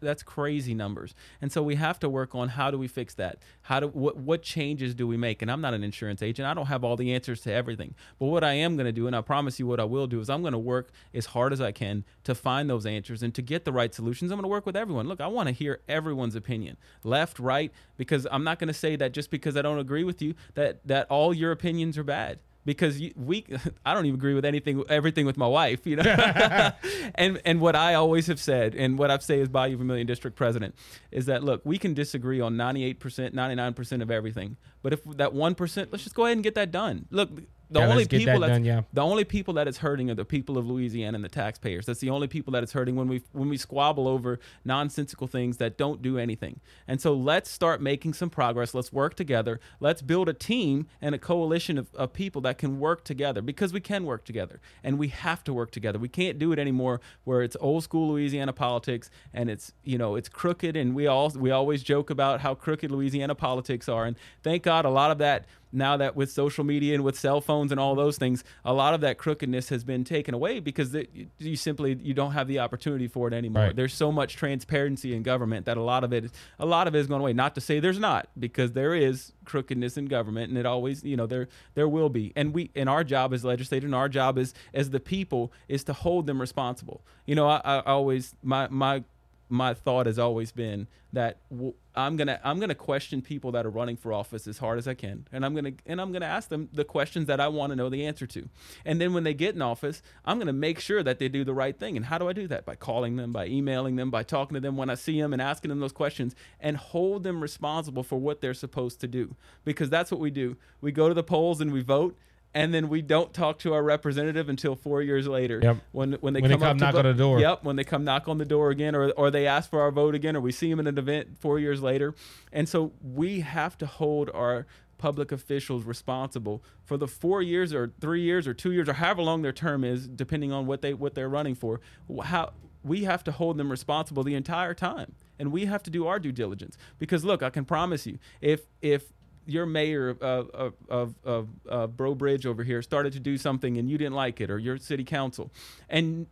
that's 0.00 0.22
crazy 0.22 0.74
numbers. 0.74 1.14
And 1.40 1.52
so 1.52 1.62
we 1.62 1.76
have 1.76 1.98
to 2.00 2.08
work 2.08 2.34
on 2.34 2.48
how 2.48 2.70
do 2.70 2.78
we 2.78 2.88
fix 2.88 3.14
that? 3.14 3.38
How 3.62 3.80
do 3.80 3.88
what 3.88 4.16
what 4.16 4.42
changes 4.42 4.94
do 4.94 5.06
we 5.06 5.16
make? 5.16 5.42
And 5.42 5.50
I'm 5.50 5.60
not 5.60 5.74
an 5.74 5.84
insurance 5.84 6.22
agent. 6.22 6.48
I 6.48 6.54
don't 6.54 6.66
have 6.66 6.84
all 6.84 6.96
the 6.96 7.14
answers 7.14 7.40
to 7.42 7.52
everything. 7.52 7.94
But 8.18 8.26
what 8.26 8.42
I 8.42 8.54
am 8.54 8.76
going 8.76 8.86
to 8.86 8.92
do 8.92 9.06
and 9.06 9.14
I 9.14 9.20
promise 9.20 9.58
you 9.58 9.66
what 9.66 9.80
I 9.80 9.84
will 9.84 10.06
do 10.06 10.20
is 10.20 10.28
I'm 10.30 10.42
going 10.42 10.52
to 10.52 10.58
work 10.58 10.90
as 11.14 11.26
hard 11.26 11.52
as 11.52 11.60
I 11.60 11.72
can 11.72 12.04
to 12.24 12.34
find 12.34 12.68
those 12.68 12.86
answers 12.86 13.22
and 13.22 13.34
to 13.34 13.42
get 13.42 13.64
the 13.64 13.72
right 13.72 13.94
solutions. 13.94 14.30
I'm 14.30 14.36
going 14.36 14.44
to 14.44 14.48
work 14.48 14.66
with 14.66 14.76
everyone. 14.76 15.06
Look, 15.06 15.20
I 15.20 15.26
want 15.26 15.48
to 15.48 15.52
hear 15.52 15.80
everyone's 15.88 16.34
opinion. 16.34 16.76
Left, 17.04 17.38
right, 17.38 17.72
because 17.96 18.26
I'm 18.30 18.44
not 18.44 18.58
going 18.58 18.68
to 18.68 18.74
say 18.74 18.96
that 18.96 19.12
just 19.12 19.30
because 19.30 19.56
I 19.56 19.62
don't 19.62 19.78
agree 19.78 20.04
with 20.04 20.22
you 20.22 20.34
that 20.54 20.86
that 20.86 21.06
all 21.10 21.34
your 21.34 21.52
opinions 21.52 21.98
are 21.98 22.04
bad 22.04 22.38
because 22.64 23.00
we 23.16 23.46
I 23.84 23.94
don't 23.94 24.06
even 24.06 24.18
agree 24.18 24.34
with 24.34 24.44
anything 24.44 24.84
everything 24.88 25.26
with 25.26 25.36
my 25.36 25.46
wife, 25.46 25.86
you 25.86 25.96
know. 25.96 26.02
and 27.14 27.40
and 27.44 27.60
what 27.60 27.76
I 27.76 27.94
always 27.94 28.26
have 28.26 28.40
said 28.40 28.74
and 28.74 28.98
what 28.98 29.10
I've 29.10 29.22
say 29.22 29.40
as 29.40 29.48
Bayou 29.48 29.76
Vermilion 29.76 30.06
District 30.06 30.36
President 30.36 30.74
is 31.10 31.26
that 31.26 31.42
look, 31.42 31.62
we 31.64 31.78
can 31.78 31.94
disagree 31.94 32.40
on 32.40 32.56
98%, 32.56 32.98
99% 33.32 34.02
of 34.02 34.10
everything. 34.10 34.56
But 34.82 34.92
if 34.92 35.04
that 35.04 35.32
1%, 35.32 35.88
let's 35.90 36.04
just 36.04 36.14
go 36.14 36.24
ahead 36.24 36.36
and 36.36 36.44
get 36.44 36.54
that 36.54 36.70
done. 36.70 37.06
Look, 37.10 37.30
the 37.70 37.78
Yeah, 37.80 37.86
only 37.86 38.04
people 38.06 38.40
that 38.40 38.48
done, 38.48 38.64
yeah. 38.64 38.82
the 38.92 39.00
only 39.02 39.24
people 39.24 39.54
that 39.54 39.68
it's 39.68 39.78
hurting 39.78 40.10
are 40.10 40.14
the 40.14 40.24
people 40.24 40.58
of 40.58 40.66
Louisiana 40.66 41.14
and 41.14 41.24
the 41.24 41.28
taxpayers. 41.28 41.86
That's 41.86 42.00
the 42.00 42.10
only 42.10 42.26
people 42.26 42.52
that 42.52 42.64
it's 42.64 42.72
hurting 42.72 42.96
when 42.96 43.06
we 43.06 43.22
when 43.32 43.48
we 43.48 43.56
squabble 43.56 44.08
over 44.08 44.40
nonsensical 44.64 45.28
things 45.28 45.58
that 45.58 45.78
don't 45.78 46.02
do 46.02 46.18
anything. 46.18 46.60
And 46.88 47.00
so 47.00 47.14
let's 47.14 47.48
start 47.48 47.80
making 47.80 48.14
some 48.14 48.28
progress. 48.28 48.74
Let's 48.74 48.92
work 48.92 49.14
together. 49.14 49.60
Let's 49.78 50.02
build 50.02 50.28
a 50.28 50.32
team 50.32 50.88
and 51.00 51.14
a 51.14 51.18
coalition 51.18 51.78
of, 51.78 51.94
of 51.94 52.12
people 52.12 52.40
that 52.42 52.58
can 52.58 52.80
work 52.80 53.04
together 53.04 53.40
because 53.40 53.72
we 53.72 53.80
can 53.80 54.04
work 54.04 54.24
together 54.24 54.60
and 54.82 54.98
we 54.98 55.08
have 55.08 55.44
to 55.44 55.52
work 55.52 55.70
together. 55.70 55.98
We 56.00 56.08
can't 56.08 56.40
do 56.40 56.50
it 56.50 56.58
anymore 56.58 57.00
where 57.22 57.40
it's 57.40 57.56
old 57.60 57.84
school 57.84 58.08
Louisiana 58.08 58.52
politics 58.52 59.10
and 59.32 59.48
it's 59.48 59.72
you 59.84 59.96
know 59.96 60.16
it's 60.16 60.28
crooked 60.28 60.76
and 60.76 60.92
we 60.92 61.06
all 61.06 61.30
we 61.30 61.52
always 61.52 61.84
joke 61.84 62.10
about 62.10 62.40
how 62.40 62.56
crooked 62.56 62.90
Louisiana 62.90 63.36
politics 63.36 63.88
are 63.88 64.06
and 64.06 64.16
thank 64.42 64.64
A 64.84 64.90
lot 64.90 65.10
of 65.10 65.18
that 65.18 65.46
now 65.72 65.96
that 65.96 66.16
with 66.16 66.30
social 66.30 66.64
media 66.64 66.94
and 66.94 67.04
with 67.04 67.18
cell 67.18 67.40
phones 67.40 67.70
and 67.70 67.80
all 67.80 67.94
those 67.94 68.16
things, 68.16 68.42
a 68.64 68.72
lot 68.72 68.94
of 68.94 69.00
that 69.02 69.18
crookedness 69.18 69.68
has 69.68 69.84
been 69.84 70.04
taken 70.04 70.34
away 70.34 70.60
because 70.60 70.90
the, 70.90 71.08
you 71.38 71.56
simply 71.56 71.94
you 72.02 72.14
don't 72.14 72.32
have 72.32 72.48
the 72.48 72.58
opportunity 72.58 73.08
for 73.08 73.28
it 73.28 73.34
anymore. 73.34 73.64
Right. 73.64 73.76
There's 73.76 73.94
so 73.94 74.10
much 74.10 74.36
transparency 74.36 75.14
in 75.14 75.22
government 75.22 75.66
that 75.66 75.76
a 75.76 75.82
lot 75.82 76.04
of 76.04 76.12
it 76.12 76.30
a 76.58 76.66
lot 76.66 76.88
of 76.88 76.94
it 76.94 76.98
is 76.98 77.06
going 77.06 77.20
away. 77.20 77.32
Not 77.32 77.54
to 77.54 77.60
say 77.60 77.80
there's 77.80 77.98
not 77.98 78.28
because 78.38 78.72
there 78.72 78.94
is 78.94 79.32
crookedness 79.44 79.96
in 79.96 80.06
government 80.06 80.50
and 80.50 80.58
it 80.58 80.66
always 80.66 81.04
you 81.04 81.16
know 81.16 81.26
there 81.26 81.48
there 81.74 81.88
will 81.88 82.08
be. 82.08 82.32
And 82.34 82.52
we 82.52 82.70
and 82.74 82.88
our 82.88 83.04
job 83.04 83.32
as 83.32 83.44
legislators 83.44 83.86
and 83.86 83.94
our 83.94 84.08
job 84.08 84.38
as 84.38 84.54
as 84.74 84.90
the 84.90 85.00
people 85.00 85.52
is 85.68 85.84
to 85.84 85.92
hold 85.92 86.26
them 86.26 86.40
responsible. 86.40 87.02
You 87.26 87.34
know, 87.34 87.48
I, 87.48 87.60
I 87.64 87.80
always 87.82 88.34
my 88.42 88.68
my 88.68 89.04
my 89.50 89.74
thought 89.74 90.06
has 90.06 90.18
always 90.18 90.52
been 90.52 90.86
that 91.12 91.38
w- 91.50 91.74
I'm 91.94 92.16
gonna 92.16 92.40
I'm 92.44 92.60
gonna 92.60 92.74
question 92.74 93.20
people 93.20 93.50
that 93.52 93.66
are 93.66 93.70
running 93.70 93.96
for 93.96 94.12
office 94.12 94.46
as 94.46 94.58
hard 94.58 94.78
as 94.78 94.86
I 94.86 94.94
can, 94.94 95.26
and 95.32 95.44
I'm 95.44 95.54
gonna 95.54 95.72
and 95.84 96.00
I'm 96.00 96.12
gonna 96.12 96.26
ask 96.26 96.48
them 96.48 96.68
the 96.72 96.84
questions 96.84 97.26
that 97.26 97.40
I 97.40 97.48
want 97.48 97.70
to 97.72 97.76
know 97.76 97.88
the 97.90 98.06
answer 98.06 98.26
to, 98.28 98.48
and 98.84 99.00
then 99.00 99.12
when 99.12 99.24
they 99.24 99.34
get 99.34 99.56
in 99.56 99.60
office, 99.62 100.02
I'm 100.24 100.38
gonna 100.38 100.52
make 100.52 100.78
sure 100.78 101.02
that 101.02 101.18
they 101.18 101.28
do 101.28 101.42
the 101.44 101.52
right 101.52 101.76
thing. 101.76 101.96
And 101.96 102.06
how 102.06 102.16
do 102.16 102.28
I 102.28 102.32
do 102.32 102.46
that? 102.46 102.64
By 102.64 102.76
calling 102.76 103.16
them, 103.16 103.32
by 103.32 103.46
emailing 103.46 103.96
them, 103.96 104.10
by 104.10 104.22
talking 104.22 104.54
to 104.54 104.60
them 104.60 104.76
when 104.76 104.88
I 104.88 104.94
see 104.94 105.20
them, 105.20 105.32
and 105.32 105.42
asking 105.42 105.70
them 105.70 105.80
those 105.80 105.92
questions, 105.92 106.36
and 106.60 106.76
hold 106.76 107.24
them 107.24 107.42
responsible 107.42 108.04
for 108.04 108.18
what 108.18 108.40
they're 108.40 108.54
supposed 108.54 109.00
to 109.00 109.08
do, 109.08 109.34
because 109.64 109.90
that's 109.90 110.12
what 110.12 110.20
we 110.20 110.30
do. 110.30 110.56
We 110.80 110.92
go 110.92 111.08
to 111.08 111.14
the 111.14 111.24
polls 111.24 111.60
and 111.60 111.72
we 111.72 111.82
vote. 111.82 112.16
And 112.52 112.74
then 112.74 112.88
we 112.88 113.00
don't 113.00 113.32
talk 113.32 113.60
to 113.60 113.74
our 113.74 113.82
representative 113.82 114.48
until 114.48 114.74
four 114.74 115.02
years 115.02 115.28
later. 115.28 115.60
Yep. 115.62 115.76
When 115.92 116.12
when 116.14 116.34
they 116.34 116.40
When 116.40 116.50
they 116.50 116.56
come, 116.56 116.62
up 116.62 116.68
come 116.70 116.78
to 116.78 116.84
knock 116.84 116.94
on 116.96 117.04
the 117.04 117.14
door. 117.14 117.40
Yep 117.40 117.60
when 117.62 117.76
they 117.76 117.84
come 117.84 118.04
knock 118.04 118.28
on 118.28 118.38
the 118.38 118.44
door 118.44 118.70
again 118.70 118.94
or, 118.94 119.10
or 119.10 119.30
they 119.30 119.46
ask 119.46 119.70
for 119.70 119.80
our 119.80 119.90
vote 119.90 120.14
again 120.14 120.36
or 120.36 120.40
we 120.40 120.52
see 120.52 120.68
them 120.68 120.80
in 120.80 120.86
an 120.86 120.98
event 120.98 121.38
four 121.38 121.58
years 121.58 121.82
later 121.82 122.14
and 122.52 122.68
so 122.68 122.92
we 123.02 123.40
have 123.40 123.76
to 123.78 123.86
hold 123.86 124.30
our 124.34 124.66
public 124.98 125.32
officials 125.32 125.84
responsible 125.84 126.62
for 126.84 126.96
the 126.96 127.06
four 127.08 127.40
years 127.40 127.72
or 127.72 127.92
three 128.00 128.22
years 128.22 128.46
or 128.46 128.52
two 128.52 128.72
years 128.72 128.88
or 128.88 128.94
however 128.94 129.22
long 129.22 129.42
their 129.42 129.52
term 129.52 129.82
is 129.82 130.06
depending 130.06 130.52
on 130.52 130.66
what 130.66 130.82
they 130.82 130.92
what 130.92 131.14
they're 131.14 131.28
running 131.28 131.54
for 131.54 131.80
how 132.24 132.52
we 132.82 133.04
have 133.04 133.22
to 133.24 133.32
hold 133.32 133.56
them 133.56 133.70
responsible 133.70 134.22
the 134.22 134.34
entire 134.34 134.74
time 134.74 135.14
and 135.38 135.52
we 135.52 135.66
have 135.66 135.82
to 135.82 135.90
do 135.90 136.06
our 136.06 136.18
due 136.18 136.32
diligence 136.32 136.76
because 136.98 137.24
look 137.24 137.42
i 137.42 137.48
can 137.48 137.64
promise 137.64 138.06
you 138.06 138.18
if 138.40 138.66
if 138.82 139.04
your 139.46 139.66
mayor 139.66 140.08
of, 140.10 140.22
of, 140.22 140.74
of, 140.88 141.14
of, 141.24 141.48
of 141.66 141.96
Breaux 141.96 142.14
Bridge 142.14 142.46
over 142.46 142.62
here 142.62 142.82
started 142.82 143.12
to 143.14 143.20
do 143.20 143.36
something 143.36 143.76
and 143.76 143.90
you 143.90 143.98
didn't 143.98 144.14
like 144.14 144.40
it, 144.40 144.50
or 144.50 144.58
your 144.58 144.78
city 144.78 145.04
council, 145.04 145.50
and 145.88 146.26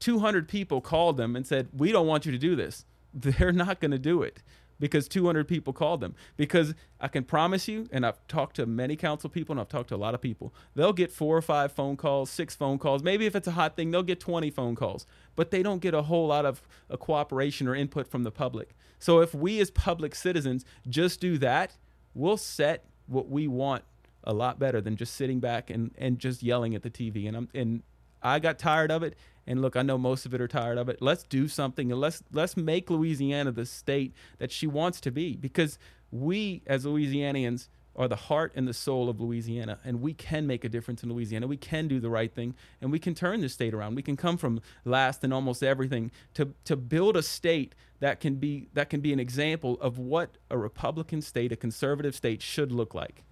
200 0.00 0.48
people 0.48 0.80
called 0.80 1.16
them 1.16 1.36
and 1.36 1.46
said, 1.46 1.68
We 1.72 1.92
don't 1.92 2.06
want 2.06 2.26
you 2.26 2.32
to 2.32 2.38
do 2.38 2.56
this. 2.56 2.84
They're 3.14 3.52
not 3.52 3.80
going 3.80 3.92
to 3.92 3.98
do 3.98 4.22
it 4.22 4.42
because 4.82 5.06
200 5.06 5.46
people 5.46 5.72
called 5.72 6.00
them. 6.00 6.16
Because 6.36 6.74
I 7.00 7.06
can 7.06 7.22
promise 7.22 7.68
you, 7.68 7.88
and 7.92 8.04
I've 8.04 8.26
talked 8.26 8.56
to 8.56 8.66
many 8.66 8.96
council 8.96 9.30
people 9.30 9.52
and 9.52 9.60
I've 9.60 9.68
talked 9.68 9.90
to 9.90 9.94
a 9.94 9.96
lot 9.96 10.12
of 10.12 10.20
people, 10.20 10.52
they'll 10.74 10.92
get 10.92 11.12
four 11.12 11.36
or 11.36 11.42
five 11.42 11.70
phone 11.70 11.96
calls, 11.96 12.30
six 12.30 12.56
phone 12.56 12.78
calls. 12.78 13.04
Maybe 13.04 13.24
if 13.24 13.36
it's 13.36 13.46
a 13.46 13.52
hot 13.52 13.76
thing, 13.76 13.92
they'll 13.92 14.02
get 14.02 14.18
20 14.18 14.50
phone 14.50 14.74
calls, 14.74 15.06
but 15.36 15.52
they 15.52 15.62
don't 15.62 15.80
get 15.80 15.94
a 15.94 16.02
whole 16.02 16.26
lot 16.26 16.44
of 16.44 16.62
uh, 16.90 16.96
cooperation 16.96 17.68
or 17.68 17.76
input 17.76 18.08
from 18.08 18.24
the 18.24 18.32
public. 18.32 18.74
So 18.98 19.20
if 19.20 19.32
we 19.32 19.60
as 19.60 19.70
public 19.70 20.16
citizens 20.16 20.64
just 20.88 21.20
do 21.20 21.38
that, 21.38 21.76
we'll 22.14 22.36
set 22.36 22.84
what 23.06 23.28
we 23.28 23.46
want 23.46 23.84
a 24.24 24.32
lot 24.32 24.58
better 24.58 24.80
than 24.80 24.96
just 24.96 25.14
sitting 25.14 25.40
back 25.40 25.70
and, 25.70 25.92
and 25.98 26.18
just 26.18 26.42
yelling 26.42 26.74
at 26.74 26.82
the 26.82 26.90
TV. 26.90 27.26
And 27.26 27.36
I'm 27.36 27.48
and 27.54 27.82
I 28.22 28.38
got 28.38 28.58
tired 28.58 28.90
of 28.90 29.02
it. 29.02 29.16
And 29.46 29.60
look, 29.60 29.76
I 29.76 29.82
know 29.82 29.98
most 29.98 30.24
of 30.24 30.34
it 30.34 30.40
are 30.40 30.48
tired 30.48 30.78
of 30.78 30.88
it. 30.88 31.02
Let's 31.02 31.24
do 31.24 31.48
something 31.48 31.90
and 31.90 32.00
let's 32.00 32.22
let's 32.32 32.56
make 32.56 32.90
Louisiana 32.90 33.52
the 33.52 33.66
state 33.66 34.14
that 34.38 34.52
she 34.52 34.66
wants 34.66 35.00
to 35.00 35.10
be 35.10 35.36
because 35.36 35.78
we 36.10 36.62
as 36.66 36.84
Louisianians 36.84 37.68
are 37.94 38.08
the 38.08 38.16
heart 38.16 38.52
and 38.54 38.66
the 38.66 38.74
soul 38.74 39.08
of 39.08 39.20
Louisiana 39.20 39.78
and 39.84 40.00
we 40.00 40.14
can 40.14 40.46
make 40.46 40.64
a 40.64 40.68
difference 40.68 41.02
in 41.02 41.12
Louisiana. 41.12 41.46
We 41.46 41.56
can 41.56 41.88
do 41.88 42.00
the 42.00 42.10
right 42.10 42.32
thing 42.32 42.54
and 42.80 42.90
we 42.90 42.98
can 42.98 43.14
turn 43.14 43.40
the 43.40 43.48
state 43.48 43.74
around. 43.74 43.94
We 43.94 44.02
can 44.02 44.16
come 44.16 44.36
from 44.36 44.60
last 44.84 45.24
in 45.24 45.32
almost 45.32 45.62
everything 45.62 46.10
to 46.34 46.54
to 46.64 46.76
build 46.76 47.16
a 47.16 47.22
state 47.22 47.74
that 48.00 48.20
can 48.20 48.36
be 48.36 48.68
that 48.74 48.90
can 48.90 49.00
be 49.00 49.12
an 49.12 49.20
example 49.20 49.78
of 49.80 49.98
what 49.98 50.38
a 50.50 50.58
Republican 50.58 51.22
state, 51.22 51.52
a 51.52 51.56
conservative 51.56 52.14
state 52.14 52.42
should 52.42 52.72
look 52.72 52.94
like. 52.94 53.22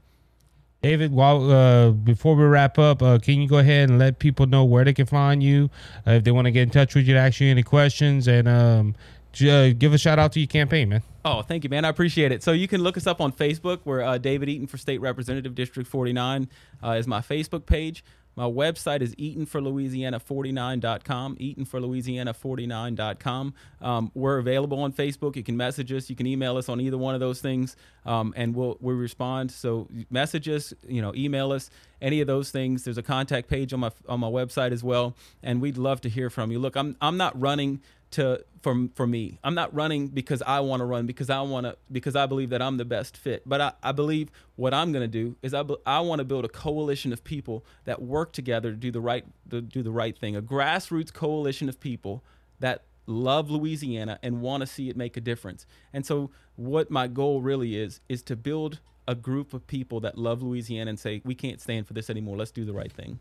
David, 0.82 1.12
while 1.12 1.50
uh, 1.50 1.90
before 1.90 2.34
we 2.34 2.44
wrap 2.44 2.78
up, 2.78 3.02
uh, 3.02 3.18
can 3.18 3.40
you 3.40 3.48
go 3.48 3.58
ahead 3.58 3.90
and 3.90 3.98
let 3.98 4.18
people 4.18 4.46
know 4.46 4.64
where 4.64 4.82
they 4.82 4.94
can 4.94 5.04
find 5.04 5.42
you 5.42 5.68
uh, 6.06 6.12
if 6.12 6.24
they 6.24 6.30
want 6.30 6.46
to 6.46 6.50
get 6.50 6.62
in 6.62 6.70
touch 6.70 6.94
with 6.94 7.06
you 7.06 7.12
to 7.12 7.20
ask 7.20 7.38
you 7.38 7.50
any 7.50 7.62
questions 7.62 8.26
and 8.26 8.48
um, 8.48 8.94
uh, 9.36 9.72
give 9.72 9.92
a 9.92 9.98
shout 9.98 10.18
out 10.18 10.32
to 10.32 10.40
your 10.40 10.46
campaign, 10.46 10.88
man. 10.88 11.02
Oh, 11.24 11.42
thank 11.42 11.64
you, 11.64 11.70
man. 11.70 11.84
I 11.84 11.88
appreciate 11.88 12.32
it. 12.32 12.42
So 12.42 12.52
you 12.52 12.66
can 12.66 12.82
look 12.82 12.96
us 12.96 13.06
up 13.06 13.20
on 13.20 13.32
Facebook. 13.32 13.80
Where 13.84 14.02
uh, 14.02 14.18
David 14.18 14.48
Eaton 14.48 14.66
for 14.66 14.78
State 14.78 15.00
Representative 15.00 15.54
District 15.54 15.88
49 15.88 16.48
uh, 16.82 16.90
is 16.92 17.06
my 17.06 17.20
Facebook 17.20 17.66
page. 17.66 18.02
My 18.36 18.44
website 18.44 19.02
is 19.02 19.14
eatonforlouisiana49.com, 19.16 21.36
eatonforlouisiana49.com. 21.36 23.54
Um, 23.82 24.10
we're 24.14 24.38
available 24.38 24.80
on 24.80 24.92
Facebook. 24.92 25.36
You 25.36 25.42
can 25.42 25.56
message 25.56 25.92
us. 25.92 26.08
You 26.08 26.16
can 26.16 26.26
email 26.26 26.56
us 26.56 26.68
on 26.68 26.80
either 26.80 26.96
one 26.96 27.14
of 27.14 27.20
those 27.20 27.40
things, 27.40 27.76
um, 28.06 28.32
and 28.36 28.54
we'll 28.54 28.78
we 28.80 28.94
respond. 28.94 29.50
So 29.50 29.88
message 30.10 30.48
us, 30.48 30.72
you 30.86 31.02
know, 31.02 31.12
email 31.14 31.50
us, 31.52 31.70
any 32.00 32.20
of 32.20 32.28
those 32.28 32.50
things. 32.50 32.84
There's 32.84 32.98
a 32.98 33.02
contact 33.02 33.48
page 33.48 33.72
on 33.72 33.80
my 33.80 33.90
on 34.08 34.20
my 34.20 34.28
website 34.28 34.70
as 34.72 34.84
well, 34.84 35.16
and 35.42 35.60
we'd 35.60 35.76
love 35.76 36.00
to 36.02 36.08
hear 36.08 36.30
from 36.30 36.52
you. 36.52 36.60
Look, 36.60 36.76
I'm 36.76 36.96
I'm 37.00 37.16
not 37.16 37.38
running 37.38 37.80
to 38.12 38.44
for 38.62 38.88
for 38.94 39.06
me. 39.06 39.38
I'm 39.42 39.54
not 39.54 39.74
running 39.74 40.08
because 40.08 40.42
I 40.42 40.60
want 40.60 40.80
to 40.80 40.84
run 40.84 41.06
because 41.06 41.30
I 41.30 41.40
want 41.40 41.66
to 41.66 41.76
because 41.90 42.16
I 42.16 42.26
believe 42.26 42.50
that 42.50 42.62
I'm 42.62 42.76
the 42.76 42.84
best 42.84 43.16
fit. 43.16 43.42
But 43.46 43.60
I, 43.60 43.72
I 43.82 43.92
believe 43.92 44.30
what 44.56 44.74
I'm 44.74 44.92
going 44.92 45.02
to 45.02 45.08
do 45.08 45.36
is 45.42 45.54
I, 45.54 45.64
I 45.86 46.00
want 46.00 46.18
to 46.18 46.24
build 46.24 46.44
a 46.44 46.48
coalition 46.48 47.12
of 47.12 47.24
people 47.24 47.64
that 47.84 48.02
work 48.02 48.32
together 48.32 48.70
to 48.70 48.76
do 48.76 48.90
the 48.90 49.00
right 49.00 49.24
to 49.50 49.60
do 49.60 49.82
the 49.82 49.90
right 49.90 50.16
thing. 50.16 50.36
A 50.36 50.42
grassroots 50.42 51.12
coalition 51.12 51.68
of 51.68 51.80
people 51.80 52.22
that 52.58 52.82
love 53.06 53.50
Louisiana 53.50 54.18
and 54.22 54.40
want 54.40 54.60
to 54.60 54.66
see 54.66 54.88
it 54.88 54.96
make 54.96 55.16
a 55.16 55.20
difference. 55.20 55.66
And 55.92 56.04
so 56.04 56.30
what 56.56 56.90
my 56.90 57.08
goal 57.08 57.40
really 57.40 57.76
is 57.76 58.00
is 58.08 58.22
to 58.24 58.36
build 58.36 58.80
a 59.08 59.14
group 59.14 59.54
of 59.54 59.66
people 59.66 60.00
that 60.00 60.16
love 60.16 60.42
Louisiana 60.42 60.90
and 60.90 60.98
say 60.98 61.20
we 61.24 61.34
can't 61.34 61.60
stand 61.60 61.86
for 61.86 61.94
this 61.94 62.10
anymore. 62.10 62.36
Let's 62.36 62.52
do 62.52 62.64
the 62.64 62.72
right 62.72 62.92
thing. 62.92 63.18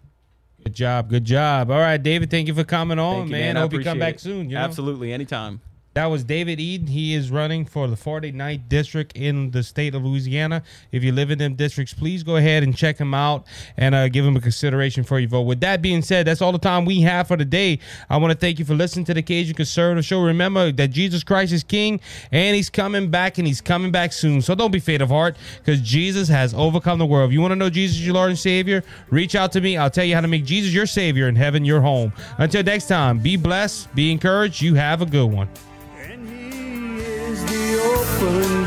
Good 0.63 0.73
job. 0.73 1.09
Good 1.09 1.25
job. 1.25 1.71
All 1.71 1.79
right, 1.79 2.01
David, 2.01 2.29
thank 2.29 2.47
you 2.47 2.53
for 2.53 2.63
coming 2.63 2.99
on, 2.99 3.27
you, 3.27 3.31
man. 3.31 3.41
man. 3.41 3.57
I 3.57 3.61
Hope 3.61 3.73
you 3.73 3.83
come 3.83 3.99
back 3.99 4.15
it. 4.15 4.21
soon. 4.21 4.49
You 4.49 4.55
know? 4.55 4.61
Absolutely, 4.61 5.13
anytime. 5.13 5.61
That 5.95 6.05
was 6.05 6.23
David 6.23 6.59
Eaton. 6.59 6.85
He 6.85 7.15
is 7.15 7.31
running 7.31 7.65
for 7.65 7.87
the 7.87 7.95
49th 7.95 8.69
district 8.69 9.17
in 9.17 9.49
the 9.49 9.63
state 9.63 9.95
of 9.95 10.05
Louisiana. 10.05 10.61
If 10.91 11.03
you 11.03 11.11
live 11.11 11.31
in 11.31 11.39
them 11.39 11.55
districts, 11.55 11.95
please 11.95 12.21
go 12.21 12.35
ahead 12.35 12.61
and 12.61 12.77
check 12.77 12.99
him 12.99 13.15
out 13.15 13.47
and 13.75 13.95
uh, 13.95 14.07
give 14.07 14.23
him 14.23 14.35
a 14.35 14.39
consideration 14.39 15.03
for 15.03 15.19
your 15.19 15.29
vote. 15.29 15.41
With 15.41 15.61
that 15.61 15.81
being 15.81 16.03
said, 16.03 16.27
that's 16.27 16.43
all 16.43 16.51
the 16.51 16.59
time 16.59 16.85
we 16.85 17.01
have 17.01 17.27
for 17.27 17.37
today. 17.37 17.79
I 18.07 18.17
want 18.17 18.31
to 18.31 18.37
thank 18.37 18.59
you 18.59 18.65
for 18.65 18.75
listening 18.75 19.05
to 19.05 19.15
the 19.15 19.23
Cajun 19.23 19.55
Conservative 19.55 20.05
Show. 20.05 20.21
Remember 20.21 20.71
that 20.71 20.89
Jesus 20.89 21.23
Christ 21.23 21.53
is 21.53 21.63
King 21.63 21.99
and 22.31 22.55
he's 22.55 22.69
coming 22.69 23.09
back 23.09 23.39
and 23.39 23.47
he's 23.47 23.59
coming 23.59 23.91
back 23.91 24.13
soon. 24.13 24.43
So 24.43 24.53
don't 24.53 24.71
be 24.71 24.79
faint 24.79 25.01
of 25.01 25.09
heart 25.09 25.37
because 25.57 25.81
Jesus 25.81 26.27
has 26.29 26.53
overcome 26.53 26.99
the 26.99 27.05
world. 27.07 27.31
If 27.31 27.33
you 27.33 27.41
want 27.41 27.51
to 27.51 27.55
know 27.55 27.69
Jesus, 27.69 27.99
your 27.99 28.13
Lord 28.13 28.29
and 28.29 28.39
Savior, 28.39 28.83
reach 29.09 29.33
out 29.33 29.51
to 29.53 29.61
me. 29.61 29.75
I'll 29.75 29.89
tell 29.89 30.05
you 30.05 30.13
how 30.13 30.21
to 30.21 30.27
make 30.27 30.45
Jesus 30.45 30.71
your 30.71 30.85
Savior 30.85 31.27
and 31.27 31.37
heaven 31.37 31.65
your 31.65 31.81
home. 31.81 32.13
Until 32.37 32.61
next 32.61 32.87
time, 32.87 33.17
be 33.17 33.37
blessed, 33.37 33.93
be 33.95 34.11
encouraged. 34.11 34.61
You 34.61 34.75
have 34.75 35.01
a 35.01 35.05
good 35.07 35.25
one. 35.25 35.49
The 37.45 37.79
open 37.79 38.58